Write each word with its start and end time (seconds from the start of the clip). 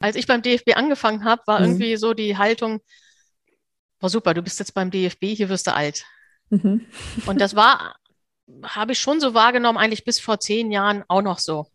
Als 0.00 0.16
ich 0.16 0.26
beim 0.26 0.42
DFB 0.42 0.76
angefangen 0.76 1.24
habe, 1.24 1.42
war 1.46 1.60
mhm. 1.60 1.66
irgendwie 1.66 1.96
so 1.96 2.14
die 2.14 2.36
Haltung, 2.36 2.80
war 4.00 4.10
super, 4.10 4.34
du 4.34 4.42
bist 4.42 4.58
jetzt 4.58 4.74
beim 4.74 4.90
DFB, 4.90 5.26
hier 5.36 5.48
wirst 5.48 5.66
du 5.66 5.74
alt. 5.74 6.04
Mhm. 6.48 6.86
Und 7.26 7.40
das 7.40 7.54
war, 7.54 7.96
habe 8.64 8.92
ich 8.92 8.98
schon 8.98 9.20
so 9.20 9.34
wahrgenommen, 9.34 9.78
eigentlich 9.78 10.04
bis 10.04 10.18
vor 10.18 10.40
zehn 10.40 10.72
Jahren 10.72 11.04
auch 11.08 11.22
noch 11.22 11.38
so. 11.38 11.66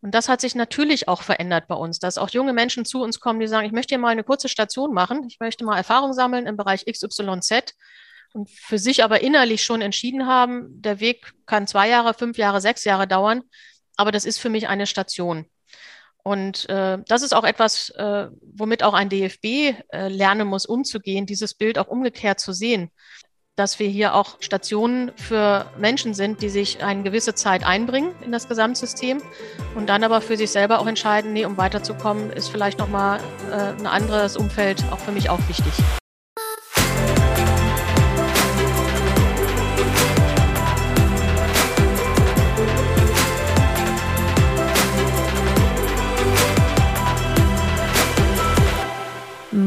Und 0.00 0.14
das 0.14 0.28
hat 0.28 0.40
sich 0.40 0.54
natürlich 0.54 1.08
auch 1.08 1.22
verändert 1.22 1.66
bei 1.66 1.74
uns, 1.74 1.98
dass 1.98 2.18
auch 2.18 2.28
junge 2.28 2.52
Menschen 2.52 2.84
zu 2.84 3.02
uns 3.02 3.20
kommen, 3.20 3.40
die 3.40 3.46
sagen, 3.48 3.66
ich 3.66 3.72
möchte 3.72 3.94
hier 3.94 3.98
mal 3.98 4.10
eine 4.10 4.22
kurze 4.22 4.48
Station 4.48 4.92
machen, 4.92 5.24
ich 5.26 5.40
möchte 5.40 5.64
mal 5.64 5.76
Erfahrung 5.76 6.12
sammeln 6.12 6.46
im 6.46 6.56
Bereich 6.56 6.84
XYZ 6.84 7.74
und 8.34 8.50
für 8.50 8.78
sich 8.78 9.02
aber 9.02 9.22
innerlich 9.22 9.64
schon 9.64 9.80
entschieden 9.80 10.26
haben, 10.26 10.82
der 10.82 11.00
Weg 11.00 11.32
kann 11.46 11.66
zwei 11.66 11.88
Jahre, 11.88 12.12
fünf 12.12 12.36
Jahre, 12.36 12.60
sechs 12.60 12.84
Jahre 12.84 13.08
dauern, 13.08 13.42
aber 13.96 14.12
das 14.12 14.26
ist 14.26 14.38
für 14.38 14.50
mich 14.50 14.68
eine 14.68 14.86
Station. 14.86 15.46
Und 16.24 16.68
äh, 16.70 16.98
das 17.06 17.22
ist 17.22 17.34
auch 17.34 17.44
etwas, 17.44 17.90
äh, 17.90 18.28
womit 18.40 18.82
auch 18.82 18.94
ein 18.94 19.10
DFB 19.10 19.44
äh, 19.92 20.08
lernen 20.08 20.48
muss, 20.48 20.64
umzugehen, 20.64 21.26
dieses 21.26 21.52
Bild 21.52 21.78
auch 21.78 21.88
umgekehrt 21.88 22.40
zu 22.40 22.54
sehen, 22.54 22.90
dass 23.56 23.78
wir 23.78 23.88
hier 23.88 24.14
auch 24.14 24.36
Stationen 24.40 25.12
für 25.16 25.66
Menschen 25.78 26.14
sind, 26.14 26.40
die 26.40 26.48
sich 26.48 26.82
eine 26.82 27.02
gewisse 27.02 27.34
Zeit 27.34 27.64
einbringen 27.64 28.14
in 28.24 28.32
das 28.32 28.48
Gesamtsystem 28.48 29.20
und 29.74 29.88
dann 29.88 30.02
aber 30.02 30.22
für 30.22 30.38
sich 30.38 30.50
selber 30.50 30.80
auch 30.80 30.86
entscheiden, 30.86 31.34
nee, 31.34 31.44
um 31.44 31.58
weiterzukommen, 31.58 32.30
ist 32.30 32.48
vielleicht 32.48 32.78
nochmal 32.78 33.20
äh, 33.50 33.78
ein 33.78 33.86
anderes 33.86 34.38
Umfeld 34.38 34.82
auch 34.90 34.98
für 34.98 35.12
mich 35.12 35.28
auch 35.28 35.40
wichtig. 35.46 35.72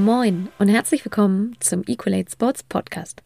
Moin 0.08 0.48
und 0.58 0.70
herzlich 0.70 1.04
willkommen 1.04 1.58
zum 1.60 1.84
Equalate 1.86 2.32
Sports 2.32 2.64
Podcast, 2.64 3.24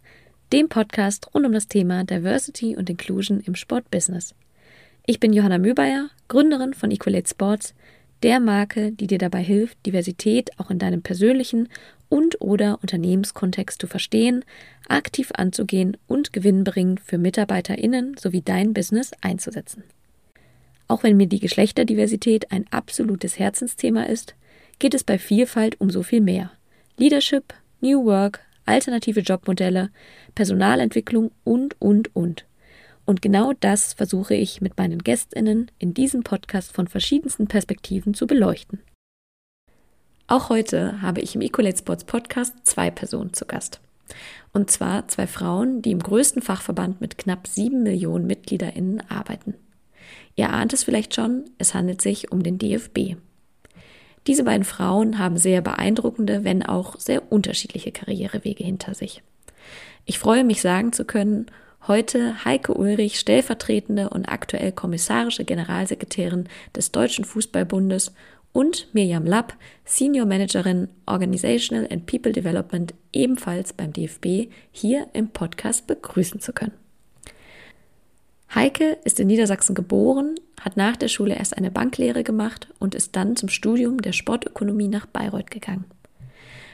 dem 0.51 0.67
Podcast 0.67 1.29
rund 1.31 1.45
um 1.45 1.51
das 1.51 1.67
Thema 1.67 2.03
Diversity 2.03 2.75
und 2.75 2.89
Inclusion 2.89 3.39
im 3.39 3.53
Sportbusiness. 3.53 4.33
Ich 5.05 5.19
bin 5.19 5.31
Johanna 5.31 5.59
Mübayer, 5.59 6.09
Gründerin 6.27 6.73
von 6.73 6.89
Equalate 6.89 7.29
Sports, 7.29 7.75
der 8.23 8.39
Marke, 8.39 8.93
die 8.93 9.05
dir 9.05 9.19
dabei 9.19 9.43
hilft, 9.43 9.85
Diversität 9.85 10.59
auch 10.59 10.71
in 10.71 10.79
deinem 10.79 11.03
persönlichen 11.03 11.69
und/oder 12.09 12.79
Unternehmenskontext 12.81 13.79
zu 13.79 13.85
verstehen, 13.85 14.43
aktiv 14.87 15.29
anzugehen 15.35 15.97
und 16.07 16.33
gewinnbringend 16.33 16.99
für 16.99 17.19
MitarbeiterInnen 17.19 18.17
sowie 18.17 18.41
dein 18.41 18.73
Business 18.73 19.11
einzusetzen. 19.21 19.83
Auch 20.87 21.03
wenn 21.03 21.15
mir 21.15 21.27
die 21.27 21.41
Geschlechterdiversität 21.41 22.51
ein 22.51 22.65
absolutes 22.71 23.37
Herzensthema 23.37 24.05
ist, 24.05 24.33
geht 24.79 24.95
es 24.95 25.03
bei 25.03 25.19
Vielfalt 25.19 25.79
um 25.79 25.91
so 25.91 26.01
viel 26.01 26.21
mehr. 26.21 26.49
Leadership, 27.01 27.55
New 27.79 28.05
Work, 28.05 28.41
alternative 28.67 29.21
Jobmodelle, 29.21 29.89
Personalentwicklung 30.35 31.31
und, 31.43 31.75
und, 31.81 32.15
und. 32.15 32.45
Und 33.05 33.23
genau 33.23 33.53
das 33.59 33.93
versuche 33.93 34.35
ich 34.35 34.61
mit 34.61 34.77
meinen 34.77 34.99
Gästinnen 34.99 35.71
in 35.79 35.95
diesem 35.95 36.21
Podcast 36.21 36.71
von 36.71 36.87
verschiedensten 36.87 37.47
Perspektiven 37.47 38.13
zu 38.13 38.27
beleuchten. 38.27 38.83
Auch 40.27 40.49
heute 40.49 41.01
habe 41.01 41.21
ich 41.21 41.33
im 41.33 41.41
Ecolate 41.41 41.79
Sports 41.79 42.03
Podcast 42.03 42.53
zwei 42.65 42.91
Personen 42.91 43.33
zu 43.33 43.45
Gast. 43.47 43.81
Und 44.53 44.69
zwar 44.69 45.07
zwei 45.07 45.25
Frauen, 45.25 45.81
die 45.81 45.89
im 45.89 46.03
größten 46.03 46.43
Fachverband 46.43 47.01
mit 47.01 47.17
knapp 47.17 47.47
sieben 47.47 47.81
Millionen 47.81 48.27
MitgliederInnen 48.27 49.01
arbeiten. 49.09 49.55
Ihr 50.35 50.51
ahnt 50.51 50.71
es 50.71 50.83
vielleicht 50.83 51.15
schon, 51.15 51.45
es 51.57 51.73
handelt 51.73 51.99
sich 51.99 52.31
um 52.31 52.43
den 52.43 52.59
DFB. 52.59 53.15
Diese 54.27 54.43
beiden 54.43 54.63
Frauen 54.63 55.17
haben 55.17 55.37
sehr 55.37 55.61
beeindruckende, 55.61 56.43
wenn 56.43 56.63
auch 56.63 56.99
sehr 56.99 57.31
unterschiedliche 57.31 57.91
Karrierewege 57.91 58.63
hinter 58.63 58.93
sich. 58.93 59.23
Ich 60.05 60.19
freue 60.19 60.43
mich 60.43 60.61
sagen 60.61 60.93
zu 60.93 61.05
können, 61.05 61.47
heute 61.87 62.45
Heike 62.45 62.73
Ulrich, 62.73 63.19
stellvertretende 63.19 64.09
und 64.09 64.29
aktuell 64.29 64.71
kommissarische 64.71 65.45
Generalsekretärin 65.45 66.47
des 66.75 66.91
Deutschen 66.91 67.25
Fußballbundes 67.25 68.13
und 68.53 68.93
Mirjam 68.93 69.25
Lapp, 69.25 69.55
Senior 69.85 70.25
Managerin 70.25 70.89
Organizational 71.05 71.87
and 71.91 72.05
People 72.05 72.31
Development 72.31 72.93
ebenfalls 73.13 73.73
beim 73.73 73.93
DFB, 73.93 74.51
hier 74.71 75.07
im 75.13 75.29
Podcast 75.29 75.87
begrüßen 75.87 76.41
zu 76.41 76.53
können. 76.53 76.80
Heike 78.53 78.97
ist 79.05 79.19
in 79.19 79.27
Niedersachsen 79.27 79.75
geboren, 79.75 80.35
hat 80.59 80.75
nach 80.75 80.97
der 80.97 81.07
Schule 81.07 81.35
erst 81.35 81.57
eine 81.57 81.71
Banklehre 81.71 82.23
gemacht 82.23 82.67
und 82.79 82.95
ist 82.95 83.15
dann 83.15 83.37
zum 83.37 83.47
Studium 83.47 84.01
der 84.01 84.11
Sportökonomie 84.11 84.89
nach 84.89 85.05
Bayreuth 85.05 85.49
gegangen. 85.49 85.85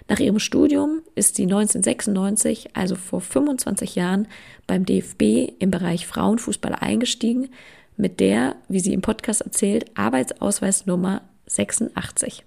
Nach 0.09 0.19
ihrem 0.19 0.39
Studium 0.39 1.01
ist 1.15 1.35
sie 1.35 1.43
1996, 1.43 2.75
also 2.75 2.95
vor 2.95 3.21
25 3.21 3.95
Jahren, 3.95 4.27
beim 4.65 4.85
DFB 4.85 5.53
im 5.59 5.69
Bereich 5.69 6.07
Frauenfußball 6.07 6.73
eingestiegen, 6.73 7.49
mit 7.95 8.19
der, 8.19 8.55
wie 8.69 8.79
sie 8.79 8.93
im 8.93 9.01
Podcast 9.01 9.41
erzählt, 9.41 9.91
Arbeitsausweisnummer 9.95 11.21
86. 11.47 12.43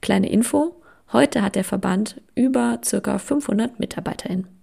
Kleine 0.00 0.30
Info, 0.30 0.76
heute 1.12 1.42
hat 1.42 1.56
der 1.56 1.64
Verband 1.64 2.20
über 2.34 2.80
circa 2.84 3.18
500 3.18 3.80
MitarbeiterInnen. 3.80 4.61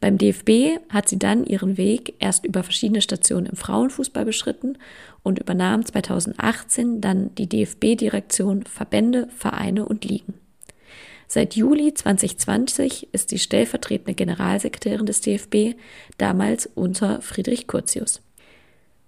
Beim 0.00 0.18
DFB 0.18 0.78
hat 0.88 1.08
sie 1.08 1.18
dann 1.18 1.44
ihren 1.44 1.76
Weg 1.76 2.14
erst 2.18 2.44
über 2.44 2.62
verschiedene 2.62 3.02
Stationen 3.02 3.46
im 3.46 3.56
Frauenfußball 3.56 4.24
beschritten 4.24 4.78
und 5.22 5.38
übernahm 5.38 5.84
2018 5.84 7.00
dann 7.00 7.34
die 7.34 7.48
DFB-Direktion 7.48 8.64
Verbände, 8.64 9.28
Vereine 9.36 9.86
und 9.86 10.04
Ligen. 10.04 10.34
Seit 11.28 11.56
Juli 11.56 11.92
2020 11.92 13.08
ist 13.12 13.30
sie 13.30 13.38
stellvertretende 13.38 14.14
Generalsekretärin 14.14 15.06
des 15.06 15.20
DFB, 15.20 15.76
damals 16.18 16.66
unter 16.74 17.20
Friedrich 17.20 17.66
Curtius. 17.66 18.22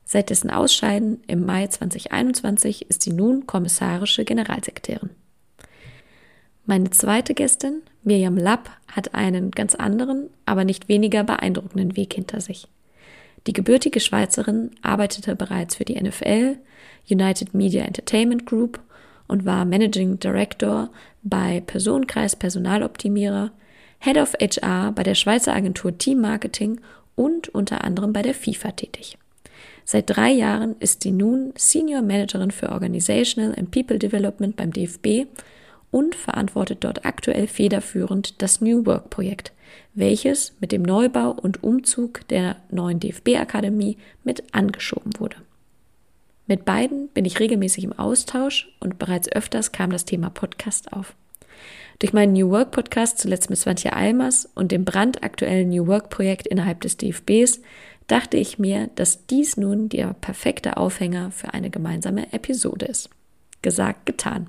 Seit 0.04 0.30
dessen 0.30 0.50
Ausscheiden 0.50 1.22
im 1.26 1.44
Mai 1.44 1.66
2021 1.66 2.88
ist 2.88 3.02
sie 3.02 3.12
nun 3.12 3.46
kommissarische 3.46 4.24
Generalsekretärin. 4.24 5.10
Meine 6.68 6.90
zweite 6.90 7.32
Gästin, 7.32 7.80
Mirjam 8.02 8.36
Lapp, 8.36 8.68
hat 8.88 9.14
einen 9.14 9.52
ganz 9.52 9.74
anderen, 9.74 10.28
aber 10.44 10.64
nicht 10.64 10.86
weniger 10.86 11.24
beeindruckenden 11.24 11.96
Weg 11.96 12.12
hinter 12.12 12.42
sich. 12.42 12.68
Die 13.46 13.54
gebürtige 13.54 14.00
Schweizerin 14.00 14.72
arbeitete 14.82 15.34
bereits 15.34 15.76
für 15.76 15.86
die 15.86 15.98
NFL, 15.98 16.58
United 17.08 17.54
Media 17.54 17.84
Entertainment 17.84 18.44
Group 18.44 18.80
und 19.28 19.46
war 19.46 19.64
Managing 19.64 20.20
Director 20.20 20.90
bei 21.22 21.62
Personenkreis 21.62 22.36
Personaloptimierer, 22.36 23.50
Head 24.00 24.18
of 24.18 24.34
HR 24.38 24.92
bei 24.92 25.04
der 25.04 25.14
Schweizer 25.14 25.54
Agentur 25.54 25.96
Team 25.96 26.20
Marketing 26.20 26.82
und 27.14 27.48
unter 27.48 27.82
anderem 27.82 28.12
bei 28.12 28.20
der 28.20 28.34
FIFA 28.34 28.72
tätig. 28.72 29.16
Seit 29.86 30.10
drei 30.10 30.32
Jahren 30.32 30.76
ist 30.80 31.02
sie 31.02 31.12
nun 31.12 31.54
Senior 31.56 32.02
Managerin 32.02 32.50
für 32.50 32.68
Organizational 32.68 33.54
and 33.58 33.70
People 33.70 33.98
Development 33.98 34.54
beim 34.54 34.70
DFB 34.70 35.28
und 35.90 36.14
verantwortet 36.14 36.78
dort 36.84 37.04
aktuell 37.04 37.46
federführend 37.46 38.40
das 38.42 38.60
New 38.60 38.86
Work 38.86 39.10
Projekt, 39.10 39.52
welches 39.94 40.54
mit 40.60 40.72
dem 40.72 40.82
Neubau 40.82 41.30
und 41.30 41.62
Umzug 41.62 42.26
der 42.28 42.56
neuen 42.70 43.00
DFB-Akademie 43.00 43.96
mit 44.24 44.54
angeschoben 44.54 45.12
wurde. 45.18 45.36
Mit 46.46 46.64
beiden 46.64 47.08
bin 47.08 47.24
ich 47.24 47.40
regelmäßig 47.40 47.84
im 47.84 47.92
Austausch 47.92 48.70
und 48.80 48.98
bereits 48.98 49.30
öfters 49.30 49.72
kam 49.72 49.90
das 49.90 50.06
Thema 50.06 50.30
Podcast 50.30 50.92
auf. 50.92 51.14
Durch 51.98 52.12
meinen 52.12 52.32
New 52.32 52.50
Work 52.50 52.70
Podcast, 52.70 53.18
zuletzt 53.18 53.50
mit 53.50 53.58
Swantje 53.58 53.92
Almers 53.92 54.48
und 54.54 54.72
dem 54.72 54.84
brandaktuellen 54.84 55.68
New 55.68 55.86
Work 55.88 56.10
Projekt 56.10 56.46
innerhalb 56.46 56.80
des 56.80 56.96
DFBs, 56.96 57.60
dachte 58.06 58.36
ich 58.36 58.58
mir, 58.58 58.88
dass 58.94 59.26
dies 59.26 59.56
nun 59.56 59.88
der 59.88 60.14
perfekte 60.14 60.76
Aufhänger 60.76 61.30
für 61.32 61.52
eine 61.54 61.70
gemeinsame 61.70 62.32
Episode 62.32 62.86
ist. 62.86 63.10
Gesagt, 63.62 64.06
getan. 64.06 64.48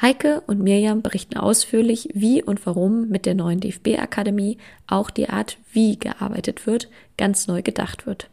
Heike 0.00 0.42
und 0.46 0.60
Mirjam 0.60 1.02
berichten 1.02 1.36
ausführlich, 1.36 2.08
wie 2.14 2.40
und 2.40 2.64
warum 2.66 3.08
mit 3.08 3.26
der 3.26 3.34
neuen 3.34 3.58
DFB-Akademie 3.58 4.58
auch 4.86 5.10
die 5.10 5.28
Art, 5.28 5.58
wie 5.72 5.98
gearbeitet 5.98 6.68
wird, 6.68 6.88
ganz 7.16 7.48
neu 7.48 7.62
gedacht 7.62 8.06
wird. 8.06 8.30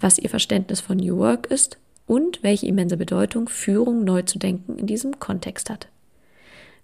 Was 0.00 0.18
ihr 0.18 0.28
Verständnis 0.28 0.80
von 0.80 0.96
New 0.96 1.18
Work 1.18 1.46
ist 1.46 1.78
und 2.06 2.42
welche 2.42 2.66
immense 2.66 2.96
Bedeutung 2.96 3.48
Führung 3.48 4.02
neu 4.02 4.22
zu 4.22 4.40
denken 4.40 4.76
in 4.76 4.88
diesem 4.88 5.20
Kontext 5.20 5.70
hat. 5.70 5.86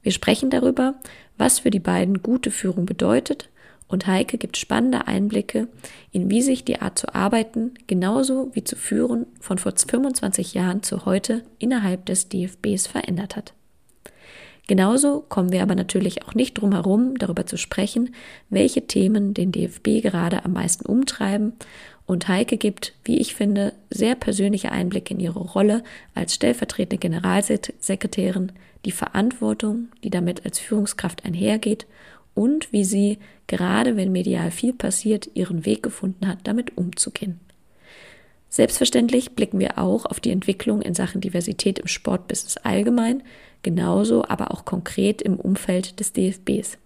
Wir 0.02 0.12
sprechen 0.12 0.48
darüber, 0.48 0.94
was 1.36 1.60
für 1.60 1.70
die 1.70 1.80
beiden 1.80 2.22
gute 2.22 2.52
Führung 2.52 2.86
bedeutet 2.86 3.48
und 3.88 4.06
Heike 4.06 4.38
gibt 4.38 4.56
spannende 4.56 5.08
Einblicke 5.08 5.66
in 6.12 6.30
wie 6.30 6.42
sich 6.42 6.64
die 6.64 6.80
Art 6.80 6.98
zu 6.98 7.12
arbeiten 7.14 7.74
genauso 7.88 8.50
wie 8.54 8.62
zu 8.62 8.76
führen 8.76 9.26
von 9.40 9.58
vor 9.58 9.72
25 9.76 10.54
Jahren 10.54 10.84
zu 10.84 11.04
heute 11.04 11.42
innerhalb 11.58 12.06
des 12.06 12.28
DFBs 12.28 12.86
verändert 12.86 13.34
hat. 13.34 13.54
Genauso 14.66 15.20
kommen 15.28 15.52
wir 15.52 15.62
aber 15.62 15.74
natürlich 15.74 16.24
auch 16.24 16.34
nicht 16.34 16.54
drum 16.54 16.72
herum, 16.72 17.18
darüber 17.18 17.44
zu 17.44 17.58
sprechen, 17.58 18.14
welche 18.48 18.86
Themen 18.86 19.34
den 19.34 19.52
DFB 19.52 20.00
gerade 20.02 20.44
am 20.44 20.54
meisten 20.54 20.86
umtreiben. 20.86 21.52
Und 22.06 22.28
Heike 22.28 22.56
gibt, 22.56 22.94
wie 23.04 23.18
ich 23.18 23.34
finde, 23.34 23.72
sehr 23.90 24.14
persönliche 24.14 24.72
Einblicke 24.72 25.14
in 25.14 25.20
ihre 25.20 25.40
Rolle 25.40 25.82
als 26.14 26.34
stellvertretende 26.34 26.98
Generalsekretärin, 26.98 28.52
die 28.84 28.92
Verantwortung, 28.92 29.88
die 30.02 30.10
damit 30.10 30.44
als 30.44 30.58
Führungskraft 30.58 31.24
einhergeht 31.24 31.86
und 32.34 32.72
wie 32.72 32.84
sie, 32.84 33.18
gerade 33.46 33.96
wenn 33.96 34.12
medial 34.12 34.50
viel 34.50 34.72
passiert, 34.72 35.30
ihren 35.34 35.64
Weg 35.64 35.82
gefunden 35.82 36.26
hat, 36.26 36.38
damit 36.44 36.76
umzugehen. 36.76 37.40
Selbstverständlich 38.48 39.32
blicken 39.32 39.58
wir 39.58 39.78
auch 39.78 40.06
auf 40.06 40.20
die 40.20 40.30
Entwicklung 40.30 40.80
in 40.80 40.94
Sachen 40.94 41.20
Diversität 41.20 41.78
im 41.78 41.88
Sportbusiness 41.88 42.56
allgemein, 42.58 43.22
genauso 43.64 44.24
aber 44.24 44.52
auch 44.52 44.64
konkret 44.64 45.20
im 45.20 45.40
Umfeld 45.40 45.98
des 45.98 46.12
DFBs. 46.12 46.78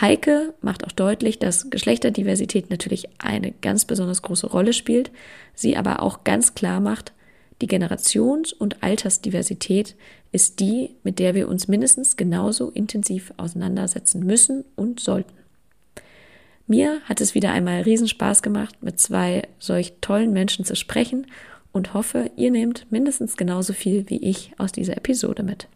Heike 0.00 0.54
macht 0.62 0.86
auch 0.86 0.92
deutlich, 0.92 1.38
dass 1.38 1.68
Geschlechterdiversität 1.68 2.70
natürlich 2.70 3.08
eine 3.18 3.52
ganz 3.52 3.84
besonders 3.84 4.22
große 4.22 4.46
Rolle 4.46 4.72
spielt, 4.72 5.10
sie 5.54 5.76
aber 5.76 6.02
auch 6.02 6.24
ganz 6.24 6.54
klar 6.54 6.80
macht, 6.80 7.12
die 7.60 7.68
Generations- 7.68 8.52
und 8.52 8.82
Altersdiversität 8.82 9.94
ist 10.32 10.58
die, 10.60 10.96
mit 11.04 11.18
der 11.18 11.34
wir 11.34 11.48
uns 11.48 11.68
mindestens 11.68 12.16
genauso 12.16 12.70
intensiv 12.70 13.32
auseinandersetzen 13.36 14.24
müssen 14.24 14.64
und 14.74 14.98
sollten. 14.98 15.34
Mir 16.66 17.00
hat 17.04 17.20
es 17.20 17.34
wieder 17.34 17.52
einmal 17.52 17.82
Riesenspaß 17.82 18.42
gemacht, 18.42 18.82
mit 18.82 18.98
zwei 18.98 19.42
solch 19.58 19.94
tollen 20.00 20.32
Menschen 20.32 20.64
zu 20.64 20.74
sprechen 20.74 21.26
und 21.72 21.94
hoffe, 21.94 22.30
ihr 22.36 22.50
nehmt 22.50 22.86
mindestens 22.90 23.36
genauso 23.36 23.72
viel 23.72 24.08
wie 24.08 24.18
ich 24.18 24.52
aus 24.58 24.72
dieser 24.72 24.96
Episode 24.96 25.42
mit. 25.42 25.68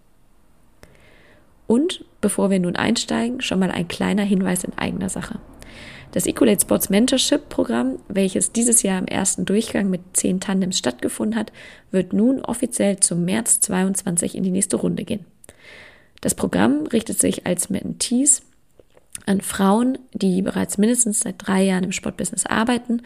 Und 1.67 2.05
bevor 2.21 2.51
wir 2.51 2.61
nun 2.61 2.77
einsteigen, 2.77 3.41
schon 3.41 3.59
mal 3.59 3.71
ein 3.71 3.89
kleiner 3.89 4.23
Hinweis 4.23 4.63
in 4.63 4.77
eigener 4.79 5.09
Sache. 5.09 5.41
Das 6.13 6.27
Ecolate 6.27 6.61
Sports 6.61 6.89
Mentorship 6.89 7.49
Programm, 7.49 7.99
welches 8.09 8.53
dieses 8.53 8.83
Jahr 8.83 8.99
im 8.99 9.07
ersten 9.07 9.45
Durchgang 9.45 9.91
mit 9.91 10.01
zehn 10.13 10.41
Tandems 10.41 10.79
stattgefunden 10.79 11.39
hat, 11.39 11.53
wird 11.91 12.13
nun 12.13 12.41
offiziell 12.41 13.01
zum 13.01 13.25
März 13.25 13.61
22 13.61 14.37
in 14.37 14.43
die 14.43 14.51
nächste 14.51 14.77
Runde 14.77 15.05
gehen. 15.05 15.25
Das 16.21 16.35
Programm 16.35 16.87
richtet 16.87 17.19
sich 17.19 17.47
als 17.47 17.69
Mentees 17.69 18.43
an 19.27 19.41
Frauen, 19.41 19.99
die 20.13 20.41
bereits 20.41 20.79
mindestens 20.79 21.21
seit 21.21 21.35
drei 21.39 21.65
Jahren 21.65 21.85
im 21.85 21.93
Sportbusiness 21.93 22.47
arbeiten 22.47 23.03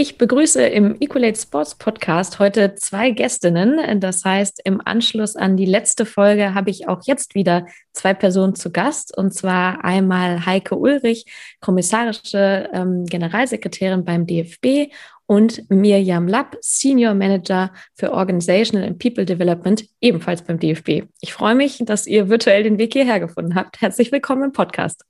Ich 0.00 0.16
begrüße 0.16 0.62
im 0.62 0.96
Equalate 0.98 1.38
Sports 1.38 1.74
Podcast 1.74 2.38
heute 2.38 2.74
zwei 2.74 3.10
Gästinnen. 3.10 4.00
Das 4.00 4.24
heißt, 4.24 4.62
im 4.64 4.80
Anschluss 4.82 5.36
an 5.36 5.58
die 5.58 5.66
letzte 5.66 6.06
Folge 6.06 6.54
habe 6.54 6.70
ich 6.70 6.88
auch 6.88 7.02
jetzt 7.04 7.34
wieder 7.34 7.66
zwei 7.92 8.14
Personen 8.14 8.54
zu 8.54 8.72
Gast. 8.72 9.14
Und 9.14 9.34
zwar 9.34 9.84
einmal 9.84 10.46
Heike 10.46 10.74
Ulrich, 10.74 11.26
kommissarische 11.60 12.70
ähm, 12.72 13.04
Generalsekretärin 13.04 14.06
beim 14.06 14.26
DFB 14.26 14.90
und 15.26 15.68
Mirjam 15.68 16.28
Lapp, 16.28 16.56
Senior 16.62 17.12
Manager 17.12 17.70
für 17.94 18.14
Organizational 18.14 18.88
and 18.88 18.98
People 18.98 19.26
Development, 19.26 19.84
ebenfalls 20.00 20.40
beim 20.40 20.58
DFB. 20.58 21.10
Ich 21.20 21.34
freue 21.34 21.54
mich, 21.54 21.76
dass 21.84 22.06
ihr 22.06 22.30
virtuell 22.30 22.62
den 22.62 22.78
Weg 22.78 22.94
hierher 22.94 23.20
gefunden 23.20 23.54
habt. 23.54 23.82
Herzlich 23.82 24.10
willkommen 24.10 24.44
im 24.44 24.52
Podcast. 24.52 25.04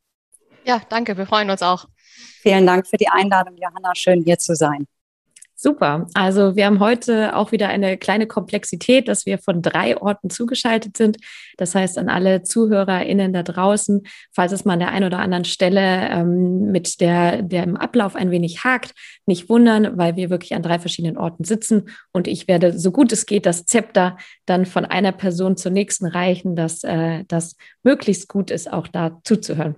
Ja, 0.64 0.80
danke. 0.88 1.16
Wir 1.16 1.26
freuen 1.26 1.50
uns 1.50 1.62
auch. 1.62 1.86
Vielen 2.42 2.66
Dank 2.66 2.86
für 2.86 2.96
die 2.96 3.08
Einladung, 3.08 3.56
Johanna. 3.56 3.94
Schön 3.94 4.22
hier 4.22 4.38
zu 4.38 4.54
sein. 4.54 4.86
Super. 5.62 6.06
Also 6.14 6.56
wir 6.56 6.64
haben 6.64 6.80
heute 6.80 7.36
auch 7.36 7.52
wieder 7.52 7.68
eine 7.68 7.98
kleine 7.98 8.26
Komplexität, 8.26 9.08
dass 9.08 9.26
wir 9.26 9.36
von 9.36 9.60
drei 9.60 9.94
Orten 10.00 10.30
zugeschaltet 10.30 10.96
sind. 10.96 11.18
Das 11.58 11.74
heißt, 11.74 11.98
an 11.98 12.08
alle 12.08 12.42
ZuhörerInnen 12.42 13.34
da 13.34 13.42
draußen, 13.42 14.04
falls 14.32 14.52
es 14.52 14.64
mal 14.64 14.72
an 14.72 14.78
der 14.78 14.88
einen 14.88 15.04
oder 15.04 15.18
anderen 15.18 15.44
Stelle 15.44 16.08
ähm, 16.08 16.72
mit 16.72 17.02
der, 17.02 17.42
dem 17.42 17.76
Ablauf 17.76 18.16
ein 18.16 18.30
wenig 18.30 18.64
hakt, 18.64 18.94
nicht 19.26 19.50
wundern, 19.50 19.98
weil 19.98 20.16
wir 20.16 20.30
wirklich 20.30 20.54
an 20.54 20.62
drei 20.62 20.78
verschiedenen 20.78 21.18
Orten 21.18 21.44
sitzen 21.44 21.90
und 22.10 22.26
ich 22.26 22.48
werde, 22.48 22.78
so 22.78 22.90
gut 22.90 23.12
es 23.12 23.26
geht, 23.26 23.44
das 23.44 23.66
Zepter 23.66 24.16
dann 24.46 24.64
von 24.64 24.86
einer 24.86 25.12
Person 25.12 25.58
zur 25.58 25.72
nächsten 25.72 26.06
reichen, 26.06 26.56
dass 26.56 26.84
äh, 26.84 27.24
das 27.28 27.56
möglichst 27.82 28.28
gut 28.28 28.50
ist, 28.50 28.72
auch 28.72 28.88
da 28.88 29.20
zuzuhören. 29.24 29.76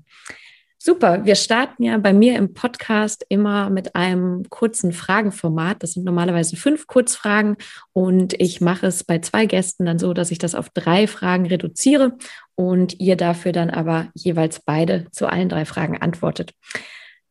Super, 0.84 1.24
wir 1.24 1.36
starten 1.36 1.84
ja 1.84 1.96
bei 1.96 2.12
mir 2.12 2.34
im 2.36 2.54
Podcast 2.54 3.24
immer 3.28 3.70
mit 3.70 3.94
einem 3.94 4.50
kurzen 4.50 4.90
Fragenformat. 4.90 5.80
Das 5.80 5.92
sind 5.92 6.04
normalerweise 6.04 6.56
fünf 6.56 6.88
Kurzfragen 6.88 7.56
und 7.92 8.34
ich 8.40 8.60
mache 8.60 8.88
es 8.88 9.04
bei 9.04 9.20
zwei 9.20 9.46
Gästen 9.46 9.86
dann 9.86 10.00
so, 10.00 10.12
dass 10.12 10.32
ich 10.32 10.38
das 10.38 10.56
auf 10.56 10.70
drei 10.70 11.06
Fragen 11.06 11.46
reduziere 11.46 12.18
und 12.56 12.98
ihr 12.98 13.14
dafür 13.14 13.52
dann 13.52 13.70
aber 13.70 14.08
jeweils 14.14 14.58
beide 14.58 15.06
zu 15.12 15.28
allen 15.28 15.48
drei 15.48 15.66
Fragen 15.66 15.98
antwortet. 15.98 16.50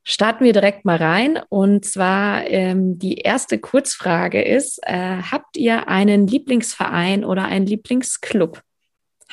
Starten 0.06 0.46
wir 0.46 0.54
direkt 0.54 0.86
mal 0.86 0.96
rein 0.96 1.38
und 1.50 1.84
zwar 1.84 2.48
ähm, 2.48 3.00
die 3.00 3.16
erste 3.16 3.60
Kurzfrage 3.60 4.42
ist, 4.42 4.80
äh, 4.84 5.24
habt 5.30 5.58
ihr 5.58 5.90
einen 5.90 6.26
Lieblingsverein 6.26 7.26
oder 7.26 7.44
einen 7.44 7.66
Lieblingsclub? 7.66 8.62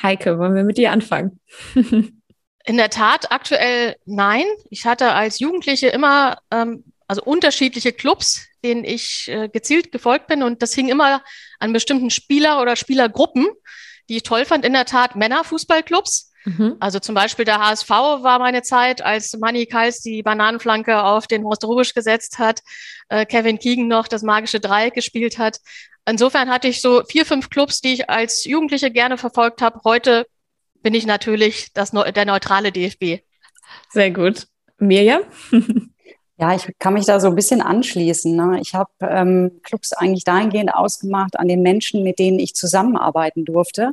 Heike, 0.03 0.37
wollen 0.39 0.55
wir 0.55 0.65
mit 0.65 0.77
dir 0.77 0.91
anfangen? 0.91 1.39
In 2.65 2.77
der 2.77 2.89
Tat, 2.89 3.31
aktuell 3.31 3.95
nein. 4.05 4.45
Ich 4.69 4.85
hatte 4.85 5.13
als 5.13 5.39
Jugendliche 5.39 5.87
immer 5.87 6.39
ähm, 6.51 6.83
also 7.07 7.23
unterschiedliche 7.23 7.91
Clubs, 7.91 8.47
denen 8.63 8.83
ich 8.83 9.27
äh, 9.29 9.49
gezielt 9.49 9.91
gefolgt 9.91 10.27
bin. 10.27 10.43
Und 10.43 10.61
das 10.61 10.73
hing 10.73 10.89
immer 10.89 11.23
an 11.59 11.73
bestimmten 11.73 12.11
Spieler 12.11 12.61
oder 12.61 12.75
Spielergruppen, 12.75 13.47
die 14.07 14.17
ich 14.17 14.23
toll 14.23 14.45
fand. 14.45 14.63
In 14.63 14.73
der 14.73 14.85
Tat 14.85 15.15
Männerfußballclubs. 15.15 16.31
Mhm. 16.45 16.77
Also 16.79 16.99
zum 16.99 17.15
Beispiel 17.15 17.45
der 17.45 17.59
HSV 17.59 17.89
war 17.89 18.39
meine 18.39 18.61
Zeit, 18.61 19.01
als 19.01 19.35
Manny 19.37 19.65
Kals 19.65 20.01
die 20.01 20.21
Bananenflanke 20.21 21.01
auf 21.03 21.27
den 21.27 21.43
Horst 21.43 21.65
Rubisch 21.65 21.93
gesetzt 21.93 22.39
hat, 22.39 22.61
äh, 23.09 23.25
Kevin 23.25 23.59
Keegan 23.59 23.87
noch 23.87 24.07
das 24.07 24.21
magische 24.21 24.59
Dreieck 24.59 24.93
gespielt 24.93 25.37
hat. 25.37 25.59
Insofern 26.05 26.49
hatte 26.49 26.67
ich 26.67 26.81
so 26.81 27.03
vier, 27.03 27.25
fünf 27.25 27.49
Clubs, 27.49 27.81
die 27.81 27.93
ich 27.93 28.09
als 28.09 28.45
Jugendliche 28.45 28.91
gerne 28.91 29.17
verfolgt 29.17 29.61
habe. 29.61 29.81
Heute 29.83 30.27
bin 30.81 30.93
ich 30.93 31.05
natürlich 31.05 31.73
das, 31.73 31.91
der 31.91 32.25
neutrale 32.25 32.71
DFB. 32.71 33.23
Sehr 33.89 34.11
gut. 34.11 34.47
Mirjam? 34.77 35.21
Ja, 36.41 36.55
ich 36.55 36.71
kann 36.79 36.93
mich 36.93 37.05
da 37.05 37.19
so 37.19 37.27
ein 37.27 37.35
bisschen 37.35 37.61
anschließen. 37.61 38.33
Ne? 38.33 38.61
Ich 38.61 38.73
habe 38.73 38.89
ähm, 39.01 39.59
Clubs 39.61 39.91
eigentlich 39.91 40.23
dahingehend 40.23 40.73
ausgemacht 40.73 41.37
an 41.37 41.49
den 41.49 41.61
Menschen, 41.61 42.01
mit 42.01 42.17
denen 42.17 42.39
ich 42.39 42.55
zusammenarbeiten 42.55 43.43
durfte, 43.43 43.91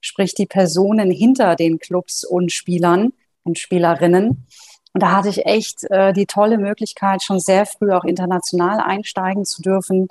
sprich 0.00 0.32
die 0.32 0.46
Personen 0.46 1.10
hinter 1.10 1.56
den 1.56 1.80
Clubs 1.80 2.22
und 2.22 2.52
Spielern 2.52 3.14
und 3.42 3.58
Spielerinnen. 3.58 4.46
Und 4.92 5.02
da 5.02 5.10
hatte 5.10 5.28
ich 5.28 5.44
echt 5.44 5.90
äh, 5.90 6.12
die 6.12 6.26
tolle 6.26 6.58
Möglichkeit, 6.58 7.24
schon 7.24 7.40
sehr 7.40 7.66
früh 7.66 7.90
auch 7.90 8.04
international 8.04 8.78
einsteigen 8.78 9.44
zu 9.44 9.60
dürfen, 9.60 10.06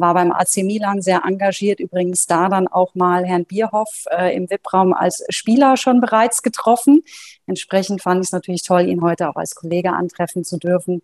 war 0.00 0.14
beim 0.14 0.32
AC 0.32 0.58
Milan 0.58 1.02
sehr 1.02 1.22
engagiert, 1.24 1.80
übrigens 1.80 2.26
da 2.26 2.48
dann 2.48 2.68
auch 2.68 2.94
mal 2.94 3.24
Herrn 3.24 3.44
Bierhoff 3.44 4.04
äh, 4.10 4.34
im 4.34 4.48
VIP-Raum 4.50 4.92
als 4.92 5.24
Spieler 5.28 5.76
schon 5.76 6.00
bereits 6.00 6.42
getroffen. 6.42 7.02
Entsprechend 7.46 8.02
fand 8.02 8.20
ich 8.20 8.28
es 8.28 8.32
natürlich 8.32 8.62
toll, 8.62 8.88
ihn 8.88 9.02
heute 9.02 9.28
auch 9.28 9.36
als 9.36 9.54
Kollege 9.54 9.92
antreffen 9.92 10.44
zu 10.44 10.58
dürfen. 10.58 11.02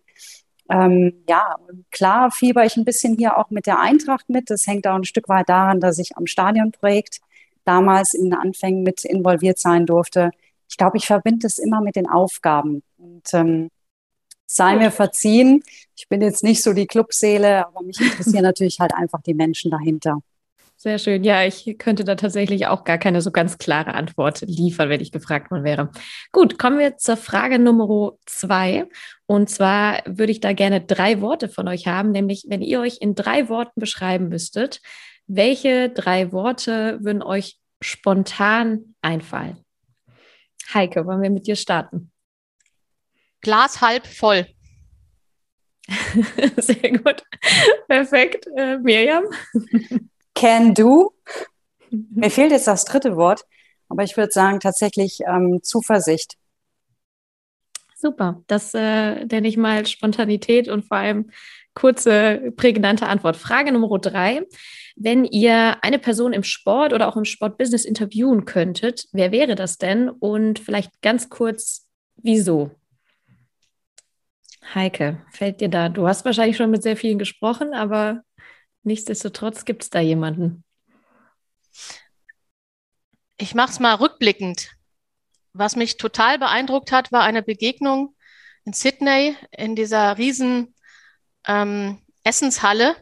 Ähm, 0.69 1.23
ja, 1.29 1.55
klar 1.91 2.31
fieber 2.31 2.65
ich 2.65 2.75
ein 2.75 2.85
bisschen 2.85 3.15
hier 3.17 3.37
auch 3.37 3.49
mit 3.49 3.67
der 3.67 3.79
Eintracht 3.79 4.29
mit. 4.29 4.49
Das 4.49 4.67
hängt 4.67 4.85
auch 4.87 4.95
ein 4.95 5.05
Stück 5.05 5.29
weit 5.29 5.47
daran, 5.49 5.79
dass 5.79 5.97
ich 5.97 6.17
am 6.17 6.27
Stadionprojekt 6.27 7.19
damals 7.63 8.13
in 8.13 8.25
den 8.25 8.33
Anfängen 8.33 8.83
mit 8.83 9.05
involviert 9.05 9.59
sein 9.59 9.85
durfte. 9.85 10.31
Ich 10.69 10.77
glaube, 10.77 10.97
ich 10.97 11.05
verbinde 11.05 11.47
es 11.47 11.57
immer 11.57 11.81
mit 11.81 11.95
den 11.95 12.09
Aufgaben. 12.09 12.83
Und 12.97 13.33
ähm, 13.33 13.69
sei 14.47 14.75
mir 14.77 14.91
verziehen. 14.91 15.61
Ich 15.95 16.07
bin 16.09 16.21
jetzt 16.21 16.43
nicht 16.43 16.63
so 16.63 16.73
die 16.73 16.87
Clubseele, 16.87 17.67
aber 17.67 17.83
mich 17.83 17.99
interessieren 17.99 18.43
natürlich 18.43 18.79
halt 18.79 18.93
einfach 18.93 19.21
die 19.21 19.35
Menschen 19.35 19.69
dahinter. 19.69 20.19
Sehr 20.79 20.99
schön. 20.99 21.23
Ja, 21.23 21.43
ich 21.43 21.75
könnte 21.79 22.03
da 22.03 22.13
tatsächlich 22.13 22.67
auch 22.67 22.83
gar 22.83 22.99
keine 22.99 23.21
so 23.21 23.31
ganz 23.31 23.57
klare 23.57 23.95
Antwort 23.95 24.41
liefern, 24.41 24.89
wenn 24.89 25.01
ich 25.01 25.11
gefragt 25.11 25.49
worden 25.49 25.63
wäre. 25.63 25.89
Gut, 26.31 26.59
kommen 26.59 26.77
wir 26.77 26.97
zur 26.97 27.17
Frage 27.17 27.57
Nummer 27.57 28.13
zwei. 28.27 28.87
Und 29.25 29.49
zwar 29.49 30.03
würde 30.05 30.31
ich 30.31 30.39
da 30.39 30.53
gerne 30.53 30.79
drei 30.81 31.19
Worte 31.19 31.49
von 31.49 31.67
euch 31.67 31.87
haben, 31.87 32.11
nämlich 32.11 32.45
wenn 32.47 32.61
ihr 32.61 32.79
euch 32.79 32.97
in 33.01 33.15
drei 33.15 33.49
Worten 33.49 33.79
beschreiben 33.79 34.29
müsstet, 34.29 34.79
welche 35.25 35.89
drei 35.89 36.31
Worte 36.31 36.99
würden 37.01 37.23
euch 37.23 37.57
spontan 37.81 38.93
einfallen? 39.01 39.57
Heike, 40.73 41.07
wollen 41.07 41.23
wir 41.23 41.31
mit 41.31 41.47
dir 41.47 41.55
starten? 41.55 42.11
Glas 43.47 43.79
halb 43.79 44.05
voll. 44.05 44.45
Sehr 46.57 46.91
gut. 46.91 47.23
Perfekt. 47.87 48.45
Äh, 48.57 48.77
Miriam? 48.79 49.23
Can 50.35 50.73
do. 50.73 51.13
Mhm. 51.89 52.07
Mir 52.13 52.29
fehlt 52.29 52.51
jetzt 52.51 52.67
das 52.67 52.83
dritte 52.83 53.15
Wort, 53.15 53.45
aber 53.87 54.03
ich 54.03 54.17
würde 54.17 54.33
sagen 54.33 54.59
tatsächlich 54.59 55.19
ähm, 55.25 55.61
Zuversicht. 55.63 56.35
Super, 57.95 58.43
das 58.47 58.73
äh, 58.73 59.23
nenne 59.23 59.47
ich 59.47 59.55
mal 59.55 59.85
Spontanität 59.85 60.67
und 60.67 60.83
vor 60.83 60.97
allem 60.97 61.31
kurze, 61.73 62.51
prägnante 62.57 63.07
Antwort. 63.07 63.37
Frage 63.37 63.71
Nummer 63.71 63.97
drei. 63.99 64.45
Wenn 64.97 65.23
ihr 65.23 65.81
eine 65.85 65.99
Person 65.99 66.33
im 66.33 66.43
Sport 66.43 66.91
oder 66.91 67.07
auch 67.07 67.15
im 67.15 67.23
Sportbusiness 67.23 67.85
interviewen 67.85 68.43
könntet, 68.43 69.07
wer 69.13 69.31
wäre 69.31 69.55
das 69.55 69.77
denn? 69.77 70.09
Und 70.09 70.59
vielleicht 70.59 71.01
ganz 71.01 71.29
kurz, 71.29 71.87
wieso? 72.17 72.71
Heike, 74.73 75.25
fällt 75.31 75.61
dir 75.61 75.69
da? 75.69 75.89
Du 75.89 76.07
hast 76.07 76.25
wahrscheinlich 76.25 76.57
schon 76.57 76.71
mit 76.71 76.83
sehr 76.83 76.97
vielen 76.97 77.19
gesprochen, 77.19 77.73
aber 77.73 78.23
Nichtsdestotrotz 78.87 79.65
gibt 79.65 79.83
es 79.83 79.89
da 79.89 79.99
jemanden. 79.99 80.63
Ich 83.37 83.53
mache 83.53 83.71
es 83.71 83.81
mal 83.81 83.95
rückblickend. 83.95 84.71
Was 85.51 85.75
mich 85.75 85.97
total 85.97 86.39
beeindruckt 86.39 86.93
hat, 86.93 87.11
war 87.11 87.23
eine 87.23 87.43
Begegnung 87.43 88.15
in 88.63 88.71
Sydney 88.71 89.35
in 89.51 89.75
dieser 89.75 90.17
riesen 90.17 90.73
ähm, 91.45 92.01
Essenshalle 92.23 92.95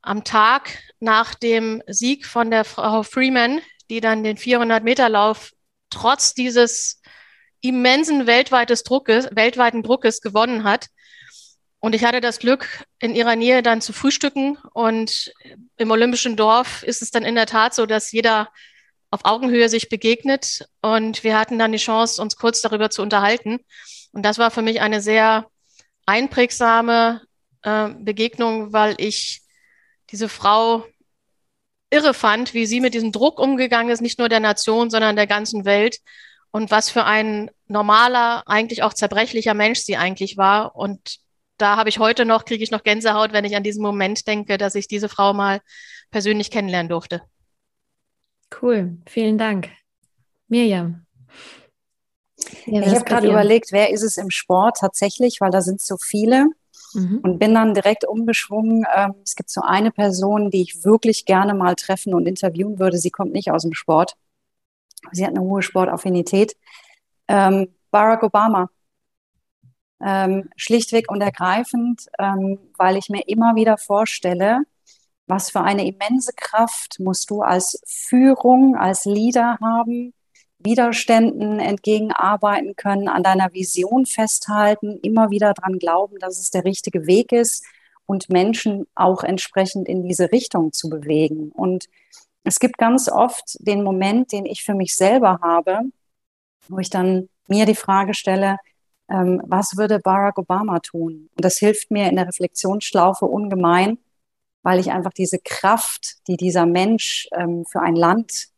am 0.00 0.22
Tag 0.22 0.78
nach 1.00 1.34
dem 1.34 1.82
Sieg 1.88 2.24
von 2.24 2.52
der 2.52 2.64
Frau 2.64 3.02
Freeman, 3.02 3.60
die 3.90 4.00
dann 4.00 4.22
den 4.22 4.36
400-Meter-Lauf 4.36 5.54
trotz 5.90 6.34
dieses 6.34 7.02
immensen 7.60 8.26
weltweites 8.26 8.82
Druckes, 8.82 9.28
weltweiten 9.32 9.82
Druckes 9.82 10.20
gewonnen 10.20 10.64
hat. 10.64 10.88
Und 11.80 11.94
ich 11.94 12.04
hatte 12.04 12.20
das 12.20 12.38
Glück, 12.38 12.84
in 12.98 13.14
ihrer 13.14 13.36
Nähe 13.36 13.62
dann 13.62 13.80
zu 13.80 13.92
frühstücken. 13.92 14.58
Und 14.72 15.32
im 15.76 15.90
Olympischen 15.90 16.36
Dorf 16.36 16.82
ist 16.82 17.02
es 17.02 17.10
dann 17.10 17.24
in 17.24 17.34
der 17.34 17.46
Tat 17.46 17.74
so, 17.74 17.86
dass 17.86 18.12
jeder 18.12 18.48
auf 19.10 19.24
Augenhöhe 19.24 19.68
sich 19.68 19.88
begegnet. 19.88 20.66
Und 20.82 21.24
wir 21.24 21.38
hatten 21.38 21.58
dann 21.58 21.72
die 21.72 21.78
Chance, 21.78 22.20
uns 22.20 22.36
kurz 22.36 22.60
darüber 22.60 22.90
zu 22.90 23.02
unterhalten. 23.02 23.58
Und 24.12 24.22
das 24.22 24.38
war 24.38 24.50
für 24.50 24.62
mich 24.62 24.80
eine 24.80 25.00
sehr 25.00 25.46
einprägsame 26.06 27.22
äh, 27.62 27.88
Begegnung, 27.90 28.72
weil 28.72 28.94
ich 28.98 29.42
diese 30.10 30.28
Frau 30.28 30.84
irre 31.90 32.14
fand, 32.14 32.54
wie 32.54 32.66
sie 32.66 32.80
mit 32.80 32.94
diesem 32.94 33.12
Druck 33.12 33.38
umgegangen 33.38 33.90
ist, 33.90 34.00
nicht 34.00 34.18
nur 34.18 34.28
der 34.28 34.40
Nation, 34.40 34.90
sondern 34.90 35.16
der 35.16 35.26
ganzen 35.26 35.64
Welt. 35.64 35.98
Und 36.50 36.70
was 36.70 36.90
für 36.90 37.04
ein 37.04 37.50
normaler, 37.66 38.42
eigentlich 38.46 38.82
auch 38.82 38.94
zerbrechlicher 38.94 39.54
Mensch 39.54 39.80
sie 39.80 39.96
eigentlich 39.96 40.36
war. 40.36 40.74
Und 40.76 41.18
da 41.58 41.76
habe 41.76 41.88
ich 41.88 41.98
heute 41.98 42.24
noch, 42.24 42.44
kriege 42.44 42.64
ich 42.64 42.70
noch 42.70 42.82
Gänsehaut, 42.82 43.32
wenn 43.32 43.44
ich 43.44 43.56
an 43.56 43.62
diesen 43.62 43.82
Moment 43.82 44.26
denke, 44.26 44.58
dass 44.58 44.74
ich 44.74 44.88
diese 44.88 45.08
Frau 45.08 45.34
mal 45.34 45.60
persönlich 46.10 46.50
kennenlernen 46.50 46.88
durfte. 46.88 47.22
Cool, 48.62 48.96
vielen 49.06 49.36
Dank. 49.36 49.68
Mirjam. 50.48 51.04
Ja, 52.66 52.80
ich 52.82 52.94
habe 52.94 53.04
gerade 53.04 53.28
überlegt, 53.28 53.72
wer 53.72 53.90
ist 53.90 54.02
es 54.02 54.16
im 54.16 54.30
Sport 54.30 54.78
tatsächlich, 54.78 55.40
weil 55.40 55.50
da 55.50 55.60
sind 55.60 55.80
so 55.80 55.96
viele. 55.98 56.46
Mhm. 56.94 57.20
Und 57.22 57.38
bin 57.38 57.54
dann 57.54 57.74
direkt 57.74 58.06
umgeschwungen. 58.06 58.86
Ähm, 58.94 59.14
es 59.24 59.36
gibt 59.36 59.50
so 59.50 59.60
eine 59.60 59.90
Person, 59.90 60.50
die 60.50 60.62
ich 60.62 60.84
wirklich 60.84 61.26
gerne 61.26 61.52
mal 61.52 61.74
treffen 61.74 62.14
und 62.14 62.26
interviewen 62.26 62.78
würde. 62.78 62.96
Sie 62.96 63.10
kommt 63.10 63.32
nicht 63.32 63.50
aus 63.50 63.62
dem 63.62 63.74
Sport. 63.74 64.14
Sie 65.12 65.24
hat 65.24 65.30
eine 65.30 65.40
hohe 65.40 65.62
Sportaffinität. 65.62 66.56
Ähm, 67.28 67.74
Barack 67.90 68.22
Obama. 68.22 68.70
Ähm, 70.00 70.48
schlichtweg 70.56 71.10
und 71.10 71.20
ergreifend, 71.20 72.06
ähm, 72.18 72.58
weil 72.76 72.96
ich 72.96 73.08
mir 73.08 73.26
immer 73.26 73.56
wieder 73.56 73.78
vorstelle, 73.78 74.62
was 75.26 75.50
für 75.50 75.60
eine 75.60 75.86
immense 75.86 76.32
Kraft 76.34 77.00
musst 77.00 77.30
du 77.30 77.42
als 77.42 77.80
Führung, 77.84 78.76
als 78.76 79.04
Leader 79.04 79.58
haben, 79.60 80.14
Widerständen 80.58 81.60
entgegenarbeiten 81.60 82.74
können, 82.76 83.08
an 83.08 83.22
deiner 83.22 83.52
Vision 83.52 84.06
festhalten, 84.06 84.98
immer 85.02 85.30
wieder 85.30 85.54
dran 85.54 85.78
glauben, 85.78 86.18
dass 86.18 86.38
es 86.38 86.50
der 86.50 86.64
richtige 86.64 87.06
Weg 87.06 87.32
ist 87.32 87.64
und 88.06 88.30
Menschen 88.30 88.86
auch 88.94 89.22
entsprechend 89.22 89.88
in 89.88 90.02
diese 90.02 90.32
Richtung 90.32 90.72
zu 90.72 90.88
bewegen. 90.88 91.52
Und 91.52 91.86
es 92.48 92.58
gibt 92.58 92.78
ganz 92.78 93.08
oft 93.10 93.56
den 93.60 93.82
Moment, 93.82 94.32
den 94.32 94.46
ich 94.46 94.64
für 94.64 94.74
mich 94.74 94.96
selber 94.96 95.40
habe, 95.42 95.80
wo 96.68 96.78
ich 96.78 96.90
dann 96.90 97.28
mir 97.46 97.66
die 97.66 97.74
Frage 97.74 98.14
stelle, 98.14 98.56
ähm, 99.10 99.42
was 99.46 99.76
würde 99.76 99.98
Barack 99.98 100.38
Obama 100.38 100.80
tun? 100.80 101.28
Und 101.34 101.44
das 101.44 101.58
hilft 101.58 101.90
mir 101.90 102.08
in 102.08 102.16
der 102.16 102.26
Reflexionsschlaufe 102.26 103.26
ungemein, 103.26 103.98
weil 104.62 104.80
ich 104.80 104.90
einfach 104.90 105.12
diese 105.12 105.38
Kraft, 105.38 106.26
die 106.26 106.36
dieser 106.36 106.66
Mensch 106.66 107.28
ähm, 107.32 107.64
für 107.66 107.80
ein 107.80 107.96
Land 107.96 108.48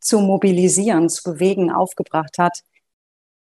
zu 0.00 0.20
mobilisieren, 0.20 1.08
zu 1.08 1.22
bewegen, 1.32 1.70
aufgebracht 1.70 2.38
hat, 2.38 2.62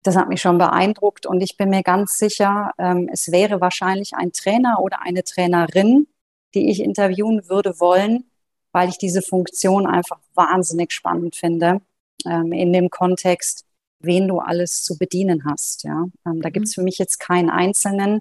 das 0.03 0.17
hat 0.17 0.29
mich 0.29 0.41
schon 0.41 0.59
beeindruckt 0.59 1.27
und 1.27 1.41
ich 1.41 1.57
bin 1.57 1.71
mir 1.71 1.83
ganz 1.83 2.19
sicher, 2.19 2.73
ähm, 2.79 3.09
es 3.13 3.31
wäre 3.31 3.61
wahrscheinlich 3.61 4.15
ein 4.15 4.33
Trainer 4.33 4.81
oder 4.81 5.03
eine 5.03 5.25
Trainerin, 5.25 6.07
die 6.55 6.71
ich 6.71 6.81
interviewen 6.81 7.49
würde 7.49 7.79
wollen, 7.81 8.31
weil 8.77 8.91
ich 8.91 8.99
diese 8.99 9.23
Funktion 9.23 9.87
einfach 9.87 10.19
wahnsinnig 10.35 10.93
spannend 10.93 11.35
finde 11.35 11.81
ähm, 12.27 12.53
in 12.53 12.75
dem 12.75 12.91
Kontext, 12.91 13.65
wen 14.01 14.29
du 14.29 14.39
alles 14.39 14.83
zu 14.83 14.99
bedienen 14.99 15.47
hast. 15.47 15.85
Ja? 15.85 16.05
Ähm, 16.27 16.43
da 16.43 16.51
gibt 16.51 16.67
es 16.67 16.77
mhm. 16.77 16.83
für 16.83 16.85
mich 16.85 16.99
jetzt 16.99 17.19
keinen 17.19 17.49
Einzelnen 17.49 18.21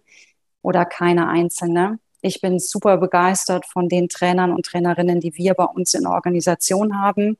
oder 0.61 0.85
keine 0.85 1.27
Einzelne. 1.27 1.99
Ich 2.21 2.39
bin 2.39 2.57
super 2.59 2.95
begeistert 2.95 3.65
von 3.65 3.89
den 3.89 4.07
Trainern 4.07 4.53
und 4.53 4.65
Trainerinnen, 4.65 5.19
die 5.19 5.35
wir 5.35 5.55
bei 5.55 5.65
uns 5.65 5.93
in 5.93 6.03
der 6.03 6.13
Organisation 6.13 7.01
haben. 7.01 7.37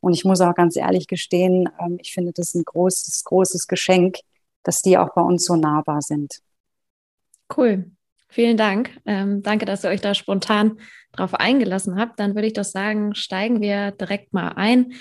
Und 0.00 0.12
ich 0.12 0.26
muss 0.26 0.42
auch 0.42 0.54
ganz 0.54 0.76
ehrlich 0.76 1.06
gestehen, 1.06 1.66
ähm, 1.80 1.96
ich 2.02 2.12
finde 2.12 2.32
das 2.34 2.54
ein 2.54 2.64
großes, 2.66 3.24
großes 3.24 3.68
Geschenk, 3.68 4.18
dass 4.64 4.82
die 4.82 4.98
auch 4.98 5.14
bei 5.14 5.22
uns 5.22 5.46
so 5.46 5.56
nahbar 5.56 6.02
sind. 6.02 6.42
Cool. 7.56 7.90
Vielen 8.28 8.58
Dank. 8.58 8.90
Ähm, 9.06 9.42
danke, 9.42 9.64
dass 9.64 9.82
ihr 9.82 9.88
euch 9.88 10.02
da 10.02 10.14
spontan 10.14 10.78
drauf 11.12 11.34
eingelassen 11.34 11.98
habt. 11.98 12.18
Dann 12.20 12.34
würde 12.34 12.46
ich 12.46 12.52
doch 12.54 12.64
sagen, 12.64 13.14
steigen 13.14 13.60
wir 13.60 13.92
direkt 13.92 14.32
mal 14.32 14.48
ein. 14.56 14.92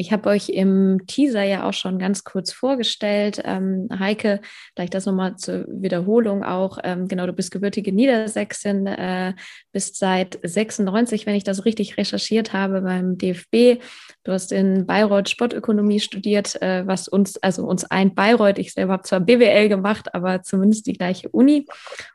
Ich 0.00 0.12
habe 0.12 0.28
euch 0.30 0.48
im 0.48 1.00
Teaser 1.08 1.42
ja 1.42 1.68
auch 1.68 1.72
schon 1.72 1.98
ganz 1.98 2.22
kurz 2.22 2.52
vorgestellt. 2.52 3.42
Ähm, 3.44 3.88
Heike, 3.98 4.40
vielleicht 4.76 4.94
das 4.94 5.06
nochmal 5.06 5.34
zur 5.34 5.64
Wiederholung 5.66 6.44
auch. 6.44 6.78
Ähm, 6.84 7.08
genau, 7.08 7.26
du 7.26 7.32
bist 7.32 7.50
gebürtige 7.50 7.92
Niedersächsin, 7.92 8.86
äh, 8.86 9.34
bist 9.72 9.98
seit 9.98 10.38
96, 10.40 11.26
wenn 11.26 11.34
ich 11.34 11.42
das 11.42 11.64
richtig 11.64 11.96
recherchiert 11.96 12.52
habe, 12.52 12.82
beim 12.82 13.18
DFB. 13.18 13.82
Du 14.22 14.30
hast 14.30 14.52
in 14.52 14.86
Bayreuth 14.86 15.30
Sportökonomie 15.30 15.98
studiert, 15.98 16.62
äh, 16.62 16.86
was 16.86 17.08
uns, 17.08 17.36
also 17.38 17.64
uns 17.64 17.82
ein 17.84 18.14
Bayreuth. 18.14 18.60
Ich 18.60 18.74
selber 18.74 18.92
habe 18.92 19.02
zwar 19.02 19.18
BWL 19.18 19.68
gemacht, 19.68 20.14
aber 20.14 20.42
zumindest 20.42 20.86
die 20.86 20.92
gleiche 20.92 21.28
Uni. 21.30 21.66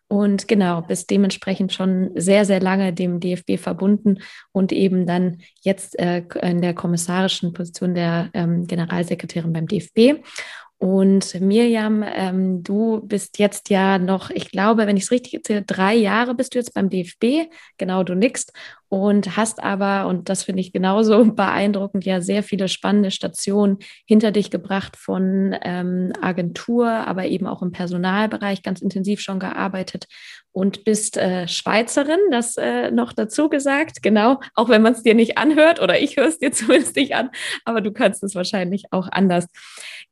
Und 0.08 0.48
genau, 0.48 0.82
bist 0.84 1.10
dementsprechend 1.10 1.74
schon 1.74 2.12
sehr, 2.14 2.46
sehr 2.46 2.62
lange 2.62 2.94
dem 2.94 3.20
DFB 3.20 3.43
verbunden 3.58 4.20
und 4.52 4.72
eben 4.72 5.06
dann 5.06 5.40
jetzt 5.62 5.98
äh, 6.00 6.24
in 6.42 6.62
der 6.62 6.74
kommissarischen 6.74 7.54
Position 7.54 7.96
der 7.96 8.30
ähm, 8.34 8.66
Generalsekretärin 8.68 9.54
beim 9.54 9.68
DFB. 9.68 10.24
Und 10.84 11.40
Mirjam, 11.40 12.04
ähm, 12.06 12.62
du 12.62 13.00
bist 13.06 13.40
jetzt 13.40 13.70
ja 13.70 13.98
noch, 13.98 14.30
ich 14.30 14.52
glaube, 14.52 14.86
wenn 14.86 14.98
ich 14.98 15.04
es 15.04 15.12
richtig 15.12 15.34
erzähle, 15.34 15.62
drei 15.62 15.96
Jahre 15.96 16.36
bist 16.36 16.54
du 16.54 16.60
jetzt 16.60 16.74
beim 16.74 16.90
DFB. 16.90 17.50
Genau, 17.78 18.04
du 18.04 18.16
nickst. 18.16 18.52
Und 18.90 19.38
hast 19.38 19.64
aber, 19.64 20.08
und 20.08 20.28
das 20.28 20.44
finde 20.44 20.60
ich 20.60 20.74
genauso 20.74 21.24
beeindruckend, 21.36 22.04
ja 22.04 22.20
sehr 22.20 22.44
viele 22.44 22.68
spannende 22.68 23.12
Stationen 23.12 23.78
hinter 24.06 24.32
dich 24.32 24.52
gebracht 24.52 24.98
von 24.98 25.56
ähm, 25.64 26.12
Agentur, 26.22 26.90
aber 26.90 27.28
eben 27.28 27.48
auch 27.48 27.62
im 27.62 27.72
Personalbereich 27.72 28.62
ganz 28.62 28.82
intensiv 28.82 29.22
schon 29.22 29.40
gearbeitet 29.40 30.08
und 30.54 30.86
bist 30.86 31.18
äh, 31.18 31.48
Schweizerin, 31.48 32.20
das 32.30 32.58
äh, 32.58 32.92
noch 32.92 33.12
dazu 33.12 33.50
gesagt, 33.50 34.04
genau, 34.04 34.40
auch 34.54 34.70
wenn 34.70 34.84
man 34.84 34.94
es 34.94 35.02
dir 35.02 35.16
nicht 35.16 35.38
anhört 35.38 35.82
oder 35.82 36.00
ich 36.00 36.16
höre 36.16 36.28
es 36.28 36.38
dir 36.38 36.52
zumindest 36.54 36.96
nicht 36.96 37.16
an, 37.16 37.32
aber 37.66 37.82
du 37.82 37.92
kannst 37.92 38.24
es 38.24 38.36
wahrscheinlich 38.36 38.86
auch 38.92 39.08
anders. 39.12 39.48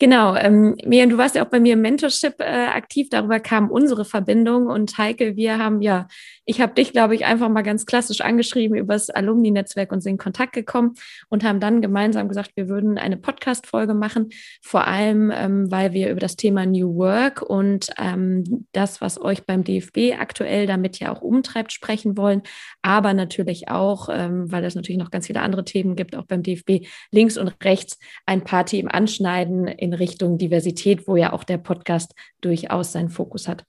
Genau, 0.01 0.36
ähm, 0.36 0.75
Miriam, 0.84 1.12
du 1.12 1.20
warst 1.20 1.36
ja 1.36 1.46
auch 1.46 1.50
bei 1.50 1.60
mir 1.60 1.74
im 1.74 1.81
Mentorship 1.81 2.39
äh, 2.39 2.43
aktiv, 2.43 3.10
darüber 3.12 3.39
kam 3.39 3.70
unsere 3.70 4.03
Verbindung 4.03 4.65
und 4.65 4.98
Heike, 4.98 5.36
wir 5.36 5.60
haben 5.60 5.79
ja, 5.84 6.08
ich 6.45 6.60
habe 6.60 6.74
dich, 6.74 6.91
glaube 6.91 7.15
ich, 7.15 7.25
einfach 7.25 7.50
mal 7.50 7.62
ganz 7.62 7.86
klassisch 7.86 8.21
angeschrieben 8.21 8.75
über 8.75 8.93
das 8.93 9.10
Alumni-Netzwerk 9.10 9.91
und 9.91 10.01
sind 10.01 10.13
in 10.13 10.17
Kontakt 10.17 10.53
gekommen 10.53 10.95
und 11.29 11.43
haben 11.43 11.60
dann 11.60 11.81
gemeinsam 11.81 12.27
gesagt, 12.27 12.51
wir 12.55 12.67
würden 12.67 12.98
eine 12.98 13.17
Podcast-Folge 13.17 13.93
machen, 13.93 14.29
vor 14.62 14.88
allem, 14.88 15.31
ähm, 15.33 15.71
weil 15.71 15.93
wir 15.93 16.10
über 16.10 16.19
das 16.19 16.36
Thema 16.36 16.65
New 16.65 16.95
Work 16.95 17.41
und 17.41 17.91
ähm, 17.98 18.65
das, 18.71 19.01
was 19.01 19.21
euch 19.21 19.45
beim 19.45 19.63
DFB 19.63 20.19
aktuell 20.19 20.65
damit 20.65 21.00
ja 21.00 21.13
auch 21.13 21.21
umtreibt, 21.21 21.71
sprechen 21.71 22.17
wollen, 22.17 22.41
aber 22.81 23.13
natürlich 23.13 23.69
auch, 23.69 24.10
ähm, 24.12 24.51
weil 24.51 24.65
es 24.65 24.75
natürlich 24.75 25.00
noch 25.00 25.12
ganz 25.12 25.27
viele 25.27 25.41
andere 25.41 25.63
Themen 25.63 25.95
gibt, 25.95 26.15
auch 26.15 26.25
beim 26.25 26.41
DFB 26.41 26.88
links 27.12 27.38
und 27.38 27.53
rechts 27.63 28.00
ein 28.25 28.43
paar 28.43 28.65
Themen 28.65 28.89
anschneiden 28.89 29.67
in 29.67 29.93
Richtung 29.93 30.38
Diversität, 30.39 31.07
wo 31.07 31.15
ja 31.15 31.33
auch 31.33 31.43
der 31.43 31.60
Podcast 31.60 32.15
durchaus 32.41 32.91
seinen 32.91 33.10
Fokus 33.10 33.48
hat. 33.48 33.65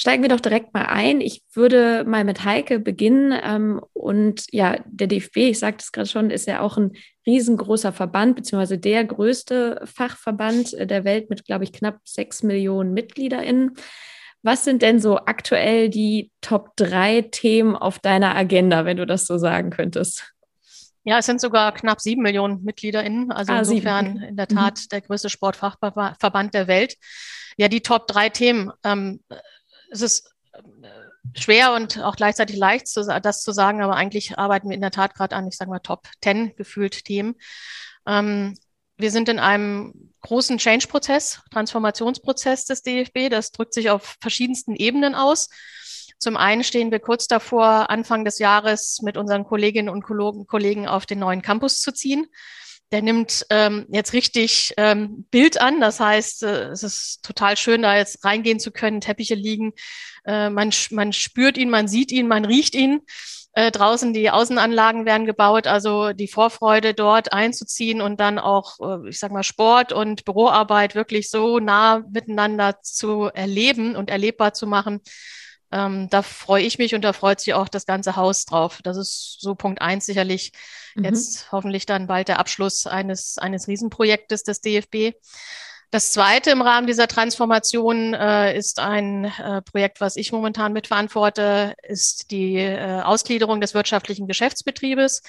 Steigen 0.00 0.22
wir 0.22 0.28
doch 0.28 0.38
direkt 0.38 0.72
mal 0.74 0.84
ein. 0.84 1.20
Ich 1.20 1.42
würde 1.54 2.04
mal 2.04 2.22
mit 2.22 2.44
Heike 2.44 2.78
beginnen. 2.78 3.36
Ähm, 3.42 3.80
und 3.94 4.44
ja, 4.52 4.76
der 4.86 5.08
DFB, 5.08 5.38
ich 5.38 5.58
sagte 5.58 5.82
es 5.82 5.90
gerade 5.90 6.08
schon, 6.08 6.30
ist 6.30 6.46
ja 6.46 6.60
auch 6.60 6.76
ein 6.76 6.92
riesengroßer 7.26 7.92
Verband, 7.92 8.36
beziehungsweise 8.36 8.78
der 8.78 9.04
größte 9.04 9.80
Fachverband 9.84 10.76
der 10.78 11.02
Welt 11.02 11.30
mit, 11.30 11.44
glaube 11.44 11.64
ich, 11.64 11.72
knapp 11.72 11.98
sechs 12.04 12.44
Millionen 12.44 12.94
MitgliederInnen. 12.94 13.74
Was 14.42 14.62
sind 14.62 14.82
denn 14.82 15.00
so 15.00 15.16
aktuell 15.16 15.88
die 15.88 16.30
Top 16.42 16.76
drei 16.76 17.22
Themen 17.22 17.74
auf 17.74 17.98
deiner 17.98 18.36
Agenda, 18.36 18.84
wenn 18.84 18.98
du 18.98 19.04
das 19.04 19.26
so 19.26 19.36
sagen 19.36 19.70
könntest? 19.70 20.32
Ja, 21.02 21.18
es 21.18 21.26
sind 21.26 21.40
sogar 21.40 21.72
knapp 21.74 22.00
sieben 22.00 22.22
Millionen 22.22 22.62
MitgliederInnen. 22.62 23.32
Also 23.32 23.52
ah, 23.52 23.58
insofern 23.58 24.12
sieben. 24.12 24.22
in 24.22 24.36
der. 24.36 24.46
Tat 24.46 24.78
mhm. 24.78 24.88
der 24.92 25.00
größte 25.00 25.28
Sportfachverband 25.28 26.54
der 26.54 26.68
Welt. 26.68 26.94
Ja, 27.56 27.66
die 27.66 27.80
Top 27.80 28.06
drei 28.06 28.28
Themen. 28.28 28.70
Ähm, 28.84 29.18
es 29.90 30.02
ist 30.02 30.30
äh, 30.52 30.60
schwer 31.38 31.74
und 31.74 31.98
auch 32.00 32.16
gleichzeitig 32.16 32.56
leicht, 32.56 32.86
das 32.96 33.42
zu 33.42 33.52
sagen, 33.52 33.82
aber 33.82 33.96
eigentlich 33.96 34.38
arbeiten 34.38 34.68
wir 34.68 34.74
in 34.74 34.80
der 34.80 34.90
Tat 34.90 35.14
gerade 35.14 35.36
an, 35.36 35.46
ich 35.46 35.56
sage 35.56 35.70
mal, 35.70 35.80
Top 35.80 36.08
10 36.22 36.56
gefühlt 36.56 37.04
Themen. 37.04 37.36
Ähm, 38.06 38.54
wir 38.96 39.10
sind 39.10 39.28
in 39.28 39.38
einem 39.38 40.12
großen 40.22 40.58
Change-Prozess, 40.58 41.40
Transformationsprozess 41.52 42.64
des 42.64 42.82
DFB. 42.82 43.30
Das 43.30 43.52
drückt 43.52 43.72
sich 43.72 43.90
auf 43.90 44.16
verschiedensten 44.20 44.74
Ebenen 44.74 45.14
aus. 45.14 45.48
Zum 46.18 46.36
einen 46.36 46.64
stehen 46.64 46.90
wir 46.90 46.98
kurz 46.98 47.28
davor, 47.28 47.90
Anfang 47.90 48.24
des 48.24 48.40
Jahres 48.40 49.00
mit 49.02 49.16
unseren 49.16 49.44
Kolleginnen 49.44 49.88
und 49.88 50.02
Kollegen 50.02 50.88
auf 50.88 51.06
den 51.06 51.20
neuen 51.20 51.42
Campus 51.42 51.80
zu 51.80 51.92
ziehen. 51.92 52.26
Der 52.90 53.02
nimmt 53.02 53.44
ähm, 53.50 53.86
jetzt 53.90 54.12
richtig 54.12 54.72
ähm, 54.76 55.26
Bild 55.30 55.60
an. 55.60 55.80
Das 55.80 56.00
heißt, 56.00 56.42
äh, 56.42 56.68
es 56.68 56.82
ist 56.82 57.22
total 57.22 57.56
schön, 57.56 57.82
da 57.82 57.96
jetzt 57.96 58.24
reingehen 58.24 58.60
zu 58.60 58.70
können, 58.70 59.00
Teppiche 59.00 59.34
liegen. 59.34 59.72
Äh, 60.24 60.50
man, 60.50 60.72
man 60.90 61.12
spürt 61.12 61.58
ihn, 61.58 61.70
man 61.70 61.88
sieht 61.88 62.12
ihn, 62.12 62.28
man 62.28 62.44
riecht 62.44 62.74
ihn. 62.74 63.00
Äh, 63.58 63.72
draußen 63.72 64.12
die 64.12 64.30
Außenanlagen 64.30 65.04
werden 65.04 65.26
gebaut, 65.26 65.66
also 65.66 66.12
die 66.12 66.28
Vorfreude 66.28 66.94
dort 66.94 67.32
einzuziehen 67.32 68.00
und 68.00 68.20
dann 68.20 68.38
auch, 68.38 68.78
äh, 68.78 69.08
ich 69.08 69.18
sag 69.18 69.32
mal, 69.32 69.42
Sport 69.42 69.92
und 69.92 70.24
Büroarbeit 70.24 70.94
wirklich 70.94 71.28
so 71.28 71.58
nah 71.58 72.04
miteinander 72.08 72.80
zu 72.82 73.24
erleben 73.24 73.96
und 73.96 74.10
erlebbar 74.10 74.54
zu 74.54 74.66
machen. 74.66 75.00
Ähm, 75.70 76.08
da 76.10 76.22
freue 76.22 76.62
ich 76.62 76.78
mich 76.78 76.94
und 76.94 77.02
da 77.02 77.12
freut 77.12 77.40
sich 77.40 77.54
auch 77.54 77.68
das 77.68 77.86
ganze 77.86 78.16
Haus 78.16 78.44
drauf. 78.44 78.80
Das 78.82 78.96
ist 78.96 79.36
so 79.40 79.54
Punkt 79.54 79.82
eins 79.82 80.06
sicherlich. 80.06 80.52
Mhm. 80.94 81.04
Jetzt 81.04 81.52
hoffentlich 81.52 81.86
dann 81.86 82.06
bald 82.06 82.28
der 82.28 82.38
Abschluss 82.38 82.86
eines, 82.86 83.38
eines 83.38 83.68
Riesenprojektes 83.68 84.42
des 84.44 84.60
DFB. 84.60 85.14
Das 85.90 86.12
zweite 86.12 86.50
im 86.50 86.60
Rahmen 86.60 86.86
dieser 86.86 87.08
Transformation 87.08 88.12
äh, 88.12 88.56
ist 88.56 88.78
ein 88.78 89.24
äh, 89.24 89.62
Projekt, 89.62 90.02
was 90.02 90.16
ich 90.16 90.32
momentan 90.32 90.74
mitverantworte, 90.74 91.74
ist 91.82 92.30
die 92.30 92.56
äh, 92.56 93.00
Ausgliederung 93.00 93.60
des 93.62 93.72
wirtschaftlichen 93.72 94.26
Geschäftsbetriebes. 94.26 95.22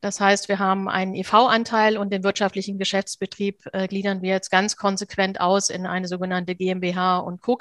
Das 0.00 0.20
heißt, 0.20 0.48
wir 0.48 0.58
haben 0.58 0.88
einen 0.88 1.14
EV-Anteil 1.14 1.96
und 1.96 2.12
den 2.12 2.24
wirtschaftlichen 2.24 2.78
Geschäftsbetrieb 2.78 3.62
äh, 3.72 3.88
gliedern 3.88 4.22
wir 4.22 4.30
jetzt 4.30 4.50
ganz 4.50 4.76
konsequent 4.76 5.40
aus 5.40 5.70
in 5.70 5.86
eine 5.86 6.08
sogenannte 6.08 6.54
GmbH 6.54 7.18
und 7.18 7.42
Co. 7.42 7.56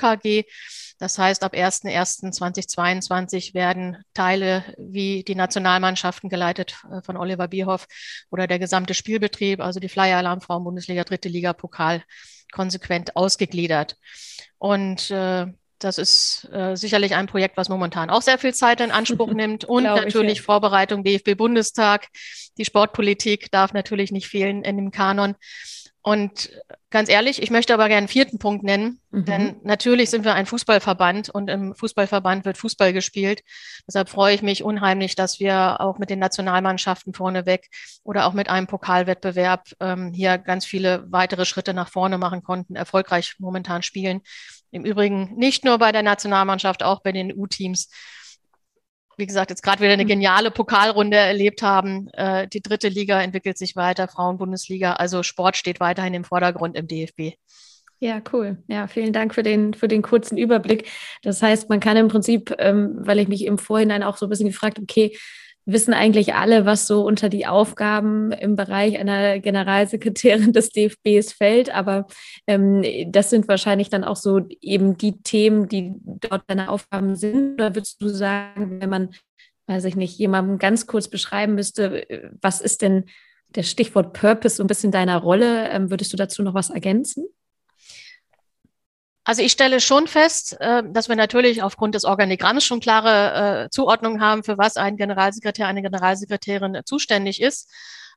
Das 1.00 1.17
heißt, 1.17 1.43
ab 1.43 1.53
01.01.2022 1.53 3.53
werden 3.53 4.03
Teile 4.13 4.63
wie 4.77 5.24
die 5.24 5.35
Nationalmannschaften 5.35 6.29
geleitet 6.29 6.75
äh, 6.92 7.01
von 7.01 7.18
Oliver 7.18 7.48
Bierhoff 7.48 7.87
oder 8.29 8.48
der 8.48 8.59
gesamte 8.59 8.94
Spielbetrieb, 8.94 9.61
also 9.61 9.79
die 9.79 9.89
Flyer 9.89 10.18
Alarm 10.18 10.42
Frauen 10.42 10.65
Bundesliga, 10.65 11.03
dritte 11.03 11.29
Liga, 11.29 11.53
Pokal 11.53 12.03
konsequent 12.51 13.15
ausgegliedert. 13.15 13.98
Und 14.57 15.11
äh, 15.11 15.46
das 15.79 15.98
ist 15.98 16.48
äh, 16.51 16.75
sicherlich 16.75 17.15
ein 17.15 17.27
Projekt, 17.27 17.57
was 17.57 17.70
momentan 17.70 18.09
auch 18.09 18.22
sehr 18.22 18.37
viel 18.37 18.53
Zeit 18.53 18.81
in 18.81 18.92
Anspruch 18.92 19.31
nimmt. 19.33 19.65
Und 19.65 19.83
natürlich 19.83 20.33
ich, 20.33 20.37
ja. 20.39 20.44
Vorbereitung 20.44 21.03
DFB-Bundestag. 21.03 22.07
Die 22.57 22.65
Sportpolitik 22.65 23.51
darf 23.51 23.74
natürlich 23.74 24.11
nicht 24.11 24.27
fehlen 24.27 24.63
in 24.63 24.77
dem 24.77 24.92
Kanon. 24.92 25.35
Und 26.01 26.50
ganz 26.89 27.09
ehrlich, 27.09 27.42
ich 27.42 27.51
möchte 27.51 27.74
aber 27.74 27.87
gerne 27.87 28.00
einen 28.00 28.07
vierten 28.07 28.39
Punkt 28.39 28.63
nennen, 28.63 29.01
mhm. 29.11 29.25
denn 29.25 29.55
natürlich 29.63 30.09
sind 30.09 30.24
wir 30.24 30.33
ein 30.33 30.46
Fußballverband 30.46 31.29
und 31.29 31.50
im 31.50 31.75
Fußballverband 31.75 32.46
wird 32.46 32.57
Fußball 32.57 32.94
gespielt. 32.94 33.44
Deshalb 33.85 34.07
freue 34.07 34.33
ich 34.33 34.42
mich 34.42 34.63
unheimlich, 34.63 35.15
dass 35.15 35.42
wir 35.42 35.81
auch 35.81 36.00
mit 36.00 36.09
den 36.09 36.20
Nationalmannschaften 36.20 37.13
vorneweg 37.13 37.68
oder 38.03 38.25
auch 38.25 38.33
mit 38.33 38.50
einem 38.50 38.68
Pokalwettbewerb 38.68 39.68
ähm, 39.81 40.13
hier 40.13 40.37
ganz 40.37 40.65
viele 40.65 41.05
weitere 41.11 41.46
Schritte 41.46 41.74
nach 41.74 41.89
vorne 41.89 42.18
machen 42.18 42.44
konnten, 42.44 42.75
erfolgreich 42.75 43.35
momentan 43.37 43.83
spielen. 43.83 44.22
Im 44.72 44.86
Übrigen 44.86 45.34
nicht 45.36 45.66
nur 45.66 45.77
bei 45.77 45.92
der 45.92 46.03
Nationalmannschaft, 46.03 46.84
auch 46.84 47.01
bei 47.01 47.12
den 47.12 47.34
U-Teams 47.34 47.90
wie 49.20 49.27
gesagt, 49.27 49.51
jetzt 49.51 49.62
gerade 49.62 49.82
wieder 49.82 49.94
eine 49.94 50.05
mhm. 50.05 50.08
geniale 50.08 50.50
Pokalrunde 50.50 51.18
erlebt 51.18 51.62
haben. 51.62 52.08
Äh, 52.14 52.48
die 52.48 52.62
dritte 52.62 52.88
Liga 52.88 53.22
entwickelt 53.22 53.58
sich 53.58 53.75
weiter, 53.75 54.08
Frauenbundesliga. 54.08 54.94
Also 54.94 55.22
Sport 55.22 55.58
steht 55.58 55.79
weiterhin 55.79 56.14
im 56.14 56.24
Vordergrund 56.24 56.75
im 56.77 56.88
DFB. 56.88 57.34
Ja, 58.00 58.22
cool. 58.32 58.64
Ja, 58.68 58.88
vielen 58.88 59.12
Dank 59.12 59.36
für 59.36 59.44
den, 59.44 59.74
für 59.74 59.90
den 59.90 60.01
kurzen 60.01 60.38
Überblick. 60.38 60.90
Das 61.22 61.42
heißt, 61.42 61.70
man 61.70 61.82
kann 61.82 61.98
im 61.98 62.08
Prinzip, 62.08 62.55
ähm, 62.58 62.96
weil 63.00 63.20
ich 63.20 63.27
mich 63.27 63.46
im 63.46 63.58
Vorhinein 63.58 64.03
auch 64.03 64.16
so 64.16 64.25
ein 64.25 64.29
bisschen 64.29 64.48
gefragt 64.48 64.77
habe, 64.77 64.84
okay, 64.90 65.18
wissen 65.72 65.94
eigentlich 65.94 66.34
alle, 66.34 66.66
was 66.66 66.88
so 66.88 67.05
unter 67.05 67.29
die 67.29 67.48
Aufgaben 67.48 68.32
im 68.32 68.55
Bereich 68.55 69.00
einer 69.00 69.40
Generalsekretärin 69.40 70.53
des 70.53 70.70
DFBs 70.70 71.34
fällt. 71.34 71.74
Aber 71.74 72.08
ähm, 72.48 72.84
das 73.12 73.29
sind 73.29 73.48
wahrscheinlich 73.48 73.90
dann 73.90 74.03
auch 74.03 74.16
so 74.16 74.42
eben 74.62 74.98
die 74.98 75.22
Themen, 75.22 75.68
die 75.68 75.94
dort 76.03 76.44
deine 76.48 76.70
Aufgaben 76.70 77.16
sind. 77.16 77.55
Oder 77.55 77.75
würdest 77.75 78.01
du 78.01 78.10
sagen, 78.10 78.82
wenn 78.82 78.90
man, 78.90 79.10
weiß 79.68 79.86
ich 79.86 79.96
nicht, 79.96 80.18
jemandem 80.18 80.58
ganz 80.58 80.88
kurz 80.88 81.08
beschreiben 81.08 81.55
müsste, 81.55 82.05
was 82.42 82.62
ist 82.62 82.82
denn 82.82 83.05
der 83.55 83.64
Stichwort 83.64 84.14
Purpose 84.14 84.58
so 84.58 84.64
ein 84.64 84.68
bisschen 84.68 84.92
deiner 84.92 85.18
Rolle? 85.18 85.70
Ähm, 85.70 85.90
würdest 85.90 86.14
du 86.14 86.18
dazu 86.18 86.44
noch 86.44 86.53
was 86.53 86.70
ergänzen? 86.70 87.25
Also 89.29 89.44
ich 89.44 89.51
stelle 89.51 89.79
schon 89.79 90.07
fest, 90.07 90.59
äh, 90.59 90.81
dass 90.83 91.07
wir 91.07 91.15
natürlich 91.15 91.61
aufgrund 91.61 91.94
des 91.94 92.03
Organigramms 92.03 92.65
schon 92.65 92.79
klare 92.79 93.65
äh, 93.65 93.70
Zuordnungen 93.70 94.22
haben, 94.22 94.44
für 94.44 94.57
was 94.57 94.75
ein 94.75 94.98
Generalsekretär, 94.98 95.68
eine 95.68 95.83
Generalsekretärin 95.83 96.81
zuständig 96.83 97.39
ist. 97.39 97.70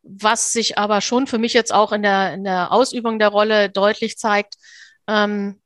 Was 0.02 0.54
sich 0.54 0.78
aber 0.78 1.02
schon 1.02 1.26
für 1.26 1.36
mich 1.36 1.52
jetzt 1.52 1.70
auch 1.74 1.92
in 1.92 2.00
der, 2.00 2.32
in 2.32 2.44
der 2.44 2.72
Ausübung 2.72 3.18
der 3.18 3.28
Rolle 3.28 3.68
deutlich 3.68 4.16
zeigt, 4.16 4.54
ähm, 5.06 5.60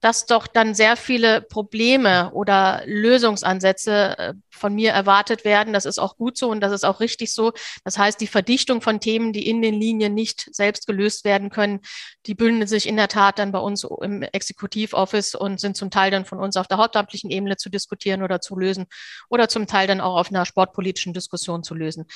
dass 0.00 0.26
doch 0.26 0.46
dann 0.46 0.74
sehr 0.74 0.96
viele 0.96 1.42
Probleme 1.42 2.30
oder 2.32 2.82
Lösungsansätze 2.86 4.18
äh, 4.18 4.34
von 4.50 4.74
mir 4.74 4.92
erwartet 4.92 5.44
werden. 5.44 5.72
Das 5.72 5.84
ist 5.84 5.98
auch 5.98 6.16
gut 6.16 6.38
so 6.38 6.48
und 6.50 6.60
das 6.60 6.72
ist 6.72 6.84
auch 6.84 7.00
richtig 7.00 7.32
so. 7.34 7.52
Das 7.84 7.98
heißt, 7.98 8.20
die 8.20 8.26
Verdichtung 8.26 8.80
von 8.80 9.00
Themen, 9.00 9.32
die 9.32 9.48
in 9.48 9.60
den 9.60 9.74
Linien 9.74 10.14
nicht 10.14 10.48
selbst 10.54 10.86
gelöst 10.86 11.24
werden 11.24 11.50
können, 11.50 11.80
die 12.26 12.34
bündeln 12.34 12.66
sich 12.66 12.88
in 12.88 12.96
der 12.96 13.08
Tat 13.08 13.38
dann 13.38 13.52
bei 13.52 13.58
uns 13.58 13.84
im 13.84 14.22
Exekutivoffice 14.22 15.34
und 15.34 15.60
sind 15.60 15.76
zum 15.76 15.90
Teil 15.90 16.10
dann 16.10 16.24
von 16.24 16.38
uns 16.38 16.56
auf 16.56 16.66
der 16.66 16.78
hauptamtlichen 16.78 17.30
Ebene 17.30 17.56
zu 17.56 17.68
diskutieren 17.68 18.22
oder 18.22 18.40
zu 18.40 18.56
lösen 18.56 18.86
oder 19.28 19.48
zum 19.48 19.66
Teil 19.66 19.86
dann 19.86 20.00
auch 20.00 20.16
auf 20.16 20.30
einer 20.30 20.46
sportpolitischen 20.46 21.12
Diskussion 21.12 21.62
zu 21.62 21.74
lösen. 21.74 22.06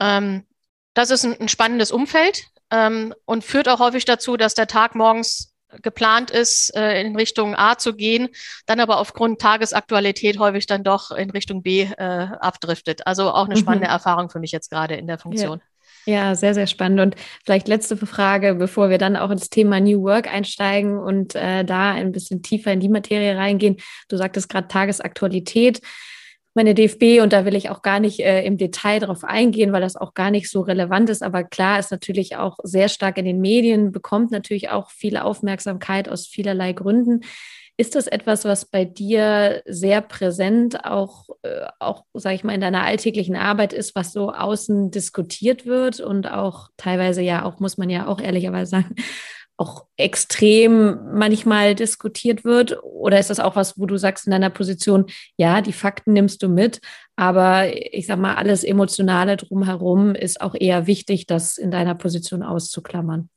Ähm, 0.00 0.44
das 0.94 1.10
ist 1.10 1.24
ein, 1.24 1.48
spannendes 1.48 1.92
Umfeld 1.92 2.46
ähm, 2.72 3.14
und 3.24 3.44
führt 3.44 3.68
auch 3.68 3.78
häufig 3.78 4.04
dazu, 4.04 4.36
dass 4.36 4.54
der 4.54 4.66
Tag 4.66 4.96
morgens 4.96 5.54
geplant 5.82 6.30
ist, 6.30 6.74
äh, 6.74 7.00
in 7.00 7.16
Richtung 7.16 7.54
A 7.54 7.76
zu 7.76 7.94
gehen, 7.94 8.28
dann 8.66 8.80
aber 8.80 8.98
aufgrund 8.98 9.40
Tagesaktualität 9.40 10.38
häufig 10.38 10.66
dann 10.66 10.84
doch 10.84 11.10
in 11.10 11.30
Richtung 11.30 11.62
B 11.62 11.82
äh, 11.82 12.28
abdriftet. 12.40 13.06
Also 13.06 13.30
auch 13.30 13.46
eine 13.46 13.54
mhm. 13.54 13.60
spannende 13.60 13.88
mhm. 13.88 13.92
Erfahrung 13.92 14.30
für 14.30 14.40
mich 14.40 14.52
jetzt 14.52 14.70
gerade 14.70 14.94
in 14.94 15.06
der 15.06 15.18
Funktion. 15.18 15.58
Ja. 15.58 15.64
Ja, 16.06 16.34
sehr, 16.34 16.54
sehr 16.54 16.66
spannend. 16.66 17.00
Und 17.00 17.16
vielleicht 17.44 17.68
letzte 17.68 17.94
Frage, 17.94 18.54
bevor 18.54 18.88
wir 18.88 18.96
dann 18.96 19.14
auch 19.14 19.28
ins 19.28 19.50
Thema 19.50 19.78
New 19.78 20.02
Work 20.04 20.32
einsteigen 20.32 20.98
und 20.98 21.34
äh, 21.34 21.66
da 21.66 21.92
ein 21.92 22.12
bisschen 22.12 22.42
tiefer 22.42 22.72
in 22.72 22.80
die 22.80 22.88
Materie 22.88 23.36
reingehen. 23.36 23.76
Du 24.08 24.16
sagtest 24.16 24.48
gerade 24.48 24.68
Tagesaktualität 24.68 25.82
meine 26.58 26.74
DFB, 26.74 27.22
und 27.22 27.32
da 27.32 27.44
will 27.44 27.54
ich 27.54 27.70
auch 27.70 27.82
gar 27.82 28.00
nicht 28.00 28.18
äh, 28.18 28.42
im 28.44 28.58
Detail 28.58 28.98
drauf 28.98 29.22
eingehen, 29.22 29.72
weil 29.72 29.80
das 29.80 29.94
auch 29.94 30.12
gar 30.12 30.32
nicht 30.32 30.50
so 30.50 30.60
relevant 30.60 31.08
ist, 31.08 31.22
aber 31.22 31.44
klar 31.44 31.78
ist 31.78 31.92
natürlich 31.92 32.34
auch 32.34 32.56
sehr 32.64 32.88
stark 32.88 33.16
in 33.16 33.24
den 33.24 33.40
Medien, 33.40 33.92
bekommt 33.92 34.32
natürlich 34.32 34.68
auch 34.68 34.90
viel 34.90 35.16
Aufmerksamkeit 35.16 36.08
aus 36.08 36.26
vielerlei 36.26 36.72
Gründen. 36.72 37.20
Ist 37.76 37.94
das 37.94 38.08
etwas, 38.08 38.44
was 38.44 38.64
bei 38.64 38.84
dir 38.84 39.62
sehr 39.66 40.00
präsent 40.00 40.84
auch, 40.84 41.28
äh, 41.42 41.66
auch 41.78 42.02
sage 42.12 42.34
ich 42.34 42.42
mal, 42.42 42.54
in 42.54 42.60
deiner 42.60 42.82
alltäglichen 42.82 43.36
Arbeit 43.36 43.72
ist, 43.72 43.94
was 43.94 44.12
so 44.12 44.32
außen 44.32 44.90
diskutiert 44.90 45.64
wird 45.64 46.00
und 46.00 46.28
auch 46.28 46.70
teilweise 46.76 47.22
ja 47.22 47.44
auch, 47.44 47.60
muss 47.60 47.78
man 47.78 47.88
ja 47.88 48.08
auch 48.08 48.20
ehrlicherweise 48.20 48.70
sagen, 48.72 48.96
auch 49.58 49.86
extrem 49.96 50.98
manchmal 51.12 51.74
diskutiert 51.74 52.44
wird? 52.44 52.82
Oder 52.82 53.18
ist 53.18 53.28
das 53.28 53.40
auch 53.40 53.56
was, 53.56 53.78
wo 53.78 53.84
du 53.84 53.98
sagst 53.98 54.26
in 54.26 54.30
deiner 54.30 54.50
Position, 54.50 55.06
ja, 55.36 55.60
die 55.60 55.72
Fakten 55.74 56.14
nimmst 56.14 56.42
du 56.42 56.48
mit, 56.48 56.80
aber 57.16 57.66
ich 57.92 58.06
sag 58.06 58.18
mal, 58.18 58.36
alles 58.36 58.64
Emotionale 58.64 59.36
drumherum 59.36 60.14
ist 60.14 60.40
auch 60.40 60.54
eher 60.58 60.86
wichtig, 60.86 61.26
das 61.26 61.58
in 61.58 61.70
deiner 61.70 61.94
Position 61.94 62.42
auszuklammern? 62.42 63.28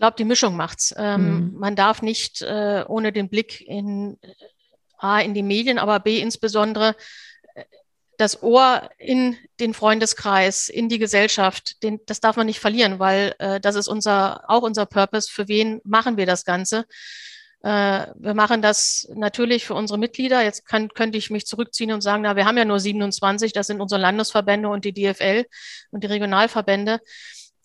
glaube, 0.00 0.16
die 0.18 0.24
Mischung 0.24 0.56
macht's. 0.56 0.92
Ähm, 0.96 1.52
mhm. 1.52 1.58
Man 1.58 1.76
darf 1.76 2.02
nicht 2.02 2.42
äh, 2.42 2.84
ohne 2.88 3.12
den 3.12 3.28
Blick 3.28 3.60
in 3.60 4.18
A, 4.98 5.20
in 5.20 5.34
die 5.34 5.42
Medien, 5.42 5.78
aber 5.78 6.00
B, 6.00 6.20
insbesondere 6.20 6.90
äh, 6.90 6.94
das 8.20 8.42
Ohr 8.42 8.90
in 8.98 9.36
den 9.60 9.72
Freundeskreis, 9.72 10.68
in 10.68 10.90
die 10.90 10.98
Gesellschaft, 10.98 11.82
den, 11.82 12.00
das 12.04 12.20
darf 12.20 12.36
man 12.36 12.46
nicht 12.46 12.60
verlieren, 12.60 12.98
weil 12.98 13.34
äh, 13.38 13.60
das 13.60 13.76
ist 13.76 13.88
unser, 13.88 14.48
auch 14.50 14.62
unser 14.62 14.84
Purpose. 14.84 15.30
Für 15.32 15.48
wen 15.48 15.80
machen 15.84 16.18
wir 16.18 16.26
das 16.26 16.44
Ganze? 16.44 16.84
Äh, 17.62 18.08
wir 18.14 18.34
machen 18.34 18.60
das 18.60 19.08
natürlich 19.14 19.64
für 19.64 19.72
unsere 19.72 19.98
Mitglieder. 19.98 20.42
Jetzt 20.42 20.66
kann, 20.66 20.88
könnte 20.90 21.16
ich 21.16 21.30
mich 21.30 21.46
zurückziehen 21.46 21.92
und 21.92 22.02
sagen, 22.02 22.22
na, 22.22 22.36
wir 22.36 22.44
haben 22.44 22.58
ja 22.58 22.66
nur 22.66 22.78
27, 22.78 23.54
das 23.54 23.68
sind 23.68 23.80
unsere 23.80 24.00
Landesverbände 24.00 24.68
und 24.68 24.84
die 24.84 24.92
DFL 24.92 25.46
und 25.90 26.04
die 26.04 26.08
Regionalverbände. 26.08 27.00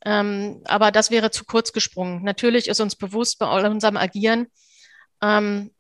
Ähm, 0.05 0.61
aber 0.65 0.91
das 0.91 1.11
wäre 1.11 1.31
zu 1.31 1.43
kurz 1.43 1.73
gesprungen. 1.73 2.23
Natürlich 2.23 2.69
ist 2.69 2.79
uns 2.79 2.95
bewusst 2.95 3.39
bei 3.39 3.67
unserem 3.67 3.97
Agieren, 3.97 4.47
ähm, 5.21 5.71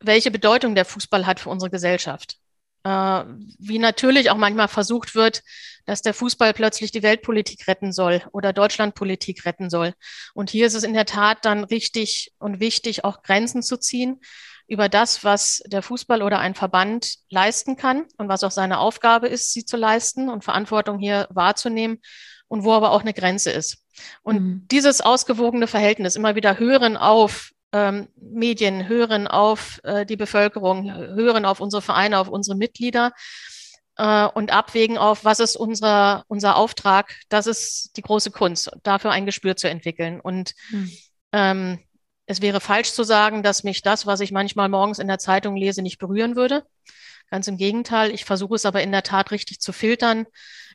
welche 0.00 0.32
Bedeutung 0.32 0.74
der 0.74 0.84
Fußball 0.84 1.26
hat 1.26 1.38
für 1.38 1.50
unsere 1.50 1.70
Gesellschaft. 1.70 2.39
Äh, 2.84 3.24
wie 3.58 3.78
natürlich 3.78 4.30
auch 4.30 4.36
manchmal 4.36 4.68
versucht 4.68 5.14
wird, 5.14 5.42
dass 5.84 6.02
der 6.02 6.14
Fußball 6.14 6.54
plötzlich 6.54 6.92
die 6.92 7.02
Weltpolitik 7.02 7.66
retten 7.66 7.92
soll 7.92 8.22
oder 8.32 8.52
Deutschlandpolitik 8.52 9.44
retten 9.44 9.70
soll. 9.70 9.92
Und 10.34 10.50
hier 10.50 10.66
ist 10.66 10.74
es 10.74 10.84
in 10.84 10.94
der 10.94 11.04
Tat 11.04 11.44
dann 11.44 11.64
richtig 11.64 12.32
und 12.38 12.60
wichtig, 12.60 13.04
auch 13.04 13.22
Grenzen 13.22 13.62
zu 13.62 13.76
ziehen 13.76 14.20
über 14.66 14.88
das, 14.88 15.24
was 15.24 15.62
der 15.66 15.82
Fußball 15.82 16.22
oder 16.22 16.38
ein 16.38 16.54
Verband 16.54 17.16
leisten 17.28 17.76
kann 17.76 18.06
und 18.18 18.28
was 18.28 18.44
auch 18.44 18.52
seine 18.52 18.78
Aufgabe 18.78 19.26
ist, 19.26 19.52
sie 19.52 19.64
zu 19.64 19.76
leisten 19.76 20.28
und 20.28 20.44
Verantwortung 20.44 21.00
hier 21.00 21.26
wahrzunehmen 21.30 21.98
und 22.46 22.62
wo 22.62 22.72
aber 22.72 22.92
auch 22.92 23.00
eine 23.00 23.12
Grenze 23.12 23.50
ist. 23.50 23.78
Und 24.22 24.40
mhm. 24.40 24.68
dieses 24.70 25.00
ausgewogene 25.00 25.66
Verhältnis, 25.66 26.14
immer 26.14 26.36
wieder 26.36 26.58
hören 26.58 26.96
auf 26.96 27.50
ähm, 27.72 28.08
Medien, 28.16 28.88
hören 28.88 29.26
auf 29.26 29.80
äh, 29.84 30.04
die 30.04 30.16
Bevölkerung, 30.16 30.92
hören 30.92 31.44
auf 31.44 31.60
unsere 31.60 31.82
Vereine, 31.82 32.18
auf 32.18 32.28
unsere 32.28 32.56
Mitglieder 32.56 33.12
äh, 33.96 34.26
und 34.26 34.52
abwägen 34.52 34.98
auf, 34.98 35.24
was 35.24 35.40
ist 35.40 35.56
unser, 35.56 36.24
unser 36.28 36.56
Auftrag, 36.56 37.14
das 37.28 37.46
ist 37.46 37.96
die 37.96 38.02
große 38.02 38.30
Kunst, 38.30 38.70
dafür 38.82 39.10
ein 39.10 39.26
Gespür 39.26 39.56
zu 39.56 39.68
entwickeln. 39.68 40.20
Und 40.20 40.54
mhm. 40.70 40.90
ähm, 41.32 41.78
es 42.26 42.40
wäre 42.40 42.60
falsch 42.60 42.92
zu 42.92 43.04
sagen, 43.04 43.42
dass 43.42 43.64
mich 43.64 43.82
das, 43.82 44.06
was 44.06 44.20
ich 44.20 44.32
manchmal 44.32 44.68
morgens 44.68 44.98
in 44.98 45.08
der 45.08 45.18
Zeitung 45.18 45.56
lese, 45.56 45.82
nicht 45.82 45.98
berühren 45.98 46.36
würde. 46.36 46.64
Ganz 47.30 47.46
im 47.46 47.56
Gegenteil, 47.56 48.10
ich 48.10 48.24
versuche 48.24 48.56
es 48.56 48.64
aber 48.64 48.82
in 48.82 48.90
der 48.90 49.02
Tat 49.02 49.30
richtig 49.30 49.60
zu 49.60 49.72
filtern, 49.72 50.26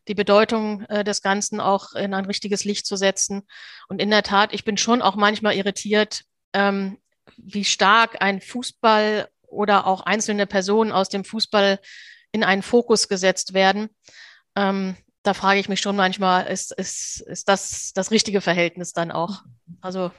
die 0.07 0.15
Bedeutung 0.15 0.83
äh, 0.83 1.03
des 1.03 1.21
Ganzen 1.21 1.59
auch 1.59 1.93
in 1.93 2.13
ein 2.13 2.25
richtiges 2.25 2.63
Licht 2.63 2.85
zu 2.85 2.95
setzen. 2.95 3.43
Und 3.87 4.01
in 4.01 4.09
der 4.09 4.23
Tat, 4.23 4.53
ich 4.53 4.63
bin 4.63 4.77
schon 4.77 5.01
auch 5.01 5.15
manchmal 5.15 5.55
irritiert, 5.55 6.23
ähm, 6.55 6.97
wie 7.37 7.65
stark 7.65 8.21
ein 8.21 8.41
Fußball 8.41 9.27
oder 9.47 9.85
auch 9.85 10.01
einzelne 10.01 10.47
Personen 10.47 10.91
aus 10.91 11.09
dem 11.09 11.23
Fußball 11.23 11.79
in 12.31 12.43
einen 12.43 12.63
Fokus 12.63 13.07
gesetzt 13.07 13.53
werden. 13.53 13.89
Ähm, 14.55 14.95
da 15.23 15.33
frage 15.33 15.59
ich 15.59 15.69
mich 15.69 15.81
schon 15.81 15.95
manchmal, 15.95 16.47
ist, 16.47 16.71
ist, 16.71 17.21
ist 17.21 17.49
das 17.49 17.91
das 17.93 18.11
richtige 18.11 18.41
Verhältnis 18.41 18.93
dann 18.93 19.11
auch? 19.11 19.41
Also 19.81 20.11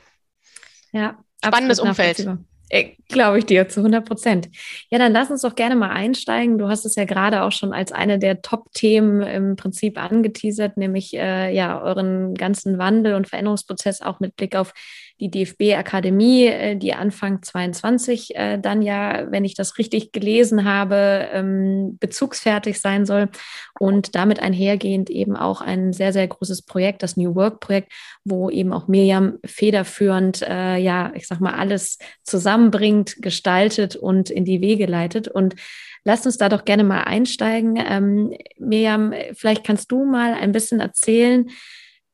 ja, 0.93 1.19
spannendes 1.45 1.81
Umfeld. 1.81 2.27
Äh, 2.69 2.97
Glaube 3.09 3.39
ich 3.39 3.47
dir 3.47 3.69
zu 3.69 3.81
100 3.81 4.05
Prozent. 4.05 4.49
Ja, 4.91 4.99
dann 4.99 5.13
lass 5.13 5.31
uns 5.31 5.43
doch 5.43 5.55
gerne 5.55 5.77
mal 5.77 5.91
einsteigen. 5.91 6.59
Du 6.59 6.69
hast 6.69 6.85
es 6.85 6.97
ja 6.97 7.05
gerade 7.05 7.43
auch 7.43 7.53
schon 7.53 7.73
als 7.73 7.93
eine 7.93 8.19
der 8.19 8.43
Top-Themen 8.43 9.23
im 9.23 9.57
Prinzip 9.57 10.03
angeteasert, 10.03 10.77
nämlich 10.77 11.15
äh, 11.15 11.55
ja 11.55 11.81
euren 11.81 12.35
ganzen 12.35 12.79
Wandel 12.79 13.15
und 13.15 13.29
Veränderungsprozess 13.29 14.03
auch 14.03 14.19
mit 14.19 14.35
Blick 14.35 14.57
auf 14.57 14.73
die 15.21 15.31
DFB-Akademie, 15.31 16.47
äh, 16.47 16.77
die 16.77 16.95
Anfang 16.95 17.43
22 17.43 18.37
äh, 18.37 18.59
dann 18.59 18.83
ja, 18.83 19.31
wenn 19.31 19.45
ich 19.45 19.55
das 19.55 19.79
richtig 19.79 20.13
gelesen 20.13 20.65
habe, 20.65 21.29
ähm, 21.33 21.97
bezugsfertig 21.99 22.81
sein 22.81 23.07
soll 23.07 23.29
und 23.79 24.15
damit 24.15 24.41
einhergehend 24.41 25.11
eben 25.11 25.37
auch 25.37 25.61
ein 25.61 25.93
sehr, 25.93 26.13
sehr 26.13 26.27
großes 26.29 26.63
Projekt, 26.63 27.03
das 27.03 27.17
New 27.17 27.35
Work-Projekt, 27.35 27.93
wo 28.25 28.51
eben 28.51 28.73
auch 28.73 28.89
Miriam 28.89 29.39
federführend, 29.45 30.43
äh, 30.43 30.77
ja, 30.77 31.13
ich 31.15 31.27
sag 31.27 31.41
mal, 31.41 31.55
alles 31.55 31.99
zusammenbringt, 32.23 33.17
gestaltet 33.21 33.97
und 33.97 34.31
in 34.31 34.45
die 34.45 34.61
Wege 34.61 34.87
leitet. 34.87 35.29
Und 35.29 35.55
lasst 36.05 36.27
uns 36.27 36.39
da 36.39 36.49
doch 36.49 36.65
gerne 36.65 36.85
mal 36.85 37.03
einsteigen. 37.03 37.77
Ähm, 37.77 38.33
Miriam, 38.59 39.13
vielleicht 39.35 39.65
kannst 39.65 39.91
du 39.91 40.05
mal 40.05 40.35
ein 40.35 40.53
bisschen 40.53 40.81
erzählen, 40.81 41.47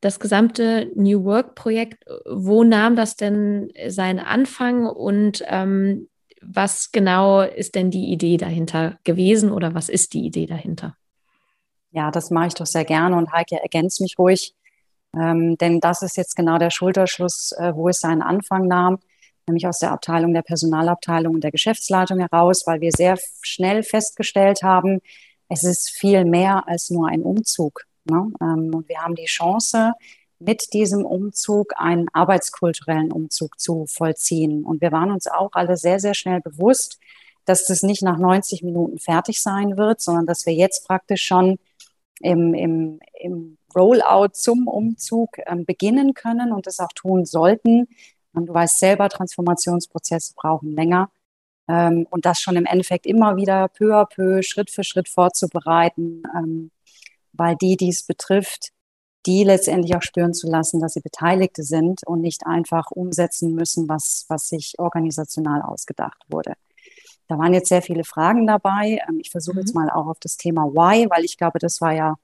das 0.03 0.19
gesamte 0.19 0.91
New 0.97 1.25
Work-Projekt, 1.25 2.05
wo 2.29 2.65
nahm 2.65 2.97
das 2.97 3.17
denn 3.17 3.73
seinen 3.87 4.19
Anfang 4.19 4.85
und 4.85 5.45
ähm, 5.47 6.09
was 6.43 6.91
genau 6.91 7.43
ist 7.43 7.77
denn 7.77 7.93
die 7.93 8.13
Idee 8.13 8.37
dahinter 8.37 8.99
gewesen 9.05 9.53
oder 9.53 9.75
was 9.75 9.89
ist 9.89 10.13
die 10.13 10.27
Idee 10.27 10.47
dahinter? 10.47 10.97
Ja, 11.93 12.11
das 12.11 12.31
mache 12.31 12.49
ich 12.49 12.55
doch 12.55 12.67
sehr 12.67 12.85
gerne 12.85 13.17
und 13.17 13.33
Heike 13.33 13.63
ergänzt 13.63 14.01
mich 14.01 14.19
ruhig, 14.19 14.57
ähm, 15.17 15.57
denn 15.59 15.79
das 15.79 16.03
ist 16.03 16.17
jetzt 16.17 16.35
genau 16.35 16.59
der 16.59 16.71
Schulterschluss, 16.71 17.53
äh, 17.59 17.73
wo 17.77 17.89
es 17.89 18.01
seinen 18.01 18.23
Anfang 18.23 18.67
nahm, 18.67 18.99
nämlich 19.47 19.69
aus 19.69 19.79
der 19.79 19.93
Abteilung 19.93 20.35
der 20.35 20.43
Personalabteilung 20.43 21.35
und 21.35 21.45
der 21.45 21.53
Geschäftsleitung 21.53 22.19
heraus, 22.19 22.65
weil 22.67 22.81
wir 22.81 22.91
sehr 22.91 23.19
schnell 23.43 23.85
festgestellt 23.85 24.65
haben, 24.65 24.99
es 25.49 25.63
ist 25.63 25.91
viel 25.91 26.25
mehr 26.25 26.67
als 26.67 26.91
nur 26.91 27.07
ein 27.07 27.23
Umzug. 27.23 27.85
Ne? 28.05 28.33
Ähm, 28.41 28.75
und 28.75 28.89
wir 28.89 28.99
haben 28.99 29.15
die 29.15 29.27
Chance, 29.27 29.93
mit 30.45 30.73
diesem 30.73 31.05
Umzug 31.05 31.73
einen 31.77 32.09
arbeitskulturellen 32.13 33.13
Umzug 33.13 33.61
zu 33.61 33.87
vollziehen. 33.87 34.65
Und 34.65 34.81
wir 34.81 34.93
waren 34.93 35.11
uns 35.11 35.27
auch 35.27 35.51
alle 35.53 35.77
sehr, 35.77 36.01
sehr 36.01 36.15
schnell 36.15 36.41
bewusst, 36.41 36.99
dass 37.45 37.67
das 37.67 37.83
nicht 37.83 38.03
nach 38.03 38.19
90 38.19 38.63
Minuten 38.63 38.99
fertig 38.99 39.41
sein 39.41 39.77
wird, 39.77 40.01
sondern 40.01 40.27
dass 40.27 40.47
wir 40.47 40.55
jetzt 40.55 40.87
praktisch 40.87 41.23
schon 41.23 41.59
im, 42.21 42.55
im, 42.55 43.01
im 43.21 43.59
Rollout 43.75 44.31
zum 44.35 44.69
Umzug 44.69 45.39
ähm, 45.47 45.65
beginnen 45.65 46.15
können 46.15 46.53
und 46.53 46.67
das 46.67 46.79
auch 46.81 46.93
tun 46.95 47.25
sollten. 47.25 47.89
Und 48.33 48.47
du 48.47 48.55
weißt 48.55 48.79
selber, 48.79 49.09
Transformationsprozesse 49.09 50.35
brauchen 50.37 50.73
länger. 50.73 51.11
Ähm, 51.69 52.07
und 52.11 52.27
das 52.27 52.41
schon 52.41 52.57
im 52.57 52.67
Endeffekt 52.67 53.07
immer 53.07 53.37
wieder 53.37 53.69
peu 53.69 53.95
à 53.95 54.07
peu, 54.07 54.43
Schritt 54.43 54.71
für 54.71 54.85
Schritt 54.85 55.09
vorzubereiten. 55.09 56.23
Ähm, 56.37 56.71
weil 57.33 57.57
die, 57.57 57.77
die 57.77 57.89
es 57.89 58.05
betrifft, 58.05 58.71
die 59.27 59.45
letztendlich 59.45 59.95
auch 59.95 60.03
spüren 60.03 60.35
zu 60.35 60.49
lassen, 60.49 60.81
dass 60.81 60.95
sie 60.95 61.01
Beteiligte 61.01 61.63
sind 61.63 62.07
und 62.07 62.21
nicht 62.21 62.47
einfach 62.47 62.91
umsetzen 62.91 63.55
müssen, 63.55 63.89
was, 63.89 64.25
was 64.29 64.49
sich 64.49 64.75
organisational 64.79 65.63
ausgedacht 65.63 66.25
wurde. 66.29 66.55
Da 67.29 67.39
waren 67.39 67.55
jetzt 67.55 67.69
sehr 67.69 67.83
viele 67.83 68.05
Fragen 68.05 68.47
dabei. 68.47 69.01
Ähm, 69.09 69.19
ich 69.21 69.31
versuche 69.31 69.57
mhm. 69.57 69.61
jetzt 69.61 69.75
mal 69.75 69.91
auch 69.91 70.07
auf 70.07 70.19
das 70.21 70.37
Thema 70.37 70.67
Why, 70.67 71.09
weil 71.09 71.25
ich 71.25 71.39
glaube, 71.39 71.59
das 71.59 71.81
war 71.81 71.93
ja 71.93 72.17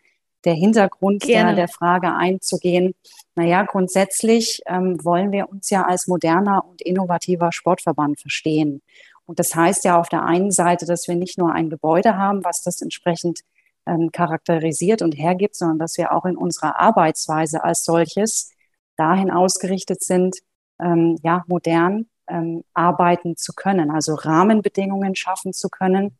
der 0.45 0.55
Hintergrund 0.55 1.27
der, 1.27 1.55
der, 1.55 1.69
Frage 1.69 2.15
einzugehen. 2.15 2.95
Naja, 3.35 3.65
grundsätzlich 3.65 4.63
ähm, 4.67 5.03
wollen 5.05 5.33
wir 5.33 5.49
uns 5.49 5.71
ja 5.71 5.85
als 5.85 6.07
moderner 6.07 6.65
und 6.65 6.81
innovativer 6.81 7.53
Sportverband 7.53 8.21
verstehen. 8.21 8.83
Und 9.27 9.41
das 9.41 9.55
heißt 9.55 9.85
ja 9.85 9.99
auf 9.99 10.09
der 10.09 10.25
einen 10.25 10.51
Seite, 10.53 10.87
dass 10.87 11.09
wir 11.09 11.17
nicht 11.17 11.39
nur 11.39 11.53
ein 11.53 11.71
Gebäude 11.71 12.17
haben, 12.17 12.45
was 12.45 12.63
das 12.63 12.81
entsprechend 12.81 13.41
ähm, 13.89 14.13
charakterisiert 14.13 15.03
und 15.03 15.13
hergibt, 15.13 15.57
sondern 15.57 15.79
dass 15.79 15.97
wir 15.99 16.13
auch 16.13 16.27
in 16.27 16.37
unserer 16.37 16.81
Arbeitsweise 16.81 17.65
als 17.65 17.85
solches 17.85 18.53
dahin 18.97 19.31
ausgerichtet 19.31 20.03
sind, 20.03 20.37
ähm, 20.81 21.19
ja, 21.23 21.45
modern 21.47 22.07
ähm, 22.29 22.65
arbeiten 22.75 23.37
zu 23.37 23.53
können, 23.55 23.91
also 23.91 24.15
Rahmenbedingungen 24.15 25.15
schaffen 25.15 25.53
zu 25.53 25.69
können, 25.69 26.17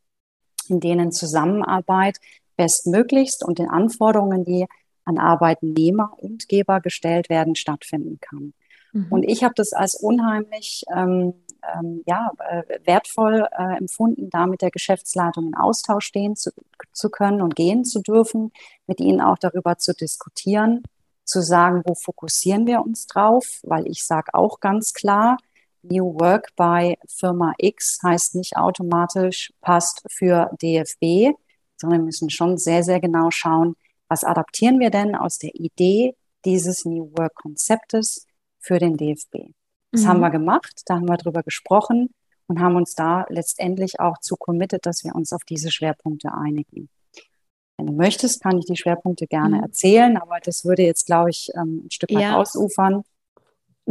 in 0.67 0.79
denen 0.79 1.11
Zusammenarbeit 1.11 2.17
bestmöglichst 2.57 3.43
und 3.43 3.59
den 3.59 3.69
Anforderungen, 3.69 4.43
die 4.43 4.65
an 5.05 5.17
Arbeitnehmer 5.17 6.13
und 6.17 6.47
Geber 6.47 6.81
gestellt 6.81 7.29
werden, 7.29 7.55
stattfinden 7.55 8.19
kann. 8.19 8.53
Mhm. 8.91 9.07
Und 9.09 9.23
ich 9.23 9.43
habe 9.43 9.53
das 9.55 9.73
als 9.73 9.95
unheimlich 9.95 10.83
ähm, 10.93 11.33
ähm, 11.75 12.03
ja, 12.05 12.31
äh, 12.39 12.63
wertvoll 12.85 13.47
äh, 13.51 13.77
empfunden, 13.77 14.29
da 14.29 14.47
mit 14.47 14.61
der 14.61 14.71
Geschäftsleitung 14.71 15.47
in 15.47 15.55
Austausch 15.55 16.05
stehen 16.05 16.35
zu, 16.35 16.51
zu 16.93 17.09
können 17.09 17.41
und 17.41 17.55
gehen 17.55 17.85
zu 17.85 18.01
dürfen, 18.01 18.51
mit 18.87 18.99
ihnen 18.99 19.21
auch 19.21 19.37
darüber 19.37 19.77
zu 19.77 19.93
diskutieren, 19.93 20.83
zu 21.25 21.41
sagen, 21.41 21.83
wo 21.85 21.95
fokussieren 21.95 22.65
wir 22.65 22.81
uns 22.81 23.07
drauf, 23.07 23.59
weil 23.63 23.87
ich 23.87 24.05
sage 24.05 24.33
auch 24.33 24.59
ganz 24.59 24.93
klar, 24.93 25.37
New 25.81 26.19
Work 26.19 26.49
bei 26.55 26.97
Firma 27.07 27.53
X 27.57 27.99
heißt 28.03 28.35
nicht 28.35 28.57
automatisch 28.57 29.53
passt 29.61 30.03
für 30.09 30.51
DFB, 30.61 31.37
sondern 31.77 32.01
wir 32.01 32.05
müssen 32.05 32.29
schon 32.29 32.57
sehr, 32.57 32.83
sehr 32.83 32.99
genau 32.99 33.31
schauen, 33.31 33.75
was 34.09 34.23
adaptieren 34.23 34.79
wir 34.79 34.89
denn 34.89 35.15
aus 35.15 35.37
der 35.37 35.55
Idee 35.55 36.15
dieses 36.45 36.85
New 36.85 37.11
Work 37.17 37.35
Konzeptes 37.35 38.25
für 38.59 38.79
den 38.79 38.97
DFB. 38.97 39.53
Das 39.91 40.01
mhm. 40.01 40.07
haben 40.07 40.19
wir 40.19 40.29
gemacht, 40.29 40.81
da 40.85 40.95
haben 40.95 41.09
wir 41.09 41.17
drüber 41.17 41.43
gesprochen 41.43 42.13
und 42.47 42.59
haben 42.59 42.75
uns 42.75 42.95
da 42.95 43.25
letztendlich 43.29 43.99
auch 43.99 44.19
zu 44.19 44.35
committed, 44.35 44.85
dass 44.85 45.03
wir 45.03 45.15
uns 45.15 45.33
auf 45.33 45.43
diese 45.43 45.71
Schwerpunkte 45.71 46.33
einigen. 46.33 46.89
Wenn 47.77 47.87
du 47.87 47.93
möchtest, 47.93 48.41
kann 48.41 48.57
ich 48.57 48.65
die 48.65 48.75
Schwerpunkte 48.75 49.25
gerne 49.25 49.57
mhm. 49.57 49.63
erzählen, 49.63 50.17
aber 50.17 50.39
das 50.43 50.65
würde 50.65 50.83
jetzt, 50.83 51.05
glaube 51.05 51.29
ich, 51.29 51.49
ähm, 51.55 51.83
ein 51.85 51.91
Stück 51.91 52.11
weit 52.11 52.21
ja. 52.21 52.35
ausufern. 52.35 53.03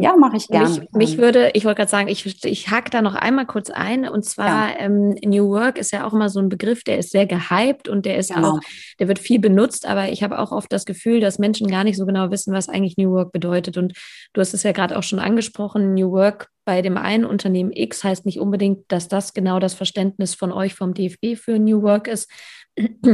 Ja, 0.01 0.17
mache 0.17 0.37
ich 0.37 0.47
gerne. 0.47 0.69
Mich, 0.69 0.93
mich, 0.93 1.19
würde, 1.19 1.51
ich 1.55 1.65
wollte 1.65 1.79
gerade 1.79 1.91
sagen, 1.91 2.07
ich, 2.07 2.45
ich 2.45 2.71
hake 2.71 2.89
da 2.91 3.03
noch 3.03 3.17
einmal 3.17 3.47
kurz 3.47 3.69
ein. 3.69 4.09
Und 4.09 4.25
zwar 4.25 4.71
ja. 4.71 4.79
ähm, 4.79 5.17
New 5.25 5.49
Work 5.49 5.77
ist 5.77 5.91
ja 5.91 6.07
auch 6.07 6.13
immer 6.13 6.29
so 6.29 6.39
ein 6.39 6.49
Begriff, 6.49 6.85
der 6.85 6.99
ist 6.99 7.11
sehr 7.11 7.27
gehypt 7.27 7.89
und 7.89 8.07
der 8.07 8.17
ist 8.17 8.33
genau. 8.33 8.53
auch, 8.53 8.61
der 9.01 9.09
wird 9.09 9.19
viel 9.19 9.41
benutzt, 9.41 9.87
aber 9.87 10.09
ich 10.11 10.23
habe 10.23 10.39
auch 10.39 10.53
oft 10.53 10.73
das 10.73 10.85
Gefühl, 10.85 11.19
dass 11.19 11.41
Menschen 11.41 11.67
gar 11.67 11.83
nicht 11.83 11.97
so 11.97 12.07
genau 12.07 12.31
wissen, 12.31 12.55
was 12.55 12.69
eigentlich 12.69 12.97
New 12.97 13.11
Work 13.11 13.33
bedeutet. 13.33 13.77
Und 13.77 13.95
du 14.35 14.41
hast 14.41 14.55
es 14.55 14.63
ja 14.63 14.71
gerade 14.71 14.97
auch 14.97 15.03
schon 15.03 15.19
angesprochen, 15.19 15.95
New 15.95 16.13
Work 16.13 16.49
bei 16.69 16.83
dem 16.83 16.99
einen 16.99 17.25
Unternehmen 17.25 17.73
X 17.73 18.05
heißt 18.05 18.27
nicht 18.27 18.39
unbedingt, 18.39 18.85
dass 18.89 19.09
das 19.09 19.33
genau 19.33 19.59
das 19.59 19.73
Verständnis 19.73 20.35
von 20.35 20.53
euch 20.53 20.75
vom 20.75 20.93
DFB 20.93 21.35
für 21.35 21.59
New 21.59 21.81
Work 21.81 22.09
ist, 22.09 22.31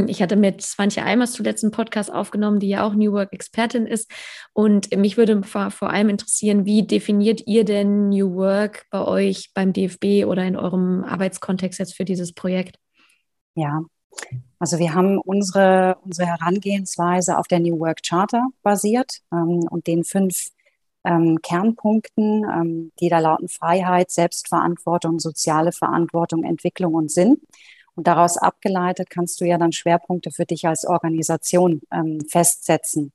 ich 0.06 0.22
hatte 0.22 0.36
mit 0.36 0.62
Swantje 0.62 1.02
Eimers 1.02 1.32
zuletzt 1.32 1.64
einen 1.64 1.70
Podcast 1.70 2.12
aufgenommen, 2.12 2.60
die 2.60 2.68
ja 2.68 2.86
auch 2.86 2.94
New 2.94 3.12
Work-Expertin 3.12 3.86
ist. 3.86 4.10
Und 4.52 4.94
mich 4.96 5.16
würde 5.16 5.42
vor, 5.42 5.70
vor 5.70 5.90
allem 5.90 6.08
interessieren, 6.08 6.64
wie 6.64 6.86
definiert 6.86 7.42
ihr 7.46 7.64
denn 7.64 8.08
New 8.08 8.34
Work 8.34 8.86
bei 8.90 9.04
euch 9.04 9.52
beim 9.54 9.72
DFB 9.72 10.26
oder 10.26 10.44
in 10.44 10.56
eurem 10.56 11.04
Arbeitskontext 11.04 11.78
jetzt 11.78 11.94
für 11.94 12.04
dieses 12.04 12.32
Projekt? 12.32 12.78
Ja, 13.54 13.82
also 14.58 14.78
wir 14.78 14.94
haben 14.94 15.18
unsere, 15.18 15.96
unsere 16.04 16.28
Herangehensweise 16.28 17.38
auf 17.38 17.46
der 17.48 17.60
New 17.60 17.78
Work 17.78 18.02
Charter 18.06 18.46
basiert 18.62 19.20
ähm, 19.32 19.66
und 19.70 19.86
den 19.86 20.04
fünf 20.04 20.48
ähm, 21.04 21.40
Kernpunkten, 21.42 22.44
ähm, 22.44 22.92
die 23.00 23.08
da 23.08 23.18
lauten 23.18 23.48
Freiheit, 23.48 24.10
Selbstverantwortung, 24.10 25.18
soziale 25.20 25.72
Verantwortung, 25.72 26.44
Entwicklung 26.44 26.94
und 26.94 27.10
Sinn. 27.10 27.40
Und 27.96 28.06
daraus 28.06 28.36
abgeleitet 28.36 29.10
kannst 29.10 29.40
du 29.40 29.44
ja 29.44 29.58
dann 29.58 29.72
Schwerpunkte 29.72 30.30
für 30.30 30.44
dich 30.44 30.66
als 30.66 30.84
Organisation 30.84 31.80
ähm, 31.92 32.20
festsetzen. 32.28 33.12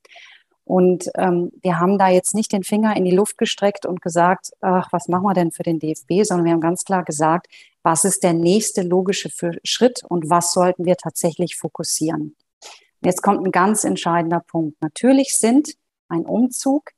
Und 0.69 1.09
ähm, 1.15 1.51
wir 1.63 1.79
haben 1.79 1.97
da 1.97 2.09
jetzt 2.09 2.35
nicht 2.35 2.51
den 2.51 2.63
Finger 2.63 2.95
in 2.95 3.03
die 3.03 3.15
Luft 3.15 3.39
gestreckt 3.39 3.87
und 3.87 4.03
gesagt, 4.03 4.51
ach, 4.61 4.89
was 4.91 5.07
machen 5.07 5.23
wir 5.23 5.33
denn 5.33 5.51
für 5.51 5.63
den 5.63 5.79
DFB, 5.79 6.23
sondern 6.23 6.45
wir 6.45 6.51
haben 6.53 6.61
ganz 6.61 6.83
klar 6.83 7.03
gesagt, 7.03 7.47
was 7.81 8.05
ist 8.05 8.21
der 8.21 8.33
nächste 8.33 8.83
logische 8.83 9.29
Schritt 9.63 10.03
und 10.07 10.29
was 10.29 10.53
sollten 10.53 10.85
wir 10.85 10.95
tatsächlich 10.95 11.55
fokussieren. 11.55 12.35
Jetzt 13.03 13.23
kommt 13.23 13.43
ein 13.43 13.51
ganz 13.51 13.83
entscheidender 13.83 14.41
Punkt. 14.41 14.79
Natürlich 14.79 15.35
sind 15.35 15.73
ein 16.07 16.25
Umzug, 16.25 16.91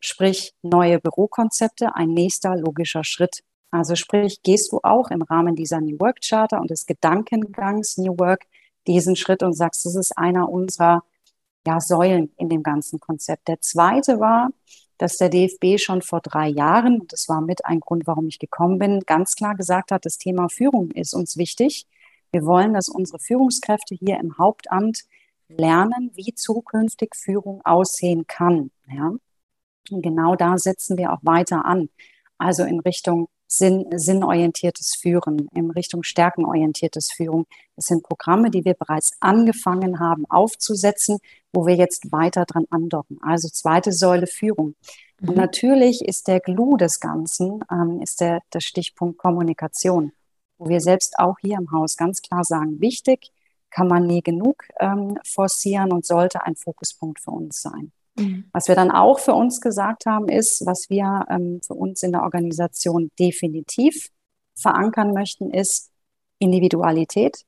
sprich 0.00 0.52
neue 0.62 0.98
Bürokonzepte, 0.98 1.94
ein 1.94 2.10
nächster 2.10 2.56
logischer 2.56 3.04
Schritt. 3.04 3.42
Also 3.70 3.96
sprich, 3.96 4.42
gehst 4.42 4.72
du 4.72 4.80
auch 4.82 5.10
im 5.10 5.22
Rahmen 5.22 5.54
dieser 5.54 5.80
New 5.80 5.98
Work 6.00 6.20
Charter 6.26 6.60
und 6.60 6.70
des 6.70 6.86
Gedankengangs 6.86 7.98
New 7.98 8.18
Work 8.18 8.46
diesen 8.86 9.16
Schritt 9.16 9.42
und 9.42 9.52
sagst, 9.52 9.84
das 9.84 9.94
ist 9.94 10.16
einer 10.16 10.48
unserer 10.48 11.04
ja, 11.66 11.80
Säulen 11.80 12.32
in 12.38 12.48
dem 12.48 12.62
ganzen 12.62 12.98
Konzept. 12.98 13.48
Der 13.48 13.60
zweite 13.60 14.20
war, 14.20 14.50
dass 14.96 15.18
der 15.18 15.28
DFB 15.28 15.78
schon 15.78 16.02
vor 16.02 16.20
drei 16.20 16.48
Jahren, 16.48 17.00
und 17.00 17.12
das 17.12 17.28
war 17.28 17.40
mit 17.40 17.64
ein 17.66 17.80
Grund, 17.80 18.06
warum 18.06 18.26
ich 18.28 18.38
gekommen 18.38 18.78
bin, 18.78 19.00
ganz 19.00 19.34
klar 19.34 19.54
gesagt 19.54 19.92
hat, 19.92 20.06
das 20.06 20.18
Thema 20.18 20.48
Führung 20.48 20.90
ist 20.90 21.14
uns 21.14 21.36
wichtig. 21.36 21.86
Wir 22.32 22.44
wollen, 22.44 22.74
dass 22.74 22.88
unsere 22.88 23.18
Führungskräfte 23.18 23.94
hier 23.94 24.18
im 24.18 24.38
Hauptamt 24.38 25.04
lernen, 25.48 26.10
wie 26.14 26.34
zukünftig 26.34 27.14
Führung 27.14 27.62
aussehen 27.64 28.26
kann. 28.26 28.70
Ja? 28.90 29.12
Und 29.90 30.02
genau 30.02 30.34
da 30.34 30.58
setzen 30.58 30.98
wir 30.98 31.12
auch 31.12 31.20
weiter 31.22 31.64
an. 31.64 31.88
Also 32.36 32.64
in 32.64 32.80
Richtung 32.80 33.28
Sinn, 33.50 33.86
sinnorientiertes 33.96 34.94
Führen, 34.94 35.48
in 35.54 35.70
Richtung 35.70 36.02
stärkenorientiertes 36.02 37.10
Führen. 37.10 37.46
Das 37.76 37.86
sind 37.86 38.02
Programme, 38.02 38.50
die 38.50 38.64
wir 38.64 38.74
bereits 38.74 39.12
angefangen 39.20 39.98
haben 39.98 40.26
aufzusetzen, 40.28 41.18
wo 41.52 41.66
wir 41.66 41.74
jetzt 41.74 42.12
weiter 42.12 42.44
dran 42.44 42.66
andocken. 42.70 43.18
Also 43.22 43.48
zweite 43.48 43.92
Säule 43.92 44.26
Führung. 44.26 44.74
Und 45.20 45.30
mhm. 45.30 45.36
natürlich 45.36 46.04
ist 46.04 46.28
der 46.28 46.40
Glue 46.40 46.76
des 46.76 47.00
Ganzen, 47.00 47.64
ähm, 47.72 48.00
ist 48.02 48.20
der, 48.20 48.42
der 48.52 48.60
Stichpunkt 48.60 49.18
Kommunikation, 49.18 50.12
wo 50.58 50.68
wir 50.68 50.80
selbst 50.80 51.18
auch 51.18 51.38
hier 51.40 51.56
im 51.56 51.72
Haus 51.72 51.96
ganz 51.96 52.20
klar 52.20 52.44
sagen, 52.44 52.80
wichtig, 52.80 53.32
kann 53.70 53.88
man 53.88 54.06
nie 54.06 54.22
genug 54.22 54.64
ähm, 54.78 55.18
forcieren 55.24 55.92
und 55.92 56.04
sollte 56.04 56.42
ein 56.44 56.56
Fokuspunkt 56.56 57.20
für 57.20 57.30
uns 57.30 57.62
sein. 57.62 57.92
Mhm. 58.18 58.44
Was 58.52 58.68
wir 58.68 58.74
dann 58.74 58.90
auch 58.90 59.18
für 59.18 59.34
uns 59.34 59.60
gesagt 59.60 60.06
haben, 60.06 60.28
ist, 60.28 60.64
was 60.66 60.90
wir 60.90 61.24
ähm, 61.30 61.60
für 61.66 61.74
uns 61.74 62.02
in 62.02 62.12
der 62.12 62.22
Organisation 62.22 63.10
definitiv 63.18 64.08
verankern 64.54 65.12
möchten, 65.12 65.50
ist 65.50 65.90
Individualität, 66.38 67.44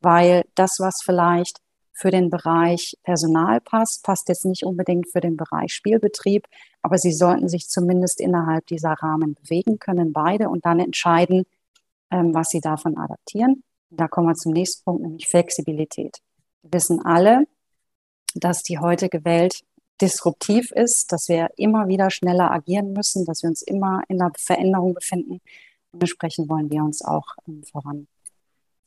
weil 0.00 0.44
das, 0.54 0.78
was 0.80 1.02
vielleicht 1.02 1.60
für 1.92 2.10
den 2.10 2.28
Bereich 2.28 2.96
Personal 3.04 3.60
passt, 3.60 4.02
passt 4.02 4.28
jetzt 4.28 4.44
nicht 4.44 4.64
unbedingt 4.64 5.08
für 5.08 5.20
den 5.20 5.36
Bereich 5.36 5.72
Spielbetrieb, 5.72 6.46
aber 6.82 6.98
sie 6.98 7.12
sollten 7.12 7.48
sich 7.48 7.68
zumindest 7.68 8.20
innerhalb 8.20 8.66
dieser 8.66 8.92
Rahmen 8.92 9.34
bewegen 9.34 9.78
können, 9.78 10.12
beide, 10.12 10.48
und 10.48 10.66
dann 10.66 10.80
entscheiden, 10.80 11.44
ähm, 12.10 12.34
was 12.34 12.48
sie 12.48 12.60
davon 12.60 12.98
adaptieren. 12.98 13.62
Da 13.90 14.08
kommen 14.08 14.26
wir 14.26 14.34
zum 14.34 14.52
nächsten 14.52 14.84
Punkt, 14.84 15.02
nämlich 15.02 15.28
Flexibilität. 15.28 16.18
Wir 16.62 16.72
wissen 16.72 17.04
alle, 17.04 17.46
dass 18.34 18.62
die 18.62 18.78
heutige 18.80 19.24
Welt 19.24 19.62
disruptiv 20.00 20.70
ist, 20.72 21.12
dass 21.12 21.28
wir 21.28 21.50
immer 21.56 21.88
wieder 21.88 22.10
schneller 22.10 22.50
agieren 22.50 22.92
müssen, 22.92 23.24
dass 23.24 23.42
wir 23.42 23.50
uns 23.50 23.62
immer 23.62 24.02
in 24.08 24.18
der 24.18 24.32
Veränderung 24.36 24.94
befinden. 24.94 25.40
Und 25.92 26.00
entsprechend 26.00 26.48
wollen 26.48 26.70
wir 26.70 26.82
uns 26.82 27.04
auch 27.04 27.36
ähm, 27.46 27.62
voran 27.64 28.08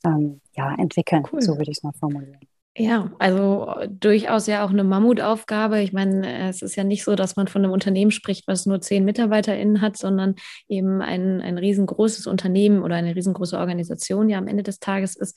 ähm, 0.04 0.40
ja, 0.54 0.74
entwickeln, 0.74 1.24
cool. 1.32 1.42
so 1.42 1.56
würde 1.56 1.70
ich 1.70 1.78
es 1.78 1.82
mal 1.82 1.92
formulieren. 1.92 2.40
Ja, 2.76 3.10
also 3.18 3.74
durchaus 3.88 4.46
ja 4.46 4.64
auch 4.64 4.70
eine 4.70 4.84
Mammutaufgabe. 4.84 5.80
Ich 5.80 5.92
meine, 5.92 6.48
es 6.48 6.62
ist 6.62 6.76
ja 6.76 6.84
nicht 6.84 7.02
so, 7.02 7.16
dass 7.16 7.34
man 7.34 7.48
von 7.48 7.64
einem 7.64 7.72
Unternehmen 7.72 8.12
spricht, 8.12 8.46
was 8.46 8.66
nur 8.66 8.80
zehn 8.80 9.04
MitarbeiterInnen 9.04 9.80
hat, 9.80 9.96
sondern 9.96 10.36
eben 10.68 11.02
ein, 11.02 11.40
ein 11.40 11.58
riesengroßes 11.58 12.28
Unternehmen 12.28 12.82
oder 12.82 12.94
eine 12.94 13.16
riesengroße 13.16 13.58
Organisation 13.58 14.28
ja 14.28 14.38
am 14.38 14.46
Ende 14.46 14.62
des 14.62 14.78
Tages 14.78 15.16
ist. 15.16 15.36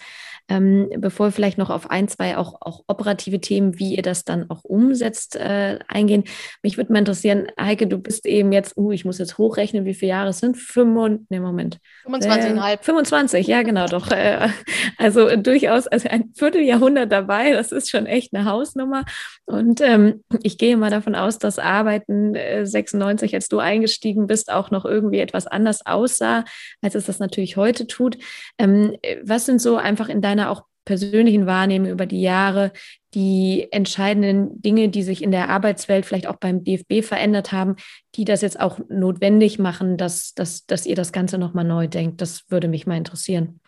Ähm, 0.50 0.90
bevor 1.00 1.28
wir 1.28 1.32
vielleicht 1.32 1.58
noch 1.58 1.72
auf 1.72 1.90
ein, 1.90 2.08
zwei 2.08 2.38
auch, 2.38 2.62
auch 2.62 2.84
operative 2.86 3.42
Themen, 3.42 3.80
wie 3.80 3.96
ihr 3.96 4.04
das 4.04 4.24
dann 4.24 4.48
auch 4.52 4.64
umsetzt, 4.64 5.36
äh, 5.36 5.80
eingehen. 5.88 6.26
Mich 6.62 6.78
würde 6.78 6.94
mal 6.94 7.00
interessieren, 7.00 7.48
Heike, 7.60 7.88
du 7.88 7.98
bist 7.98 8.28
eben 8.28 8.52
jetzt, 8.52 8.78
uh, 8.78 8.92
ich 8.92 9.04
muss 9.04 9.18
jetzt 9.18 9.40
hochrechnen, 9.40 9.86
wie 9.86 9.96
viele 9.96 10.12
Jahre 10.12 10.30
es 10.30 10.40
sind? 10.40 10.58
25, 10.58 11.26
nee, 11.30 11.40
Moment. 11.40 11.80
25,5. 12.06 12.74
Äh, 12.74 12.78
25, 12.82 13.48
ja, 13.48 13.64
genau, 13.64 13.88
doch. 13.88 14.12
Äh, 14.12 14.50
also 15.00 15.36
durchaus, 15.38 15.88
also 15.88 16.08
ein 16.08 16.32
Vierteljahrhundert 16.36 17.12
dabei. 17.22 17.54
Das 17.54 17.72
ist 17.72 17.90
schon 17.90 18.06
echt 18.06 18.34
eine 18.34 18.46
Hausnummer. 18.46 19.06
Und 19.46 19.82
ähm, 19.82 20.24
ich 20.44 20.58
gehe 20.58 20.78
mal 20.78 20.90
davon 20.90 21.16
aus, 21.16 21.38
dass 21.38 21.60
Arbeiten 21.60 22.36
äh, 22.36 22.66
96, 22.66 23.34
als 23.34 23.48
du 23.48 23.60
eingestiegen 23.60 24.28
bist, 24.28 24.52
auch 24.52 24.72
noch 24.72 24.86
irgendwie 24.86 25.20
etwas 25.20 25.48
anders 25.48 25.86
aussah, 25.86 26.44
als 26.82 26.96
es 26.96 27.06
das 27.06 27.20
natürlich 27.20 27.58
heute 27.58 27.88
tut. 27.88 28.18
Ähm, 28.58 28.96
was 29.24 29.46
sind 29.46 29.62
so 29.62 29.78
einfach 29.78 30.10
in 30.10 30.22
deiner 30.22 30.52
auch 30.52 30.64
persönlichen 30.86 31.46
Wahrnehmung 31.46 31.92
über 31.92 32.06
die 32.06 32.22
Jahre 32.22 32.72
die 33.14 33.68
entscheidenden 33.72 34.62
Dinge, 34.62 34.90
die 34.90 35.04
sich 35.04 35.22
in 35.22 35.32
der 35.32 35.50
Arbeitswelt 35.50 36.06
vielleicht 36.06 36.28
auch 36.28 36.38
beim 36.38 36.64
DFB 36.64 37.04
verändert 37.04 37.52
haben, 37.52 37.76
die 38.16 38.26
das 38.26 38.42
jetzt 38.42 38.60
auch 38.60 38.80
notwendig 38.90 39.60
machen, 39.60 39.98
dass, 39.98 40.34
dass, 40.34 40.66
dass 40.66 40.86
ihr 40.86 40.96
das 40.96 41.12
Ganze 41.12 41.38
nochmal 41.38 41.66
neu 41.66 41.88
denkt? 41.88 42.22
Das 42.22 42.50
würde 42.50 42.68
mich 42.68 42.88
mal 42.88 42.98
interessieren. 42.98 43.60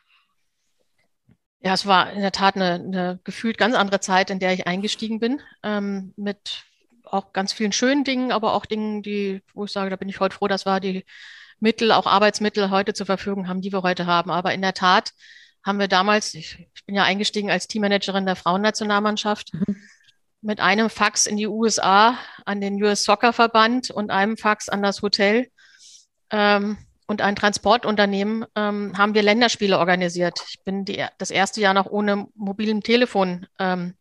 Ja, 1.64 1.74
es 1.74 1.86
war 1.86 2.12
in 2.12 2.22
der 2.22 2.34
Tat 2.34 2.56
eine, 2.56 2.74
eine 2.74 3.20
gefühlt 3.24 3.58
ganz 3.58 3.74
andere 3.74 4.02
Zeit, 4.02 4.30
in 4.30 4.40
der 4.40 4.54
ich 4.54 4.68
eingestiegen 4.68 5.20
bin, 5.20 5.42
ähm, 5.64 6.14
mit 6.18 6.66
auch 7.06 7.32
ganz 7.32 7.54
vielen 7.54 7.72
schönen 7.72 8.04
Dingen, 8.04 8.34
aber 8.34 8.54
auch 8.54 8.66
Dingen, 8.66 9.02
die, 9.02 9.42
wo 9.54 9.64
ich 9.64 9.72
sage, 9.72 9.90
da 9.90 9.96
bin 9.96 10.10
ich 10.10 10.20
heute 10.20 10.36
froh, 10.36 10.50
dass 10.50 10.66
wir 10.66 10.82
die 10.82 11.06
Mittel, 11.62 11.94
auch 11.94 12.06
Arbeitsmittel 12.06 12.70
heute 12.70 12.94
zur 12.94 13.06
Verfügung 13.06 13.48
haben, 13.48 13.62
die 13.62 13.72
wir 13.72 13.82
heute 13.82 14.06
haben. 14.06 14.30
Aber 14.30 14.54
in 14.54 14.62
der 14.62 14.74
Tat 14.74 15.12
haben 15.64 15.80
wir 15.80 15.88
damals, 15.88 16.34
ich, 16.34 16.68
ich 16.74 16.86
bin 16.86 16.96
ja 16.96 17.04
eingestiegen 17.04 17.50
als 17.50 17.68
Teammanagerin 17.68 18.26
der 18.26 18.36
Frauennationalmannschaft, 18.36 19.54
mhm. 19.54 19.78
mit 20.42 20.60
einem 20.60 20.90
Fax 20.90 21.26
in 21.26 21.38
die 21.38 21.48
USA 21.48 22.18
an 22.44 22.60
den 22.60 22.82
US 22.84 23.06
Soccer 23.06 23.32
Verband 23.32 23.90
und 23.90 24.12
einem 24.12 24.36
Fax 24.36 24.68
an 24.68 24.84
das 24.84 25.02
Hotel. 25.02 25.48
Ähm, 26.30 26.78
und 27.08 27.22
ein 27.22 27.36
Transportunternehmen 27.36 28.46
ähm, 28.56 28.98
haben 28.98 29.14
wir 29.14 29.24
Länderspiele 29.24 29.78
organisiert. 29.78 30.40
Ich 30.50 30.64
bin 30.64 30.86
die, 30.86 31.06
das 31.18 31.32
erste 31.32 31.62
Jahr 31.62 31.74
noch 31.74 31.86
ohne 31.86 32.28
mobilem 32.36 32.82
Telefon 32.82 33.48
ähm, 33.60 33.96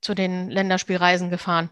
zu 0.00 0.14
den 0.14 0.50
Länderspielreisen 0.50 1.30
gefahren. 1.30 1.70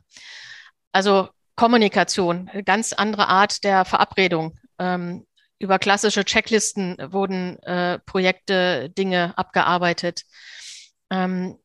Also 0.92 1.28
Kommunikation, 1.56 2.50
ganz 2.64 2.92
andere 2.92 3.28
Art 3.28 3.64
der 3.64 3.84
Verabredung. 3.84 4.58
Ähm, 4.78 5.26
über 5.58 5.78
klassische 5.78 6.24
Checklisten 6.24 6.96
wurden 7.12 7.58
äh, 7.62 7.98
Projekte, 8.00 8.90
Dinge 8.90 9.32
abgearbeitet. 9.36 10.22
Ähm, 11.10 11.58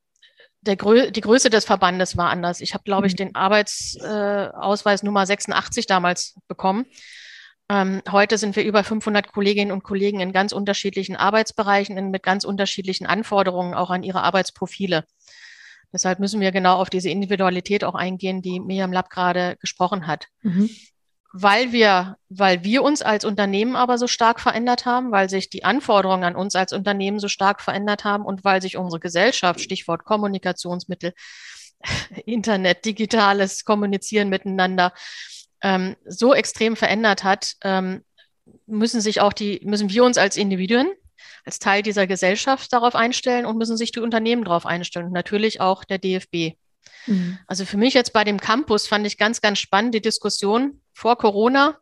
Grö 0.63 1.11
die 1.11 1.21
Größe 1.21 1.49
des 1.49 1.63
Verbandes 1.65 2.17
war 2.17 2.29
anders. 2.29 2.59
Ich 2.59 2.73
habe, 2.73 2.83
glaube 2.83 3.07
ich, 3.07 3.13
mhm. 3.13 3.17
den 3.17 3.35
Arbeitsausweis 3.35 5.01
äh, 5.01 5.05
Nummer 5.05 5.25
86 5.25 5.87
damals 5.87 6.35
bekommen. 6.47 6.85
Ähm, 7.69 8.01
heute 8.09 8.37
sind 8.37 8.55
wir 8.55 8.63
über 8.63 8.83
500 8.83 9.31
Kolleginnen 9.31 9.71
und 9.71 9.83
Kollegen 9.83 10.21
in 10.21 10.31
ganz 10.31 10.53
unterschiedlichen 10.53 11.15
Arbeitsbereichen, 11.17 12.11
mit 12.11 12.23
ganz 12.23 12.45
unterschiedlichen 12.45 13.05
Anforderungen 13.05 13.73
auch 13.73 13.89
an 13.89 14.03
ihre 14.03 14.21
Arbeitsprofile. 14.21 15.03
Deshalb 15.91 16.19
müssen 16.19 16.39
wir 16.39 16.51
genau 16.51 16.77
auf 16.77 16.89
diese 16.89 17.09
Individualität 17.09 17.83
auch 17.83 17.95
eingehen, 17.95 18.41
die 18.41 18.59
Miriam 18.59 18.93
Lapp 18.93 19.09
gerade 19.09 19.57
gesprochen 19.59 20.07
hat. 20.07 20.27
Mhm. 20.41 20.69
Weil 21.33 21.71
wir, 21.73 22.17
weil 22.29 22.63
wir 22.63 22.83
uns 22.83 23.01
als 23.01 23.25
Unternehmen 23.25 23.75
aber 23.75 23.97
so 23.97 24.07
stark 24.07 24.39
verändert 24.39 24.85
haben, 24.85 25.11
weil 25.11 25.29
sich 25.29 25.49
die 25.49 25.65
Anforderungen 25.65 26.23
an 26.23 26.35
uns 26.35 26.55
als 26.55 26.71
Unternehmen 26.71 27.19
so 27.19 27.27
stark 27.27 27.61
verändert 27.61 28.05
haben 28.05 28.25
und 28.25 28.43
weil 28.45 28.61
sich 28.61 28.77
unsere 28.77 29.01
Gesellschaft, 29.01 29.59
Stichwort 29.59 30.05
Kommunikationsmittel, 30.05 31.13
Internet, 32.25 32.85
digitales 32.85 33.65
Kommunizieren 33.65 34.29
miteinander, 34.29 34.93
ähm, 35.61 35.95
so 36.05 36.33
extrem 36.33 36.75
verändert 36.75 37.23
hat, 37.23 37.53
ähm, 37.63 38.03
müssen 38.65 39.01
sich 39.01 39.21
auch 39.21 39.33
die, 39.33 39.61
müssen 39.63 39.89
wir 39.89 40.03
uns 40.03 40.17
als 40.17 40.37
Individuen, 40.37 40.91
als 41.45 41.59
Teil 41.59 41.81
dieser 41.81 42.07
Gesellschaft 42.07 42.71
darauf 42.73 42.95
einstellen 42.95 43.45
und 43.45 43.57
müssen 43.57 43.77
sich 43.77 43.91
die 43.91 43.99
Unternehmen 43.99 44.43
darauf 44.43 44.65
einstellen. 44.65 45.07
Und 45.07 45.13
natürlich 45.13 45.61
auch 45.61 45.83
der 45.83 45.97
DFB. 45.97 46.57
Mhm. 47.07 47.39
Also 47.47 47.65
für 47.65 47.77
mich 47.77 47.93
jetzt 47.93 48.13
bei 48.13 48.23
dem 48.23 48.39
Campus 48.39 48.87
fand 48.87 49.07
ich 49.07 49.17
ganz, 49.17 49.41
ganz 49.41 49.59
spannend 49.59 49.95
die 49.95 50.01
Diskussion 50.01 50.81
vor 50.93 51.17
Corona. 51.17 51.77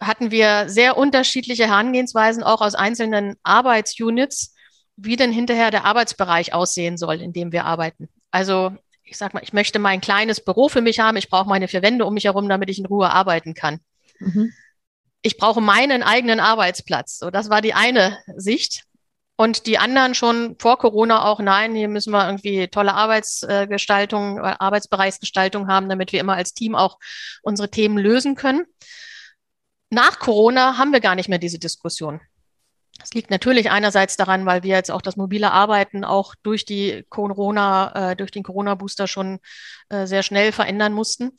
Hatten 0.00 0.30
wir 0.30 0.68
sehr 0.68 0.96
unterschiedliche 0.96 1.66
Herangehensweisen 1.66 2.42
auch 2.42 2.60
aus 2.60 2.74
einzelnen 2.74 3.36
Arbeitsunits, 3.42 4.54
wie 4.96 5.16
denn 5.16 5.32
hinterher 5.32 5.70
der 5.70 5.84
Arbeitsbereich 5.84 6.52
aussehen 6.52 6.96
soll, 6.96 7.20
in 7.20 7.32
dem 7.32 7.52
wir 7.52 7.64
arbeiten. 7.64 8.08
Also 8.30 8.72
ich 9.14 9.18
sag 9.18 9.32
mal, 9.32 9.44
ich 9.44 9.52
möchte 9.52 9.78
mein 9.78 10.00
kleines 10.00 10.44
Büro 10.44 10.68
für 10.68 10.80
mich 10.80 10.98
haben, 10.98 11.16
ich 11.16 11.30
brauche 11.30 11.48
meine 11.48 11.68
vier 11.68 11.82
Wände 11.82 12.04
um 12.04 12.14
mich 12.14 12.24
herum, 12.24 12.48
damit 12.48 12.68
ich 12.68 12.80
in 12.80 12.86
Ruhe 12.86 13.10
arbeiten 13.10 13.54
kann. 13.54 13.78
Mhm. 14.18 14.52
Ich 15.22 15.36
brauche 15.36 15.60
meinen 15.60 16.02
eigenen 16.02 16.40
Arbeitsplatz. 16.40 17.18
So, 17.18 17.30
das 17.30 17.48
war 17.48 17.62
die 17.62 17.74
eine 17.74 18.18
Sicht. 18.36 18.82
Und 19.36 19.66
die 19.66 19.78
anderen 19.78 20.16
schon 20.16 20.56
vor 20.58 20.78
Corona 20.78 21.24
auch, 21.26 21.38
nein, 21.38 21.76
hier 21.76 21.86
müssen 21.86 22.10
wir 22.12 22.26
irgendwie 22.26 22.66
tolle 22.66 22.94
Arbeitsgestaltung, 22.94 24.38
äh, 24.38 24.56
Arbeitsbereichsgestaltung 24.58 25.68
haben, 25.68 25.88
damit 25.88 26.12
wir 26.12 26.18
immer 26.18 26.34
als 26.34 26.52
Team 26.52 26.74
auch 26.74 26.98
unsere 27.42 27.70
Themen 27.70 27.98
lösen 27.98 28.34
können. 28.34 28.66
Nach 29.90 30.18
Corona 30.18 30.76
haben 30.76 30.92
wir 30.92 31.00
gar 31.00 31.14
nicht 31.14 31.28
mehr 31.28 31.38
diese 31.38 31.60
Diskussion. 31.60 32.20
Das 32.98 33.10
liegt 33.12 33.30
natürlich 33.30 33.70
einerseits 33.70 34.16
daran, 34.16 34.46
weil 34.46 34.62
wir 34.62 34.76
jetzt 34.76 34.90
auch 34.90 35.02
das 35.02 35.16
mobile 35.16 35.50
Arbeiten 35.50 36.04
auch 36.04 36.34
durch 36.42 36.64
die 36.64 37.04
Corona, 37.08 38.12
äh, 38.12 38.16
durch 38.16 38.30
den 38.30 38.42
Corona-Booster 38.42 39.08
schon 39.08 39.40
äh, 39.88 40.06
sehr 40.06 40.22
schnell 40.22 40.52
verändern 40.52 40.92
mussten. 40.92 41.32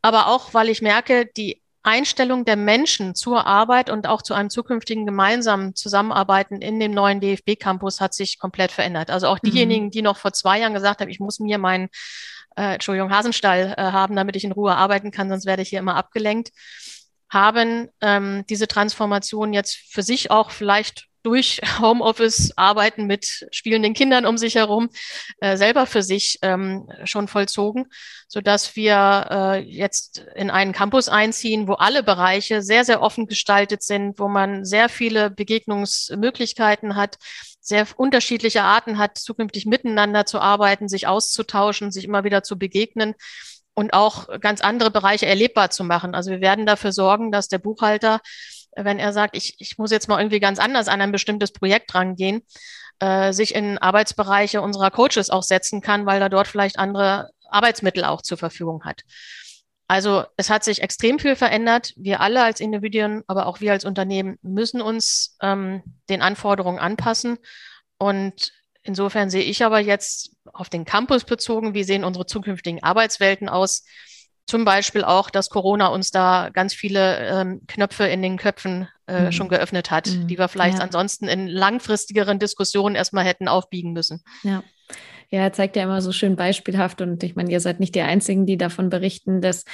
Aber 0.00 0.28
auch, 0.28 0.54
weil 0.54 0.68
ich 0.68 0.82
merke, 0.82 1.26
die 1.26 1.62
Einstellung 1.82 2.44
der 2.44 2.56
Menschen 2.56 3.14
zur 3.14 3.46
Arbeit 3.46 3.90
und 3.90 4.06
auch 4.06 4.22
zu 4.22 4.34
einem 4.34 4.50
zukünftigen 4.50 5.04
gemeinsamen 5.04 5.74
Zusammenarbeiten 5.74 6.62
in 6.62 6.78
dem 6.78 6.92
neuen 6.92 7.20
DFB-Campus 7.20 8.00
hat 8.00 8.14
sich 8.14 8.38
komplett 8.38 8.72
verändert. 8.72 9.10
Also 9.10 9.26
auch 9.26 9.38
mhm. 9.42 9.50
diejenigen, 9.50 9.90
die 9.90 10.02
noch 10.02 10.16
vor 10.16 10.32
zwei 10.32 10.60
Jahren 10.60 10.74
gesagt 10.74 11.00
haben, 11.00 11.10
ich 11.10 11.20
muss 11.20 11.40
mir 11.40 11.58
meinen, 11.58 11.88
äh, 12.56 12.74
Entschuldigung, 12.74 13.10
Hasenstall 13.10 13.74
äh, 13.76 13.82
haben, 13.82 14.16
damit 14.16 14.36
ich 14.36 14.44
in 14.44 14.52
Ruhe 14.52 14.74
arbeiten 14.74 15.10
kann, 15.10 15.28
sonst 15.28 15.44
werde 15.44 15.62
ich 15.62 15.70
hier 15.70 15.80
immer 15.80 15.96
abgelenkt 15.96 16.52
haben 17.32 17.88
ähm, 18.02 18.44
diese 18.50 18.68
Transformation 18.68 19.54
jetzt 19.54 19.74
für 19.88 20.02
sich 20.02 20.30
auch 20.30 20.50
vielleicht 20.50 21.08
durch 21.22 21.60
Homeoffice 21.80 22.52
arbeiten 22.56 23.06
mit 23.06 23.46
spielenden 23.50 23.94
Kindern 23.94 24.26
um 24.26 24.36
sich 24.36 24.56
herum 24.56 24.90
äh, 25.40 25.56
selber 25.56 25.86
für 25.86 26.02
sich 26.02 26.38
ähm, 26.42 26.90
schon 27.04 27.28
vollzogen, 27.28 27.86
so 28.28 28.42
dass 28.42 28.76
wir 28.76 29.28
äh, 29.30 29.58
jetzt 29.60 30.26
in 30.34 30.50
einen 30.50 30.72
Campus 30.72 31.08
einziehen, 31.08 31.68
wo 31.68 31.74
alle 31.74 32.02
Bereiche 32.02 32.60
sehr 32.60 32.84
sehr 32.84 33.00
offen 33.00 33.26
gestaltet 33.26 33.82
sind, 33.82 34.18
wo 34.18 34.28
man 34.28 34.66
sehr 34.66 34.90
viele 34.90 35.30
Begegnungsmöglichkeiten 35.30 36.96
hat, 36.96 37.16
sehr 37.60 37.86
unterschiedliche 37.96 38.62
Arten 38.62 38.98
hat, 38.98 39.16
zukünftig 39.16 39.64
miteinander 39.64 40.26
zu 40.26 40.38
arbeiten, 40.38 40.88
sich 40.88 41.06
auszutauschen, 41.06 41.92
sich 41.92 42.04
immer 42.04 42.24
wieder 42.24 42.42
zu 42.42 42.58
begegnen 42.58 43.14
und 43.74 43.92
auch 43.94 44.28
ganz 44.40 44.60
andere 44.60 44.90
Bereiche 44.90 45.26
erlebbar 45.26 45.70
zu 45.70 45.84
machen. 45.84 46.14
Also 46.14 46.30
wir 46.30 46.40
werden 46.40 46.66
dafür 46.66 46.92
sorgen, 46.92 47.32
dass 47.32 47.48
der 47.48 47.58
Buchhalter, 47.58 48.20
wenn 48.76 48.98
er 48.98 49.12
sagt, 49.12 49.36
ich, 49.36 49.56
ich 49.58 49.78
muss 49.78 49.90
jetzt 49.90 50.08
mal 50.08 50.18
irgendwie 50.18 50.40
ganz 50.40 50.58
anders 50.58 50.88
an 50.88 51.00
ein 51.00 51.12
bestimmtes 51.12 51.52
Projekt 51.52 51.94
rangehen, 51.94 52.42
äh, 53.00 53.32
sich 53.32 53.54
in 53.54 53.78
Arbeitsbereiche 53.78 54.60
unserer 54.60 54.90
Coaches 54.90 55.30
auch 55.30 55.42
setzen 55.42 55.80
kann, 55.80 56.06
weil 56.06 56.20
er 56.20 56.28
dort 56.28 56.48
vielleicht 56.48 56.78
andere 56.78 57.30
Arbeitsmittel 57.48 58.04
auch 58.04 58.22
zur 58.22 58.38
Verfügung 58.38 58.84
hat. 58.84 59.02
Also 59.88 60.24
es 60.36 60.48
hat 60.48 60.64
sich 60.64 60.80
extrem 60.80 61.18
viel 61.18 61.36
verändert. 61.36 61.92
Wir 61.96 62.20
alle 62.20 62.42
als 62.42 62.60
Individuen, 62.60 63.24
aber 63.26 63.46
auch 63.46 63.60
wir 63.60 63.72
als 63.72 63.84
Unternehmen 63.84 64.38
müssen 64.40 64.80
uns 64.80 65.36
ähm, 65.42 65.82
den 66.08 66.22
Anforderungen 66.22 66.78
anpassen. 66.78 67.38
Und 67.98 68.52
Insofern 68.82 69.30
sehe 69.30 69.42
ich 69.42 69.64
aber 69.64 69.78
jetzt 69.78 70.36
auf 70.52 70.68
den 70.68 70.84
Campus 70.84 71.24
bezogen, 71.24 71.74
wie 71.74 71.84
sehen 71.84 72.04
unsere 72.04 72.26
zukünftigen 72.26 72.82
Arbeitswelten 72.82 73.48
aus? 73.48 73.84
Zum 74.46 74.64
Beispiel 74.64 75.04
auch, 75.04 75.30
dass 75.30 75.50
Corona 75.50 75.86
uns 75.86 76.10
da 76.10 76.50
ganz 76.52 76.74
viele 76.74 77.18
ähm, 77.28 77.60
Knöpfe 77.68 78.04
in 78.04 78.22
den 78.22 78.38
Köpfen 78.38 78.88
äh, 79.06 79.26
mhm. 79.26 79.32
schon 79.32 79.48
geöffnet 79.48 79.92
hat, 79.92 80.08
mhm. 80.08 80.26
die 80.26 80.36
wir 80.36 80.48
vielleicht 80.48 80.78
ja. 80.78 80.84
ansonsten 80.84 81.28
in 81.28 81.46
langfristigeren 81.46 82.40
Diskussionen 82.40 82.96
erstmal 82.96 83.24
hätten 83.24 83.46
aufbiegen 83.46 83.92
müssen. 83.92 84.22
Ja. 84.42 84.64
Ja, 85.30 85.40
er 85.40 85.52
zeigt 85.54 85.76
ja 85.76 85.84
immer 85.84 86.02
so 86.02 86.12
schön 86.12 86.36
beispielhaft 86.36 87.00
und 87.00 87.22
ich 87.22 87.36
meine, 87.36 87.50
ihr 87.50 87.60
seid 87.60 87.80
nicht 87.80 87.94
die 87.94 88.02
Einzigen, 88.02 88.44
die 88.44 88.58
davon 88.58 88.90
berichten, 88.90 89.40
dass 89.40 89.64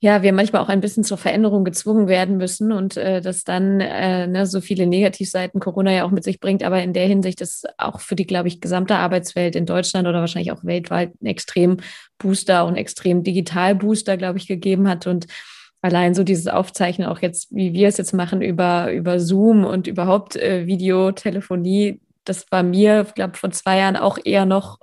ja, 0.00 0.22
wir 0.22 0.32
manchmal 0.32 0.62
auch 0.62 0.68
ein 0.68 0.80
bisschen 0.80 1.02
zur 1.02 1.18
Veränderung 1.18 1.64
gezwungen 1.64 2.06
werden 2.06 2.36
müssen 2.36 2.70
und 2.70 2.96
äh, 2.96 3.20
dass 3.20 3.42
dann 3.42 3.80
äh, 3.80 4.28
ne, 4.28 4.46
so 4.46 4.60
viele 4.60 4.86
Negativseiten 4.86 5.58
Corona 5.58 5.92
ja 5.92 6.04
auch 6.04 6.12
mit 6.12 6.22
sich 6.22 6.38
bringt, 6.38 6.62
aber 6.62 6.82
in 6.82 6.92
der 6.92 7.06
Hinsicht 7.06 7.40
ist 7.40 7.66
auch 7.78 8.00
für 8.00 8.14
die, 8.14 8.26
glaube 8.26 8.46
ich, 8.46 8.60
gesamte 8.60 8.94
Arbeitswelt 8.94 9.56
in 9.56 9.66
Deutschland 9.66 10.06
oder 10.06 10.20
wahrscheinlich 10.20 10.52
auch 10.52 10.62
weltweit 10.64 11.20
ein 11.20 11.26
extrem 11.26 11.78
Booster 12.18 12.64
und 12.66 12.76
extrem 12.76 13.24
Digital 13.24 13.74
Booster, 13.74 14.16
glaube 14.16 14.38
ich, 14.38 14.46
gegeben 14.46 14.88
hat 14.88 15.08
und 15.08 15.26
allein 15.82 16.14
so 16.14 16.22
dieses 16.22 16.46
Aufzeichnen 16.46 17.08
auch 17.08 17.20
jetzt, 17.20 17.54
wie 17.54 17.72
wir 17.72 17.88
es 17.88 17.96
jetzt 17.96 18.14
machen 18.14 18.40
über, 18.40 18.92
über 18.92 19.18
Zoom 19.18 19.64
und 19.64 19.88
überhaupt 19.88 20.36
äh, 20.36 20.66
Videotelefonie, 20.66 22.00
das 22.24 22.46
war 22.52 22.62
mir, 22.62 23.04
glaube 23.14 23.36
vor 23.36 23.50
zwei 23.50 23.78
Jahren 23.78 23.96
auch 23.96 24.18
eher 24.22 24.46
noch 24.46 24.78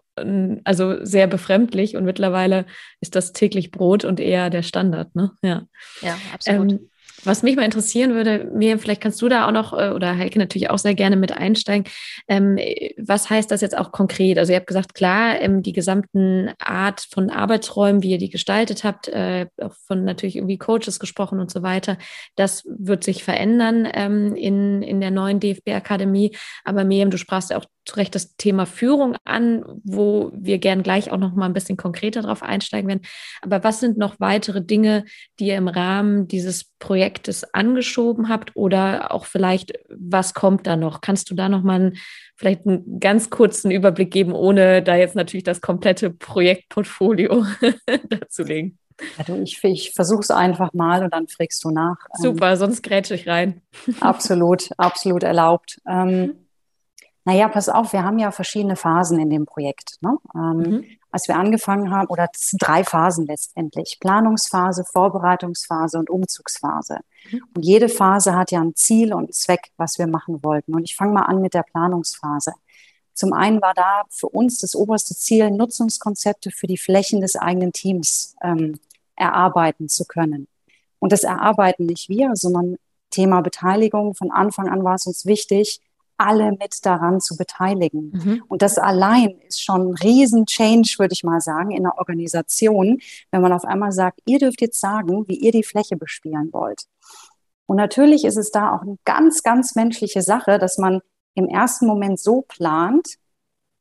also 0.64 1.04
sehr 1.04 1.28
befremdlich 1.28 1.96
und 1.98 2.06
mittlerweile 2.06 2.66
ist 3.02 3.16
das 3.16 3.34
täglich 3.34 3.72
Brot 3.72 4.06
und 4.06 4.20
eher 4.20 4.50
der 4.50 4.64
Standard, 4.64 5.16
ne? 5.16 5.32
Ja, 5.42 5.68
ja 6.02 6.18
absolut. 6.34 6.72
Ähm, 6.72 6.90
was 7.26 7.44
mich 7.44 7.56
mal 7.56 7.66
interessieren 7.66 8.14
würde, 8.14 8.50
mir, 8.54 8.78
vielleicht 8.80 9.02
kannst 9.02 9.22
du 9.22 9.30
da 9.30 9.48
auch 9.48 9.52
noch, 9.52 9.74
äh, 9.74 9.90
oder 9.90 10.18
Heike 10.18 10.40
natürlich 10.40 10.70
auch 10.70 10.78
sehr 10.78 10.96
gerne 10.96 11.16
mit 11.16 11.32
einsteigen. 11.32 11.86
Ähm, 12.28 12.58
was 12.98 13.30
heißt 13.30 13.52
das 13.52 13.62
jetzt 13.62 13.78
auch 13.78 13.92
konkret? 13.92 14.38
Also 14.38 14.52
ihr 14.52 14.58
habt 14.58 14.68
gesagt, 14.68 14.94
klar, 14.94 15.40
ähm, 15.42 15.62
die 15.62 15.74
gesamten 15.74 16.52
Art 16.60 17.08
von 17.12 17.30
Arbeitsräumen, 17.30 18.04
wie 18.04 18.12
ihr 18.12 18.18
die 18.18 18.30
gestaltet 18.30 18.84
habt, 18.84 19.08
äh, 19.08 19.48
auch 19.62 19.74
von 19.88 20.04
natürlich 20.04 20.36
irgendwie 20.36 20.58
Coaches 20.58 21.00
gesprochen 21.00 21.40
und 21.40 21.52
so 21.52 21.64
weiter, 21.64 21.98
das 22.36 22.64
wird 22.66 23.04
sich 23.04 23.24
verändern 23.24 23.88
ähm, 23.94 24.36
in, 24.36 24.82
in 24.82 25.02
der 25.02 25.12
neuen 25.12 25.40
DFB-Akademie. 25.40 26.36
Aber 26.64 26.84
Miriam, 26.84 27.10
du 27.10 27.18
sprachst 27.18 27.52
ja 27.52 27.58
auch 27.58 27.66
zu 27.86 27.96
Recht 27.96 28.16
das 28.16 28.36
Thema 28.36 28.66
Führung 28.66 29.16
an, 29.24 29.64
wo 29.84 30.32
wir 30.34 30.58
gern 30.58 30.84
gleich 30.84 31.12
auch 31.12 31.18
noch 31.18 31.36
mal 31.36 31.46
ein 31.46 31.54
bisschen 31.54 31.78
konkreter 31.78 32.22
drauf 32.24 32.42
einsteigen 32.42 32.88
werden. 32.88 33.02
Aber 33.42 33.64
was 33.64 33.80
sind 33.80 33.98
noch 33.98 34.20
weitere 34.20 34.64
Dinge, 34.64 35.06
die 35.40 35.48
ihr 35.48 35.58
im 35.58 35.68
Rahmen 35.68 36.28
dieses 36.28 36.75
Projektes 36.86 37.52
angeschoben 37.52 38.30
habt 38.30 38.56
oder 38.56 39.12
auch 39.12 39.26
vielleicht, 39.26 39.74
was 39.90 40.36
kommt 40.36 40.68
da 40.68 40.76
noch? 40.76 41.02
Kannst 41.02 41.32
du 41.32 41.36
da 41.36 41.50
noch 41.50 41.64
mal 41.64 41.78
einen, 41.80 41.98
vielleicht 42.36 42.68
einen 42.68 43.00
ganz 43.00 43.32
kurzen 43.32 43.72
Überblick 43.72 44.12
geben, 44.12 44.34
ohne 44.34 44.84
da 44.84 44.96
jetzt 44.96 45.16
natürlich 45.16 45.46
das 45.46 45.62
komplette 45.62 46.12
Projektportfolio 46.12 47.44
darzulegen? 48.10 48.78
Also 49.18 49.36
ich, 49.42 49.64
ich 49.64 49.94
versuche 49.94 50.20
es 50.20 50.30
einfach 50.30 50.74
mal 50.74 51.04
und 51.04 51.12
dann 51.12 51.28
fragst 51.28 51.64
du 51.64 51.72
nach. 51.72 51.98
Super, 52.14 52.52
ähm, 52.52 52.58
sonst 52.58 52.84
grätsche 52.84 53.16
ich 53.16 53.28
rein. 53.28 53.64
Absolut, 54.00 54.70
absolut 54.78 55.24
erlaubt. 55.24 55.82
Ähm, 55.90 56.36
naja, 57.26 57.48
pass 57.48 57.68
auf, 57.68 57.94
wir 57.94 58.04
haben 58.04 58.20
ja 58.20 58.30
verschiedene 58.30 58.76
Phasen 58.76 59.20
in 59.20 59.32
dem 59.32 59.48
Projekt. 59.48 59.98
Ne? 60.02 60.18
Ähm, 60.36 60.58
mhm. 60.58 60.86
Als 61.16 61.30
wir 61.30 61.38
angefangen 61.38 61.92
haben, 61.92 62.08
oder 62.08 62.28
drei 62.60 62.84
Phasen 62.84 63.26
letztendlich, 63.26 64.00
Planungsphase, 64.02 64.84
Vorbereitungsphase 64.84 65.98
und 65.98 66.10
Umzugsphase. 66.10 66.98
Mhm. 67.32 67.42
Und 67.56 67.64
jede 67.64 67.88
Phase 67.88 68.36
hat 68.36 68.52
ja 68.52 68.60
ein 68.60 68.76
Ziel 68.76 69.14
und 69.14 69.20
einen 69.24 69.32
Zweck, 69.32 69.72
was 69.78 69.98
wir 69.98 70.08
machen 70.08 70.44
wollten. 70.44 70.76
Und 70.76 70.84
ich 70.84 70.94
fange 70.94 71.14
mal 71.14 71.22
an 71.22 71.40
mit 71.42 71.54
der 71.54 71.64
Planungsphase. 71.64 72.52
Zum 73.14 73.32
einen 73.32 73.62
war 73.62 73.74
da 73.74 74.04
für 74.10 74.28
uns 74.28 74.60
das 74.60 74.76
oberste 74.76 75.16
Ziel, 75.16 75.52
Nutzungskonzepte 75.52 76.52
für 76.52 76.68
die 76.68 76.78
Flächen 76.78 77.22
des 77.22 77.38
eigenen 77.38 77.72
Teams 77.72 78.36
ähm, 78.44 78.78
erarbeiten 79.16 79.88
zu 79.88 80.04
können. 80.04 80.50
Und 81.00 81.14
das 81.14 81.24
erarbeiten 81.24 81.86
nicht 81.86 82.10
wir, 82.10 82.32
sondern 82.34 82.76
Thema 83.10 83.40
Beteiligung. 83.40 84.16
Von 84.16 84.32
Anfang 84.32 84.68
an 84.68 84.84
war 84.84 84.96
es 84.96 85.06
uns 85.06 85.26
wichtig, 85.26 85.80
alle 86.18 86.52
mit 86.52 86.86
daran 86.86 87.20
zu 87.20 87.36
beteiligen. 87.38 88.12
Mhm. 88.14 88.44
Und 88.48 88.62
das 88.62 88.78
allein 88.78 89.40
ist 89.48 89.64
schon 89.64 89.90
ein 89.90 89.96
riesen 89.96 90.46
Change, 90.46 90.96
würde 90.98 91.14
ich 91.14 91.24
mal 91.24 91.42
sagen, 91.42 91.72
in 91.72 91.84
der 91.84 91.98
Organisation, 91.98 93.00
wenn 93.32 93.42
man 93.42 93.54
auf 93.54 93.66
einmal 93.66 93.92
sagt, 93.92 94.20
ihr 94.26 94.40
dürft 94.40 94.62
jetzt 94.62 94.80
sagen, 94.80 95.28
wie 95.28 95.38
ihr 95.38 95.52
die 95.52 95.64
Fläche 95.64 95.98
bespielen 95.98 96.50
wollt. 96.52 96.84
Und 97.66 97.78
natürlich 97.78 98.26
ist 98.26 98.38
es 98.38 98.52
da 98.52 98.76
auch 98.76 98.82
eine 98.82 98.98
ganz, 99.06 99.44
ganz 99.44 99.76
menschliche 99.76 100.22
Sache, 100.22 100.60
dass 100.60 100.78
man 100.78 101.02
im 101.34 101.48
ersten 101.48 101.88
Moment 101.88 102.20
so 102.20 102.44
plant, 102.48 103.08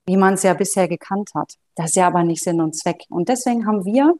wie 0.07 0.17
man 0.17 0.35
es 0.35 0.43
ja 0.43 0.55
bisher 0.55 0.89
gekannt 0.89 1.31
hat. 1.35 1.55
Das 1.75 1.91
ist 1.91 1.97
ja 1.97 2.07
aber 2.07 2.25
nicht 2.25 2.43
Sinn 2.43 2.61
und 2.61 2.75
Zweck. 2.77 3.05
Und 3.09 3.29
deswegen 3.29 3.67
haben 3.67 3.85
wir 3.85 4.15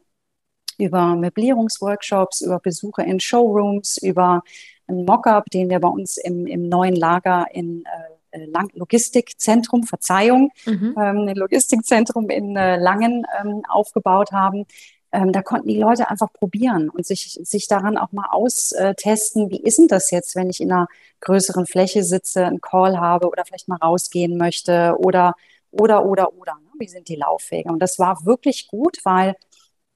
über 0.77 1.15
Möblierungsworkshops, 1.15 2.41
über 2.41 2.59
Besuche 2.59 3.03
in 3.03 3.19
Showrooms, 3.19 3.97
über 3.97 4.43
ein 4.87 5.05
Mockup, 5.05 5.49
den 5.49 5.69
wir 5.69 5.79
bei 5.79 5.87
uns 5.87 6.17
im, 6.17 6.45
im 6.45 6.67
neuen 6.69 6.95
Lager 6.95 7.47
in 7.51 7.83
äh, 8.31 8.39
äh 8.39 8.47
Logistikzentrum, 8.73 9.83
Verzeihung, 9.83 10.51
mhm. 10.65 10.95
ähm, 10.99 11.27
Logistikzentrum 11.35 12.29
in 12.29 12.55
äh, 12.55 12.77
Langen 12.77 13.25
ähm, 13.41 13.63
aufgebaut 13.67 14.31
haben. 14.31 14.65
Ähm, 15.11 15.31
da 15.31 15.41
konnten 15.41 15.69
die 15.69 15.79
Leute 15.79 16.09
einfach 16.09 16.31
probieren 16.33 16.89
und 16.89 17.05
sich, 17.05 17.39
sich 17.41 17.67
daran 17.67 17.97
auch 17.97 18.11
mal 18.11 18.27
austesten, 18.31 19.49
wie 19.49 19.61
ist 19.61 19.77
denn 19.79 19.87
das 19.87 20.11
jetzt, 20.11 20.35
wenn 20.35 20.49
ich 20.49 20.59
in 20.59 20.71
einer 20.71 20.87
größeren 21.21 21.65
Fläche 21.65 22.03
sitze, 22.03 22.45
einen 22.45 22.59
Call 22.59 22.99
habe 22.99 23.29
oder 23.29 23.45
vielleicht 23.45 23.69
mal 23.69 23.77
rausgehen 23.77 24.37
möchte 24.37 24.95
oder, 24.99 25.35
oder, 25.71 26.05
oder, 26.05 26.33
oder. 26.33 26.55
Ne? 26.55 26.69
Wie 26.79 26.87
sind 26.87 27.07
die 27.07 27.15
Laufwege? 27.15 27.69
Und 27.69 27.79
das 27.79 27.97
war 27.97 28.25
wirklich 28.25 28.67
gut, 28.67 28.97
weil 29.05 29.35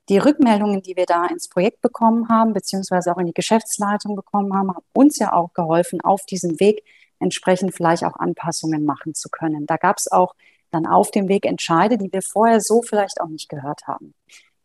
die 0.09 0.17
Rückmeldungen, 0.17 0.81
die 0.81 0.95
wir 0.95 1.05
da 1.05 1.27
ins 1.27 1.47
Projekt 1.47 1.81
bekommen 1.81 2.29
haben, 2.29 2.53
beziehungsweise 2.53 3.13
auch 3.13 3.19
in 3.19 3.27
die 3.27 3.33
Geschäftsleitung 3.33 4.15
bekommen 4.15 4.53
haben, 4.53 4.69
haben 4.69 4.85
uns 4.93 5.19
ja 5.19 5.33
auch 5.33 5.53
geholfen, 5.53 6.01
auf 6.01 6.25
diesem 6.25 6.59
Weg 6.59 6.83
entsprechend 7.19 7.75
vielleicht 7.75 8.03
auch 8.03 8.15
Anpassungen 8.15 8.85
machen 8.85 9.13
zu 9.13 9.29
können. 9.29 9.65
Da 9.67 9.77
gab 9.77 9.97
es 9.97 10.11
auch 10.11 10.35
dann 10.71 10.85
auf 10.85 11.11
dem 11.11 11.27
Weg 11.27 11.45
Entscheide, 11.45 11.97
die 11.97 12.11
wir 12.11 12.21
vorher 12.21 12.61
so 12.61 12.81
vielleicht 12.81 13.21
auch 13.21 13.27
nicht 13.27 13.49
gehört 13.49 13.87
haben. 13.87 14.13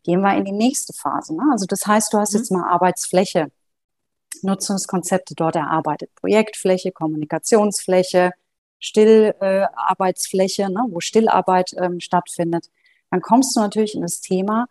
Gehen 0.03 0.21
wir 0.21 0.35
in 0.35 0.45
die 0.45 0.51
nächste 0.51 0.93
Phase. 0.93 1.35
Ne? 1.35 1.43
Also 1.51 1.65
das 1.65 1.85
heißt, 1.85 2.13
du 2.13 2.17
hast 2.17 2.33
mhm. 2.33 2.39
jetzt 2.39 2.51
mal 2.51 2.69
Arbeitsfläche, 2.69 3.51
Nutzungskonzepte 4.41 5.35
dort 5.35 5.55
erarbeitet, 5.55 6.13
Projektfläche, 6.15 6.91
Kommunikationsfläche, 6.91 8.31
Stillarbeitsfläche, 8.79 10.63
äh, 10.63 10.69
ne, 10.69 10.85
wo 10.89 10.99
Stillarbeit 10.99 11.73
ähm, 11.77 11.99
stattfindet. 11.99 12.69
Dann 13.09 13.21
kommst 13.21 13.55
du 13.55 13.61
natürlich 13.61 13.95
in 13.95 14.01
das 14.01 14.21
Thema, 14.21 14.67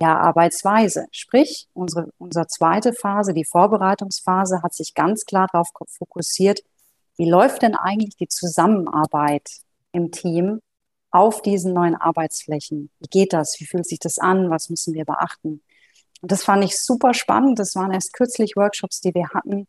ja, 0.00 0.16
Arbeitsweise. 0.16 1.06
Sprich, 1.10 1.68
unsere, 1.74 2.12
unsere 2.18 2.46
zweite 2.46 2.92
Phase, 2.92 3.34
die 3.34 3.44
Vorbereitungsphase, 3.44 4.62
hat 4.62 4.74
sich 4.74 4.94
ganz 4.94 5.24
klar 5.24 5.48
darauf 5.52 5.68
fokussiert, 5.88 6.62
wie 7.16 7.28
läuft 7.28 7.62
denn 7.62 7.74
eigentlich 7.74 8.16
die 8.16 8.28
Zusammenarbeit 8.28 9.50
im 9.92 10.12
Team 10.12 10.60
auf 11.10 11.42
diesen 11.42 11.72
neuen 11.72 11.96
Arbeitsflächen? 11.96 12.90
Wie 13.00 13.08
geht 13.08 13.32
das? 13.32 13.58
Wie 13.58 13.66
fühlt 13.66 13.86
sich 13.86 13.98
das 13.98 14.18
an? 14.18 14.50
Was 14.50 14.70
müssen 14.70 14.94
wir 14.94 15.04
beachten? 15.04 15.62
Und 16.20 16.32
das 16.32 16.44
fand 16.44 16.64
ich 16.64 16.78
super 16.78 17.14
spannend. 17.14 17.58
Das 17.58 17.74
waren 17.74 17.92
erst 17.92 18.12
kürzlich 18.12 18.54
Workshops, 18.56 19.00
die 19.00 19.14
wir 19.14 19.30
hatten, 19.30 19.66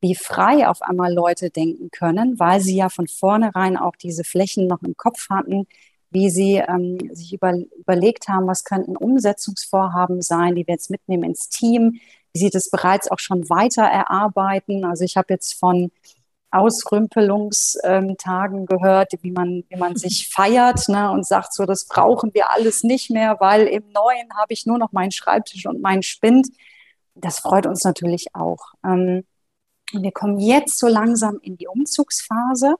wie 0.00 0.14
frei 0.14 0.68
auf 0.68 0.80
einmal 0.82 1.12
Leute 1.12 1.50
denken 1.50 1.90
können, 1.90 2.38
weil 2.38 2.60
sie 2.60 2.76
ja 2.76 2.88
von 2.88 3.08
vornherein 3.08 3.76
auch 3.76 3.96
diese 3.96 4.24
Flächen 4.24 4.66
noch 4.66 4.82
im 4.82 4.96
Kopf 4.96 5.28
hatten, 5.28 5.66
wie 6.10 6.30
sie 6.30 6.56
ähm, 6.56 6.98
sich 7.14 7.32
über, 7.32 7.54
überlegt 7.78 8.28
haben, 8.28 8.46
was 8.46 8.64
könnten 8.64 8.96
Umsetzungsvorhaben 8.96 10.22
sein, 10.22 10.54
die 10.54 10.66
wir 10.66 10.74
jetzt 10.74 10.90
mitnehmen 10.90 11.24
ins 11.24 11.48
Team, 11.48 12.00
wie 12.32 12.38
sie 12.38 12.50
das 12.50 12.70
bereits 12.70 13.10
auch 13.10 13.18
schon 13.18 13.48
weiter 13.50 13.82
erarbeiten. 13.82 14.84
Also 14.84 15.04
ich 15.04 15.16
habe 15.16 15.32
jetzt 15.32 15.58
von 15.58 15.90
Ausrümpelungstagen 16.50 18.66
gehört, 18.66 19.12
wie 19.20 19.32
man, 19.32 19.64
wie 19.68 19.76
man 19.76 19.96
sich 19.96 20.28
feiert 20.32 20.88
ne, 20.88 21.10
und 21.10 21.26
sagt, 21.26 21.52
so, 21.52 21.66
das 21.66 21.86
brauchen 21.86 22.32
wir 22.34 22.50
alles 22.50 22.82
nicht 22.82 23.10
mehr, 23.10 23.36
weil 23.40 23.66
im 23.66 23.84
Neuen 23.92 24.34
habe 24.36 24.52
ich 24.52 24.66
nur 24.66 24.78
noch 24.78 24.92
meinen 24.92 25.12
Schreibtisch 25.12 25.66
und 25.66 25.82
meinen 25.82 26.02
Spind. 26.02 26.48
Das 27.14 27.40
freut 27.40 27.66
uns 27.66 27.84
natürlich 27.84 28.34
auch. 28.34 28.72
Ähm, 28.84 29.24
wir 29.92 30.12
kommen 30.12 30.38
jetzt 30.38 30.78
so 30.78 30.88
langsam 30.88 31.38
in 31.42 31.56
die 31.56 31.68
Umzugsphase. 31.68 32.76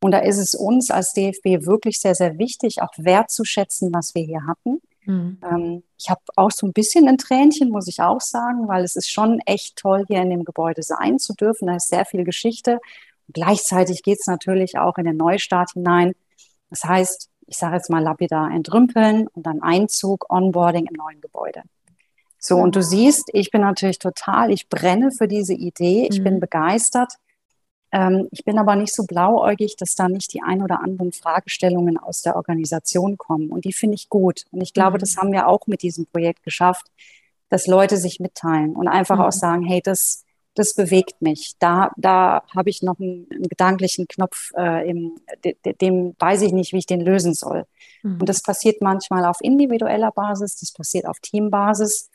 Und 0.00 0.12
da 0.12 0.18
ist 0.18 0.38
es 0.38 0.54
uns 0.54 0.90
als 0.90 1.12
DFB 1.12 1.66
wirklich 1.66 1.98
sehr, 1.98 2.14
sehr 2.14 2.38
wichtig, 2.38 2.82
auch 2.82 2.92
wertzuschätzen, 2.96 3.92
was 3.92 4.14
wir 4.14 4.22
hier 4.22 4.46
hatten. 4.46 4.80
Mhm. 5.06 5.38
Ähm, 5.42 5.82
ich 5.98 6.10
habe 6.10 6.20
auch 6.36 6.50
so 6.50 6.66
ein 6.66 6.72
bisschen 6.72 7.08
ein 7.08 7.18
Tränchen, 7.18 7.70
muss 7.70 7.88
ich 7.88 8.00
auch 8.00 8.20
sagen, 8.20 8.68
weil 8.68 8.84
es 8.84 8.94
ist 8.94 9.10
schon 9.10 9.40
echt 9.46 9.76
toll, 9.76 10.04
hier 10.06 10.22
in 10.22 10.30
dem 10.30 10.44
Gebäude 10.44 10.82
sein 10.82 11.18
zu 11.18 11.34
dürfen. 11.34 11.66
Da 11.66 11.76
ist 11.76 11.88
sehr 11.88 12.04
viel 12.04 12.24
Geschichte. 12.24 12.78
Und 13.26 13.34
gleichzeitig 13.34 14.02
geht 14.02 14.20
es 14.20 14.26
natürlich 14.26 14.78
auch 14.78 14.98
in 14.98 15.06
den 15.06 15.16
Neustart 15.16 15.72
hinein. 15.72 16.12
Das 16.70 16.84
heißt, 16.84 17.30
ich 17.46 17.56
sage 17.56 17.76
jetzt 17.76 17.90
mal 17.90 18.02
lapidar 18.02 18.50
entrümpeln 18.50 19.26
und 19.28 19.46
dann 19.46 19.62
Einzug, 19.62 20.30
Onboarding 20.30 20.86
im 20.86 20.94
neuen 20.94 21.20
Gebäude. 21.20 21.62
So, 22.38 22.56
und 22.56 22.76
du 22.76 22.82
siehst, 22.82 23.30
ich 23.32 23.50
bin 23.50 23.62
natürlich 23.62 23.98
total, 23.98 24.52
ich 24.52 24.68
brenne 24.68 25.10
für 25.10 25.26
diese 25.26 25.54
Idee, 25.54 26.06
ich 26.08 26.20
mhm. 26.20 26.24
bin 26.24 26.40
begeistert. 26.40 27.14
Ähm, 27.90 28.28
ich 28.30 28.44
bin 28.44 28.58
aber 28.58 28.76
nicht 28.76 28.94
so 28.94 29.04
blauäugig, 29.04 29.76
dass 29.76 29.94
da 29.94 30.08
nicht 30.08 30.34
die 30.34 30.42
ein 30.42 30.62
oder 30.62 30.82
anderen 30.82 31.12
Fragestellungen 31.12 31.96
aus 31.96 32.22
der 32.22 32.36
Organisation 32.36 33.16
kommen. 33.16 33.50
Und 33.50 33.64
die 33.64 33.72
finde 33.72 33.94
ich 33.94 34.08
gut. 34.08 34.44
Und 34.50 34.60
ich 34.60 34.74
glaube, 34.74 34.98
mhm. 34.98 35.00
das 35.00 35.16
haben 35.16 35.32
wir 35.32 35.48
auch 35.48 35.66
mit 35.66 35.82
diesem 35.82 36.06
Projekt 36.06 36.42
geschafft, 36.42 36.86
dass 37.48 37.66
Leute 37.66 37.96
sich 37.96 38.20
mitteilen 38.20 38.76
und 38.76 38.88
einfach 38.88 39.16
mhm. 39.16 39.22
auch 39.22 39.32
sagen, 39.32 39.62
hey, 39.64 39.80
das, 39.82 40.24
das 40.54 40.74
bewegt 40.74 41.22
mich. 41.22 41.54
Da, 41.58 41.92
da 41.96 42.42
habe 42.54 42.68
ich 42.68 42.82
noch 42.82 42.98
einen, 42.98 43.26
einen 43.32 43.48
gedanklichen 43.48 44.06
Knopf, 44.06 44.50
äh, 44.56 44.88
im, 44.88 45.18
de, 45.44 45.56
de, 45.64 45.72
dem 45.72 46.14
weiß 46.18 46.42
ich 46.42 46.52
nicht, 46.52 46.72
wie 46.72 46.78
ich 46.78 46.86
den 46.86 47.00
lösen 47.00 47.32
soll. 47.32 47.64
Mhm. 48.02 48.20
Und 48.20 48.28
das 48.28 48.42
passiert 48.42 48.82
manchmal 48.82 49.24
auf 49.24 49.38
individueller 49.40 50.10
Basis, 50.10 50.56
das 50.56 50.72
passiert 50.72 51.06
auf 51.06 51.20
Teambasis. 51.20 52.10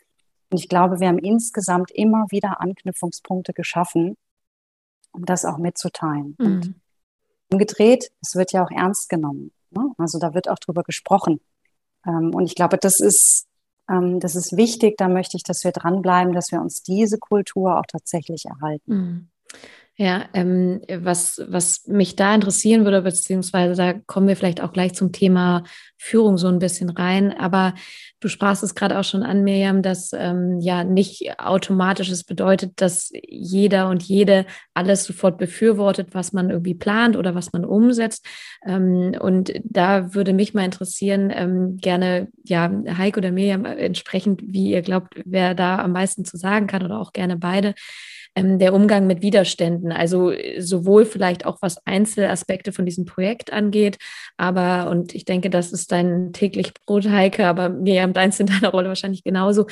Und 0.50 0.60
ich 0.60 0.68
glaube, 0.68 1.00
wir 1.00 1.08
haben 1.08 1.18
insgesamt 1.18 1.90
immer 1.90 2.26
wieder 2.30 2.60
Anknüpfungspunkte 2.60 3.52
geschaffen, 3.52 4.16
um 5.14 5.24
das 5.24 5.44
auch 5.44 5.58
mitzuteilen. 5.58 6.36
Mhm. 6.38 6.46
Und 6.46 6.74
umgedreht, 7.50 8.10
es 8.20 8.34
wird 8.34 8.52
ja 8.52 8.64
auch 8.64 8.70
ernst 8.70 9.08
genommen. 9.08 9.52
Ne? 9.70 9.92
Also 9.98 10.18
da 10.18 10.34
wird 10.34 10.48
auch 10.48 10.58
drüber 10.58 10.82
gesprochen. 10.82 11.40
Ähm, 12.06 12.34
und 12.34 12.44
ich 12.44 12.54
glaube, 12.54 12.78
das 12.78 13.00
ist, 13.00 13.46
ähm, 13.88 14.20
das 14.20 14.36
ist 14.36 14.56
wichtig. 14.56 14.96
Da 14.98 15.08
möchte 15.08 15.36
ich, 15.36 15.42
dass 15.42 15.64
wir 15.64 15.72
dranbleiben, 15.72 16.32
dass 16.32 16.52
wir 16.52 16.60
uns 16.60 16.82
diese 16.82 17.18
Kultur 17.18 17.78
auch 17.78 17.86
tatsächlich 17.86 18.46
erhalten. 18.46 18.92
Mhm. 18.94 19.28
Ja, 19.96 20.24
ähm, 20.34 20.80
was, 20.88 21.40
was 21.46 21.86
mich 21.86 22.16
da 22.16 22.34
interessieren 22.34 22.84
würde, 22.84 23.02
beziehungsweise 23.02 23.76
da 23.76 23.92
kommen 23.92 24.26
wir 24.26 24.34
vielleicht 24.34 24.60
auch 24.60 24.72
gleich 24.72 24.92
zum 24.94 25.12
Thema 25.12 25.62
Führung 25.96 26.36
so 26.36 26.48
ein 26.48 26.58
bisschen 26.58 26.90
rein. 26.90 27.32
Aber 27.32 27.74
du 28.18 28.26
sprachst 28.26 28.64
es 28.64 28.74
gerade 28.74 28.98
auch 28.98 29.04
schon 29.04 29.22
an, 29.22 29.44
Miriam, 29.44 29.82
dass 29.82 30.10
ähm, 30.12 30.58
ja 30.58 30.82
nicht 30.82 31.38
automatisch 31.38 32.10
es 32.10 32.24
bedeutet, 32.24 32.72
dass 32.80 33.12
jeder 33.28 33.88
und 33.88 34.02
jede 34.02 34.46
alles 34.74 35.04
sofort 35.04 35.38
befürwortet, 35.38 36.08
was 36.10 36.32
man 36.32 36.50
irgendwie 36.50 36.74
plant 36.74 37.16
oder 37.16 37.36
was 37.36 37.52
man 37.52 37.64
umsetzt. 37.64 38.26
Ähm, 38.66 39.14
und 39.20 39.52
da 39.62 40.12
würde 40.12 40.32
mich 40.32 40.54
mal 40.54 40.64
interessieren, 40.64 41.30
ähm, 41.32 41.76
gerne, 41.76 42.26
ja, 42.42 42.68
Heike 42.98 43.20
oder 43.20 43.30
Miriam, 43.30 43.64
äh, 43.64 43.76
entsprechend, 43.76 44.42
wie 44.44 44.72
ihr 44.72 44.82
glaubt, 44.82 45.14
wer 45.24 45.54
da 45.54 45.78
am 45.78 45.92
meisten 45.92 46.24
zu 46.24 46.36
sagen 46.36 46.66
kann 46.66 46.82
oder 46.82 46.98
auch 46.98 47.12
gerne 47.12 47.36
beide 47.36 47.74
ähm, 48.34 48.58
der 48.58 48.74
Umgang 48.74 49.06
mit 49.06 49.22
Widerständen. 49.22 49.92
Also 49.92 50.30
äh, 50.30 50.60
sowohl 50.60 51.06
vielleicht 51.06 51.46
auch 51.46 51.58
was 51.60 51.84
Einzelaspekte 51.86 52.72
von 52.72 52.84
diesem 52.84 53.04
Projekt 53.04 53.52
angeht, 53.52 53.98
aber, 54.36 54.90
und 54.90 55.14
ich 55.14 55.24
denke, 55.24 55.50
das 55.50 55.72
ist 55.72 55.92
dein 55.92 56.32
täglich 56.32 56.74
Brot, 56.74 57.08
Heike, 57.08 57.46
aber 57.46 57.68
Miriam, 57.68 58.12
deins 58.12 58.40
in 58.40 58.46
deiner 58.46 58.70
Rolle 58.70 58.88
wahrscheinlich 58.88 59.24
genauso. 59.24 59.66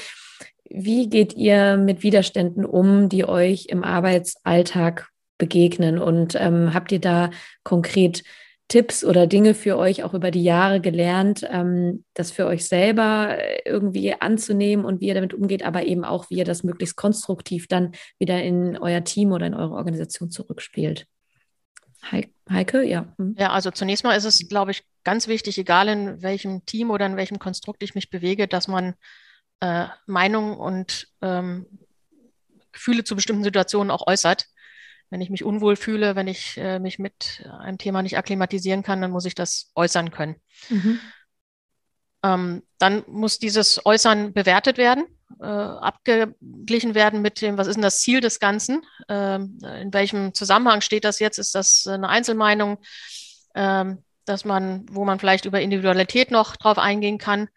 Wie 0.69 1.09
geht 1.09 1.35
ihr 1.35 1.77
mit 1.77 2.03
Widerständen 2.03 2.65
um, 2.65 3.09
die 3.09 3.27
euch 3.27 3.67
im 3.67 3.85
Arbeitsalltag 3.85 5.09
begegnen? 5.37 5.99
Und 5.99 6.35
ähm, 6.39 6.73
habt 6.73 6.93
ihr 6.93 7.01
da 7.01 7.31
konkret 7.63 8.23
Tipps 8.69 9.05
oder 9.05 9.27
Dinge 9.27 9.55
für 9.55 9.77
euch 9.77 10.03
auch 10.03 10.15
über 10.15 10.31
die 10.31 10.43
Jahre 10.43 10.81
gelernt, 10.81 11.47
ähm, 11.51 12.05
das 12.15 12.31
für 12.31 12.47
euch 12.47 12.67
selber 12.67 13.37
äh, 13.39 13.61
irgendwie 13.67 14.15
anzunehmen 14.15 14.85
und 14.85 15.01
wie 15.01 15.09
ihr 15.09 15.15
damit 15.15 15.35
umgeht, 15.35 15.63
aber 15.63 15.85
eben 15.85 16.05
auch, 16.05 16.31
wie 16.31 16.37
ihr 16.37 16.45
das 16.45 16.63
möglichst 16.63 16.97
konstruktiv 16.97 17.69
dann 17.69 17.93
wieder 18.19 18.43
in 18.43 18.79
euer 18.79 19.05
Team 19.05 19.33
oder 19.33 19.47
in 19.47 19.55
eure 19.55 19.75
Organisation 19.75 20.31
zurückspielt? 20.31 21.07
Heike, 22.51 22.83
ja. 22.83 23.15
Hm. 23.19 23.37
Ja, 23.39 23.51
also 23.51 23.71
zunächst 23.71 24.05
mal 24.05 24.17
ist 24.17 24.25
es, 24.25 24.49
glaube 24.49 24.73
ich, 24.73 24.85
ganz 25.05 25.29
wichtig, 25.29 25.59
egal 25.59 25.89
in 25.89 26.23
welchem 26.23 26.65
Team 26.65 26.91
oder 26.91 27.07
in 27.07 27.17
welchem 27.17 27.39
Konstrukt 27.39 27.83
ich 27.83 27.95
mich 27.95 28.11
bewege, 28.11 28.49
dass 28.49 28.69
man 28.69 28.95
äh, 29.61 29.87
Meinungen 30.07 30.57
und 30.57 31.09
ähm, 31.21 31.67
Gefühle 32.73 33.05
zu 33.05 33.15
bestimmten 33.15 33.45
Situationen 33.45 33.91
auch 33.91 34.07
äußert. 34.07 34.47
Wenn 35.13 35.21
ich 35.21 35.29
mich 35.29 35.45
unwohl 35.45 35.77
fühle, 35.77 36.17
wenn 36.17 36.27
ich 36.27 36.57
äh, 36.57 36.79
mich 36.79 36.99
mit 36.99 37.47
einem 37.61 37.77
Thema 37.77 38.01
nicht 38.01 38.17
akklimatisieren 38.17 38.83
kann, 38.83 39.03
dann 39.03 39.11
muss 39.11 39.27
ich 39.27 39.35
das 39.35 39.71
äußern 39.75 40.11
können. 40.11 40.37
Mhm. 40.71 41.01
Ähm, 42.23 42.63
dann 42.79 43.05
muss 43.09 43.39
dieses 43.39 43.85
Äußern 43.85 44.33
bewertet 44.33 44.79
werden, 44.79 45.05
äh, 45.39 45.45
abgeglichen 45.45 46.95
werden 46.95 47.21
mit 47.21 47.43
dem, 47.43 47.59
was 47.59 47.67
ist 47.67 47.75
denn 47.75 47.83
das 47.83 48.01
Ziel 48.01 48.23
des 48.23 48.41
Ganzen? 48.41 48.87
Ähm, 49.11 49.59
in 49.83 49.93
welchem 49.93 50.33
Zusammenhang 50.33 50.81
steht 50.81 51.05
das 51.05 51.19
jetzt? 51.19 51.39
Ist 51.39 51.55
das 51.55 51.87
eine 51.87 52.09
Einzelmeinung, 52.09 52.79
ähm, 53.55 54.03
dass 54.25 54.47
man, 54.47 54.87
wo 54.91 55.05
man 55.05 55.19
vielleicht 55.19 55.45
über 55.45 55.61
Individualität 55.61 56.31
noch 56.31 56.57
drauf 56.57 56.79
eingehen 56.79 57.19
kann? 57.19 57.51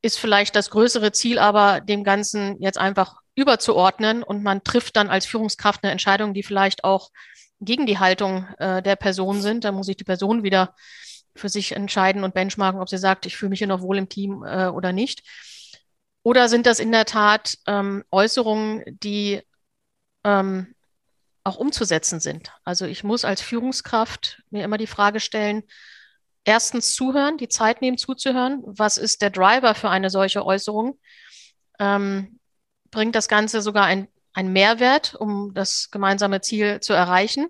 Ist 0.00 0.18
vielleicht 0.18 0.56
das 0.56 0.70
größere 0.70 1.12
Ziel 1.12 1.38
aber 1.38 1.82
dem 1.82 2.04
Ganzen 2.04 2.56
jetzt 2.62 2.78
einfach 2.78 3.20
überzuordnen 3.36 4.22
und 4.24 4.42
man 4.42 4.64
trifft 4.64 4.96
dann 4.96 5.08
als 5.08 5.26
Führungskraft 5.26 5.84
eine 5.84 5.92
Entscheidung, 5.92 6.34
die 6.34 6.42
vielleicht 6.42 6.82
auch 6.82 7.10
gegen 7.60 7.86
die 7.86 7.98
Haltung 7.98 8.46
äh, 8.58 8.82
der 8.82 8.96
Person 8.96 9.40
sind. 9.40 9.64
Da 9.64 9.72
muss 9.72 9.88
ich 9.88 9.96
die 9.96 10.04
Person 10.04 10.42
wieder 10.42 10.74
für 11.34 11.48
sich 11.48 11.72
entscheiden 11.72 12.24
und 12.24 12.34
benchmarken, 12.34 12.80
ob 12.80 12.88
sie 12.88 12.98
sagt, 12.98 13.26
ich 13.26 13.36
fühle 13.36 13.50
mich 13.50 13.58
hier 13.58 13.68
noch 13.68 13.82
wohl 13.82 13.98
im 13.98 14.08
Team 14.08 14.42
äh, 14.44 14.66
oder 14.68 14.92
nicht. 14.92 15.22
Oder 16.22 16.48
sind 16.48 16.66
das 16.66 16.80
in 16.80 16.90
der 16.90 17.04
Tat 17.04 17.58
ähm, 17.66 18.02
Äußerungen, 18.10 18.82
die 18.86 19.42
ähm, 20.24 20.74
auch 21.44 21.56
umzusetzen 21.56 22.20
sind? 22.20 22.50
Also 22.64 22.86
ich 22.86 23.04
muss 23.04 23.24
als 23.24 23.42
Führungskraft 23.42 24.42
mir 24.50 24.64
immer 24.64 24.78
die 24.78 24.88
Frage 24.88 25.20
stellen, 25.20 25.62
erstens 26.44 26.94
zuhören, 26.94 27.36
die 27.36 27.48
Zeit 27.48 27.82
nehmen 27.82 27.98
zuzuhören. 27.98 28.62
Was 28.64 28.96
ist 28.96 29.20
der 29.20 29.30
Driver 29.30 29.74
für 29.74 29.90
eine 29.90 30.10
solche 30.10 30.44
Äußerung? 30.44 30.98
Ähm, 31.78 32.40
bringt 32.90 33.14
das 33.14 33.28
Ganze 33.28 33.60
sogar 33.62 33.84
einen 33.84 34.08
Mehrwert, 34.52 35.14
um 35.14 35.52
das 35.54 35.90
gemeinsame 35.90 36.40
Ziel 36.40 36.80
zu 36.80 36.92
erreichen? 36.92 37.48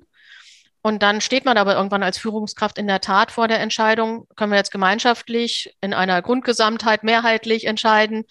Und 0.86 1.02
dann 1.02 1.20
steht 1.20 1.44
man 1.44 1.58
aber 1.58 1.74
irgendwann 1.74 2.04
als 2.04 2.16
Führungskraft 2.16 2.78
in 2.78 2.86
der 2.86 3.00
Tat 3.00 3.32
vor 3.32 3.48
der 3.48 3.58
Entscheidung, 3.58 4.28
können 4.36 4.52
wir 4.52 4.58
jetzt 4.58 4.70
gemeinschaftlich 4.70 5.76
in 5.80 5.92
einer 5.92 6.22
Grundgesamtheit 6.22 7.02
mehrheitlich 7.02 7.64
entscheiden? 7.66 8.24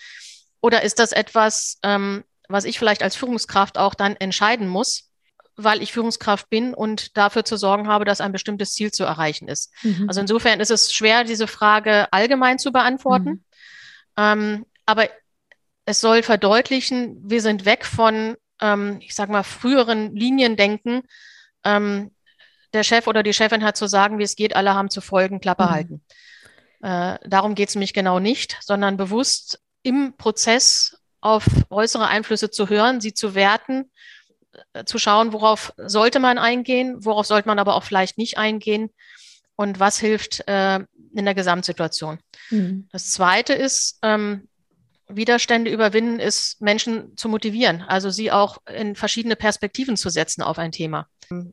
Oder 0.61 0.81
ist 0.81 0.99
das 0.99 1.11
etwas, 1.11 1.79
ähm, 1.83 2.23
was 2.47 2.63
ich 2.63 2.79
vielleicht 2.79 3.03
als 3.03 3.17
Führungskraft 3.17 3.77
auch 3.77 3.93
dann 3.93 4.15
entscheiden 4.15 4.69
muss, 4.69 5.09
weil 5.57 5.81
ich 5.83 5.91
Führungskraft 5.91 6.49
bin 6.49 6.73
und 6.73 7.17
dafür 7.17 7.43
zu 7.43 7.57
sorgen 7.57 7.89
habe, 7.89 8.05
dass 8.05 8.21
ein 8.21 8.31
bestimmtes 8.31 8.73
Ziel 8.73 8.89
zu 8.89 9.03
erreichen 9.03 9.49
ist? 9.49 9.73
Mhm. 9.83 10.05
Also 10.07 10.21
insofern 10.21 10.61
ist 10.61 10.71
es 10.71 10.93
schwer, 10.93 11.25
diese 11.25 11.47
Frage 11.47 12.07
allgemein 12.13 12.57
zu 12.57 12.71
beantworten. 12.71 13.29
Mhm. 13.29 13.43
Ähm, 14.15 14.65
aber 14.85 15.09
es 15.85 16.01
soll 16.01 16.23
verdeutlichen, 16.23 17.17
wir 17.23 17.41
sind 17.41 17.65
weg 17.65 17.85
von, 17.85 18.35
ähm, 18.61 18.99
ich 19.01 19.13
sage 19.15 19.31
mal, 19.31 19.43
früheren 19.43 20.15
Liniendenken, 20.15 21.03
ähm, 21.63 22.11
der 22.73 22.83
Chef 22.83 23.07
oder 23.07 23.23
die 23.23 23.33
Chefin 23.33 23.63
hat 23.63 23.77
zu 23.77 23.87
sagen, 23.87 24.19
wie 24.19 24.23
es 24.23 24.35
geht, 24.35 24.55
alle 24.55 24.73
haben 24.73 24.89
zu 24.89 25.01
folgen, 25.01 25.39
Klappe 25.39 25.63
mhm. 25.65 25.69
halten. 25.69 26.01
Äh, 26.81 27.17
darum 27.27 27.55
geht 27.55 27.69
es 27.69 27.75
mich 27.75 27.93
genau 27.93 28.19
nicht, 28.19 28.57
sondern 28.61 28.97
bewusst 28.97 29.59
im 29.83 30.17
Prozess 30.17 30.97
auf 31.21 31.45
äußere 31.69 32.07
Einflüsse 32.07 32.51
zu 32.51 32.69
hören, 32.69 32.99
sie 32.99 33.13
zu 33.13 33.33
werten, 33.33 33.91
äh, 34.73 34.83
zu 34.83 34.97
schauen, 34.97 35.33
worauf 35.33 35.73
sollte 35.77 36.19
man 36.19 36.37
eingehen, 36.37 37.03
worauf 37.05 37.25
sollte 37.25 37.47
man 37.47 37.59
aber 37.59 37.75
auch 37.75 37.83
vielleicht 37.83 38.17
nicht 38.17 38.37
eingehen 38.37 38.89
und 39.55 39.79
was 39.79 39.99
hilft 39.99 40.47
äh, 40.47 40.79
in 41.13 41.25
der 41.25 41.35
Gesamtsituation. 41.35 42.19
Mhm. 42.49 42.89
Das 42.91 43.11
Zweite 43.11 43.53
ist, 43.53 43.99
ähm, 44.01 44.47
Widerstände 45.07 45.71
überwinden, 45.71 46.19
ist 46.19 46.61
Menschen 46.61 47.15
zu 47.15 47.29
motivieren, 47.29 47.81
also 47.81 48.09
sie 48.09 48.31
auch 48.31 48.57
in 48.67 48.95
verschiedene 48.95 49.35
Perspektiven 49.35 49.97
zu 49.97 50.09
setzen 50.09 50.41
auf 50.41 50.57
ein 50.57 50.71
Thema. 50.71 51.07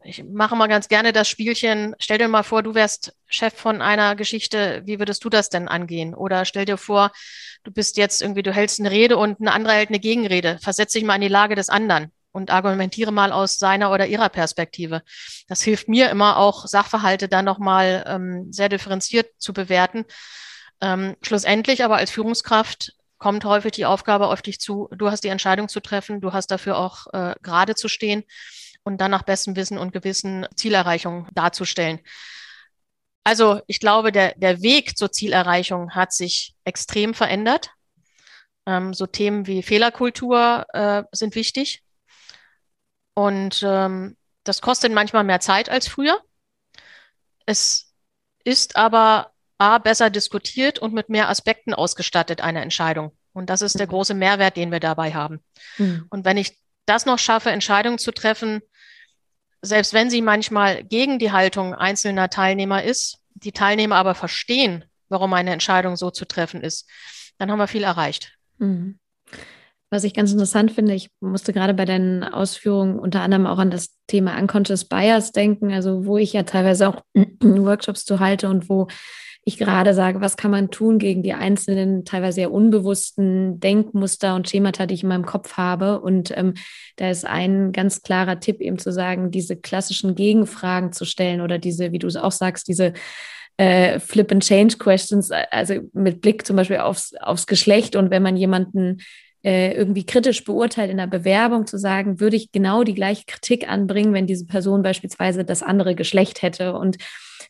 Ich 0.04 0.22
mache 0.24 0.56
mal 0.56 0.66
ganz 0.66 0.88
gerne 0.88 1.12
das 1.12 1.28
Spielchen. 1.28 1.94
Stell 1.98 2.18
dir 2.18 2.28
mal 2.28 2.42
vor, 2.42 2.62
du 2.62 2.74
wärst 2.74 3.14
Chef 3.26 3.54
von 3.54 3.80
einer 3.80 4.16
Geschichte. 4.16 4.82
Wie 4.84 4.98
würdest 4.98 5.24
du 5.24 5.30
das 5.30 5.48
denn 5.48 5.68
angehen? 5.68 6.14
Oder 6.14 6.44
stell 6.44 6.66
dir 6.66 6.76
vor, 6.76 7.10
du 7.64 7.70
bist 7.70 7.96
jetzt 7.96 8.20
irgendwie, 8.20 8.42
du 8.42 8.52
hältst 8.52 8.80
eine 8.80 8.90
Rede 8.90 9.16
und 9.16 9.40
ein 9.40 9.48
anderer 9.48 9.74
hält 9.74 9.88
eine 9.88 10.00
Gegenrede. 10.00 10.58
Versetz 10.60 10.92
dich 10.92 11.04
mal 11.04 11.14
in 11.14 11.22
die 11.22 11.28
Lage 11.28 11.54
des 11.54 11.70
anderen 11.70 12.12
und 12.32 12.50
argumentiere 12.50 13.12
mal 13.12 13.32
aus 13.32 13.58
seiner 13.58 13.92
oder 13.92 14.06
ihrer 14.06 14.28
Perspektive. 14.28 15.02
Das 15.48 15.62
hilft 15.62 15.88
mir 15.88 16.10
immer 16.10 16.38
auch, 16.38 16.66
Sachverhalte 16.66 17.28
dann 17.28 17.44
nochmal 17.44 18.04
ähm, 18.06 18.52
sehr 18.52 18.68
differenziert 18.68 19.30
zu 19.38 19.52
bewerten. 19.52 20.04
Ähm, 20.80 21.16
schlussendlich 21.22 21.84
aber 21.84 21.96
als 21.96 22.10
Führungskraft 22.10 22.94
kommt 23.22 23.44
häufig 23.44 23.70
die 23.70 23.86
Aufgabe 23.86 24.26
auf 24.26 24.42
dich 24.42 24.58
zu, 24.58 24.88
du 24.90 25.08
hast 25.08 25.22
die 25.22 25.28
Entscheidung 25.28 25.68
zu 25.68 25.78
treffen, 25.78 26.20
du 26.20 26.32
hast 26.32 26.48
dafür 26.48 26.76
auch 26.76 27.06
äh, 27.12 27.36
gerade 27.40 27.76
zu 27.76 27.86
stehen 27.86 28.24
und 28.82 29.00
dann 29.00 29.12
nach 29.12 29.22
bestem 29.22 29.54
Wissen 29.54 29.78
und 29.78 29.92
Gewissen 29.92 30.44
Zielerreichung 30.56 31.28
darzustellen. 31.32 32.00
Also 33.22 33.60
ich 33.68 33.78
glaube, 33.78 34.10
der, 34.10 34.34
der 34.34 34.60
Weg 34.60 34.98
zur 34.98 35.12
Zielerreichung 35.12 35.92
hat 35.92 36.12
sich 36.12 36.56
extrem 36.64 37.14
verändert. 37.14 37.70
Ähm, 38.66 38.92
so 38.92 39.06
Themen 39.06 39.46
wie 39.46 39.62
Fehlerkultur 39.62 40.66
äh, 40.72 41.04
sind 41.12 41.36
wichtig. 41.36 41.84
Und 43.14 43.62
ähm, 43.64 44.16
das 44.42 44.60
kostet 44.60 44.92
manchmal 44.92 45.22
mehr 45.22 45.38
Zeit 45.38 45.68
als 45.68 45.86
früher. 45.86 46.20
Es 47.46 47.94
ist 48.42 48.74
aber 48.74 49.31
A, 49.62 49.78
besser 49.78 50.10
diskutiert 50.10 50.80
und 50.80 50.92
mit 50.92 51.08
mehr 51.08 51.28
Aspekten 51.28 51.72
ausgestattet, 51.72 52.40
eine 52.40 52.60
Entscheidung. 52.62 53.12
Und 53.32 53.48
das 53.48 53.62
ist 53.62 53.78
der 53.78 53.86
mhm. 53.86 53.90
große 53.90 54.14
Mehrwert, 54.14 54.56
den 54.56 54.72
wir 54.72 54.80
dabei 54.80 55.14
haben. 55.14 55.38
Mhm. 55.78 56.06
Und 56.10 56.24
wenn 56.24 56.36
ich 56.36 56.58
das 56.84 57.06
noch 57.06 57.20
schaffe, 57.20 57.50
Entscheidungen 57.50 57.98
zu 57.98 58.10
treffen, 58.10 58.60
selbst 59.60 59.94
wenn 59.94 60.10
sie 60.10 60.20
manchmal 60.20 60.82
gegen 60.82 61.20
die 61.20 61.30
Haltung 61.30 61.74
einzelner 61.74 62.28
Teilnehmer 62.28 62.82
ist, 62.82 63.18
die 63.34 63.52
Teilnehmer 63.52 63.94
aber 63.94 64.16
verstehen, 64.16 64.84
warum 65.08 65.32
eine 65.32 65.52
Entscheidung 65.52 65.94
so 65.94 66.10
zu 66.10 66.24
treffen 66.24 66.60
ist, 66.60 66.90
dann 67.38 67.48
haben 67.48 67.60
wir 67.60 67.68
viel 67.68 67.84
erreicht. 67.84 68.36
Mhm. 68.58 68.98
Was 69.90 70.02
ich 70.02 70.14
ganz 70.14 70.32
interessant 70.32 70.72
finde, 70.72 70.94
ich 70.94 71.10
musste 71.20 71.52
gerade 71.52 71.74
bei 71.74 71.84
deinen 71.84 72.24
Ausführungen 72.24 72.98
unter 72.98 73.20
anderem 73.20 73.46
auch 73.46 73.58
an 73.58 73.70
das 73.70 73.94
Thema 74.08 74.36
Unconscious 74.36 74.86
Bias 74.86 75.30
denken, 75.30 75.72
also 75.72 76.04
wo 76.04 76.18
ich 76.18 76.32
ja 76.32 76.42
teilweise 76.42 76.88
auch 76.88 77.02
Workshops 77.40 78.04
zu 78.04 78.18
halte 78.18 78.48
und 78.48 78.68
wo 78.68 78.88
ich 79.44 79.58
gerade 79.58 79.92
sage, 79.92 80.20
was 80.20 80.36
kann 80.36 80.52
man 80.52 80.70
tun 80.70 80.98
gegen 80.98 81.22
die 81.22 81.32
einzelnen, 81.32 82.04
teilweise 82.04 82.36
sehr 82.36 82.52
unbewussten 82.52 83.58
Denkmuster 83.58 84.36
und 84.36 84.48
Schemata, 84.48 84.86
die 84.86 84.94
ich 84.94 85.02
in 85.02 85.08
meinem 85.08 85.26
Kopf 85.26 85.56
habe. 85.56 86.00
Und 86.00 86.36
ähm, 86.36 86.54
da 86.96 87.10
ist 87.10 87.26
ein 87.26 87.72
ganz 87.72 88.02
klarer 88.02 88.38
Tipp 88.38 88.60
eben 88.60 88.78
zu 88.78 88.92
sagen, 88.92 89.32
diese 89.32 89.56
klassischen 89.56 90.14
Gegenfragen 90.14 90.92
zu 90.92 91.04
stellen 91.04 91.40
oder 91.40 91.58
diese, 91.58 91.90
wie 91.90 91.98
du 91.98 92.06
es 92.06 92.16
auch 92.16 92.30
sagst, 92.30 92.68
diese 92.68 92.92
äh, 93.56 93.98
Flip 93.98 94.30
and 94.30 94.44
Change 94.44 94.76
Questions, 94.78 95.30
also 95.50 95.74
mit 95.92 96.20
Blick 96.20 96.46
zum 96.46 96.54
Beispiel 96.54 96.78
aufs, 96.78 97.12
aufs 97.20 97.48
Geschlecht 97.48 97.96
und 97.96 98.10
wenn 98.10 98.22
man 98.22 98.36
jemanden 98.36 98.98
äh, 99.44 99.72
irgendwie 99.72 100.06
kritisch 100.06 100.44
beurteilt 100.44 100.90
in 100.90 100.98
der 100.98 101.08
Bewerbung 101.08 101.66
zu 101.66 101.76
sagen, 101.76 102.20
würde 102.20 102.36
ich 102.36 102.52
genau 102.52 102.84
die 102.84 102.94
gleiche 102.94 103.24
Kritik 103.26 103.68
anbringen, 103.68 104.14
wenn 104.14 104.28
diese 104.28 104.46
Person 104.46 104.82
beispielsweise 104.82 105.44
das 105.44 105.64
andere 105.64 105.96
Geschlecht 105.96 106.42
hätte. 106.42 106.74
Und 106.74 106.96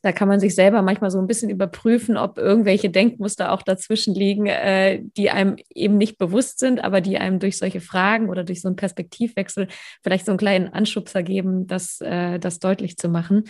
da 0.03 0.11
kann 0.11 0.29
man 0.29 0.41
sich 0.41 0.55
selber 0.57 0.83
manchmal 0.83 1.13
so 1.13 1.19
ein 1.19 1.29
bisschen 1.29 1.49
überprüfen, 1.49 2.17
ob 2.17 2.37
irgendwelche 2.37 2.91
Denkmuster 2.91 3.53
auch 3.53 3.63
dazwischen 3.63 4.15
liegen, 4.15 4.47
äh, 4.47 5.01
die 5.17 5.31
einem 5.31 5.57
eben 5.73 5.97
nicht 5.97 6.19
bewusst 6.19 6.59
sind, 6.59 6.83
aber 6.83 7.01
die 7.01 7.19
einem 7.19 7.39
durch 7.39 7.57
solche 7.57 7.81
Fragen 7.81 8.29
oder 8.29 8.43
durch 8.43 8.61
so 8.61 8.69
einen 8.69 8.77
Perspektivwechsel 8.77 9.69
vielleicht 10.03 10.27
so 10.27 10.33
einen 10.33 10.39
kleinen 10.39 10.69
Anschubser 10.69 11.23
geben, 11.23 11.69
das, 11.69 12.01
äh, 12.01 12.41
das 12.41 12.59
deutlich 12.59 12.97
zu 12.97 13.09
machen. 13.09 13.45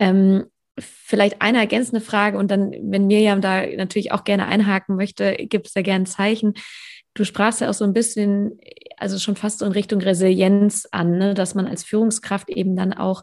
Ähm, 0.00 0.46
vielleicht 0.80 1.40
eine 1.40 1.58
ergänzende 1.58 2.00
Frage 2.00 2.38
und 2.38 2.50
dann, 2.50 2.72
wenn 2.82 3.06
Mirjam 3.06 3.40
da 3.40 3.64
natürlich 3.64 4.10
auch 4.10 4.24
gerne 4.24 4.46
einhaken 4.46 4.96
möchte, 4.96 5.34
gibt 5.34 5.68
es 5.68 5.74
ja 5.74 5.82
gerne 5.82 6.02
ein 6.02 6.06
Zeichen. 6.06 6.54
Du 7.14 7.22
sprachst 7.22 7.60
ja 7.60 7.70
auch 7.70 7.74
so 7.74 7.84
ein 7.84 7.92
bisschen, 7.92 8.58
also 8.96 9.20
schon 9.20 9.36
fast 9.36 9.60
so 9.60 9.66
in 9.66 9.70
Richtung 9.70 10.00
Resilienz 10.00 10.88
an, 10.90 11.16
ne? 11.16 11.34
dass 11.34 11.54
man 11.54 11.68
als 11.68 11.84
Führungskraft 11.84 12.50
eben 12.50 12.74
dann 12.74 12.92
auch 12.92 13.22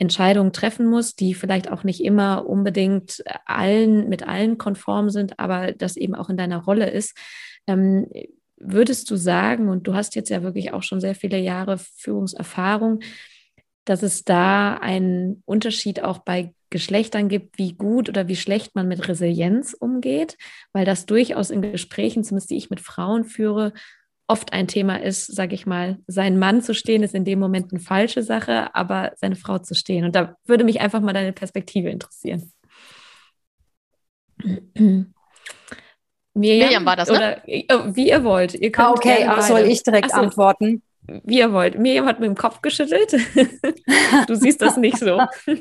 Entscheidungen 0.00 0.52
treffen 0.52 0.88
muss, 0.88 1.14
die 1.14 1.34
vielleicht 1.34 1.70
auch 1.70 1.84
nicht 1.84 2.02
immer 2.02 2.46
unbedingt 2.46 3.22
allen 3.44 4.08
mit 4.08 4.26
allen 4.26 4.56
konform 4.56 5.10
sind, 5.10 5.38
aber 5.38 5.72
das 5.72 5.96
eben 5.96 6.14
auch 6.14 6.30
in 6.30 6.38
deiner 6.38 6.64
Rolle 6.64 6.88
ist. 6.88 7.16
Ähm, 7.66 8.06
würdest 8.56 9.10
du 9.10 9.16
sagen, 9.16 9.68
und 9.68 9.86
du 9.86 9.94
hast 9.94 10.14
jetzt 10.14 10.30
ja 10.30 10.42
wirklich 10.42 10.72
auch 10.72 10.82
schon 10.82 11.00
sehr 11.00 11.14
viele 11.14 11.38
Jahre 11.38 11.76
Führungserfahrung, 11.96 13.00
dass 13.84 14.02
es 14.02 14.24
da 14.24 14.74
einen 14.74 15.42
Unterschied 15.44 16.02
auch 16.02 16.20
bei 16.20 16.54
Geschlechtern 16.70 17.28
gibt, 17.28 17.58
wie 17.58 17.72
gut 17.74 18.08
oder 18.08 18.26
wie 18.26 18.36
schlecht 18.36 18.74
man 18.74 18.88
mit 18.88 19.06
Resilienz 19.06 19.74
umgeht, 19.74 20.38
weil 20.72 20.86
das 20.86 21.04
durchaus 21.04 21.50
in 21.50 21.60
Gesprächen, 21.60 22.24
zumindest 22.24 22.50
die 22.50 22.56
ich 22.56 22.70
mit 22.70 22.80
Frauen 22.80 23.24
führe, 23.24 23.74
oft 24.30 24.52
ein 24.52 24.68
Thema 24.68 25.02
ist, 25.02 25.26
sage 25.26 25.56
ich 25.56 25.66
mal, 25.66 25.98
sein 26.06 26.38
Mann 26.38 26.62
zu 26.62 26.72
stehen, 26.72 27.02
ist 27.02 27.16
in 27.16 27.24
dem 27.24 27.40
Moment 27.40 27.72
eine 27.72 27.80
falsche 27.80 28.22
Sache, 28.22 28.72
aber 28.76 29.10
seine 29.16 29.34
Frau 29.34 29.58
zu 29.58 29.74
stehen. 29.74 30.04
Und 30.04 30.14
da 30.14 30.36
würde 30.46 30.62
mich 30.62 30.80
einfach 30.80 31.00
mal 31.00 31.12
deine 31.12 31.32
Perspektive 31.32 31.90
interessieren. 31.90 32.52
Miriam, 34.72 35.14
Miriam 36.34 36.86
war 36.86 36.94
das, 36.94 37.08
ne? 37.08 37.16
Oder, 37.16 37.42
oh, 37.72 37.96
wie 37.96 38.08
ihr 38.08 38.22
wollt. 38.22 38.54
Ihr 38.54 38.70
könnt 38.70 38.86
ah, 38.86 38.92
okay, 38.92 39.24
aber 39.24 39.42
soll 39.42 39.62
ich 39.62 39.82
direkt 39.82 40.12
so, 40.12 40.18
antworten? 40.18 40.80
Wie 41.24 41.38
ihr 41.38 41.52
wollt. 41.52 41.78
Miriam 41.78 42.06
hat 42.06 42.20
mit 42.20 42.28
dem 42.28 42.36
Kopf 42.36 42.62
geschüttelt. 42.62 43.12
du 44.26 44.34
siehst 44.34 44.60
das 44.60 44.76
nicht 44.76 44.98
so. 44.98 45.20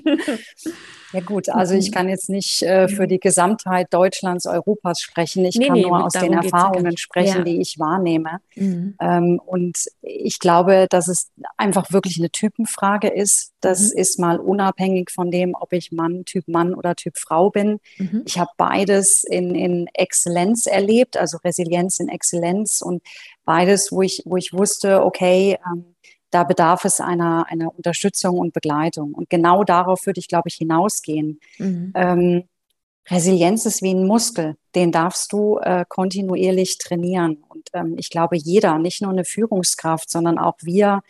Ja 1.12 1.22
gut, 1.22 1.50
also 1.50 1.74
ich 1.74 1.92
kann 1.92 2.08
jetzt 2.08 2.30
nicht 2.30 2.62
äh, 2.62 2.88
für 2.88 3.08
die 3.08 3.20
Gesamtheit 3.20 3.88
Deutschlands, 3.92 4.46
Europas 4.46 5.02
sprechen. 5.02 5.44
Ich 5.44 5.56
nee, 5.56 5.68
kann 5.68 5.76
nee, 5.76 5.82
nur 5.82 6.06
aus 6.06 6.14
den 6.14 6.34
Erfahrungen 6.34 6.98
sprechen, 6.98 7.40
ja. 7.40 7.44
die 7.44 7.60
ich 7.62 7.80
wahrnehme. 7.80 8.40
Mhm. 8.56 8.96
Ähm, 9.02 9.42
und 9.44 9.86
ich 10.02 10.40
glaube, 10.40 10.88
dass 10.90 11.08
es 11.08 11.32
einfach 11.58 11.92
wirklich 11.92 12.20
eine 12.20 12.30
Typenfrage 12.30 13.08
ist. 13.08 13.54
Das 13.60 13.92
mhm. 13.94 14.00
ist 14.00 14.20
mal 14.20 14.40
unabhängig 14.40 15.10
von 15.10 15.32
dem, 15.32 15.56
ob 15.60 15.74
ich 15.74 15.92
Mann, 15.92 16.26
Typ 16.26 16.48
Mann 16.48 16.76
oder 16.76 16.96
Typ 16.96 17.18
Frau 17.18 17.50
bin. 17.50 17.80
Mhm. 17.98 18.24
Ich 18.26 18.38
habe 18.38 18.52
beides 18.58 19.24
in, 19.24 19.56
in 19.56 19.88
Exzellenz 19.94 20.68
erlebt, 20.68 21.18
also 21.18 21.38
Resilienz 21.44 22.00
in 22.00 22.10
Exzellenz 22.10 22.82
und 22.82 23.02
beides, 23.50 23.92
wo 23.92 24.04
ich, 24.04 24.22
wo 24.26 24.38
ich 24.38 24.54
wusste, 24.54 25.04
okay, 25.04 25.58
ähm, 25.66 25.96
da 26.30 26.44
bedarf 26.44 26.86
es 26.86 27.02
einer, 27.02 27.48
einer 27.50 27.76
Unterstützung 27.76 28.38
und 28.38 28.54
Begleitung. 28.54 29.16
Und 29.16 29.28
genau 29.32 29.64
darauf 29.64 30.06
würde 30.06 30.20
ich, 30.20 30.28
glaube 30.28 30.50
ich, 30.50 30.54
hinausgehen. 30.54 31.40
Mhm. 31.58 31.92
Ähm, 31.96 32.44
Resilienz 33.10 33.66
ist 33.66 33.82
wie 33.82 33.96
ein 33.96 34.06
Muskel, 34.06 34.56
den 34.76 34.92
darfst 34.92 35.34
du 35.34 35.58
äh, 35.58 35.84
kontinuierlich 35.90 36.78
trainieren. 36.78 37.44
Und 37.50 37.70
ähm, 37.74 37.96
ich 37.98 38.12
glaube, 38.12 38.38
jeder, 38.38 38.78
nicht 38.78 39.02
nur 39.02 39.10
eine 39.10 39.26
Führungskraft, 39.26 40.12
sondern 40.12 40.38
auch 40.38 40.58
wir, 40.62 41.02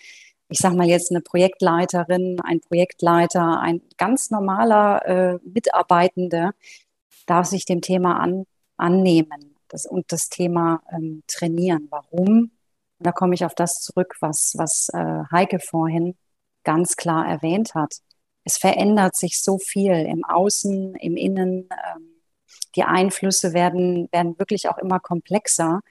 ich 0.48 0.60
sage 0.60 0.78
mal 0.78 0.88
jetzt 0.88 1.12
eine 1.12 1.20
Projektleiterin, 1.20 2.40
ein 2.42 2.62
Projektleiter, 2.62 3.60
ein 3.60 3.82
ganz 3.98 4.32
normaler 4.32 5.06
äh, 5.06 5.40
Mitarbeitende, 5.44 6.52
darf 7.26 7.48
sich 7.48 7.66
dem 7.66 7.82
Thema 7.82 8.18
an, 8.18 8.46
annehmen 8.78 9.49
das, 9.70 9.86
und 9.86 10.12
das 10.12 10.30
Thema 10.30 10.82
ähm, 10.92 11.24
trainieren. 11.28 11.88
Warum? 11.90 12.52
Und 13.00 13.06
da 13.06 13.12
komme 13.12 13.34
ich 13.34 13.46
auf 13.46 13.56
das 13.56 13.76
zurück, 13.76 14.16
was, 14.20 14.54
was 14.58 14.90
äh, 14.94 15.24
Heike 15.32 15.60
vorhin 15.60 16.16
ganz 16.64 16.96
klar 16.96 17.28
erwähnt 17.28 17.74
hat. 17.76 17.96
Es 18.44 18.58
verändert 18.58 19.16
sich 19.16 19.42
so 19.42 19.58
viel 19.58 19.94
im 19.94 20.26
Außen, 20.26 20.96
im 20.96 21.16
Innen. 21.16 21.70
Ähm, 21.72 22.20
die 22.76 22.84
Einflüsse 22.84 23.54
werden, 23.54 24.10
werden 24.12 24.38
wirklich 24.38 24.70
auch 24.70 24.78
immer 24.78 25.00
komplexer. 25.00 25.82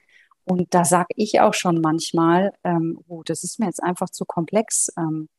Und 0.45 0.73
da 0.73 0.85
sage 0.85 1.09
ich 1.15 1.41
auch 1.41 1.53
schon 1.53 1.81
manchmal, 1.81 2.53
ähm, 2.63 2.99
oh, 3.07 3.23
das 3.23 3.43
ist 3.43 3.59
mir 3.59 3.67
jetzt 3.67 3.83
einfach 3.83 4.09
zu 4.09 4.25
komplex. 4.25 4.91
Ähm, 4.97 5.29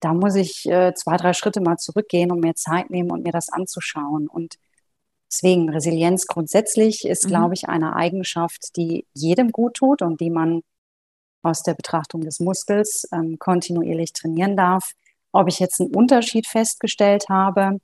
da 0.00 0.14
muss 0.14 0.34
ich 0.34 0.66
äh, 0.66 0.94
zwei, 0.94 1.16
drei 1.16 1.32
Schritte 1.32 1.60
mal 1.60 1.78
zurückgehen 1.78 2.30
und 2.30 2.40
mir 2.40 2.54
Zeit 2.54 2.90
nehmen 2.90 3.10
und 3.10 3.24
mir 3.24 3.32
das 3.32 3.48
anzuschauen. 3.48 4.28
Und 4.28 4.56
deswegen 5.30 5.68
Resilienz 5.70 6.26
grundsätzlich 6.26 7.04
ist, 7.06 7.24
mhm. 7.24 7.28
glaube 7.28 7.54
ich, 7.54 7.68
eine 7.68 7.94
Eigenschaft, 7.94 8.76
die 8.76 9.06
jedem 9.14 9.52
gut 9.52 9.74
tut 9.74 10.02
und 10.02 10.20
die 10.20 10.30
man 10.30 10.62
aus 11.42 11.62
der 11.62 11.74
Betrachtung 11.74 12.22
des 12.22 12.40
Muskels 12.40 13.08
ähm, 13.12 13.38
kontinuierlich 13.38 14.12
trainieren 14.12 14.56
darf. 14.56 14.92
Ob 15.32 15.48
ich 15.48 15.58
jetzt 15.58 15.80
einen 15.80 15.94
Unterschied 15.94 16.46
festgestellt 16.46 17.28
habe? 17.28 17.78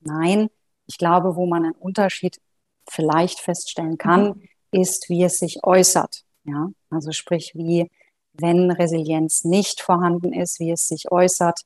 Nein. 0.00 0.48
Ich 0.86 0.98
glaube, 0.98 1.36
wo 1.36 1.46
man 1.46 1.64
einen 1.64 1.74
Unterschied 1.74 2.40
vielleicht 2.88 3.38
feststellen 3.38 3.98
kann, 3.98 4.28
mhm. 4.28 4.48
ist, 4.72 5.08
wie 5.08 5.22
es 5.22 5.38
sich 5.38 5.62
äußert. 5.62 6.24
Ja, 6.44 6.68
also 6.88 7.12
sprich, 7.12 7.52
wie, 7.54 7.90
wenn 8.32 8.70
Resilienz 8.70 9.44
nicht 9.44 9.80
vorhanden 9.80 10.32
ist, 10.32 10.58
wie 10.58 10.70
es 10.70 10.88
sich 10.88 11.12
äußert. 11.12 11.60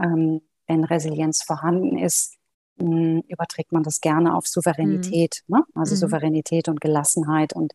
Ähm, 0.00 0.42
wenn 0.66 0.84
Resilienz 0.84 1.42
vorhanden 1.42 1.96
ist, 1.96 2.37
mh, 2.78 2.90
hm, 2.90 3.24
überträgt 3.28 3.72
man 3.72 3.82
das 3.82 4.00
gerne 4.00 4.34
auf 4.34 4.46
Souveränität, 4.46 5.42
mhm. 5.46 5.58
ne? 5.58 5.64
also 5.74 5.94
mhm. 5.94 5.98
Souveränität 6.00 6.68
und 6.68 6.80
Gelassenheit 6.80 7.52
und 7.52 7.74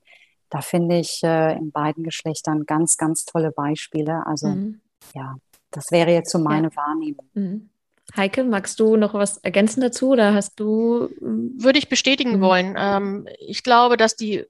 da 0.54 0.62
finde 0.62 0.99
ich 0.99 1.24
äh, 1.24 1.58
in 1.58 1.72
beiden 1.72 2.04
Geschlechtern 2.04 2.68
ganz, 2.68 2.97
ganz 2.97 3.26
tolle 3.26 3.51
Beispiele. 3.51 4.28
Also 4.28 4.49
mhm. 4.49 4.82
ja, 5.16 5.38
das 5.72 5.91
wäre 5.91 6.12
jetzt 6.12 6.30
so 6.30 6.38
meine 6.38 6.70
ja. 6.70 6.76
Wahrnehmung. 6.76 7.28
Mhm. 7.34 7.70
Heike, 8.16 8.43
magst 8.43 8.80
du 8.80 8.95
noch 8.95 9.16
was 9.16 9.38
ergänzen 9.38 9.82
dazu 9.82 10.12
oder 10.12 10.36
hast 10.36 10.60
du? 10.60 11.10
Ähm, 11.22 11.54
Würde 11.58 11.80
ich 11.80 11.89
bestätigen 11.89 12.38
mhm. 12.38 12.41
wollen. 12.41 12.76
Ähm, 12.78 13.28
ich 13.39 13.64
glaube, 13.64 13.97
dass 13.97 14.16
die 14.16 14.45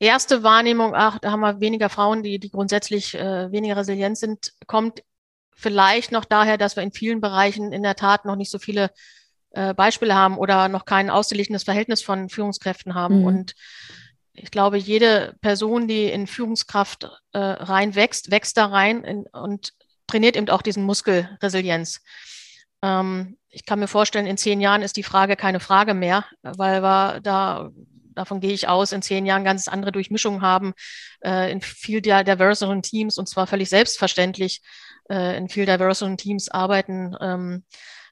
erste 0.00 0.42
Wahrnehmung, 0.42 0.94
ach, 0.96 1.20
da 1.20 1.30
haben 1.30 1.40
wir 1.40 1.60
weniger 1.60 1.90
Frauen, 1.90 2.24
die, 2.24 2.40
die 2.40 2.50
grundsätzlich 2.50 3.14
äh, 3.14 3.52
weniger 3.52 3.76
resilient 3.76 4.18
sind, 4.18 4.54
kommt 4.66 5.04
vielleicht 5.54 6.10
noch 6.10 6.24
daher, 6.24 6.58
dass 6.58 6.74
wir 6.74 6.82
in 6.82 6.90
vielen 6.90 7.20
Bereichen 7.20 7.70
in 7.70 7.84
der 7.84 7.94
Tat 7.94 8.24
noch 8.24 8.34
nicht 8.34 8.50
so 8.50 8.58
viele 8.58 8.90
äh, 9.52 9.74
Beispiele 9.74 10.14
haben 10.14 10.38
oder 10.38 10.68
noch 10.68 10.84
kein 10.84 11.10
ausgeglichenes 11.10 11.64
Verhältnis 11.64 12.02
von 12.02 12.28
Führungskräften 12.28 12.94
haben. 12.94 13.20
Mhm. 13.20 13.24
Und 13.24 13.54
ich 14.32 14.50
glaube, 14.50 14.78
jede 14.78 15.36
Person, 15.40 15.88
die 15.88 16.04
in 16.04 16.26
Führungskraft 16.26 17.04
äh, 17.32 17.38
rein 17.38 17.94
wächst, 17.94 18.30
wächst 18.30 18.56
da 18.56 18.66
rein 18.66 19.04
in, 19.04 19.26
und 19.32 19.72
trainiert 20.06 20.36
eben 20.36 20.48
auch 20.48 20.62
diesen 20.62 20.84
Muskel 20.84 21.28
Resilienz. 21.42 22.00
Ähm, 22.82 23.36
ich 23.48 23.66
kann 23.66 23.80
mir 23.80 23.88
vorstellen, 23.88 24.26
in 24.26 24.36
zehn 24.36 24.60
Jahren 24.60 24.82
ist 24.82 24.96
die 24.96 25.02
Frage 25.02 25.36
keine 25.36 25.60
Frage 25.60 25.94
mehr, 25.94 26.24
weil 26.42 26.82
wir 26.82 27.20
da, 27.20 27.70
davon 28.14 28.40
gehe 28.40 28.52
ich 28.52 28.68
aus, 28.68 28.92
in 28.92 29.02
zehn 29.02 29.26
Jahren 29.26 29.44
ganz 29.44 29.66
andere 29.66 29.92
Durchmischungen 29.92 30.42
haben, 30.42 30.72
äh, 31.24 31.50
in 31.50 31.60
viel 31.60 32.00
der 32.00 32.22
diverseren 32.22 32.82
Teams 32.82 33.18
und 33.18 33.28
zwar 33.28 33.46
völlig 33.46 33.68
selbstverständlich 33.68 34.62
äh, 35.10 35.36
in 35.36 35.48
viel 35.48 35.66
diverseren 35.66 36.16
Teams 36.16 36.48
arbeiten. 36.48 37.16
Ähm, 37.20 37.64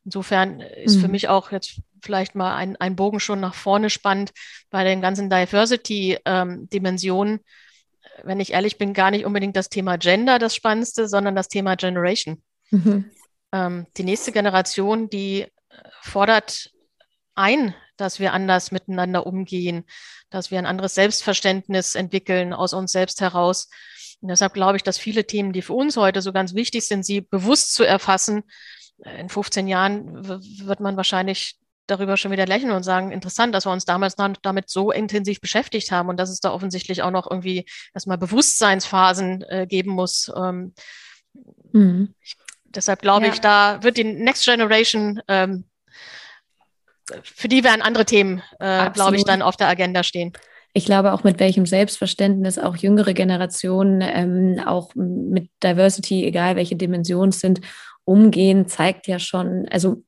Insofern 0.05 0.61
ist 0.61 0.97
mhm. 0.97 1.01
für 1.01 1.09
mich 1.09 1.29
auch 1.29 1.53
jetzt 1.53 1.81
vielleicht 2.03 2.35
mal 2.35 2.55
ein, 2.55 2.77
ein 2.77 2.97
Bogen 2.97 3.21
schon 3.21 3.41
nach 3.41 3.55
vorne 3.55 3.91
spannend 3.91 4.33
bei 4.71 4.85
den 4.85 5.01
ganzen 5.01 5.31
Diversity-Dimensionen. 5.31 7.35
Ähm, 7.35 7.41
Wenn 8.25 8.41
ich 8.41 8.53
ehrlich 8.53 8.79
bin, 8.79 8.95
gar 8.95 9.11
nicht 9.11 9.25
unbedingt 9.25 9.57
das 9.57 9.69
Thema 9.69 9.99
Gender 9.99 10.39
das 10.39 10.55
Spannendste, 10.55 11.09
sondern 11.09 11.35
das 11.35 11.49
Thema 11.49 11.77
Generation. 11.77 12.43
Mhm. 12.71 13.11
Ähm, 13.53 13.87
die 13.97 14.05
nächste 14.05 14.33
Generation, 14.33 15.11
die 15.11 15.47
fordert 16.03 16.71
ein, 17.35 17.75
dass 17.97 18.21
wir 18.21 18.33
anders 18.33 18.73
miteinander 18.73 19.27
umgehen, 19.27 19.85
dass 20.31 20.51
wir 20.51 20.59
ein 20.59 20.67
anderes 20.67 20.95
Selbstverständnis 20.95 21.95
entwickeln 21.95 22.53
aus 22.53 22.73
uns 22.73 22.93
selbst 22.93 23.21
heraus. 23.21 23.69
Und 24.21 24.29
deshalb 24.29 24.55
glaube 24.55 24.77
ich, 24.77 24.83
dass 24.83 24.99
viele 24.99 25.27
Themen, 25.27 25.53
die 25.53 25.63
für 25.63 25.75
uns 25.75 25.97
heute 25.97 26.23
so 26.23 26.33
ganz 26.33 26.55
wichtig 26.55 26.87
sind, 26.87 27.05
sie 27.05 27.21
bewusst 27.21 27.75
zu 27.75 27.85
erfassen, 27.85 28.45
in 29.05 29.29
15 29.29 29.67
Jahren 29.67 30.27
wird 30.27 30.81
man 30.81 30.97
wahrscheinlich 30.97 31.57
darüber 31.89 32.17
schon 32.17 32.31
wieder 32.31 32.47
lächeln 32.47 32.71
und 32.71 32.83
sagen, 32.83 33.13
interessant, 33.13 33.55
dass 33.55 33.67
wir 33.67 33.73
uns 33.73 33.85
damals 33.85 34.15
damit 34.15 34.69
so 34.69 34.93
intensiv 34.93 35.41
beschäftigt 35.41 35.91
haben 35.91 36.09
und 36.09 36.19
dass 36.19 36.31
es 36.31 36.41
da 36.41 36.53
offensichtlich 36.53 37.03
auch 37.03 37.11
noch 37.11 37.29
irgendwie 37.29 37.65
erstmal 37.95 38.19
Bewusstseinsphasen 38.19 39.43
äh, 39.49 39.67
geben 39.67 39.93
muss. 39.93 40.31
Ähm, 40.37 40.75
mhm. 41.73 42.15
ich, 42.23 42.37
deshalb 42.67 43.01
glaube 43.01 43.27
ja. 43.27 43.33
ich, 43.33 43.41
da 43.41 43.83
wird 43.83 43.97
die 43.97 44.05
Next 44.05 44.45
Generation, 44.45 45.21
ähm, 45.29 45.65
für 47.23 47.49
die 47.49 47.65
werden 47.65 47.81
andere 47.81 48.05
Themen, 48.05 48.43
äh, 48.61 48.91
glaube 48.91 49.17
ich, 49.17 49.25
dann 49.25 49.41
auf 49.41 49.57
der 49.57 49.69
Agenda 49.69 50.03
stehen. 50.03 50.35
Ich 50.75 50.85
glaube 50.85 51.13
auch, 51.13 51.25
mit 51.25 51.41
welchem 51.41 51.65
Selbstverständnis 51.65 52.59
auch 52.59 52.77
jüngere 52.77 53.15
Generationen 53.15 54.03
ähm, 54.03 54.61
auch 54.65 54.95
mit 54.95 55.51
Diversity, 55.63 56.27
egal 56.27 56.57
welche 56.57 56.77
Dimensionen 56.77 57.31
es 57.31 57.41
sind, 57.41 57.63
umgehen, 58.09 58.67
zeigt 58.67 59.07
ja 59.07 59.19
schon, 59.19 59.67
also 59.71 60.03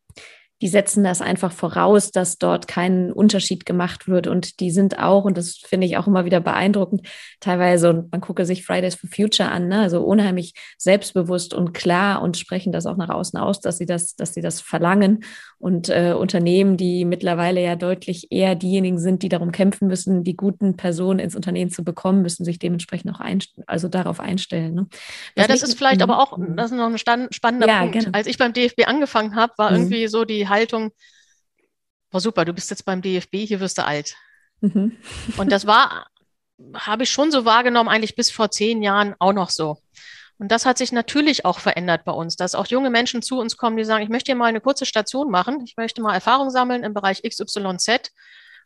die 0.60 0.68
setzen 0.68 1.04
das 1.04 1.22
einfach 1.22 1.52
voraus, 1.52 2.10
dass 2.10 2.38
dort 2.38 2.68
kein 2.68 3.12
Unterschied 3.12 3.64
gemacht 3.64 4.08
wird. 4.08 4.26
Und 4.26 4.60
die 4.60 4.70
sind 4.70 4.98
auch, 4.98 5.24
und 5.24 5.38
das 5.38 5.56
finde 5.56 5.86
ich 5.86 5.96
auch 5.96 6.06
immer 6.06 6.24
wieder 6.24 6.40
beeindruckend, 6.40 7.06
teilweise, 7.40 7.90
und 7.90 8.12
man 8.12 8.20
gucke 8.20 8.44
sich 8.44 8.64
Fridays 8.64 8.94
for 8.94 9.08
Future 9.08 9.50
an, 9.50 9.68
ne, 9.68 9.80
also 9.80 10.02
unheimlich 10.02 10.54
selbstbewusst 10.76 11.54
und 11.54 11.72
klar 11.72 12.22
und 12.22 12.36
sprechen 12.36 12.72
das 12.72 12.86
auch 12.86 12.96
nach 12.96 13.08
außen 13.08 13.38
aus, 13.38 13.60
dass 13.60 13.78
sie 13.78 13.86
das, 13.86 14.16
dass 14.16 14.34
sie 14.34 14.42
das 14.42 14.60
verlangen. 14.60 15.24
Und 15.58 15.88
äh, 15.88 16.14
Unternehmen, 16.18 16.76
die 16.76 17.04
mittlerweile 17.04 17.62
ja 17.62 17.76
deutlich 17.76 18.28
eher 18.30 18.54
diejenigen 18.54 18.98
sind, 18.98 19.22
die 19.22 19.28
darum 19.28 19.52
kämpfen 19.52 19.88
müssen, 19.88 20.24
die 20.24 20.36
guten 20.36 20.76
Personen 20.76 21.18
ins 21.18 21.36
Unternehmen 21.36 21.70
zu 21.70 21.84
bekommen, 21.84 22.22
müssen 22.22 22.44
sich 22.44 22.58
dementsprechend 22.58 23.14
auch 23.14 23.20
also 23.66 23.88
darauf 23.88 24.20
einstellen. 24.20 24.74
Ne? 24.74 24.86
Ja, 25.36 25.46
das 25.46 25.62
ist 25.62 25.74
vielleicht 25.74 26.02
aber 26.02 26.18
auch, 26.18 26.36
mhm. 26.36 26.56
das 26.56 26.70
ist 26.70 26.76
noch 26.76 26.86
ein 26.86 27.28
spannender 27.30 27.66
ja, 27.66 27.80
Punkt. 27.80 27.98
Genau. 27.98 28.10
Als 28.12 28.26
ich 28.26 28.38
beim 28.38 28.52
DFB 28.52 28.86
angefangen 28.86 29.36
habe, 29.36 29.52
war 29.56 29.70
mhm. 29.70 29.76
irgendwie 29.76 30.08
so 30.08 30.24
die 30.24 30.49
Haltung, 30.50 30.92
war 32.10 32.20
super, 32.20 32.44
du 32.44 32.52
bist 32.52 32.70
jetzt 32.70 32.84
beim 32.84 33.02
DFB, 33.02 33.46
hier 33.46 33.60
wirst 33.60 33.78
du 33.78 33.84
alt. 33.84 34.14
Mhm. 34.60 34.96
Und 35.36 35.50
das 35.50 35.66
war, 35.66 36.06
habe 36.74 37.04
ich 37.04 37.10
schon 37.10 37.30
so 37.30 37.44
wahrgenommen, 37.44 37.88
eigentlich 37.88 38.16
bis 38.16 38.30
vor 38.30 38.50
zehn 38.50 38.82
Jahren 38.82 39.14
auch 39.18 39.32
noch 39.32 39.50
so. 39.50 39.78
Und 40.38 40.50
das 40.50 40.64
hat 40.64 40.78
sich 40.78 40.90
natürlich 40.90 41.44
auch 41.44 41.58
verändert 41.58 42.04
bei 42.04 42.12
uns, 42.12 42.36
dass 42.36 42.54
auch 42.54 42.66
junge 42.66 42.88
Menschen 42.88 43.20
zu 43.20 43.38
uns 43.38 43.58
kommen, 43.58 43.76
die 43.76 43.84
sagen, 43.84 44.02
ich 44.02 44.08
möchte 44.08 44.32
hier 44.32 44.36
mal 44.36 44.46
eine 44.46 44.62
kurze 44.62 44.86
Station 44.86 45.30
machen, 45.30 45.62
ich 45.64 45.76
möchte 45.76 46.00
mal 46.00 46.14
Erfahrung 46.14 46.48
sammeln 46.48 46.82
im 46.82 46.94
Bereich 46.94 47.22
XYZ 47.22 48.10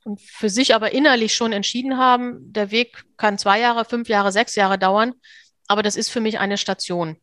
und 0.05 0.21
für 0.21 0.49
sich 0.49 0.75
aber 0.75 0.93
innerlich 0.93 1.35
schon 1.35 1.53
entschieden 1.53 1.99
haben, 1.99 2.53
der 2.53 2.71
Weg 2.71 3.03
kann 3.17 3.39
zwei 3.39 3.59
Jahre, 3.59 3.85
fünf 3.85 4.09
Jahre, 4.09 4.31
sechs 4.31 4.55
Jahre 4.55 4.79
dauern, 4.79 5.15
aber 5.67 5.83
das 5.83 5.97
ist 5.97 6.11
für 6.11 6.21
mich 6.21 6.39
eine 6.39 6.59
Station. 6.59 7.17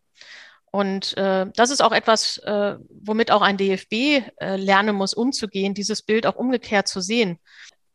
Und 0.72 1.18
äh, 1.18 1.48
das 1.54 1.70
ist 1.70 1.82
auch 1.82 1.92
etwas, 1.92 2.38
äh, 2.38 2.78
womit 2.90 3.30
auch 3.30 3.42
ein 3.42 3.58
DFB 3.58 3.94
äh, 4.40 4.56
lernen 4.56 4.96
muss, 4.96 5.14
umzugehen, 5.14 5.74
dieses 5.74 6.02
Bild 6.02 6.26
auch 6.26 6.36
umgekehrt 6.36 6.88
zu 6.88 7.02
sehen, 7.02 7.40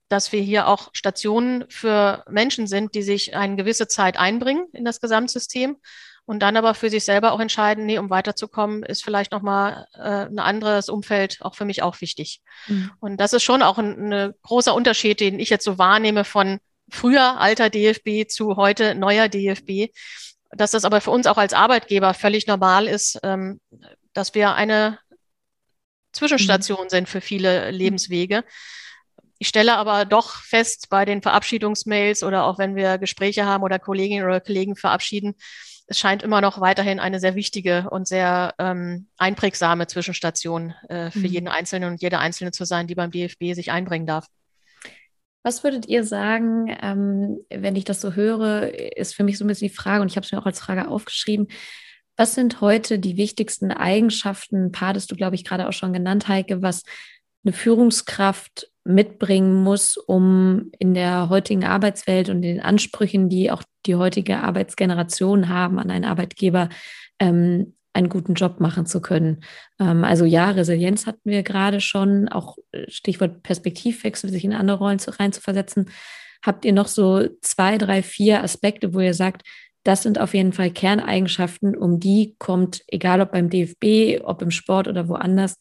dass 0.09 0.31
wir 0.31 0.43
hier 0.43 0.69
auch 0.69 0.91
Stationen 0.93 1.65
für 1.69 2.23
Menschen 2.29 2.67
sind, 2.67 2.95
die 2.95 3.03
sich 3.03 3.35
eine 3.35 3.57
gewisse 3.57 3.89
Zeit 3.89 4.19
einbringen 4.19 4.67
in 4.73 4.85
das 4.85 5.01
Gesamtsystem 5.01 5.77
und 6.27 6.41
dann 6.41 6.57
aber 6.57 6.75
für 6.75 6.91
sich 6.91 7.05
selber 7.05 7.33
auch 7.33 7.41
entscheiden, 7.41 7.87
nee, 7.87 7.99
um 7.99 8.11
weiterzukommen, 8.11 8.83
ist 8.83 9.05
vielleicht 9.05 9.33
nochmal 9.33 9.87
äh, 9.95 10.27
ein 10.27 10.41
anderes 10.41 10.89
Umfeld 10.89 11.39
auch 11.41 11.55
für 11.55 11.65
mich 11.65 11.83
auch 11.83 12.01
wichtig. 12.01 12.43
Mhm. 12.67 12.91
Und 13.01 13.21
das 13.21 13.33
ist 13.33 13.45
schon 13.45 13.63
auch 13.63 13.79
ein, 13.79 14.13
ein 14.13 14.35
großer 14.43 14.75
Unterschied, 14.75 15.21
den 15.21 15.39
ich 15.39 15.51
jetzt 15.51 15.65
so 15.65 15.79
wahrnehme 15.79 16.25
von 16.25 16.59
früher 16.91 17.41
alter 17.41 17.71
DFB 17.71 18.29
zu 18.29 18.57
heute 18.57 18.97
neuer 18.97 19.29
DFB, 19.29 19.93
dass 20.57 20.73
das 20.73 20.85
aber 20.85 21.01
für 21.01 21.11
uns 21.11 21.27
auch 21.27 21.39
als 21.39 21.53
Arbeitgeber 21.53 22.15
völlig 22.15 22.47
normal 22.47 22.87
ist, 22.87 23.19
ähm, 23.23 23.61
dass 24.13 24.35
wir 24.35 24.55
eine 24.55 24.99
Zwischenstation 26.13 26.85
mhm. 26.85 26.91
sind 26.91 27.09
für 27.09 27.21
viele 27.21 27.71
Lebenswege. 27.71 28.45
Ich 29.39 29.49
stelle 29.49 29.77
aber 29.77 30.07
doch 30.07 30.43
fest 30.43 30.89
bei 30.89 31.05
den 31.05 31.21
Verabschiedungsmails 31.21 32.23
oder 32.23 32.45
auch 32.45 32.59
wenn 32.59 32.75
wir 32.75 32.97
Gespräche 32.99 33.45
haben 33.45 33.63
oder 33.63 33.79
Kolleginnen 33.79 34.25
oder 34.25 34.41
Kollegen 34.41 34.77
verabschieden, 34.77 35.35
es 35.89 35.99
scheint 35.99 36.23
immer 36.23 36.41
noch 36.41 36.61
weiterhin 36.61 36.99
eine 36.99 37.21
sehr 37.21 37.35
wichtige 37.35 37.89
und 37.91 38.09
sehr 38.09 38.55
ähm, 38.59 39.09
einprägsame 39.19 39.87
Zwischenstation 39.87 40.75
äh, 40.89 41.11
für 41.11 41.21
mhm. 41.21 41.25
jeden 41.27 41.49
Einzelnen 41.49 41.93
und 41.93 42.03
jede 42.03 42.19
Einzelne 42.19 42.51
zu 42.51 42.65
sein, 42.65 42.87
die 42.87 42.97
beim 42.97 43.11
DFB 43.11 43.55
sich 43.55 43.71
einbringen 43.71 44.07
darf. 44.07 44.27
Was 45.47 45.63
würdet 45.63 45.87
ihr 45.87 46.03
sagen, 46.03 46.77
ähm, 46.83 47.39
wenn 47.51 47.77
ich 47.77 47.85
das 47.85 48.01
so 48.01 48.15
höre, 48.15 48.73
ist 48.97 49.15
für 49.15 49.23
mich 49.23 49.39
so 49.39 49.45
ein 49.45 49.47
bisschen 49.47 49.69
die 49.69 49.75
Frage, 49.75 50.03
und 50.03 50.11
ich 50.11 50.17
habe 50.17 50.25
es 50.25 50.33
mir 50.33 50.41
auch 50.41 50.47
als 50.47 50.59
Frage 50.59 50.89
aufgeschrieben, 50.89 51.47
was 52.17 52.35
sind 52.35 52.61
heute 52.61 52.99
die 52.99 53.17
wichtigsten 53.17 53.71
Eigenschaften, 53.71 54.65
ein 54.65 54.73
paar 54.73 54.93
hast 54.93 55.09
du, 55.09 55.15
glaube 55.15 55.37
ich, 55.37 55.45
gerade 55.45 55.69
auch 55.69 55.73
schon 55.73 55.93
genannt, 55.93 56.27
Heike, 56.27 56.63
was 56.63 56.83
eine 57.45 57.53
Führungskraft 57.53 58.73
mitbringen 58.83 59.63
muss, 59.63 59.97
um 59.97 60.73
in 60.81 60.95
der 60.95 61.29
heutigen 61.29 61.63
Arbeitswelt 61.63 62.29
und 62.29 62.43
den 62.43 62.61
Ansprüchen, 62.61 63.29
die 63.29 63.53
auch 63.53 63.63
die 63.87 63.95
heutige 63.95 64.39
Arbeitsgeneration 64.39 65.49
haben 65.49 65.79
an 65.79 65.93
einen 65.93 66.07
Arbeitgeber, 66.07 66.71
ähm, 67.21 67.77
einen 67.97 68.09
guten 68.11 68.35
Job 68.35 68.61
machen 68.61 68.87
zu 68.87 69.01
können. 69.01 69.41
Ähm, 69.81 70.05
also 70.05 70.25
ja, 70.25 70.51
Resilienz 70.51 71.07
hatten 71.07 71.31
wir 71.31 71.43
gerade 71.43 71.81
schon, 71.81 72.29
auch 72.29 72.59
äh, 72.73 72.89
Stichwort 72.91 73.43
Perspektivwechsel, 73.43 74.31
sich 74.31 74.45
in 74.45 74.53
andere 74.53 74.79
Rollen 74.79 74.99
zu, 74.99 75.11
reinzuversetzen. 75.19 75.91
Habt 76.45 76.65
ihr 76.65 76.73
noch 76.73 76.89
so 76.89 77.27
zwei, 77.41 77.79
drei, 77.79 78.03
vier 78.03 78.45
Aspekte, 78.45 78.95
wo 78.95 79.01
ihr 79.01 79.15
sagt, 79.15 79.43
das 79.83 80.03
sind 80.03 80.21
auf 80.21 80.35
jeden 80.35 80.53
Fall 80.53 80.71
Kerneigenschaften, 80.71 81.77
um 81.77 81.99
die 81.99 82.37
kommt, 82.39 82.83
egal 82.89 83.21
ob 83.21 83.33
beim 83.33 83.51
DFB, 83.51 84.23
ob 84.25 84.43
im 84.43 84.51
Sport 84.51 84.89
oder 84.89 85.09
woanders, 85.09 85.59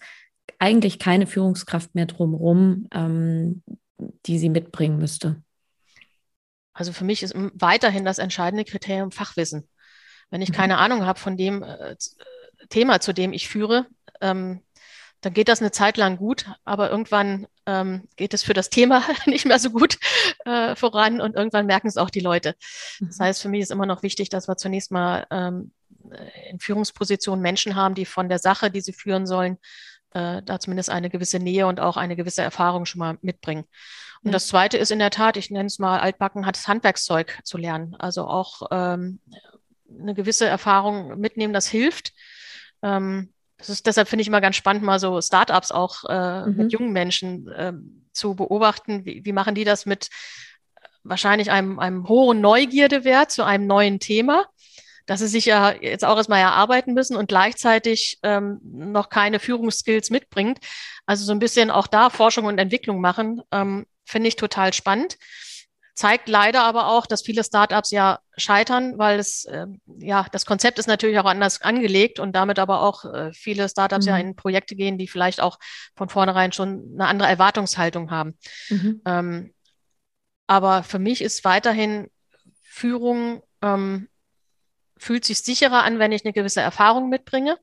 eigentlich 0.59 0.99
keine 0.99 1.27
Führungskraft 1.27 1.95
mehr 1.95 2.05
drumherum, 2.05 2.88
ähm, 2.93 3.63
die 4.25 4.38
sie 4.39 4.49
mitbringen 4.49 4.97
müsste? 4.97 5.41
Also 6.73 6.91
für 6.91 7.05
mich 7.05 7.23
ist 7.23 7.33
weiterhin 7.53 8.03
das 8.03 8.17
entscheidende 8.17 8.65
Kriterium 8.65 9.11
Fachwissen. 9.11 9.69
Wenn 10.36 10.41
ich 10.41 10.49
mhm. 10.49 10.55
keine 10.55 10.79
Ahnung 10.79 11.05
habe 11.05 11.17
von 11.17 11.38
dem 11.38 11.63
äh, 11.63 11.95
Thema, 12.67 12.99
zu 12.99 13.13
dem 13.13 13.31
ich 13.31 13.47
führe, 13.47 13.86
ähm, 14.19 14.59
dann 15.21 15.33
geht 15.33 15.47
das 15.47 15.61
eine 15.61 15.71
Zeit 15.71 15.95
lang 15.95 16.17
gut, 16.17 16.45
aber 16.65 16.91
irgendwann 16.91 17.47
ähm, 17.65 18.09
geht 18.17 18.33
es 18.33 18.43
für 18.43 18.53
das 18.53 18.69
Thema 18.69 19.01
nicht 19.27 19.45
mehr 19.45 19.59
so 19.59 19.69
gut 19.69 19.97
äh, 20.43 20.75
voran 20.75 21.21
und 21.21 21.38
irgendwann 21.38 21.67
merken 21.67 21.88
es 21.88 21.95
auch 21.95 22.09
die 22.09 22.19
Leute. 22.19 22.57
Das 22.99 23.17
mhm. 23.17 23.23
heißt, 23.23 23.41
für 23.43 23.47
mich 23.47 23.61
ist 23.61 23.71
immer 23.71 23.86
noch 23.86 24.03
wichtig, 24.03 24.27
dass 24.27 24.49
wir 24.49 24.57
zunächst 24.57 24.91
mal 24.91 25.25
ähm, 25.31 25.71
in 26.49 26.59
Führungspositionen 26.59 27.41
Menschen 27.41 27.77
haben, 27.77 27.95
die 27.95 28.05
von 28.05 28.27
der 28.27 28.39
Sache, 28.39 28.69
die 28.69 28.81
sie 28.81 28.91
führen 28.91 29.25
sollen, 29.25 29.57
äh, 30.11 30.41
da 30.43 30.59
zumindest 30.59 30.89
eine 30.89 31.09
gewisse 31.09 31.39
Nähe 31.39 31.65
und 31.65 31.79
auch 31.79 31.95
eine 31.95 32.17
gewisse 32.17 32.41
Erfahrung 32.41 32.86
schon 32.86 32.99
mal 32.99 33.17
mitbringen. 33.21 33.63
Und 34.21 34.31
ja. 34.31 34.33
das 34.33 34.47
Zweite 34.47 34.77
ist 34.77 34.91
in 34.91 34.99
der 34.99 35.11
Tat, 35.11 35.38
ich 35.38 35.49
nenne 35.49 35.67
es 35.67 35.79
mal 35.79 35.99
altbacken, 36.01 36.45
hat 36.45 36.57
das 36.57 36.67
Handwerkszeug 36.67 37.39
zu 37.45 37.57
lernen. 37.57 37.95
Also 37.95 38.27
auch 38.27 38.63
ähm, 38.69 39.21
eine 39.89 40.13
gewisse 40.13 40.45
Erfahrung 40.45 41.19
mitnehmen, 41.19 41.53
das 41.53 41.67
hilft. 41.67 42.13
Ähm, 42.81 43.33
das 43.57 43.69
ist, 43.69 43.86
deshalb 43.86 44.07
finde 44.07 44.21
ich 44.21 44.27
immer 44.27 44.41
ganz 44.41 44.55
spannend, 44.55 44.83
mal 44.83 44.99
so 44.99 45.21
Startups 45.21 45.71
auch 45.71 46.03
äh, 46.09 46.45
mhm. 46.45 46.57
mit 46.57 46.73
jungen 46.73 46.91
Menschen 46.91 47.47
äh, 47.49 47.73
zu 48.11 48.36
beobachten. 48.36 49.05
Wie, 49.05 49.23
wie 49.23 49.33
machen 49.33 49.55
die 49.55 49.63
das 49.63 49.86
mit 49.86 50.09
wahrscheinlich 51.03 51.51
einem, 51.51 51.79
einem 51.79 52.07
hohen 52.07 52.41
Neugierdewert 52.41 53.31
zu 53.31 53.43
einem 53.43 53.67
neuen 53.67 53.99
Thema? 53.99 54.45
dass 55.05 55.19
sie 55.19 55.27
sich 55.27 55.45
ja 55.45 55.71
jetzt 55.71 56.03
auch 56.03 56.17
erstmal 56.17 56.39
erarbeiten 56.39 56.93
müssen 56.93 57.15
und 57.15 57.27
gleichzeitig 57.27 58.19
ähm, 58.23 58.59
noch 58.63 59.09
keine 59.09 59.39
Führungsskills 59.39 60.09
mitbringt. 60.09 60.59
Also 61.05 61.25
so 61.25 61.31
ein 61.31 61.39
bisschen 61.39 61.69
auch 61.69 61.88
da 61.88 62.09
Forschung 62.09 62.45
und 62.45 62.57
Entwicklung 62.57 63.01
machen, 63.01 63.41
ähm, 63.51 63.86
finde 64.03 64.27
ich 64.27 64.36
total 64.36 64.73
spannend. 64.73 65.17
Zeigt 65.96 66.28
leider 66.28 66.64
aber 66.64 66.89
auch, 66.89 67.06
dass 67.06 67.22
viele 67.22 67.43
Startups 67.43 67.89
ja 67.89 68.20
scheitern, 68.36 68.98
weil 68.98 69.18
es, 69.18 69.46
äh, 69.46 69.66
ja, 70.00 70.28
das 70.32 70.46
Konzept 70.46 70.78
ist 70.78 70.88
natürlich 70.88 71.18
auch 71.20 71.26
anders 71.26 71.62
angelegt 71.62 72.20
und 72.20 72.34
damit 72.34 72.60
aber 72.60 72.82
auch 72.82 73.06
äh, 73.06 73.32
viele 73.34 73.70
Startups 73.70 74.06
mhm. 74.06 74.10
ja 74.10 74.18
in 74.18 74.36
Projekte 74.36 74.76
gehen, 74.76 74.98
die 74.98 75.08
vielleicht 75.08 75.41
auch 75.41 75.58
von 75.96 76.10
vornherein 76.10 76.52
schon 76.52 76.91
eine 76.93 77.08
andere 77.08 77.30
Erwartungshaltung 77.30 78.12
haben. 78.12 78.38
Mhm. 78.70 79.02
Ähm, 79.06 79.54
aber 80.48 80.84
für 80.84 81.00
mich 81.00 81.22
ist 81.22 81.46
weiterhin 81.46 82.12
Führung 82.62 83.41
ähm, 83.62 84.10
fühlt 84.98 85.26
sich 85.26 85.39
sicherer 85.39 85.84
an, 85.84 86.00
wenn 86.00 86.12
ich 86.12 86.26
eine 86.26 86.34
gewisse 86.34 86.62
Erfahrung 86.62 87.10
mitbringe. 87.10 87.58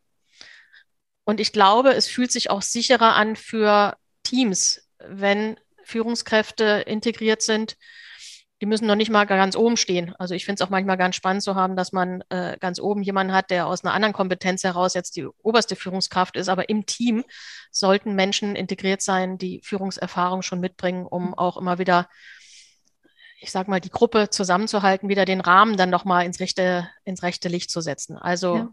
Und 1.25 1.41
ich 1.41 1.53
glaube, 1.53 1.93
es 1.93 2.09
fühlt 2.09 2.33
sich 2.33 2.51
auch 2.51 2.63
sicherer 2.63 3.15
an 3.15 3.37
für 3.37 3.97
Teams, 4.23 4.89
wenn 4.99 5.59
Führungskräfte 5.85 6.85
integriert 6.87 7.43
sind. 7.43 7.77
Die 8.63 8.67
müssen 8.67 8.87
noch 8.87 8.95
nicht 8.95 9.11
mal 9.11 9.25
ganz 9.25 9.57
oben 9.57 9.77
stehen. 9.77 10.15
Also 10.21 10.37
ich 10.37 10.45
finde 10.45 10.63
es 10.63 10.67
auch 10.67 10.71
manchmal 10.71 10.97
ganz 10.97 11.17
spannend 11.17 11.43
zu 11.43 11.57
haben, 11.57 11.75
dass 11.75 11.91
man 11.91 12.23
äh, 12.29 12.57
ganz 12.61 12.79
oben 12.79 13.03
jemanden 13.03 13.33
hat, 13.33 13.51
der 13.51 13.67
aus 13.67 13.83
einer 13.83 13.93
anderen 13.93 14.13
Kompetenz 14.13 14.63
heraus 14.63 14.95
jetzt 14.95 15.17
die 15.17 15.27
oberste 15.43 15.75
Führungskraft 15.75 16.37
ist. 16.37 16.49
Aber 16.49 16.69
im 16.69 16.87
Team 16.87 17.25
sollten 17.73 18.15
Menschen 18.15 18.55
integriert 18.55 19.03
sein, 19.03 19.37
die 19.37 19.61
Führungserfahrung 19.65 20.43
schon 20.43 20.61
mitbringen, 20.61 21.07
um 21.07 21.35
auch 21.35 21.57
immer 21.57 21.81
wieder 21.81 22.09
ich 23.41 23.51
sag 23.51 23.67
mal, 23.67 23.81
die 23.81 23.91
Gruppe 23.91 24.31
zusammenzuhalten, 24.31 25.09
wieder 25.09 25.25
den 25.25 25.41
Rahmen 25.41 25.77
dann 25.77 25.91
nochmal 25.91 26.25
ins 26.25 26.39
rechte, 26.39 26.89
ins 27.05 27.25
rechte 27.25 27.49
Licht 27.49 27.73
zu 27.73 27.81
setzen. 27.81 28.17
Also 28.17 28.57
ja. 28.57 28.69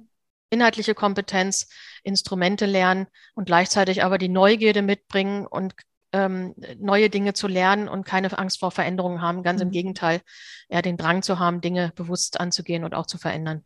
inhaltliche 0.51 0.93
Kompetenz, 0.93 1.67
Instrumente 2.03 2.67
lernen 2.67 3.07
und 3.33 3.45
gleichzeitig 3.45 4.03
aber 4.03 4.19
die 4.19 4.29
Neugierde 4.29 4.83
mitbringen 4.83 5.47
und 5.47 5.73
ähm, 6.11 6.55
neue 6.79 7.09
Dinge 7.09 7.33
zu 7.33 7.47
lernen 7.47 7.87
und 7.87 8.05
keine 8.05 8.37
Angst 8.37 8.59
vor 8.59 8.71
Veränderungen 8.71 9.21
haben. 9.21 9.43
Ganz 9.43 9.59
mhm. 9.59 9.67
im 9.67 9.71
Gegenteil, 9.71 10.21
eher 10.67 10.81
den 10.81 10.97
Drang 10.97 11.21
zu 11.21 11.39
haben, 11.39 11.61
Dinge 11.61 11.91
bewusst 11.95 12.39
anzugehen 12.39 12.83
und 12.83 12.95
auch 12.95 13.05
zu 13.05 13.17
verändern. 13.17 13.63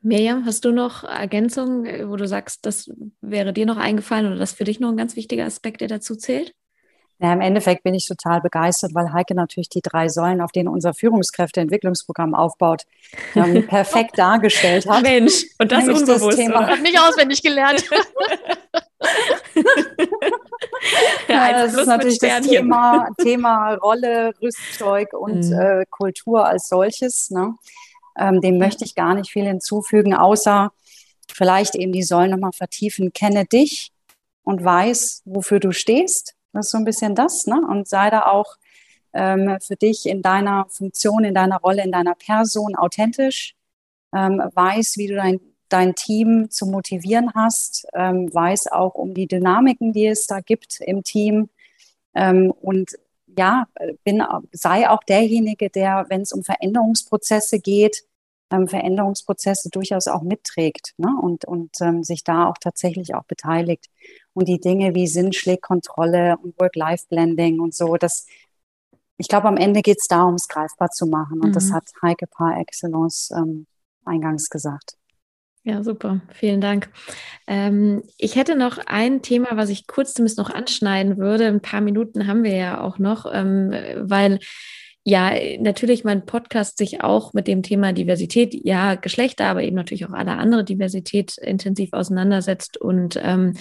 Miriam, 0.00 0.44
hast 0.44 0.64
du 0.64 0.70
noch 0.70 1.02
Ergänzungen, 1.02 2.08
wo 2.08 2.16
du 2.16 2.26
sagst, 2.28 2.64
das 2.66 2.90
wäre 3.20 3.52
dir 3.52 3.66
noch 3.66 3.76
eingefallen 3.76 4.26
oder 4.26 4.36
das 4.36 4.52
für 4.52 4.64
dich 4.64 4.78
noch 4.78 4.90
ein 4.90 4.96
ganz 4.96 5.16
wichtiger 5.16 5.44
Aspekt, 5.44 5.80
der 5.80 5.88
dazu 5.88 6.14
zählt? 6.14 6.54
Ja, 7.20 7.32
Im 7.32 7.40
Endeffekt 7.40 7.82
bin 7.82 7.94
ich 7.94 8.06
total 8.06 8.40
begeistert, 8.40 8.94
weil 8.94 9.12
Heike 9.12 9.34
natürlich 9.34 9.68
die 9.68 9.82
drei 9.82 10.08
Säulen, 10.08 10.40
auf 10.40 10.52
denen 10.52 10.68
unser 10.68 10.94
Führungskräfteentwicklungsprogramm 10.94 12.36
aufbaut, 12.36 12.84
ähm, 13.34 13.66
perfekt 13.68 14.16
dargestellt 14.16 14.88
hat. 14.88 15.02
Mensch, 15.02 15.46
und 15.58 15.72
das 15.72 15.84
Nämlich 15.84 15.98
unbewusst. 15.98 16.28
Das 16.28 16.36
Thema. 16.36 16.68
Hat 16.68 16.80
nicht 16.80 16.96
auswendig 16.96 17.42
gelernt. 17.42 17.84
ja, 21.28 21.52
das 21.52 21.74
ist 21.74 21.86
natürlich 21.86 22.20
das 22.20 22.46
Thema, 22.46 23.08
Thema 23.20 23.74
Rolle, 23.74 24.32
Rüstzeug 24.40 25.12
und 25.12 25.44
mhm. 25.44 25.58
äh, 25.58 25.84
Kultur 25.90 26.46
als 26.46 26.68
solches. 26.68 27.30
Ne? 27.30 27.56
Ähm, 28.16 28.40
dem 28.40 28.58
möchte 28.58 28.84
ich 28.84 28.94
gar 28.94 29.14
nicht 29.14 29.32
viel 29.32 29.44
hinzufügen, 29.44 30.14
außer 30.14 30.70
vielleicht 31.32 31.74
eben 31.74 31.90
die 31.90 32.04
Säulen 32.04 32.30
nochmal 32.30 32.52
vertiefen. 32.52 33.12
Kenne 33.12 33.44
dich 33.44 33.90
und 34.44 34.64
weiß, 34.64 35.22
wofür 35.24 35.58
du 35.58 35.72
stehst 35.72 36.36
das 36.58 36.66
ist 36.66 36.72
so 36.72 36.78
ein 36.78 36.84
bisschen 36.84 37.14
das, 37.14 37.46
ne? 37.46 37.60
Und 37.66 37.88
sei 37.88 38.10
da 38.10 38.26
auch 38.26 38.56
ähm, 39.12 39.58
für 39.60 39.76
dich 39.76 40.06
in 40.06 40.22
deiner 40.22 40.66
Funktion, 40.68 41.24
in 41.24 41.34
deiner 41.34 41.58
Rolle, 41.58 41.84
in 41.84 41.92
deiner 41.92 42.14
Person 42.14 42.74
authentisch, 42.76 43.54
ähm, 44.14 44.42
weiß, 44.54 44.96
wie 44.96 45.06
du 45.06 45.14
dein, 45.14 45.40
dein 45.68 45.94
Team 45.94 46.50
zu 46.50 46.66
motivieren 46.66 47.32
hast, 47.34 47.86
ähm, 47.94 48.32
weiß 48.32 48.68
auch 48.72 48.94
um 48.94 49.14
die 49.14 49.26
Dynamiken, 49.26 49.92
die 49.92 50.06
es 50.06 50.26
da 50.26 50.40
gibt 50.40 50.80
im 50.80 51.04
Team. 51.04 51.48
Ähm, 52.14 52.50
und 52.50 52.92
ja, 53.36 53.68
bin, 54.02 54.22
sei 54.52 54.88
auch 54.90 55.04
derjenige, 55.04 55.70
der, 55.70 56.06
wenn 56.08 56.22
es 56.22 56.32
um 56.32 56.42
Veränderungsprozesse 56.42 57.60
geht, 57.60 58.02
ähm, 58.50 58.66
Veränderungsprozesse 58.66 59.70
durchaus 59.70 60.08
auch 60.08 60.22
mitträgt 60.22 60.94
ne? 60.96 61.14
und, 61.20 61.44
und 61.44 61.80
ähm, 61.80 62.02
sich 62.02 62.24
da 62.24 62.48
auch 62.48 62.58
tatsächlich 62.58 63.14
auch 63.14 63.24
beteiligt. 63.24 63.86
Und 64.38 64.48
die 64.48 64.60
Dinge 64.60 64.94
wie 64.94 65.06
Sinnschlägkontrolle 65.06 66.36
und 66.42 66.58
Work-Life-Blending 66.58 67.60
und 67.60 67.74
so, 67.74 67.96
das, 67.96 68.26
ich 69.16 69.28
glaube, 69.28 69.48
am 69.48 69.56
Ende 69.56 69.82
geht 69.82 69.98
es 70.00 70.06
darum, 70.06 70.34
es 70.34 70.48
greifbar 70.48 70.90
zu 70.90 71.06
machen. 71.06 71.40
Und 71.40 71.50
mhm. 71.50 71.52
das 71.52 71.72
hat 71.72 71.84
Heike 72.02 72.26
par 72.28 72.58
excellence 72.58 73.30
ähm, 73.36 73.66
eingangs 74.04 74.48
gesagt. 74.48 74.94
Ja, 75.64 75.82
super. 75.82 76.20
Vielen 76.32 76.60
Dank. 76.60 76.88
Ähm, 77.46 78.02
ich 78.16 78.36
hätte 78.36 78.56
noch 78.56 78.78
ein 78.86 79.22
Thema, 79.22 79.48
was 79.56 79.68
ich 79.68 79.86
kurz 79.86 80.14
zumindest 80.14 80.38
noch 80.38 80.50
anschneiden 80.50 81.18
würde. 81.18 81.46
Ein 81.46 81.60
paar 81.60 81.80
Minuten 81.80 82.26
haben 82.26 82.44
wir 82.44 82.54
ja 82.54 82.80
auch 82.80 82.98
noch, 82.98 83.26
ähm, 83.30 83.72
weil 83.96 84.38
ja, 85.04 85.32
natürlich 85.58 86.04
mein 86.04 86.26
Podcast 86.26 86.78
sich 86.78 87.02
auch 87.02 87.32
mit 87.32 87.48
dem 87.48 87.62
Thema 87.62 87.92
Diversität, 87.92 88.54
ja, 88.54 88.94
Geschlechter, 88.94 89.46
aber 89.46 89.62
eben 89.62 89.76
natürlich 89.76 90.06
auch 90.06 90.12
alle 90.12 90.32
andere 90.32 90.64
Diversität 90.64 91.38
intensiv 91.38 91.92
auseinandersetzt 91.92 92.76
und 92.76 93.18
ähm, 93.22 93.54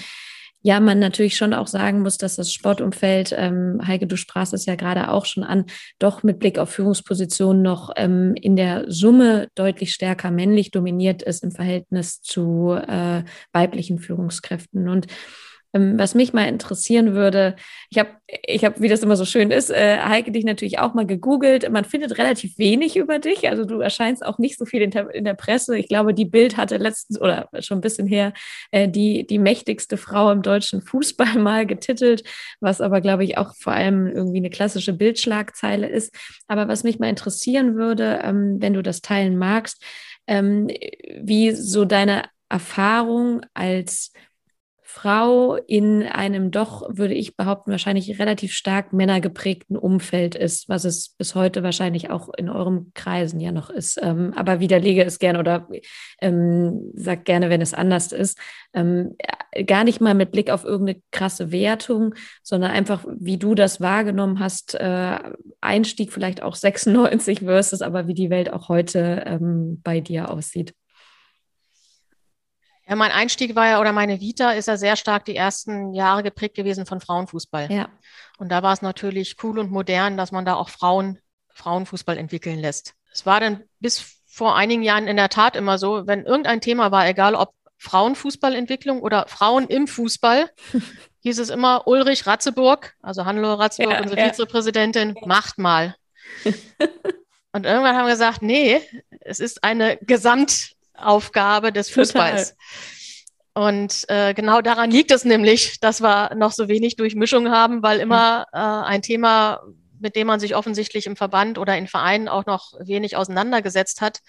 ja, 0.61 0.79
man 0.79 0.99
natürlich 0.99 1.37
schon 1.37 1.53
auch 1.53 1.67
sagen 1.67 2.01
muss, 2.01 2.17
dass 2.17 2.35
das 2.35 2.51
Sportumfeld, 2.51 3.33
ähm, 3.37 3.79
Heike, 3.85 4.07
du 4.07 4.17
sprachst 4.17 4.53
es 4.53 4.65
ja 4.65 4.75
gerade 4.75 5.11
auch 5.11 5.25
schon 5.25 5.43
an, 5.43 5.65
doch 5.99 6.23
mit 6.23 6.39
Blick 6.39 6.59
auf 6.59 6.71
Führungspositionen 6.71 7.61
noch 7.61 7.91
ähm, 7.95 8.35
in 8.35 8.55
der 8.55 8.85
Summe 8.87 9.47
deutlich 9.55 9.93
stärker 9.93 10.31
männlich 10.31 10.71
dominiert 10.71 11.21
ist 11.21 11.43
im 11.43 11.51
Verhältnis 11.51 12.21
zu 12.21 12.71
äh, 12.71 13.23
weiblichen 13.53 13.99
Führungskräften. 13.99 14.89
Und 14.89 15.07
was 15.79 16.15
mich 16.15 16.33
mal 16.33 16.47
interessieren 16.47 17.13
würde, 17.13 17.55
ich 17.89 17.99
habe, 17.99 18.09
ich 18.45 18.65
hab, 18.65 18.81
wie 18.81 18.89
das 18.89 19.03
immer 19.03 19.15
so 19.15 19.25
schön 19.25 19.51
ist, 19.51 19.69
äh, 19.69 19.97
Heike, 19.99 20.31
dich 20.31 20.43
natürlich 20.43 20.79
auch 20.79 20.93
mal 20.93 21.05
gegoogelt. 21.05 21.69
Man 21.71 21.85
findet 21.85 22.17
relativ 22.17 22.57
wenig 22.57 22.97
über 22.97 23.19
dich. 23.19 23.47
Also 23.47 23.65
du 23.65 23.79
erscheinst 23.79 24.25
auch 24.25 24.37
nicht 24.37 24.57
so 24.57 24.65
viel 24.65 24.81
in 24.81 24.91
der, 24.91 25.13
in 25.13 25.23
der 25.23 25.33
Presse. 25.33 25.77
Ich 25.77 25.87
glaube, 25.87 26.13
die 26.13 26.25
Bild 26.25 26.57
hatte 26.57 26.77
letztens 26.77 27.19
oder 27.21 27.49
schon 27.59 27.77
ein 27.77 27.81
bisschen 27.81 28.07
her 28.07 28.33
äh, 28.71 28.89
die, 28.89 29.25
die 29.25 29.39
mächtigste 29.39 29.97
Frau 29.97 30.31
im 30.31 30.41
deutschen 30.41 30.81
Fußball 30.81 31.35
mal 31.39 31.65
getitelt, 31.65 32.23
was 32.59 32.81
aber, 32.81 33.01
glaube 33.01 33.23
ich, 33.23 33.37
auch 33.37 33.55
vor 33.55 33.73
allem 33.73 34.07
irgendwie 34.07 34.37
eine 34.37 34.49
klassische 34.49 34.93
Bildschlagzeile 34.93 35.87
ist. 35.87 36.13
Aber 36.47 36.67
was 36.67 36.83
mich 36.83 36.99
mal 36.99 37.09
interessieren 37.09 37.75
würde, 37.75 38.21
ähm, 38.23 38.57
wenn 38.59 38.73
du 38.73 38.83
das 38.83 39.01
teilen 39.01 39.37
magst, 39.37 39.83
ähm, 40.27 40.67
wie 41.21 41.51
so 41.51 41.85
deine 41.85 42.23
Erfahrung 42.49 43.41
als 43.53 44.11
Frau 44.89 45.55
in 45.67 46.03
einem 46.03 46.49
doch, 46.49 46.87
würde 46.89 47.13
ich 47.13 47.35
behaupten, 47.35 47.71
wahrscheinlich 47.71 48.19
relativ 48.19 48.53
stark 48.53 48.93
männergeprägten 48.93 49.75
Umfeld 49.75 50.33
ist, 50.33 50.69
was 50.69 50.85
es 50.85 51.09
bis 51.09 51.35
heute 51.35 51.61
wahrscheinlich 51.61 52.09
auch 52.09 52.29
in 52.37 52.49
eurem 52.49 52.91
Kreisen 52.93 53.41
ja 53.41 53.51
noch 53.51 53.69
ist. 53.69 53.99
Ähm, 54.01 54.31
aber 54.37 54.61
widerlege 54.61 55.03
es 55.03 55.19
gerne 55.19 55.39
oder 55.39 55.67
ähm, 56.21 56.93
sag 56.95 57.25
gerne, 57.25 57.49
wenn 57.49 57.59
es 57.59 57.73
anders 57.73 58.13
ist. 58.13 58.39
Ähm, 58.73 59.17
gar 59.65 59.83
nicht 59.83 59.99
mal 59.99 60.13
mit 60.13 60.31
Blick 60.31 60.49
auf 60.49 60.63
irgendeine 60.63 61.01
krasse 61.11 61.51
Wertung, 61.51 62.15
sondern 62.41 62.71
einfach, 62.71 63.05
wie 63.19 63.37
du 63.37 63.55
das 63.55 63.81
wahrgenommen 63.81 64.39
hast, 64.39 64.73
äh, 64.75 65.19
Einstieg 65.59 66.13
vielleicht 66.13 66.41
auch 66.41 66.55
96 66.55 67.41
versus, 67.41 67.81
aber 67.81 68.07
wie 68.07 68.13
die 68.13 68.29
Welt 68.29 68.53
auch 68.53 68.69
heute 68.69 69.23
ähm, 69.25 69.81
bei 69.83 69.99
dir 69.99 70.31
aussieht. 70.31 70.73
Ja, 72.87 72.95
mein 72.95 73.11
Einstieg 73.11 73.55
war 73.55 73.67
ja, 73.67 73.81
oder 73.81 73.91
meine 73.91 74.21
Vita 74.21 74.51
ist 74.51 74.67
ja 74.67 74.77
sehr 74.77 74.95
stark 74.95 75.25
die 75.25 75.35
ersten 75.35 75.93
Jahre 75.93 76.23
geprägt 76.23 76.55
gewesen 76.55 76.85
von 76.85 77.01
Frauenfußball. 77.01 77.71
Ja. 77.71 77.89
Und 78.37 78.49
da 78.49 78.63
war 78.63 78.73
es 78.73 78.81
natürlich 78.81 79.35
cool 79.43 79.59
und 79.59 79.71
modern, 79.71 80.15
dass 80.15 80.31
man 80.31 80.45
da 80.45 80.55
auch 80.55 80.69
Frauen, 80.69 81.19
Frauenfußball 81.49 82.17
entwickeln 82.17 82.59
lässt. 82.59 82.93
Es 83.11 83.25
war 83.25 83.39
dann 83.39 83.63
bis 83.79 84.21
vor 84.25 84.55
einigen 84.55 84.83
Jahren 84.83 85.07
in 85.07 85.17
der 85.17 85.29
Tat 85.29 85.55
immer 85.55 85.77
so, 85.77 86.07
wenn 86.07 86.23
irgendein 86.23 86.61
Thema 86.61 86.91
war, 86.91 87.07
egal 87.07 87.35
ob 87.35 87.53
Frauenfußballentwicklung 87.77 89.01
oder 89.01 89.25
Frauen 89.27 89.67
im 89.67 89.87
Fußball, 89.87 90.49
hieß 91.21 91.39
es 91.39 91.49
immer 91.49 91.87
Ulrich 91.87 92.25
Ratzeburg, 92.25 92.95
also 93.01 93.25
Hannelore 93.25 93.59
Ratzeburg, 93.59 93.93
ja, 93.93 94.01
unsere 94.01 94.21
ja. 94.21 94.27
Vizepräsidentin, 94.27 95.15
macht 95.25 95.57
mal. 95.57 95.95
und 97.51 97.65
irgendwann 97.65 97.95
haben 97.95 98.05
wir 98.05 98.13
gesagt, 98.13 98.41
nee, 98.41 98.79
es 99.21 99.39
ist 99.39 99.63
eine 99.63 99.97
Gesamt, 99.97 100.76
Aufgabe 100.97 101.71
des 101.71 101.89
Fußballs. 101.89 102.49
Total. 102.49 102.57
Und 103.57 104.05
äh, 104.09 104.35
genau 104.35 104.61
daran 104.61 104.91
liegt 104.91 105.09
es 105.09 105.25
nämlich, 105.25 105.79
dass 105.79 105.99
wir 105.99 106.35
noch 106.35 106.51
so 106.51 106.67
wenig 106.67 106.95
Durchmischung 106.95 107.49
haben, 107.49 107.81
weil 107.81 107.99
immer 107.99 108.45
äh, 108.53 108.57
ein 108.59 109.01
Thema, 109.01 109.63
mit 109.99 110.15
dem 110.15 110.27
man 110.27 110.39
sich 110.39 110.55
offensichtlich 110.55 111.07
im 111.07 111.15
Verband 111.15 111.57
oder 111.57 111.75
in 111.75 111.87
Vereinen 111.87 112.27
auch 112.27 112.45
noch 112.45 112.73
wenig 112.79 113.17
auseinandergesetzt 113.17 113.99
hat, 113.99 114.19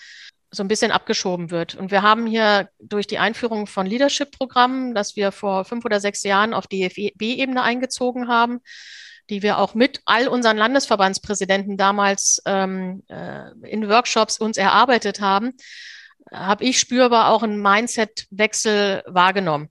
so 0.51 0.63
ein 0.63 0.69
bisschen 0.69 0.93
abgeschoben 0.93 1.51
wird. 1.51 1.75
Und 1.75 1.91
wir 1.91 2.01
haben 2.01 2.27
hier 2.27 2.71
durch 2.79 3.07
die 3.07 3.19
Einführung 3.19 3.67
von 3.67 3.87
Leadership-Programmen, 3.87 4.95
das 4.95 5.15
wir 5.15 5.31
vor 5.31 5.67
fünf 5.67 5.85
oder 5.85 6.01
sechs 6.01 6.23
Jahren 6.23 6.55
auf 6.55 6.67
DFB-Ebene 6.67 7.63
eingezogen 7.63 8.29
haben, 8.29 8.61
die 9.29 9.43
wir 9.43 9.59
auch 9.59 9.75
mit 9.75 10.01
all 10.07 10.29
unseren 10.29 10.57
Landesverbandspräsidenten 10.57 11.77
damals 11.77 12.41
ähm, 12.47 13.03
äh, 13.09 13.51
in 13.69 13.89
Workshops 13.91 14.39
uns 14.39 14.57
erarbeitet 14.57 15.21
haben, 15.21 15.53
habe 16.33 16.65
ich 16.65 16.79
spürbar 16.79 17.31
auch 17.31 17.43
einen 17.43 17.61
Mindset-Wechsel 17.61 19.03
wahrgenommen. 19.07 19.71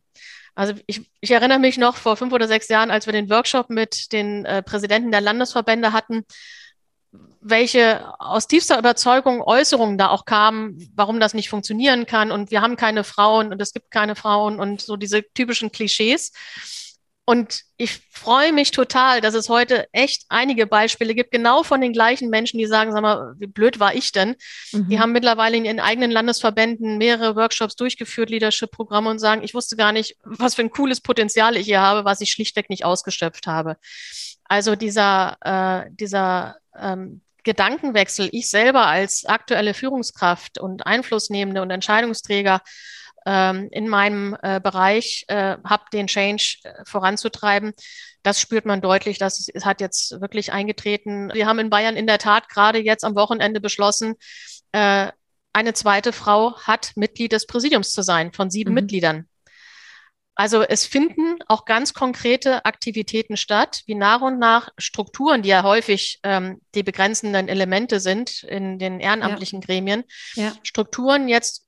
Also 0.55 0.73
ich, 0.87 1.07
ich 1.21 1.31
erinnere 1.31 1.59
mich 1.59 1.77
noch 1.77 1.97
vor 1.97 2.17
fünf 2.17 2.33
oder 2.33 2.47
sechs 2.47 2.67
Jahren, 2.67 2.89
als 2.89 3.05
wir 3.05 3.13
den 3.13 3.29
Workshop 3.29 3.69
mit 3.69 4.11
den 4.11 4.43
äh, 4.45 4.63
Präsidenten 4.63 5.11
der 5.11 5.21
Landesverbände 5.21 5.93
hatten, 5.93 6.25
welche 7.41 8.03
aus 8.19 8.47
tiefster 8.47 8.79
Überzeugung 8.79 9.41
Äußerungen 9.41 9.99
da 9.99 10.09
auch 10.09 10.25
kamen, 10.25 10.91
warum 10.95 11.19
das 11.19 11.35
nicht 11.35 11.49
funktionieren 11.49 12.07
kann 12.07 12.31
und 12.31 12.49
wir 12.49 12.61
haben 12.61 12.75
keine 12.75 13.03
Frauen 13.03 13.51
und 13.51 13.61
es 13.61 13.71
gibt 13.71 13.91
keine 13.91 14.15
Frauen 14.15 14.59
und 14.59 14.81
so 14.81 14.97
diese 14.97 15.23
typischen 15.33 15.71
Klischees. 15.71 16.31
Und 17.29 17.63
ich 17.75 17.99
freue 18.09 18.53
mich 18.53 18.71
total, 18.71 19.19
dass 19.19 19.33
es 19.33 19.49
heute 19.49 19.89
echt 19.91 20.23
einige 20.29 20.65
Beispiele 20.65 21.13
gibt, 21.13 21.31
genau 21.31 21.61
von 21.61 21.81
den 21.81 21.91
gleichen 21.91 22.29
Menschen, 22.29 22.57
die 22.57 22.67
sagen, 22.67 22.93
sag 22.93 23.01
mal, 23.01 23.35
wie 23.37 23.47
blöd 23.47 23.81
war 23.81 23.93
ich 23.93 24.13
denn? 24.13 24.37
Mhm. 24.71 24.87
Die 24.87 24.97
haben 24.97 25.11
mittlerweile 25.11 25.57
in 25.57 25.65
ihren 25.65 25.81
eigenen 25.81 26.09
Landesverbänden 26.09 26.97
mehrere 26.97 27.35
Workshops 27.35 27.75
durchgeführt, 27.75 28.29
Leadership-Programme 28.29 29.09
und 29.09 29.19
sagen, 29.19 29.43
ich 29.43 29.53
wusste 29.53 29.75
gar 29.75 29.91
nicht, 29.91 30.15
was 30.23 30.55
für 30.55 30.61
ein 30.61 30.69
cooles 30.69 31.01
Potenzial 31.01 31.57
ich 31.57 31.65
hier 31.65 31.81
habe, 31.81 32.05
was 32.05 32.21
ich 32.21 32.31
schlichtweg 32.31 32.69
nicht 32.69 32.85
ausgeschöpft 32.85 33.45
habe. 33.45 33.75
Also 34.45 34.77
dieser, 34.77 35.35
äh, 35.41 35.91
dieser 35.91 36.55
ähm, 36.79 37.19
Gedankenwechsel, 37.43 38.29
ich 38.31 38.49
selber 38.49 38.85
als 38.85 39.25
aktuelle 39.25 39.73
Führungskraft 39.73 40.59
und 40.59 40.87
Einflussnehmende 40.87 41.61
und 41.61 41.71
Entscheidungsträger 41.71 42.61
ähm, 43.27 43.67
in 43.71 43.89
meinem 43.89 44.37
äh, 44.41 44.61
Bereich 44.61 45.25
äh, 45.27 45.57
habe, 45.65 45.83
den 45.91 46.07
Change 46.07 46.59
äh, 46.63 46.71
voranzutreiben. 46.85 47.73
Das 48.23 48.39
spürt 48.39 48.65
man 48.65 48.81
deutlich, 48.81 49.17
das 49.17 49.49
es 49.53 49.65
hat 49.65 49.81
jetzt 49.81 50.21
wirklich 50.21 50.53
eingetreten. 50.53 51.29
Wir 51.33 51.45
haben 51.45 51.59
in 51.59 51.69
Bayern 51.69 51.97
in 51.97 52.07
der 52.07 52.19
Tat 52.19 52.47
gerade 52.47 52.79
jetzt 52.79 53.03
am 53.03 53.15
Wochenende 53.15 53.59
beschlossen, 53.59 54.15
äh, 54.71 55.11
eine 55.51 55.73
zweite 55.73 56.13
Frau 56.13 56.57
hat 56.59 56.91
Mitglied 56.95 57.31
des 57.31 57.47
Präsidiums 57.47 57.91
zu 57.91 58.01
sein 58.01 58.31
von 58.31 58.49
sieben 58.49 58.69
mhm. 58.71 58.75
Mitgliedern. 58.75 59.27
Also 60.35 60.61
es 60.61 60.85
finden 60.85 61.39
auch 61.47 61.65
ganz 61.65 61.95
konkrete 61.95 62.63
Aktivitäten 62.63 63.37
statt, 63.37 63.81
wie 63.87 63.95
nach 63.95 64.21
und 64.21 64.37
nach 64.37 64.69
Strukturen, 64.77 65.41
die 65.41 65.49
ja 65.49 65.63
häufig 65.63 66.19
ähm, 66.21 66.61
die 66.75 66.83
begrenzenden 66.83 67.47
Elemente 67.47 67.99
sind 67.99 68.43
in 68.43 68.77
den 68.77 68.99
ehrenamtlichen 68.99 69.61
ja. 69.61 69.65
Gremien, 69.65 70.03
ja. 70.35 70.53
Strukturen 70.61 71.27
jetzt 71.27 71.66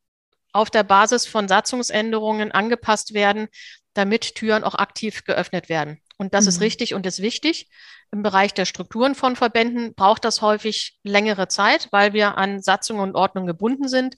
auf 0.52 0.70
der 0.70 0.84
Basis 0.84 1.26
von 1.26 1.47
Satzungsänderungen 1.47 2.52
angepasst 2.52 3.14
werden, 3.14 3.47
damit 3.93 4.36
Türen 4.36 4.64
auch 4.64 4.76
aktiv 4.76 5.24
geöffnet 5.24 5.70
werden. 5.70 6.02
Und 6.18 6.34
das 6.34 6.45
mhm. 6.45 6.50
ist 6.50 6.62
richtig 6.62 6.93
und 6.93 7.06
ist 7.06 7.22
wichtig. 7.22 7.70
Im 8.12 8.24
Bereich 8.24 8.54
der 8.54 8.66
Strukturen 8.66 9.16
von 9.16 9.36
Verbänden 9.36 9.93
braucht 9.93 10.26
das 10.26 10.41
häufig 10.41 10.97
längere 11.04 11.47
Zeit, 11.47 11.88
weil 11.91 12.14
wir 12.14 12.38
an 12.38 12.62
Satzungen 12.62 13.02
und 13.02 13.16
Ordnungen 13.16 13.47
gebunden 13.47 13.88
sind. 13.88 14.16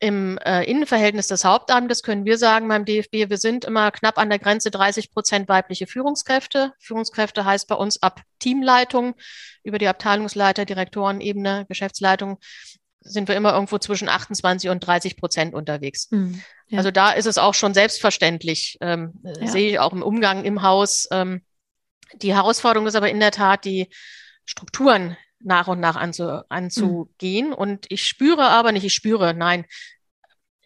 Im 0.00 0.36
äh, 0.38 0.64
Innenverhältnis 0.64 1.28
des 1.28 1.44
Hauptamtes 1.44 2.02
können 2.02 2.24
wir 2.24 2.36
sagen 2.36 2.66
beim 2.66 2.84
DFB, 2.84 3.30
wir 3.30 3.38
sind 3.38 3.64
immer 3.64 3.92
knapp 3.92 4.18
an 4.18 4.30
der 4.30 4.40
Grenze 4.40 4.72
30 4.72 5.12
Prozent 5.12 5.48
weibliche 5.48 5.86
Führungskräfte. 5.86 6.72
Führungskräfte 6.80 7.44
heißt 7.44 7.68
bei 7.68 7.76
uns 7.76 8.02
ab 8.02 8.20
Teamleitung 8.40 9.14
über 9.62 9.78
die 9.78 9.86
Abteilungsleiter, 9.86 10.64
Direktorenebene, 10.64 11.66
Geschäftsleitung 11.68 12.40
sind 13.02 13.28
wir 13.28 13.36
immer 13.36 13.52
irgendwo 13.52 13.78
zwischen 13.78 14.08
28 14.08 14.70
und 14.70 14.80
30 14.80 15.16
Prozent 15.16 15.54
unterwegs. 15.54 16.10
Mhm, 16.10 16.42
ja. 16.68 16.78
Also 16.78 16.90
da 16.90 17.12
ist 17.12 17.26
es 17.26 17.38
auch 17.38 17.54
schon 17.54 17.74
selbstverständlich, 17.74 18.78
ähm, 18.80 19.20
ja. 19.22 19.46
sehe 19.46 19.70
ich 19.70 19.78
auch 19.78 19.92
im 19.92 20.02
Umgang 20.02 20.44
im 20.44 20.62
Haus. 20.62 21.08
Ähm, 21.10 21.42
die 22.14 22.34
Herausforderung 22.34 22.86
ist 22.86 22.94
aber 22.94 23.10
in 23.10 23.20
der 23.20 23.30
Tat, 23.30 23.64
die 23.64 23.88
Strukturen 24.44 25.16
nach 25.40 25.68
und 25.68 25.80
nach 25.80 25.96
anzu, 25.96 26.42
anzugehen. 26.48 27.48
Mhm. 27.48 27.54
Und 27.54 27.86
ich 27.88 28.04
spüre 28.04 28.48
aber 28.48 28.72
nicht, 28.72 28.84
ich 28.84 28.94
spüre, 28.94 29.34
nein, 29.34 29.66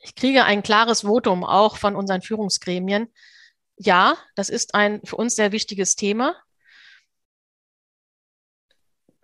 ich 0.03 0.15
kriege 0.15 0.45
ein 0.45 0.63
klares 0.63 1.03
Votum 1.03 1.45
auch 1.45 1.77
von 1.77 1.97
unseren 1.97 2.23
Führungsgremien. 2.23 3.13
Ja, 3.77 4.17
das 4.35 4.49
ist 4.49 4.75
ein 4.75 5.01
für 5.05 5.17
uns 5.17 5.35
sehr 5.37 5.53
wichtiges 5.53 5.97
Thema. 5.97 6.37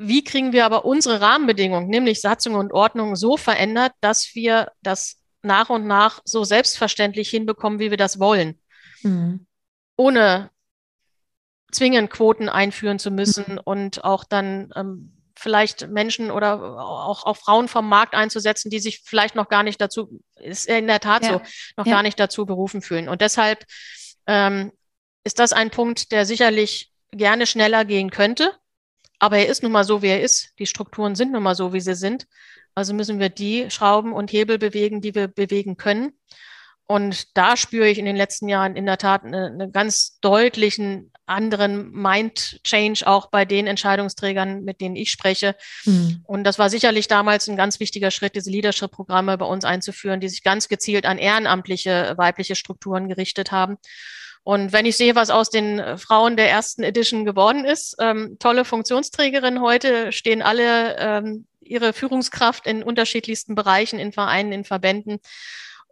Wie 0.09 0.25
kriegen 0.25 0.53
wir 0.53 0.65
aber 0.65 0.85
unsere 0.85 1.21
Rahmenbedingungen, 1.21 1.89
nämlich 1.89 2.21
Satzung 2.21 2.55
und 2.55 2.73
Ordnung, 2.73 3.17
so 3.17 3.37
verändert, 3.37 3.93
dass 4.01 4.35
wir 4.35 4.73
das 4.83 5.21
nach 5.43 5.71
und 5.71 5.87
nach 5.87 6.21
so 6.25 6.45
selbstverständlich 6.45 7.31
hinbekommen, 7.31 7.79
wie 7.79 7.91
wir 7.91 7.97
das 7.97 8.19
wollen? 8.19 8.59
Mhm. 9.03 9.47
ohne 9.97 10.51
zwingend 11.71 12.11
Quoten 12.11 12.49
einführen 12.49 12.99
zu 12.99 13.11
müssen 13.11 13.55
mhm. 13.55 13.61
und 13.65 14.05
auch 14.05 14.25
dann 14.25 14.71
ähm, 14.77 15.17
vielleicht 15.37 15.89
Menschen 15.89 16.31
oder 16.31 16.79
auch, 16.79 17.25
auch 17.25 17.37
Frauen 17.37 17.67
vom 17.67 17.89
Markt 17.89 18.15
einzusetzen, 18.15 18.71
die 18.71 18.79
sich 18.79 19.03
vielleicht 19.05 19.35
noch 19.35 19.49
gar 19.49 19.63
nicht 19.63 19.81
dazu, 19.81 20.21
ist 20.37 20.67
in 20.67 20.87
der 20.87 21.01
Tat 21.01 21.25
ja. 21.25 21.33
so, 21.33 21.41
noch 21.77 21.87
ja. 21.87 21.95
gar 21.95 22.03
nicht 22.03 22.21
dazu 22.21 22.45
berufen 22.47 22.83
fühlen. 22.83 23.09
Und 23.09 23.23
deshalb 23.23 23.65
ähm, 24.27 24.73
ist 25.25 25.39
das 25.39 25.53
ein 25.53 25.71
Punkt, 25.71 26.13
der 26.13 26.27
sicherlich 26.27 26.93
gerne 27.11 27.47
schneller 27.47 27.85
gehen 27.85 28.11
könnte. 28.11 28.53
Aber 29.23 29.39
er 29.39 29.47
ist 29.47 29.63
nun 29.63 29.71
mal 29.71 29.85
so, 29.85 30.03
wie 30.03 30.09
er 30.09 30.21
ist. 30.21 30.51
Die 30.59 30.67
Strukturen 30.67 31.15
sind 31.15 31.31
nun 31.31 31.45
mal 31.45 31.55
so, 31.55 31.73
wie 31.73 31.81
sie 31.81 31.95
sind. 31.95 32.27
Also 32.75 32.93
müssen 32.93 33.21
wir 33.21 33.29
die 33.29 33.71
Schrauben 33.71 34.13
und 34.13 34.33
Hebel 34.33 34.59
bewegen, 34.59 35.01
die 35.01 35.15
wir 35.15 35.29
bewegen 35.29 35.77
können. 35.77 36.15
Und 36.89 37.37
da 37.37 37.57
spüre 37.57 37.89
ich 37.89 37.99
in 37.99 38.05
den 38.05 38.17
letzten 38.17 38.49
Jahren 38.49 38.75
in 38.75 38.85
der 38.85 38.99
Tat 38.99 39.23
einen 39.23 39.61
eine 39.61 39.71
ganz 39.71 40.19
deutlichen 40.23 41.13
anderen 41.25 41.93
Mind-Change 41.93 43.07
auch 43.07 43.31
bei 43.31 43.45
den 43.45 43.69
Entscheidungsträgern, 43.69 44.65
mit 44.65 44.81
denen 44.81 44.97
ich 44.97 45.13
spreche. 45.13 45.55
Mhm. 45.85 46.25
Und 46.25 46.43
das 46.43 46.59
war 46.59 46.69
sicherlich 46.69 47.07
damals 47.07 47.49
ein 47.49 47.57
ganz 47.57 47.79
wichtiger 47.79 48.11
Schritt, 48.11 48.35
diese 48.35 48.51
Leadership-Programme 48.51 49.39
bei 49.39 49.47
uns 49.47 49.65
einzuführen, 49.65 50.19
die 50.19 50.29
sich 50.29 50.43
ganz 50.43 50.69
gezielt 50.69 51.07
an 51.07 51.19
ehrenamtliche 51.19 52.15
weibliche 52.17 52.57
Strukturen 52.57 53.09
gerichtet 53.09 53.53
haben. 53.53 53.79
Und 54.45 54.73
wenn 54.73 54.87
ich 54.87 54.97
sehe, 54.97 55.15
was 55.15 55.31
aus 55.31 55.51
den 55.51 55.99
Frauen 55.99 56.37
der 56.37 56.51
ersten 56.51 56.83
Edition 56.83 57.25
geworden 57.25 57.65
ist, 57.65 57.97
ähm, 58.01 58.37
tolle 58.41 58.65
Funktionsträgerin 58.65 59.61
heute, 59.61 60.11
stehen 60.13 60.43
alle 60.43 60.97
ähm, 60.99 61.47
ihre 61.61 61.93
Führungskraft 61.93 62.67
in 62.67 62.83
unterschiedlichsten 62.83 63.55
Bereichen, 63.55 64.01
in 64.01 64.13
Vereinen, 64.13 64.53
in 64.53 64.65
Verbänden. 64.65 65.21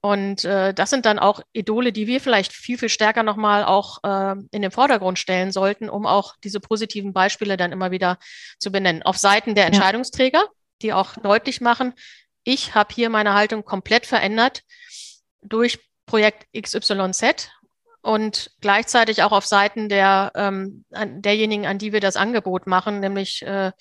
Und 0.02 0.44
äh, 0.44 0.72
das 0.72 0.90
sind 0.90 1.04
dann 1.04 1.18
auch 1.18 1.42
Idole, 1.52 1.92
die 1.92 2.06
wir 2.06 2.20
vielleicht 2.20 2.52
viel, 2.52 2.78
viel 2.78 2.88
stärker 2.88 3.22
nochmal 3.22 3.64
auch 3.64 4.02
äh, 4.02 4.34
in 4.50 4.62
den 4.62 4.70
Vordergrund 4.70 5.18
stellen 5.18 5.52
sollten, 5.52 5.90
um 5.90 6.06
auch 6.06 6.36
diese 6.42 6.58
positiven 6.58 7.12
Beispiele 7.12 7.56
dann 7.56 7.70
immer 7.70 7.90
wieder 7.90 8.18
zu 8.58 8.72
benennen. 8.72 9.02
Auf 9.02 9.18
Seiten 9.18 9.54
der 9.54 9.66
Entscheidungsträger, 9.66 10.44
die 10.82 10.94
auch 10.94 11.14
deutlich 11.16 11.60
machen, 11.60 11.92
ich 12.44 12.74
habe 12.74 12.94
hier 12.94 13.10
meine 13.10 13.34
Haltung 13.34 13.64
komplett 13.64 14.06
verändert 14.06 14.62
durch 15.42 15.78
Projekt 16.06 16.46
XYZ 16.58 17.50
und 18.02 18.50
gleichzeitig 18.60 19.22
auch 19.22 19.32
auf 19.32 19.46
Seiten 19.46 19.88
der, 19.88 20.32
ähm, 20.34 20.84
derjenigen, 20.90 21.66
an 21.66 21.78
die 21.78 21.92
wir 21.92 22.00
das 22.00 22.16
Angebot 22.16 22.66
machen, 22.66 23.00
nämlich 23.00 23.42
äh, 23.42 23.72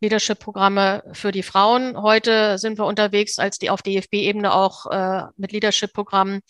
Leadership-Programme 0.00 1.04
für 1.12 1.30
die 1.30 1.42
Frauen. 1.42 2.00
Heute 2.00 2.58
sind 2.58 2.78
wir 2.78 2.86
unterwegs 2.86 3.38
als 3.38 3.58
die 3.58 3.70
auf 3.70 3.82
DFB-Ebene 3.82 4.52
auch 4.52 4.86
äh, 4.86 5.22
mit 5.36 5.52
Leadership-Programmen. 5.52 6.40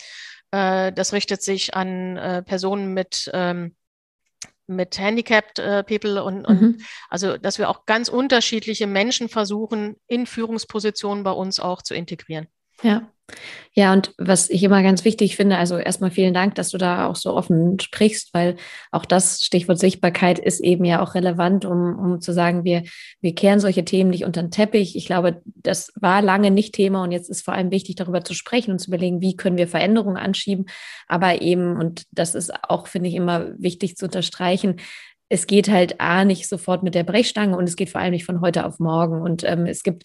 Äh, 0.51 0.93
das 0.93 1.13
richtet 1.13 1.43
sich 1.43 1.75
an 1.75 2.17
äh, 2.17 2.43
Personen 2.43 2.95
mit 2.95 3.31
ähm, 3.33 3.75
mit 4.71 4.99
handicapped 4.99 5.59
äh, 5.59 5.83
People 5.83 6.23
und, 6.23 6.47
und 6.47 6.63
mhm. 6.63 6.81
also, 7.09 7.37
dass 7.37 7.59
wir 7.59 7.69
auch 7.69 7.87
ganz 7.87 8.09
unterschiedliche 8.09 8.87
Menschen 8.87 9.29
versuchen, 9.29 9.97
in 10.07 10.27
Führungspositionen 10.27 11.25
bei 11.25 11.33
uns 11.33 11.59
auch 11.59 11.83
zu 11.83 11.95
integrieren. 11.95 12.47
Ja. 12.83 13.11
Ja, 13.75 13.93
und 13.93 14.13
was 14.19 14.51
ich 14.51 14.65
immer 14.65 14.83
ganz 14.83 15.05
wichtig 15.05 15.37
finde, 15.37 15.57
also 15.57 15.77
erstmal 15.79 16.11
vielen 16.11 16.35
Dank, 16.35 16.57
dass 16.57 16.71
du 16.71 16.79
da 16.79 17.07
auch 17.07 17.15
so 17.15 17.37
offen 17.37 17.79
sprichst, 17.79 18.35
weil 18.35 18.57
auch 18.91 19.05
das 19.05 19.43
Stichwort 19.45 19.79
Sichtbarkeit 19.79 20.41
ist 20.41 20.61
eben 20.61 20.85
ja 20.85 21.01
auch 21.01 21.15
relevant, 21.15 21.65
um, 21.65 21.97
um 21.97 22.21
zu 22.21 22.33
sagen, 22.33 22.65
wir, 22.65 22.83
wir 23.21 23.35
kehren 23.35 23.61
solche 23.61 23.85
Themen 23.85 24.11
nicht 24.11 24.25
unter 24.25 24.43
den 24.43 24.51
Teppich. 24.51 24.97
Ich 24.97 25.07
glaube, 25.07 25.41
das 25.45 25.93
war 25.95 26.21
lange 26.21 26.51
nicht 26.51 26.75
Thema 26.75 27.05
und 27.05 27.13
jetzt 27.13 27.31
ist 27.31 27.45
vor 27.45 27.55
allem 27.55 27.71
wichtig, 27.71 27.95
darüber 27.95 28.25
zu 28.25 28.35
sprechen 28.35 28.73
und 28.73 28.81
zu 28.81 28.89
überlegen, 28.89 29.21
wie 29.21 29.37
können 29.37 29.57
wir 29.57 29.69
Veränderungen 29.69 30.17
anschieben. 30.17 30.67
Aber 31.07 31.41
eben, 31.41 31.77
und 31.77 32.03
das 32.11 32.35
ist 32.35 32.53
auch, 32.65 32.89
finde 32.89 33.09
ich, 33.09 33.15
immer 33.15 33.53
wichtig 33.57 33.97
zu 33.97 34.07
unterstreichen, 34.07 34.77
es 35.31 35.47
geht 35.47 35.71
halt 35.71 36.01
A 36.01 36.25
nicht 36.25 36.49
sofort 36.49 36.83
mit 36.83 36.97
der 36.97 37.05
Brechstange 37.05 37.57
und 37.57 37.69
es 37.69 37.77
geht 37.77 37.91
vor 37.91 38.01
allem 38.01 38.11
nicht 38.11 38.25
von 38.25 38.41
heute 38.41 38.67
auf 38.67 38.81
morgen. 38.81 39.23
Und 39.23 39.45
ähm, 39.45 39.65
es 39.65 39.85
gibt 39.85 40.03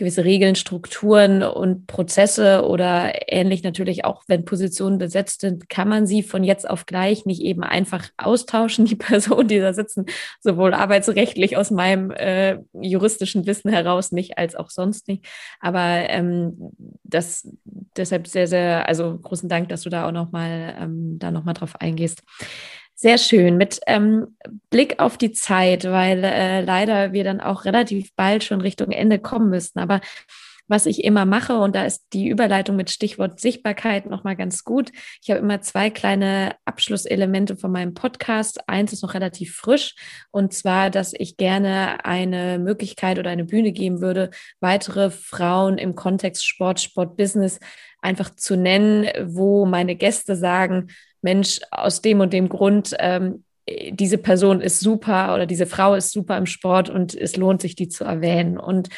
gewisse 0.00 0.24
Regeln, 0.24 0.56
Strukturen 0.56 1.42
und 1.42 1.86
Prozesse 1.86 2.64
oder 2.66 3.12
ähnlich 3.30 3.62
natürlich 3.62 4.04
auch, 4.04 4.24
wenn 4.26 4.44
Positionen 4.44 4.98
besetzt 4.98 5.42
sind, 5.42 5.68
kann 5.68 5.88
man 5.88 6.06
sie 6.06 6.22
von 6.22 6.42
jetzt 6.42 6.68
auf 6.68 6.86
gleich 6.86 7.26
nicht 7.26 7.42
eben 7.42 7.62
einfach 7.62 8.08
austauschen, 8.16 8.86
die 8.86 8.96
Personen, 8.96 9.46
die 9.46 9.60
da 9.60 9.72
sitzen, 9.72 10.06
sowohl 10.40 10.74
arbeitsrechtlich 10.74 11.56
aus 11.56 11.70
meinem 11.70 12.10
äh, 12.10 12.58
juristischen 12.72 13.46
Wissen 13.46 13.70
heraus 13.70 14.10
nicht, 14.10 14.38
als 14.38 14.56
auch 14.56 14.70
sonst 14.70 15.06
nicht. 15.06 15.26
Aber 15.60 15.84
ähm, 16.08 16.72
das 17.04 17.46
deshalb 17.96 18.26
sehr, 18.26 18.46
sehr, 18.46 18.88
also 18.88 19.18
großen 19.18 19.48
Dank, 19.48 19.68
dass 19.68 19.82
du 19.82 19.90
da 19.90 20.08
auch 20.08 20.12
nochmal 20.12 20.76
ähm, 20.80 21.18
da 21.18 21.30
nochmal 21.30 21.54
drauf 21.54 21.76
eingehst. 21.78 22.22
Sehr 23.02 23.16
schön. 23.16 23.56
Mit 23.56 23.80
ähm, 23.86 24.36
Blick 24.68 25.00
auf 25.00 25.16
die 25.16 25.32
Zeit, 25.32 25.84
weil 25.84 26.22
äh, 26.22 26.60
leider 26.60 27.14
wir 27.14 27.24
dann 27.24 27.40
auch 27.40 27.64
relativ 27.64 28.14
bald 28.14 28.44
schon 28.44 28.60
Richtung 28.60 28.90
Ende 28.90 29.18
kommen 29.18 29.48
müssten. 29.48 29.78
Aber 29.78 30.02
was 30.68 30.84
ich 30.84 31.02
immer 31.02 31.24
mache, 31.24 31.56
und 31.56 31.74
da 31.74 31.86
ist 31.86 32.08
die 32.12 32.28
Überleitung 32.28 32.76
mit 32.76 32.90
Stichwort 32.90 33.40
Sichtbarkeit 33.40 34.04
nochmal 34.04 34.36
ganz 34.36 34.64
gut. 34.64 34.92
Ich 35.22 35.30
habe 35.30 35.40
immer 35.40 35.62
zwei 35.62 35.88
kleine 35.88 36.54
Abschlusselemente 36.66 37.56
von 37.56 37.72
meinem 37.72 37.94
Podcast. 37.94 38.68
Eins 38.68 38.92
ist 38.92 39.02
noch 39.02 39.14
relativ 39.14 39.56
frisch, 39.56 39.94
und 40.30 40.52
zwar, 40.52 40.90
dass 40.90 41.14
ich 41.14 41.38
gerne 41.38 42.04
eine 42.04 42.58
Möglichkeit 42.58 43.18
oder 43.18 43.30
eine 43.30 43.46
Bühne 43.46 43.72
geben 43.72 44.02
würde, 44.02 44.28
weitere 44.60 45.08
Frauen 45.08 45.78
im 45.78 45.94
Kontext 45.94 46.46
Sport, 46.46 46.82
Sport, 46.82 47.16
Business 47.16 47.60
einfach 48.02 48.28
zu 48.28 48.56
nennen, 48.56 49.08
wo 49.24 49.64
meine 49.64 49.96
Gäste 49.96 50.36
sagen, 50.36 50.88
Mensch, 51.22 51.60
aus 51.70 52.02
dem 52.02 52.20
und 52.20 52.32
dem 52.32 52.48
Grund, 52.48 52.94
ähm, 52.98 53.44
diese 53.90 54.18
Person 54.18 54.60
ist 54.60 54.80
super 54.80 55.34
oder 55.34 55.46
diese 55.46 55.66
Frau 55.66 55.94
ist 55.94 56.10
super 56.10 56.36
im 56.36 56.46
Sport 56.46 56.90
und 56.90 57.14
es 57.14 57.36
lohnt 57.36 57.60
sich, 57.60 57.76
die 57.76 57.88
zu 57.88 58.04
erwähnen. 58.04 58.58
Und 58.58 58.88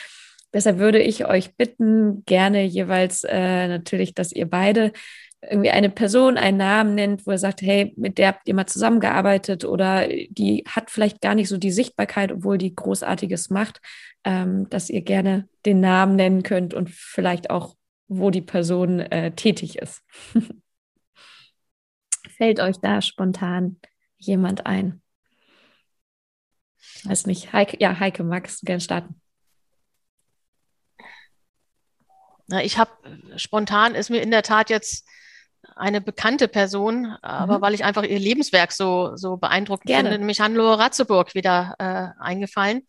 deshalb 0.52 0.78
würde 0.78 1.00
ich 1.00 1.26
euch 1.26 1.56
bitten, 1.56 2.24
gerne 2.24 2.62
jeweils 2.64 3.24
äh, 3.24 3.68
natürlich, 3.68 4.14
dass 4.14 4.32
ihr 4.32 4.48
beide 4.48 4.92
irgendwie 5.42 5.70
eine 5.70 5.90
Person, 5.90 6.38
einen 6.38 6.58
Namen 6.58 6.94
nennt, 6.94 7.26
wo 7.26 7.32
ihr 7.32 7.38
sagt, 7.38 7.62
hey, 7.62 7.92
mit 7.96 8.18
der 8.18 8.28
habt 8.28 8.46
ihr 8.46 8.54
mal 8.54 8.66
zusammengearbeitet 8.66 9.64
oder 9.64 10.06
die 10.06 10.64
hat 10.68 10.90
vielleicht 10.90 11.20
gar 11.20 11.34
nicht 11.34 11.48
so 11.48 11.58
die 11.58 11.72
Sichtbarkeit, 11.72 12.30
obwohl 12.30 12.58
die 12.58 12.74
Großartiges 12.74 13.50
macht, 13.50 13.80
ähm, 14.24 14.68
dass 14.70 14.88
ihr 14.88 15.02
gerne 15.02 15.48
den 15.66 15.80
Namen 15.80 16.14
nennen 16.14 16.44
könnt 16.44 16.74
und 16.74 16.90
vielleicht 16.90 17.50
auch, 17.50 17.74
wo 18.06 18.30
die 18.30 18.42
Person 18.42 19.00
äh, 19.00 19.32
tätig 19.32 19.78
ist. 19.78 20.02
Fällt 22.37 22.61
euch 22.61 22.78
da 22.80 23.03
spontan 23.03 23.78
jemand 24.18 24.66
ein? 24.66 25.03
Ich 26.78 27.07
weiß 27.09 27.26
nicht. 27.26 27.53
Heike, 27.53 27.76
ja, 27.80 27.99
Heike, 27.99 28.24
magst 28.24 28.62
du 28.62 28.66
gerne 28.66 28.80
starten? 28.80 29.20
Na, 32.49 32.62
ich 32.62 32.78
habe 32.78 32.91
spontan 33.37 33.95
ist 33.95 34.11
mir 34.11 34.20
in 34.20 34.30
der 34.30 34.43
Tat 34.43 34.68
jetzt 34.68 35.09
eine 35.76 36.01
bekannte 36.01 36.49
Person, 36.49 37.16
aber 37.22 37.59
mhm. 37.59 37.62
weil 37.62 37.74
ich 37.74 37.85
einfach 37.85 38.03
ihr 38.03 38.18
Lebenswerk 38.18 38.72
so, 38.72 39.16
so 39.16 39.37
beeindruckend 39.37 39.87
Gerne. 39.87 40.09
finde, 40.09 40.18
nämlich 40.18 40.41
Hannelore 40.41 40.78
Ratzeburg 40.78 41.35
wieder 41.35 41.74
äh, 41.78 42.20
eingefallen. 42.20 42.83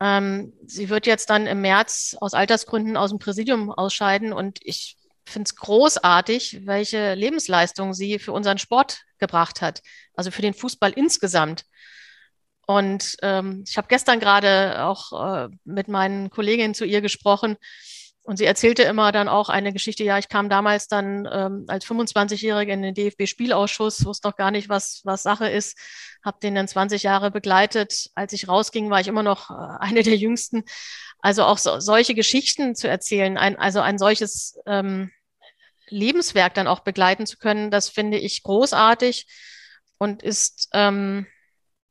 Ähm, 0.00 0.52
sie 0.66 0.88
wird 0.88 1.06
jetzt 1.06 1.30
dann 1.30 1.46
im 1.46 1.60
März 1.60 2.16
aus 2.20 2.34
Altersgründen 2.34 2.96
aus 2.96 3.10
dem 3.10 3.18
Präsidium 3.18 3.70
ausscheiden 3.70 4.32
und 4.32 4.58
ich 4.62 4.96
finde 5.24 5.48
es 5.48 5.56
großartig, 5.56 6.66
welche 6.66 7.14
Lebensleistung 7.14 7.94
sie 7.94 8.18
für 8.18 8.32
unseren 8.32 8.58
Sport 8.58 9.02
gebracht 9.18 9.62
hat, 9.62 9.82
also 10.14 10.30
für 10.30 10.42
den 10.42 10.54
Fußball 10.54 10.92
insgesamt. 10.92 11.64
Und 12.66 13.16
ähm, 13.22 13.64
ich 13.66 13.76
habe 13.76 13.88
gestern 13.88 14.20
gerade 14.20 14.84
auch 14.84 15.12
äh, 15.12 15.48
mit 15.64 15.88
meinen 15.88 16.30
Kolleginnen 16.30 16.74
zu 16.74 16.84
ihr 16.84 17.00
gesprochen 17.00 17.56
und 18.24 18.36
sie 18.36 18.44
erzählte 18.44 18.84
immer 18.84 19.10
dann 19.10 19.28
auch 19.28 19.48
eine 19.48 19.72
Geschichte. 19.72 20.04
Ja, 20.04 20.16
ich 20.18 20.28
kam 20.28 20.48
damals 20.48 20.86
dann 20.86 21.28
ähm, 21.30 21.64
als 21.66 21.84
25-Jährige 21.84 22.72
in 22.72 22.82
den 22.82 22.94
DFB-Spielausschuss, 22.94 24.04
wusste 24.04 24.28
noch 24.28 24.36
gar 24.36 24.52
nicht, 24.52 24.68
was, 24.68 25.00
was 25.04 25.24
Sache 25.24 25.48
ist, 25.48 25.76
habe 26.24 26.38
den 26.40 26.54
dann 26.54 26.68
20 26.68 27.02
Jahre 27.02 27.32
begleitet. 27.32 28.10
Als 28.14 28.32
ich 28.32 28.46
rausging, 28.46 28.90
war 28.90 29.00
ich 29.00 29.08
immer 29.08 29.24
noch 29.24 29.50
äh, 29.50 29.54
eine 29.80 30.04
der 30.04 30.16
Jüngsten. 30.16 30.62
Also 31.18 31.44
auch 31.44 31.58
so, 31.58 31.80
solche 31.80 32.14
Geschichten 32.14 32.76
zu 32.76 32.88
erzählen, 32.88 33.36
ein, 33.36 33.56
also 33.56 33.80
ein 33.80 33.98
solches 33.98 34.56
ähm, 34.66 35.10
Lebenswerk 35.88 36.54
dann 36.54 36.68
auch 36.68 36.80
begleiten 36.80 37.26
zu 37.26 37.38
können, 37.38 37.70
das 37.70 37.88
finde 37.88 38.18
ich 38.18 38.44
großartig 38.44 39.26
und 39.98 40.22
ist 40.22 40.68
ähm, 40.72 41.26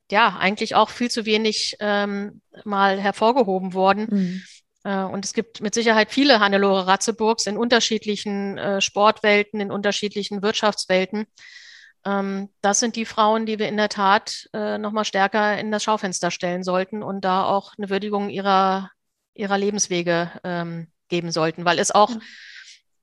ja 0.10 0.38
eigentlich 0.38 0.76
auch 0.76 0.90
viel 0.90 1.12
zu 1.12 1.26
wenig 1.26 1.76
ähm, 1.80 2.42
mal 2.64 3.00
hervorgehoben 3.00 3.74
worden. 3.74 4.08
Mhm. 4.10 4.44
Äh, 4.84 5.04
und 5.04 5.26
es 5.26 5.34
gibt 5.34 5.62
mit 5.62 5.74
Sicherheit 5.74 6.12
viele 6.12 6.40
Hannelore 6.40 6.88
Ratzeburgs 6.88 7.48
in 7.48 7.58
unterschiedlichen 7.58 8.58
äh, 8.58 8.82
Sportwelten, 8.82 9.60
in 9.60 9.72
unterschiedlichen 9.72 10.42
Wirtschaftswelten. 10.42 11.26
Ähm, 12.06 12.50
das 12.62 12.80
sind 12.80 12.96
die 12.96 13.06
Frauen, 13.06 13.46
die 13.46 13.60
wir 13.60 13.68
in 13.68 13.78
der 13.78 13.90
Tat 13.90 14.50
äh, 14.54 14.78
nochmal 14.78 15.06
stärker 15.06 15.60
in 15.60 15.72
das 15.72 15.84
Schaufenster 15.84 16.32
stellen 16.32 16.64
sollten 16.64 17.04
und 17.04 17.22
da 17.22 17.46
auch 17.46 17.74
eine 17.78 17.90
Würdigung 17.90 18.30
ihrer 18.30 18.90
ihrer 19.34 19.58
Lebenswege 19.58 20.32
ähm, 20.44 20.88
geben 21.08 21.32
sollten, 21.32 21.66
weil 21.66 21.80
es 21.80 21.92
auch, 21.92 22.12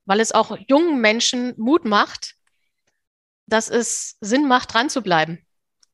weil 0.05 0.19
es 0.19 0.31
auch 0.31 0.57
jungen 0.67 1.01
Menschen 1.01 1.53
Mut 1.57 1.85
macht, 1.85 2.35
dass 3.45 3.69
es 3.69 4.17
Sinn 4.21 4.47
macht, 4.47 4.73
dran 4.73 4.89
zu 4.89 5.01
bleiben. 5.01 5.45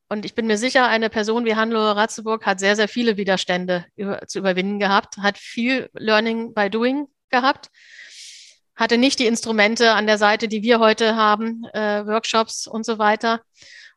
Und 0.08 0.24
ich 0.24 0.34
bin 0.34 0.46
mir 0.46 0.56
sicher, 0.56 0.86
eine 0.86 1.10
Person 1.10 1.44
wie 1.44 1.56
Hannelore 1.56 1.96
Ratzeburg 1.96 2.46
hat 2.46 2.60
sehr, 2.60 2.76
sehr 2.76 2.88
viele 2.88 3.16
Widerstände 3.16 3.86
über, 3.96 4.26
zu 4.28 4.38
überwinden 4.38 4.78
gehabt, 4.78 5.16
hat 5.18 5.36
viel 5.36 5.90
Learning 5.94 6.54
by 6.54 6.70
Doing 6.70 7.08
gehabt, 7.30 7.70
hatte 8.76 8.98
nicht 8.98 9.18
die 9.18 9.26
Instrumente 9.26 9.92
an 9.92 10.06
der 10.06 10.18
Seite, 10.18 10.46
die 10.46 10.62
wir 10.62 10.78
heute 10.78 11.16
haben, 11.16 11.64
äh, 11.72 12.06
Workshops 12.06 12.66
und 12.68 12.86
so 12.86 12.98
weiter. 12.98 13.42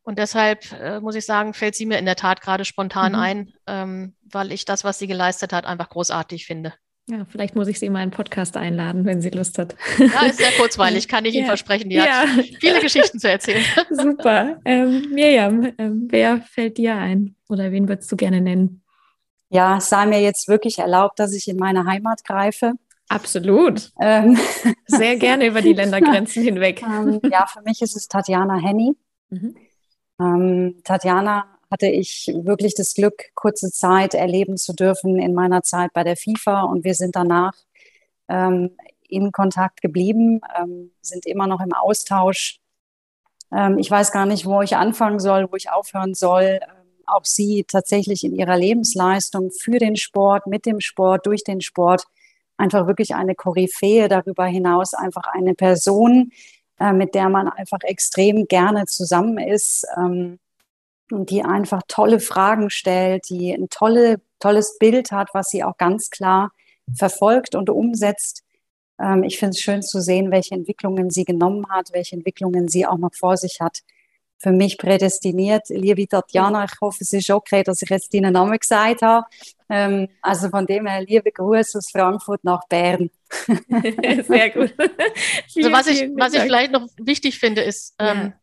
Und 0.02 0.18
deshalb 0.18 0.72
äh, 0.72 1.00
muss 1.00 1.14
ich 1.14 1.26
sagen, 1.26 1.54
fällt 1.54 1.76
sie 1.76 1.86
mir 1.86 2.00
in 2.00 2.06
der 2.06 2.16
Tat 2.16 2.42
gerade 2.42 2.66
spontan 2.66 3.12
mhm. 3.12 3.20
ein, 3.20 3.54
ähm, 3.68 4.16
weil 4.24 4.52
ich 4.52 4.66
das, 4.66 4.84
was 4.84 4.98
sie 4.98 5.08
geleistet 5.08 5.54
hat, 5.54 5.66
einfach 5.66 5.90
großartig 5.90 6.48
finde. 6.48 6.74
Ja, 7.10 7.26
vielleicht 7.28 7.56
muss 7.56 7.68
ich 7.68 7.80
sie 7.80 7.88
in 7.88 7.94
meinen 7.94 8.12
Podcast 8.12 8.56
einladen, 8.56 9.04
wenn 9.04 9.20
sie 9.20 9.32
Lust 9.32 9.58
hat. 9.58 9.76
Ja, 9.98 10.28
ist 10.28 10.38
sehr 10.38 10.52
kurzweilig, 10.60 11.08
kann 11.08 11.26
ich 11.26 11.34
ja. 11.34 11.40
Ihnen 11.40 11.48
versprechen. 11.48 11.90
Die 11.90 11.96
ja. 11.96 12.04
hat 12.04 12.46
viele 12.60 12.82
Geschichten 12.82 13.20
zu 13.20 13.28
erzählen. 13.30 13.64
Super. 13.90 14.60
Ähm, 14.64 15.08
Mirjam, 15.12 15.74
ähm, 15.80 16.08
wer 16.10 16.42
fällt 16.42 16.78
dir 16.78 16.96
ein 16.96 17.36
oder 17.48 17.72
wen 17.72 17.88
würdest 17.88 18.12
du 18.12 18.16
gerne 18.16 18.42
nennen? 18.42 18.84
Ja, 19.50 19.78
es 19.78 19.90
sei 19.90 20.06
mir 20.06 20.22
jetzt 20.22 20.48
wirklich 20.48 20.78
erlaubt, 20.78 21.18
dass 21.18 21.34
ich 21.34 21.48
in 21.48 21.58
meine 21.58 21.86
Heimat 21.86 22.24
greife. 22.24 22.74
Absolut. 23.08 23.92
Ähm. 24.00 24.38
Sehr 24.86 25.18
gerne 25.18 25.48
über 25.48 25.62
die 25.62 25.74
Ländergrenzen 25.74 26.44
hinweg. 26.44 26.84
Ähm, 26.84 27.20
ja, 27.32 27.48
für 27.48 27.62
mich 27.64 27.82
ist 27.82 27.96
es 27.96 28.08
Tatjana 28.08 28.58
Henny. 28.58 28.96
Mhm. 29.32 29.56
Ähm, 30.20 30.82
Tatjana 30.84 31.59
hatte 31.72 31.88
ich 31.88 32.32
wirklich 32.34 32.74
das 32.76 32.94
Glück, 32.94 33.32
kurze 33.36 33.72
Zeit 33.72 34.14
erleben 34.14 34.58
zu 34.58 34.74
dürfen 34.74 35.20
in 35.20 35.34
meiner 35.34 35.62
Zeit 35.64 35.94
bei 35.94 36.04
der 36.04 36.18
FIFA 36.18 36.64
und 36.64 36.84
wir 36.84 36.96
sind 36.96 37.16
danach 37.16 37.54
ähm, 38.28 38.72
in 39.08 39.32
Kontakt 39.32 39.82
geblieben, 39.82 40.42
ähm, 40.58 40.92
sind 41.02 41.26
immer 41.26 41.48
noch 41.48 41.62
im 41.62 41.74
Austausch. 41.74 42.60
Ähm, 43.52 43.78
ich 43.78 43.90
weiß 43.90 44.12
gar 44.12 44.26
nicht, 44.26 44.46
wo 44.46 44.62
ich 44.62 44.76
anfangen 44.76 45.20
soll, 45.20 45.52
wo 45.52 45.56
ich 45.56 45.72
aufhören 45.72 46.14
soll. 46.14 46.60
Ähm, 46.62 46.80
auch 47.06 47.26
sie 47.26 47.66
tatsächlich 47.68 48.24
in 48.24 48.36
ihrer 48.36 48.58
Lebensleistung 48.58 49.52
für 49.52 49.80
den 49.80 49.96
Sport, 49.96 50.48
mit 50.48 50.66
dem 50.66 50.80
Sport, 50.80 51.26
durch 51.26 51.44
den 51.44 51.62
Sport 51.62 52.06
einfach 52.58 52.88
wirklich 52.88 53.16
eine 53.16 53.36
Koryphäe, 53.36 54.08
darüber 54.10 54.46
hinaus 54.46 54.94
einfach 54.94 55.24
eine 55.32 55.56
Person, 55.56 56.32
äh, 56.80 56.94
mit 56.94 57.16
der 57.16 57.30
man 57.30 57.48
einfach 57.48 57.80
extrem 57.82 58.46
gerne 58.48 58.86
zusammen 58.86 59.38
ist. 59.40 59.88
Ähm, 59.98 60.40
die 61.12 61.44
einfach 61.44 61.82
tolle 61.88 62.20
Fragen 62.20 62.70
stellt, 62.70 63.30
die 63.30 63.52
ein 63.54 63.70
tolle, 63.70 64.22
tolles 64.40 64.78
Bild 64.80 65.12
hat, 65.12 65.30
was 65.34 65.50
sie 65.50 65.64
auch 65.64 65.78
ganz 65.78 66.10
klar 66.10 66.52
verfolgt 66.96 67.56
und 67.56 67.70
umsetzt. 67.70 68.44
Ähm, 69.00 69.24
ich 69.24 69.40
finde 69.40 69.52
es 69.52 69.62
schön 69.62 69.82
zu 69.82 70.02
sehen, 70.02 70.32
welche 70.32 70.56
Entwicklungen 70.56 71.10
sie 71.10 71.26
genommen 71.26 71.68
hat, 71.70 71.90
welche 71.94 72.16
Entwicklungen 72.16 72.68
sie 72.68 72.86
auch 72.86 72.98
noch 72.98 73.14
vor 73.14 73.38
sich 73.38 73.60
hat. 73.60 73.80
Für 74.42 74.52
mich 74.52 74.78
prädestiniert, 74.78 75.68
liebe 75.68 76.08
Tatjana, 76.08 76.64
ich 76.64 76.80
hoffe, 76.80 77.00
es 77.02 77.12
ist 77.12 77.30
okay, 77.30 77.62
dass 77.62 77.82
ich 77.82 77.90
jetzt 77.90 78.14
deinen 78.14 78.32
Namen 78.32 78.58
gesagt 78.58 79.02
habe. 79.02 79.26
Ähm, 79.68 80.08
also 80.22 80.50
von 80.50 80.66
dem 80.66 80.88
her, 80.88 81.02
liebe 81.02 81.32
Grüße 81.32 81.78
aus 81.78 81.92
Frankfurt 81.92 82.44
nach 82.44 82.66
Bern. 82.70 83.10
Sehr 84.28 84.50
gut. 84.52 84.74
also 84.80 85.72
was 85.72 85.88
ich, 85.88 86.10
was 86.16 86.34
ich 86.34 86.42
vielleicht 86.42 86.72
noch 86.72 86.88
wichtig 86.98 87.38
finde, 87.38 87.62
ist 87.62 87.96
ähm, 88.00 88.18
ja. 88.18 88.34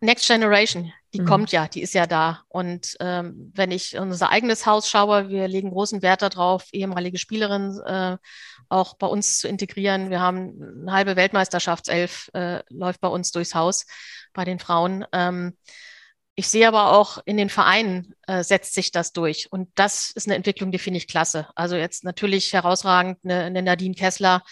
Next 0.00 0.26
Generation 0.26 0.92
die 1.14 1.20
mhm. 1.20 1.26
kommt 1.26 1.52
ja, 1.52 1.68
die 1.68 1.80
ist 1.80 1.94
ja 1.94 2.06
da. 2.06 2.42
Und 2.48 2.96
ähm, 3.00 3.52
wenn 3.54 3.70
ich 3.70 3.96
unser 3.96 4.30
eigenes 4.30 4.66
Haus 4.66 4.90
schaue, 4.90 5.28
wir 5.28 5.46
legen 5.46 5.70
großen 5.70 6.02
Wert 6.02 6.22
darauf, 6.22 6.66
ehemalige 6.72 7.18
Spielerinnen 7.18 7.80
äh, 7.86 8.18
auch 8.68 8.96
bei 8.96 9.06
uns 9.06 9.38
zu 9.38 9.46
integrieren. 9.46 10.10
Wir 10.10 10.20
haben 10.20 10.82
eine 10.82 10.92
halbe 10.92 11.14
Weltmeisterschaftself, 11.14 12.30
äh, 12.34 12.62
läuft 12.68 13.00
bei 13.00 13.08
uns 13.08 13.30
durchs 13.30 13.54
Haus 13.54 13.86
bei 14.32 14.44
den 14.44 14.58
Frauen. 14.58 15.06
Ähm, 15.12 15.56
ich 16.34 16.48
sehe 16.48 16.66
aber 16.66 16.92
auch 16.98 17.18
in 17.26 17.36
den 17.36 17.48
Vereinen 17.48 18.14
äh, 18.26 18.42
setzt 18.42 18.74
sich 18.74 18.90
das 18.90 19.12
durch. 19.12 19.52
Und 19.52 19.68
das 19.76 20.10
ist 20.10 20.26
eine 20.26 20.34
Entwicklung, 20.34 20.72
die 20.72 20.80
finde 20.80 20.98
ich 20.98 21.06
klasse. 21.06 21.46
Also 21.54 21.76
jetzt 21.76 22.02
natürlich 22.02 22.52
herausragend 22.52 23.18
eine, 23.22 23.44
eine 23.44 23.62
Nadine 23.62 23.94
Kessler, 23.94 24.42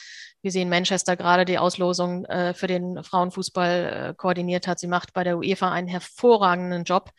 wie 0.43 0.51
sie 0.51 0.63
in 0.63 0.69
Manchester 0.69 1.17
gerade 1.17 1.45
die 1.45 1.59
Auslosung 1.59 2.25
äh, 2.27 2.53
für 2.53 2.67
den 2.67 3.03
Frauenfußball 3.03 4.11
äh, 4.11 4.15
koordiniert 4.15 4.67
hat. 4.67 4.79
Sie 4.79 4.89
macht 4.89 5.13
bei 5.13 5.25
der 5.25 5.39
UEFA 5.39 5.71
einen 5.71 5.89
hervorragenden 5.89 6.85
Job. 6.85 7.11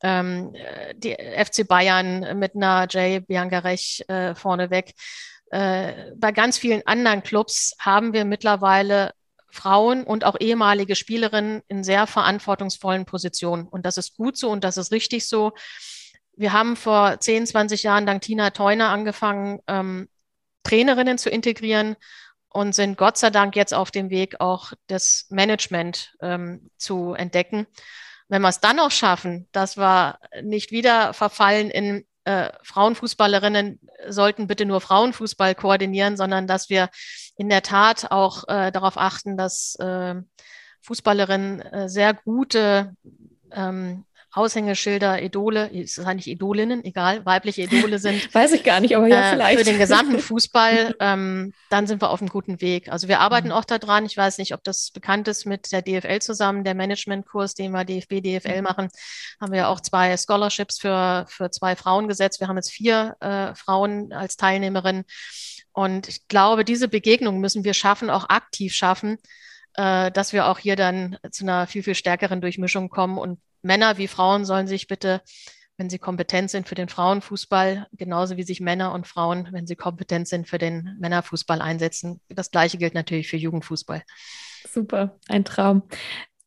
Ähm, 0.00 0.54
die 0.94 1.14
FC 1.14 1.66
Bayern 1.66 2.38
mit 2.38 2.54
einer 2.54 2.86
Jay 2.88 3.20
Biancarech 3.20 4.04
äh, 4.08 4.34
vorneweg. 4.34 4.92
Äh, 5.50 6.12
bei 6.16 6.32
ganz 6.32 6.58
vielen 6.58 6.86
anderen 6.86 7.22
Clubs 7.22 7.74
haben 7.80 8.12
wir 8.12 8.24
mittlerweile 8.24 9.12
Frauen 9.50 10.04
und 10.04 10.24
auch 10.24 10.36
ehemalige 10.38 10.94
Spielerinnen 10.94 11.62
in 11.68 11.82
sehr 11.82 12.06
verantwortungsvollen 12.06 13.06
Positionen. 13.06 13.66
Und 13.66 13.86
das 13.86 13.96
ist 13.96 14.16
gut 14.16 14.36
so 14.36 14.50
und 14.50 14.62
das 14.62 14.76
ist 14.76 14.92
richtig 14.92 15.26
so. 15.26 15.52
Wir 16.36 16.52
haben 16.52 16.76
vor 16.76 17.18
10, 17.18 17.46
20 17.46 17.82
Jahren 17.82 18.06
dank 18.06 18.22
Tina 18.22 18.50
Theuner 18.50 18.90
angefangen, 18.90 19.60
ähm, 19.66 20.08
Trainerinnen 20.62 21.18
zu 21.18 21.30
integrieren 21.30 21.96
und 22.50 22.74
sind 22.74 22.96
Gott 22.96 23.16
sei 23.16 23.30
Dank 23.30 23.56
jetzt 23.56 23.74
auf 23.74 23.90
dem 23.90 24.10
Weg, 24.10 24.40
auch 24.40 24.72
das 24.86 25.26
Management 25.30 26.14
ähm, 26.20 26.70
zu 26.76 27.14
entdecken. 27.14 27.66
Wenn 28.28 28.42
wir 28.42 28.48
es 28.48 28.60
dann 28.60 28.76
noch 28.76 28.90
schaffen, 28.90 29.48
dass 29.52 29.76
wir 29.76 30.18
nicht 30.42 30.70
wieder 30.70 31.14
verfallen 31.14 31.70
in 31.70 32.06
äh, 32.24 32.50
Frauenfußballerinnen 32.62 33.80
sollten 34.08 34.46
bitte 34.46 34.66
nur 34.66 34.80
Frauenfußball 34.80 35.54
koordinieren, 35.54 36.16
sondern 36.16 36.46
dass 36.46 36.68
wir 36.68 36.90
in 37.36 37.48
der 37.48 37.62
Tat 37.62 38.10
auch 38.10 38.46
äh, 38.48 38.70
darauf 38.70 38.98
achten, 38.98 39.36
dass 39.38 39.76
äh, 39.76 40.14
Fußballerinnen 40.82 41.60
äh, 41.62 41.88
sehr 41.88 42.12
gute 42.12 42.94
ähm, 43.50 44.04
Aushängeschilder, 44.32 45.22
Idole, 45.22 45.68
ist 45.68 45.96
das 45.96 46.04
eigentlich 46.04 46.28
Idolinnen, 46.28 46.84
egal, 46.84 47.24
weibliche 47.24 47.62
Idole 47.62 47.98
sind. 47.98 48.32
Weiß 48.34 48.52
ich 48.52 48.62
gar 48.62 48.80
nicht, 48.80 48.94
aber 48.94 49.06
ja, 49.06 49.28
äh, 49.28 49.30
vielleicht. 49.32 49.58
Für 49.58 49.64
den 49.64 49.78
gesamten 49.78 50.18
Fußball, 50.18 50.94
ähm, 51.00 51.54
dann 51.70 51.86
sind 51.86 52.02
wir 52.02 52.10
auf 52.10 52.20
einem 52.20 52.28
guten 52.28 52.60
Weg. 52.60 52.90
Also 52.90 53.08
wir 53.08 53.20
arbeiten 53.20 53.48
mhm. 53.48 53.54
auch 53.54 53.64
daran. 53.64 54.04
Ich 54.04 54.16
weiß 54.16 54.38
nicht, 54.38 54.52
ob 54.52 54.62
das 54.64 54.90
bekannt 54.90 55.28
ist 55.28 55.46
mit 55.46 55.72
der 55.72 55.82
DFL 55.82 56.20
zusammen, 56.20 56.64
der 56.64 56.74
Managementkurs, 56.74 57.54
den 57.54 57.72
wir 57.72 57.84
DFB, 57.84 58.22
DFL 58.22 58.58
mhm. 58.58 58.64
machen, 58.64 58.88
haben 59.40 59.52
wir 59.52 59.68
auch 59.68 59.80
zwei 59.80 60.16
Scholarships 60.16 60.78
für, 60.78 61.24
für 61.28 61.50
zwei 61.50 61.74
Frauen 61.74 62.06
gesetzt. 62.06 62.40
Wir 62.40 62.48
haben 62.48 62.56
jetzt 62.56 62.70
vier 62.70 63.16
äh, 63.20 63.54
Frauen 63.54 64.12
als 64.12 64.36
Teilnehmerinnen. 64.36 65.04
Und 65.72 66.08
ich 66.08 66.28
glaube, 66.28 66.64
diese 66.64 66.88
Begegnung 66.88 67.38
müssen 67.40 67.64
wir 67.64 67.72
schaffen, 67.72 68.10
auch 68.10 68.28
aktiv 68.28 68.74
schaffen, 68.74 69.16
äh, 69.74 70.10
dass 70.10 70.32
wir 70.32 70.48
auch 70.48 70.58
hier 70.58 70.76
dann 70.76 71.16
zu 71.30 71.44
einer 71.44 71.66
viel, 71.66 71.82
viel 71.82 71.94
stärkeren 71.94 72.40
Durchmischung 72.40 72.88
kommen 72.88 73.16
und 73.16 73.38
Männer 73.62 73.98
wie 73.98 74.08
Frauen 74.08 74.44
sollen 74.44 74.66
sich 74.66 74.86
bitte, 74.86 75.22
wenn 75.76 75.88
sie 75.88 75.98
kompetent 75.98 76.50
sind 76.50 76.68
für 76.68 76.74
den 76.74 76.88
Frauenfußball, 76.88 77.86
genauso 77.92 78.36
wie 78.36 78.42
sich 78.42 78.60
Männer 78.60 78.92
und 78.92 79.06
Frauen, 79.06 79.48
wenn 79.52 79.66
sie 79.66 79.76
kompetent 79.76 80.26
sind 80.26 80.48
für 80.48 80.58
den 80.58 80.96
Männerfußball 80.98 81.60
einsetzen. 81.62 82.20
Das 82.28 82.50
Gleiche 82.50 82.78
gilt 82.78 82.94
natürlich 82.94 83.28
für 83.28 83.36
Jugendfußball. 83.36 84.02
Super, 84.68 85.18
ein 85.28 85.44
Traum. 85.44 85.82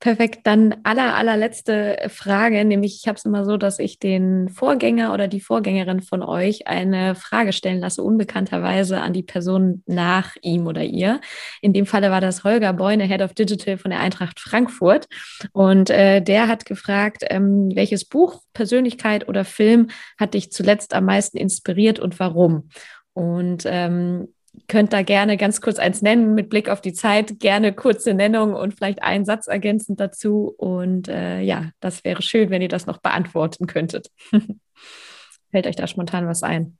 Perfekt. 0.01 0.47
Dann 0.47 0.77
aller, 0.81 1.13
allerletzte 1.13 2.07
Frage, 2.07 2.65
nämlich 2.65 2.99
ich 2.99 3.07
habe 3.07 3.17
es 3.17 3.25
immer 3.25 3.45
so, 3.45 3.55
dass 3.55 3.77
ich 3.77 3.99
den 3.99 4.49
Vorgänger 4.49 5.13
oder 5.13 5.27
die 5.27 5.41
Vorgängerin 5.41 6.01
von 6.01 6.23
euch 6.23 6.65
eine 6.65 7.13
Frage 7.13 7.53
stellen 7.53 7.79
lasse, 7.79 8.01
unbekannterweise 8.01 8.99
an 8.99 9.13
die 9.13 9.21
Person 9.21 9.83
nach 9.85 10.35
ihm 10.41 10.65
oder 10.65 10.81
ihr. 10.81 11.21
In 11.61 11.71
dem 11.71 11.85
Falle 11.85 12.09
war 12.09 12.19
das 12.19 12.43
Holger 12.43 12.73
Beune, 12.73 13.03
Head 13.03 13.21
of 13.21 13.35
Digital 13.35 13.77
von 13.77 13.91
der 13.91 13.99
Eintracht 13.99 14.39
Frankfurt. 14.39 15.05
Und 15.53 15.91
äh, 15.91 16.19
der 16.19 16.47
hat 16.47 16.65
gefragt, 16.65 17.23
ähm, 17.29 17.69
welches 17.75 18.03
Buch, 18.05 18.41
Persönlichkeit 18.53 19.29
oder 19.29 19.45
Film 19.45 19.91
hat 20.19 20.33
dich 20.33 20.51
zuletzt 20.51 20.95
am 20.95 21.05
meisten 21.05 21.37
inspiriert 21.37 21.99
und 21.99 22.19
warum? 22.19 22.69
Und 23.13 23.65
ähm, 23.67 24.29
könnt 24.67 24.93
da 24.93 25.01
gerne 25.01 25.37
ganz 25.37 25.61
kurz 25.61 25.79
eins 25.79 26.01
nennen 26.01 26.33
mit 26.33 26.49
Blick 26.49 26.69
auf 26.69 26.81
die 26.81 26.93
Zeit, 26.93 27.39
gerne 27.39 27.73
kurze 27.73 28.13
Nennung 28.13 28.53
und 28.53 28.73
vielleicht 28.73 29.01
einen 29.01 29.25
Satz 29.25 29.47
ergänzend 29.47 29.99
dazu. 29.99 30.53
Und 30.57 31.07
äh, 31.07 31.41
ja, 31.41 31.71
das 31.79 32.03
wäre 32.03 32.21
schön, 32.21 32.49
wenn 32.49 32.61
ihr 32.61 32.67
das 32.67 32.85
noch 32.85 32.99
beantworten 32.99 33.67
könntet. 33.67 34.11
Fällt 35.51 35.67
euch 35.67 35.75
da 35.75 35.87
spontan 35.87 36.27
was 36.27 36.43
ein? 36.43 36.77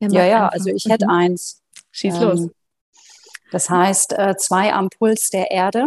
Ja, 0.00 0.26
ja, 0.26 0.48
also 0.48 0.70
ich 0.70 0.84
hätte 0.86 1.06
mhm. 1.06 1.12
eins. 1.12 1.62
Schieß 1.90 2.16
ähm, 2.16 2.22
los. 2.22 2.50
Das 3.50 3.70
heißt, 3.70 4.12
äh, 4.12 4.36
Zwei 4.36 4.72
am 4.72 4.90
Puls 4.90 5.30
der 5.30 5.50
Erde 5.50 5.86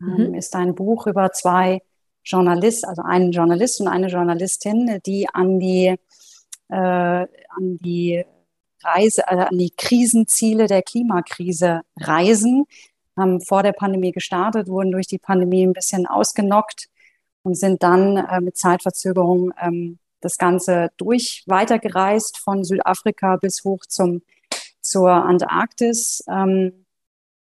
ähm, 0.00 0.28
mhm. 0.30 0.34
ist 0.34 0.54
ein 0.54 0.74
Buch 0.74 1.06
über 1.06 1.32
zwei 1.32 1.82
Journalisten, 2.24 2.88
also 2.88 3.02
einen 3.02 3.32
Journalist 3.32 3.80
und 3.80 3.88
eine 3.88 4.08
Journalistin, 4.08 5.00
die 5.04 5.28
an 5.32 5.58
die, 5.58 5.96
äh, 6.68 6.76
an 6.76 7.78
die 7.80 8.24
Reise, 8.82 9.28
also 9.28 9.44
an 9.44 9.58
die 9.58 9.72
Krisenziele 9.76 10.66
der 10.66 10.82
Klimakrise 10.82 11.82
reisen. 11.98 12.64
Haben 13.16 13.40
vor 13.40 13.62
der 13.62 13.72
Pandemie 13.72 14.12
gestartet, 14.12 14.68
wurden 14.68 14.92
durch 14.92 15.06
die 15.06 15.18
Pandemie 15.18 15.66
ein 15.66 15.72
bisschen 15.72 16.06
ausgenockt 16.06 16.88
und 17.42 17.54
sind 17.54 17.82
dann 17.82 18.16
äh, 18.16 18.40
mit 18.40 18.56
Zeitverzögerung 18.56 19.52
ähm, 19.60 19.98
das 20.20 20.38
Ganze 20.38 20.90
durch 20.96 21.42
weitergereist 21.46 22.38
von 22.38 22.64
Südafrika 22.64 23.36
bis 23.36 23.64
hoch 23.64 23.80
zum, 23.88 24.22
zur 24.80 25.10
Antarktis. 25.10 26.22
Ähm, 26.28 26.86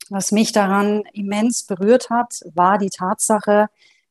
Was 0.10 0.32
mich 0.32 0.52
daran 0.52 1.04
immens 1.14 1.64
berührt 1.66 2.10
hat, 2.10 2.42
war 2.54 2.78
die 2.78 2.90
Tatsache, 2.90 3.68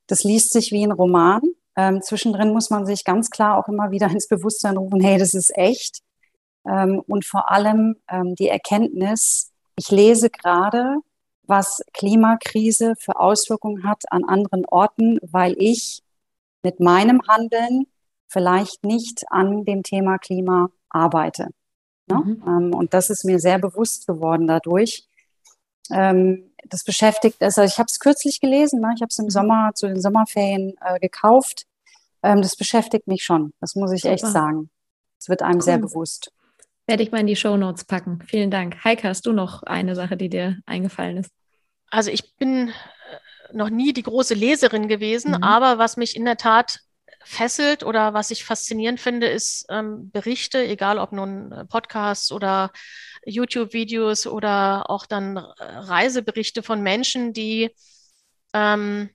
das 0.07 0.24
liest 0.24 0.53
sich 0.53 0.73
wie 0.73 0.85
ein 0.85 0.93
Roman. 0.93 1.43
Ähm, 1.77 2.03
zwischendrin 2.03 2.53
muss 2.53 2.70
man 2.70 2.85
sich 2.85 3.05
ganz 3.05 3.31
klar 3.31 3.57
auch 3.57 3.69
immer 3.69 3.91
wieder 3.91 4.11
ins 4.11 4.27
Bewusstsein 4.27 4.77
rufen, 4.77 5.01
hey, 5.01 5.19
das 5.19 5.35
ist 5.35 5.57
echt. 5.57 6.01
Ähm, 6.66 7.03
und 7.07 7.24
vor 7.24 7.51
allem 7.51 7.97
ähm, 8.09 8.35
die 8.35 8.49
Erkenntnis, 8.49 9.51
ich 9.77 9.91
lese 9.91 10.31
gerade, 10.31 10.97
was 11.47 11.82
Klimakrise 11.93 12.95
für 12.99 13.19
Auswirkungen 13.19 13.85
hat 13.85 14.05
an 14.11 14.24
anderen 14.24 14.65
Orten, 14.66 15.19
weil 15.23 15.55
ich 15.59 16.03
mit 16.62 16.81
meinem 16.81 17.20
Handeln 17.28 17.87
vielleicht 18.28 18.85
nicht 18.85 19.24
an 19.31 19.65
dem 19.65 19.82
Thema 19.82 20.19
Klima 20.19 20.70
arbeite. 20.89 21.49
Ne? 22.07 22.16
Mhm. 22.16 22.43
Ähm, 22.47 22.74
und 22.74 22.95
das 22.95 23.11
ist 23.11 23.24
mir 23.24 23.39
sehr 23.39 23.59
bewusst 23.59 24.07
geworden 24.07 24.47
dadurch. 24.47 25.07
Ähm, 25.91 26.51
das 26.69 26.85
beschäftigt, 26.85 27.43
also 27.43 27.62
ich 27.62 27.78
habe 27.78 27.87
es 27.89 27.99
kürzlich 27.99 28.41
gelesen, 28.41 28.81
ne? 28.81 28.93
ich 28.95 29.03
habe 29.03 29.09
es 29.11 29.19
im 29.19 29.27
mhm. 29.27 29.31
Sommer 29.31 29.70
zu 29.74 29.89
den 29.89 30.01
Sommerferien 30.01 30.74
äh, 30.81 31.01
gekauft. 31.01 31.66
Ähm, 32.23 32.43
das 32.43 32.55
beschäftigt 32.55 33.07
mich 33.07 33.24
schon, 33.24 33.53
das 33.61 33.74
muss 33.74 33.93
ich 33.93 34.03
Super. 34.03 34.15
echt 34.15 34.27
sagen. 34.27 34.70
Es 35.19 35.28
wird 35.28 35.43
einem 35.43 35.57
cool. 35.57 35.62
sehr 35.62 35.78
bewusst. 35.78 36.32
Werde 36.90 37.04
ich 37.04 37.12
mal 37.12 37.20
in 37.20 37.28
die 37.28 37.36
Show 37.36 37.56
Notes 37.56 37.84
packen. 37.84 38.20
Vielen 38.26 38.50
Dank. 38.50 38.82
Heike, 38.82 39.06
hast 39.06 39.24
du 39.24 39.32
noch 39.32 39.62
eine 39.62 39.94
Sache, 39.94 40.16
die 40.16 40.28
dir 40.28 40.58
eingefallen 40.66 41.18
ist? 41.18 41.30
Also 41.88 42.10
ich 42.10 42.34
bin 42.34 42.70
äh, 42.70 42.72
noch 43.56 43.70
nie 43.70 43.92
die 43.92 44.02
große 44.02 44.34
Leserin 44.34 44.88
gewesen, 44.88 45.36
mhm. 45.36 45.44
aber 45.44 45.78
was 45.78 45.96
mich 45.96 46.16
in 46.16 46.24
der 46.24 46.36
Tat 46.36 46.80
fesselt 47.22 47.84
oder 47.84 48.12
was 48.12 48.32
ich 48.32 48.44
faszinierend 48.44 48.98
finde, 48.98 49.28
ist 49.28 49.66
ähm, 49.68 50.10
Berichte, 50.10 50.66
egal 50.66 50.98
ob 50.98 51.12
nun 51.12 51.52
äh, 51.52 51.64
Podcasts 51.64 52.32
oder 52.32 52.72
YouTube-Videos 53.24 54.26
oder 54.26 54.90
auch 54.90 55.06
dann 55.06 55.36
äh, 55.36 55.42
Reiseberichte 55.58 56.64
von 56.64 56.82
Menschen, 56.82 57.32
die 57.32 57.70
ähm, 58.52 59.10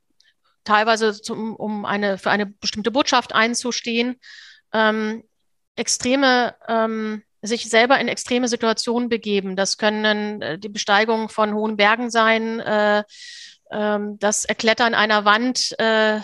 teilweise 0.64 1.22
zum, 1.22 1.57
um 1.57 1.84
eine, 1.84 2.18
für 2.18 2.31
eine 2.31 2.45
bestimmte 2.45 2.91
Botschaft 2.91 3.35
einzustehen, 3.35 4.15
ähm, 4.72 5.26
extreme, 5.76 6.56
ähm, 6.69 7.22
sich 7.46 7.70
selber 7.70 8.00
in 8.00 8.08
extreme 8.08 8.48
Situationen 8.48 9.10
begeben. 9.10 9.56
Das 9.56 9.78
können 9.78 10.42
äh, 10.42 10.60
die 10.60 10.70
Besteigung 10.70 11.30
von 11.30 11.54
hohen 11.54 11.78
Bergen 11.78 12.10
sein, 12.10 12.60
äh, 12.60 13.04
äh, 13.70 14.00
das 14.20 14.46
Erklettern 14.46 14.94
einer 14.94 15.26
Wand, 15.26 15.78
äh, 15.80 16.20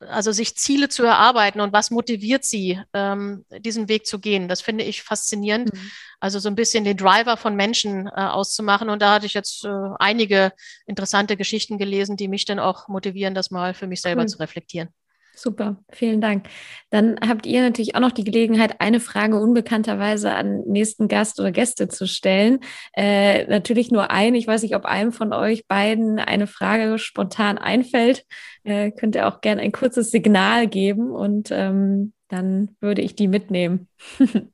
also 0.00 0.32
sich 0.32 0.56
Ziele 0.56 0.88
zu 0.88 1.04
erarbeiten 1.04 1.60
und 1.60 1.72
was 1.72 1.90
motiviert 1.90 2.44
sie, 2.44 2.80
ähm, 2.92 3.44
diesen 3.58 3.88
Weg 3.88 4.06
zu 4.06 4.18
gehen. 4.18 4.48
Das 4.48 4.60
finde 4.60 4.84
ich 4.84 5.02
faszinierend. 5.02 5.72
Mhm. 5.72 5.90
Also 6.20 6.38
so 6.38 6.48
ein 6.48 6.54
bisschen 6.54 6.84
den 6.84 6.96
Driver 6.96 7.36
von 7.36 7.56
Menschen 7.56 8.06
äh, 8.06 8.10
auszumachen. 8.10 8.88
Und 8.90 9.02
da 9.02 9.14
hatte 9.14 9.26
ich 9.26 9.34
jetzt 9.34 9.64
äh, 9.64 9.68
einige 9.98 10.52
interessante 10.86 11.36
Geschichten 11.36 11.78
gelesen, 11.78 12.16
die 12.16 12.28
mich 12.28 12.44
dann 12.44 12.58
auch 12.58 12.88
motivieren, 12.88 13.34
das 13.34 13.50
mal 13.50 13.74
für 13.74 13.86
mich 13.86 14.00
selber 14.00 14.22
cool. 14.22 14.28
zu 14.28 14.38
reflektieren. 14.38 14.88
Super, 15.36 15.82
vielen 15.90 16.20
Dank. 16.20 16.46
Dann 16.90 17.18
habt 17.26 17.46
ihr 17.46 17.60
natürlich 17.62 17.94
auch 17.94 18.00
noch 18.00 18.12
die 18.12 18.24
Gelegenheit, 18.24 18.80
eine 18.80 19.00
Frage 19.00 19.38
unbekannterweise 19.38 20.32
an 20.32 20.60
nächsten 20.66 21.08
Gast 21.08 21.40
oder 21.40 21.50
Gäste 21.50 21.88
zu 21.88 22.06
stellen. 22.06 22.60
Äh, 22.94 23.46
natürlich 23.46 23.90
nur 23.90 24.10
ein. 24.10 24.34
Ich 24.34 24.46
weiß 24.46 24.62
nicht, 24.62 24.76
ob 24.76 24.84
einem 24.84 25.12
von 25.12 25.32
euch 25.32 25.66
beiden 25.66 26.18
eine 26.18 26.46
Frage 26.46 26.98
spontan 26.98 27.58
einfällt. 27.58 28.24
Äh, 28.62 28.92
könnt 28.92 29.16
ihr 29.16 29.26
auch 29.26 29.40
gerne 29.40 29.62
ein 29.62 29.72
kurzes 29.72 30.10
Signal 30.10 30.68
geben 30.68 31.10
und 31.10 31.50
ähm, 31.50 32.12
dann 32.28 32.76
würde 32.80 33.02
ich 33.02 33.16
die 33.16 33.28
mitnehmen. 33.28 33.88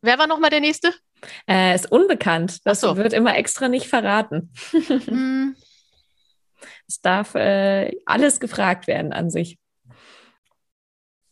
Wer 0.00 0.18
war 0.18 0.26
nochmal 0.26 0.50
der 0.50 0.60
Nächste? 0.60 0.92
Äh, 1.48 1.74
ist 1.74 1.90
unbekannt. 1.90 2.60
Das 2.64 2.80
so. 2.80 2.96
wird 2.96 3.12
immer 3.12 3.36
extra 3.36 3.68
nicht 3.68 3.86
verraten. 3.86 4.50
Es 6.88 7.00
darf 7.00 7.34
äh, 7.34 7.94
alles 8.06 8.40
gefragt 8.40 8.86
werden 8.86 9.12
an 9.12 9.30
sich. 9.30 9.58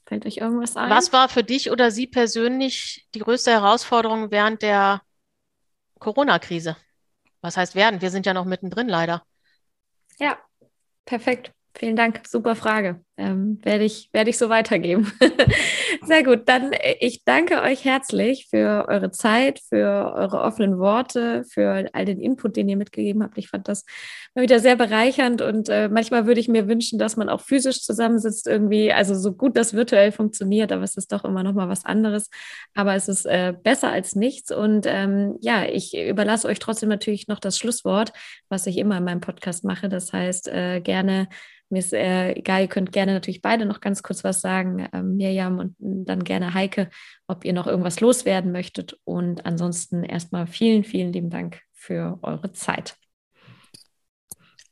Fällt 0.06 0.26
euch 0.26 0.36
irgendwas 0.36 0.76
ein? 0.76 0.90
Was 0.90 1.12
war 1.12 1.28
für 1.28 1.42
dich 1.42 1.70
oder 1.70 1.90
Sie 1.90 2.06
persönlich 2.06 3.08
die 3.14 3.18
größte 3.18 3.50
Herausforderung 3.50 4.30
während 4.30 4.62
der 4.62 5.02
Corona-Krise? 5.98 6.76
Was 7.40 7.56
heißt 7.56 7.74
werden? 7.74 8.02
Wir 8.02 8.10
sind 8.10 8.26
ja 8.26 8.34
noch 8.34 8.44
mittendrin, 8.44 8.88
leider. 8.88 9.24
Ja, 10.18 10.38
perfekt. 11.04 11.52
Vielen 11.74 11.96
Dank, 11.96 12.26
super 12.26 12.54
Frage. 12.54 13.04
Ähm, 13.18 13.58
werde 13.62 13.84
ich, 13.84 14.10
werde 14.12 14.28
ich 14.28 14.36
so 14.36 14.50
weitergeben. 14.50 15.10
Sehr 16.04 16.22
gut. 16.22 16.42
Dann 16.50 16.72
äh, 16.72 16.96
ich 17.00 17.24
danke 17.24 17.62
euch 17.62 17.82
herzlich 17.82 18.46
für 18.50 18.86
eure 18.88 19.10
Zeit, 19.10 19.60
für 19.70 20.12
eure 20.14 20.40
offenen 20.42 20.78
Worte, 20.78 21.44
für 21.50 21.88
all 21.94 22.04
den 22.04 22.20
Input, 22.20 22.56
den 22.56 22.68
ihr 22.68 22.76
mitgegeben 22.76 23.22
habt. 23.22 23.38
Ich 23.38 23.48
fand 23.48 23.68
das 23.68 23.86
mal 24.34 24.42
wieder 24.42 24.60
sehr 24.60 24.76
bereichernd 24.76 25.40
und 25.40 25.70
äh, 25.70 25.88
manchmal 25.88 26.26
würde 26.26 26.40
ich 26.40 26.48
mir 26.48 26.68
wünschen, 26.68 26.98
dass 26.98 27.16
man 27.16 27.30
auch 27.30 27.40
physisch 27.40 27.80
zusammensitzt 27.82 28.46
irgendwie. 28.46 28.92
Also 28.92 29.14
so 29.14 29.32
gut 29.32 29.56
das 29.56 29.72
virtuell 29.72 30.12
funktioniert, 30.12 30.70
aber 30.70 30.82
es 30.82 30.98
ist 30.98 31.10
doch 31.10 31.24
immer 31.24 31.42
noch 31.42 31.54
mal 31.54 31.70
was 31.70 31.86
anderes. 31.86 32.28
Aber 32.74 32.94
es 32.94 33.08
ist 33.08 33.24
äh, 33.24 33.54
besser 33.62 33.90
als 33.90 34.14
nichts. 34.14 34.52
Und 34.52 34.84
ähm, 34.86 35.38
ja, 35.40 35.64
ich 35.64 35.96
überlasse 35.96 36.48
euch 36.48 36.58
trotzdem 36.58 36.90
natürlich 36.90 37.28
noch 37.28 37.40
das 37.40 37.56
Schlusswort, 37.56 38.12
was 38.50 38.66
ich 38.66 38.76
immer 38.76 38.98
in 38.98 39.04
meinem 39.04 39.22
Podcast 39.22 39.64
mache. 39.64 39.88
Das 39.88 40.12
heißt, 40.12 40.48
äh, 40.48 40.82
gerne 40.82 41.28
mir 41.68 41.80
ist 41.80 41.92
äh, 41.92 42.32
egal, 42.32 42.68
könnt 42.68 42.92
gerne 42.92 43.05
natürlich 43.12 43.42
beide 43.42 43.66
noch 43.66 43.80
ganz 43.80 44.02
kurz 44.02 44.24
was 44.24 44.40
sagen, 44.40 44.88
ähm, 44.92 45.16
Mirjam 45.16 45.58
und 45.58 45.76
dann 45.78 46.24
gerne 46.24 46.54
Heike, 46.54 46.90
ob 47.26 47.44
ihr 47.44 47.52
noch 47.52 47.66
irgendwas 47.66 48.00
loswerden 48.00 48.52
möchtet. 48.52 48.98
Und 49.04 49.44
ansonsten 49.46 50.04
erstmal 50.04 50.46
vielen, 50.46 50.84
vielen 50.84 51.12
lieben 51.12 51.30
Dank 51.30 51.60
für 51.72 52.18
eure 52.22 52.52
Zeit. 52.52 52.96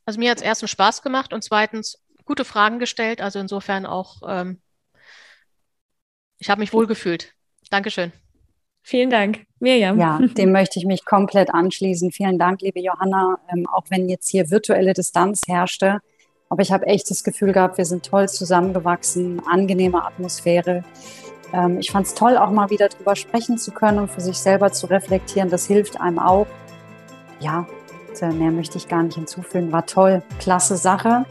Also 0.06 0.20
mir 0.20 0.31
hat 0.31 0.39
es 0.39 0.44
erstens 0.44 0.70
Spaß 0.70 1.02
gemacht 1.02 1.32
und 1.32 1.43
zweitens 1.43 2.05
gute 2.24 2.44
Fragen 2.44 2.78
gestellt. 2.78 3.20
Also 3.20 3.39
insofern 3.39 3.86
auch, 3.86 4.23
ähm, 4.27 4.61
ich 6.39 6.51
habe 6.51 6.61
mich 6.61 6.73
wohl 6.73 6.86
gefühlt. 6.86 7.32
Dankeschön. 7.70 8.12
Vielen 8.82 9.09
Dank, 9.09 9.47
Mirjam. 9.61 9.98
Ja, 9.98 10.19
dem 10.19 10.52
möchte 10.52 10.78
ich 10.78 10.85
mich 10.85 11.06
komplett 11.06 11.48
anschließen. 11.48 12.12
Vielen 12.12 12.39
Dank, 12.39 12.61
liebe 12.61 12.81
Johanna. 12.81 13.39
Ähm, 13.51 13.66
auch 13.66 13.85
wenn 13.89 14.11
jetzt 14.11 14.28
hier 14.28 14.51
virtuelle 14.51 14.93
Distanz 14.93 15.40
herrschte, 15.48 16.01
aber 16.49 16.62
ich 16.62 16.73
habe 16.73 16.87
echt 16.87 17.11
das 17.11 17.25
Gefühl 17.25 17.53
gehabt, 17.53 17.79
wir 17.79 17.85
sind 17.85 18.05
toll 18.05 18.29
zusammengewachsen, 18.29 19.43
angenehme 19.47 20.05
Atmosphäre. 20.05 20.85
Ähm, 21.53 21.79
ich 21.79 21.91
fand 21.91 22.07
es 22.07 22.15
toll, 22.15 22.37
auch 22.37 22.51
mal 22.51 22.71
wieder 22.71 22.89
drüber 22.89 23.16
sprechen 23.16 23.59
zu 23.59 23.73
können 23.73 23.99
und 23.99 24.11
für 24.11 24.21
sich 24.21 24.39
selber 24.39 24.73
zu 24.73 24.87
reflektieren. 24.87 25.51
Das 25.51 25.66
hilft 25.66 26.01
einem 26.01 26.19
auch. 26.19 26.47
Ja, 27.41 27.66
mehr 28.21 28.53
möchte 28.53 28.79
ich 28.79 28.89
gar 28.89 29.03
nicht 29.03 29.16
hinzufügen. 29.16 29.73
War 29.73 29.87
toll, 29.87 30.23
klasse 30.39 30.77
Sache. 30.77 31.25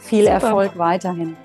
Viel 0.00 0.24
Super. 0.24 0.32
Erfolg 0.32 0.78
weiterhin. 0.78 1.36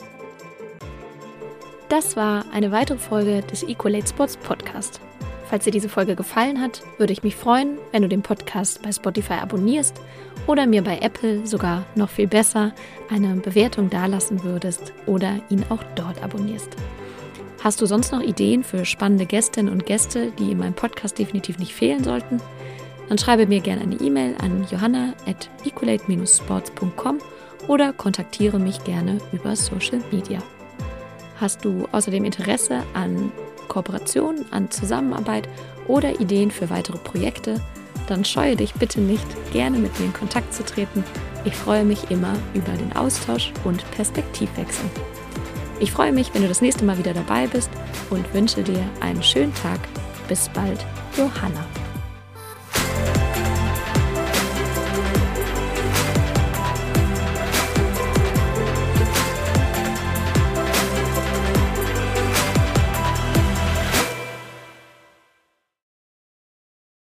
Das 1.90 2.16
war 2.16 2.46
eine 2.54 2.72
weitere 2.72 2.98
Folge 2.98 3.42
des 3.42 3.64
Equalate 3.64 4.08
Sports 4.08 4.38
Podcast. 4.38 5.02
Falls 5.50 5.66
dir 5.66 5.72
diese 5.72 5.90
Folge 5.90 6.16
gefallen 6.16 6.60
hat, 6.62 6.82
würde 6.98 7.14
ich 7.14 7.22
mich 7.22 7.36
freuen, 7.36 7.78
wenn 7.92 8.02
du 8.02 8.08
den 8.08 8.24
Podcast 8.24 8.82
bei 8.82 8.92
Spotify 8.92 9.34
abonnierst 9.34 10.02
oder 10.48 10.68
mir 10.68 10.84
bei 10.84 11.00
Apple 11.00 11.46
sogar 11.46 11.86
noch 11.96 12.10
viel 12.10 12.28
besser 12.28 12.74
eine 13.10 13.36
Bewertung 13.36 13.90
dalassen 13.90 14.44
würdest 14.44 14.94
oder 15.06 15.40
ihn 15.50 15.66
auch 15.70 15.84
dort 15.96 16.22
abonnierst. 16.24 16.70
Hast 17.64 17.80
du 17.80 17.86
sonst 17.86 18.12
noch 18.12 18.22
Ideen 18.22 18.64
für 18.64 18.84
spannende 18.84 19.26
Gästinnen 19.26 19.72
und 19.72 19.86
Gäste, 19.86 20.32
die 20.38 20.52
in 20.52 20.58
meinem 20.58 20.74
Podcast 20.74 21.18
definitiv 21.18 21.60
nicht 21.60 21.74
fehlen 21.74 22.04
sollten? 22.04 22.42
Dann 23.08 23.18
schreibe 23.18 23.48
mir 23.48 23.62
gerne 23.62 23.82
eine 23.82 23.96
E-Mail 23.96 24.36
an 24.42 24.66
johanna 24.70 25.14
at 25.26 25.50
equalate-sports.com 25.66 27.20
oder 27.68 27.94
kontaktiere 27.94 28.60
mich 28.60 28.84
gerne 28.84 29.20
über 29.32 29.56
Social 29.56 30.02
Media. 30.12 30.40
Hast 31.40 31.64
du 31.64 31.88
außerdem 31.92 32.26
Interesse 32.26 32.84
an 32.94 33.32
Kooperation, 33.70 34.46
an 34.52 34.70
Zusammenarbeit 34.70 35.48
oder 35.88 36.20
Ideen 36.20 36.52
für 36.52 36.70
weitere 36.70 36.98
Projekte, 36.98 37.62
dann 38.08 38.26
scheue 38.26 38.56
dich 38.56 38.74
bitte 38.74 39.02
nicht, 39.02 39.26
gerne 39.52 39.78
mit 39.78 39.98
mir 40.00 40.08
in 40.08 40.14
Kontakt 40.14 40.54
zu 40.54 40.64
treten. 40.64 41.04
Ich 41.46 41.56
freue 41.56 41.84
mich 41.84 42.10
immer 42.10 42.34
über 42.54 42.72
den 42.74 42.96
Austausch 42.96 43.52
und 43.64 43.90
Perspektivwechsel. 43.92 44.90
Ich 45.80 45.92
freue 45.92 46.14
mich, 46.14 46.34
wenn 46.34 46.44
du 46.44 46.48
das 46.48 46.62
nächste 46.62 46.86
Mal 46.86 46.98
wieder 46.98 47.14
dabei 47.14 47.48
bist 47.48 47.70
und 48.10 48.34
wünsche 48.34 48.64
dir 48.64 48.84
einen 49.02 49.22
schönen 49.22 49.54
Tag. 49.56 49.80
Bis 50.28 50.48
bald, 50.50 50.86
Johanna. 51.18 51.66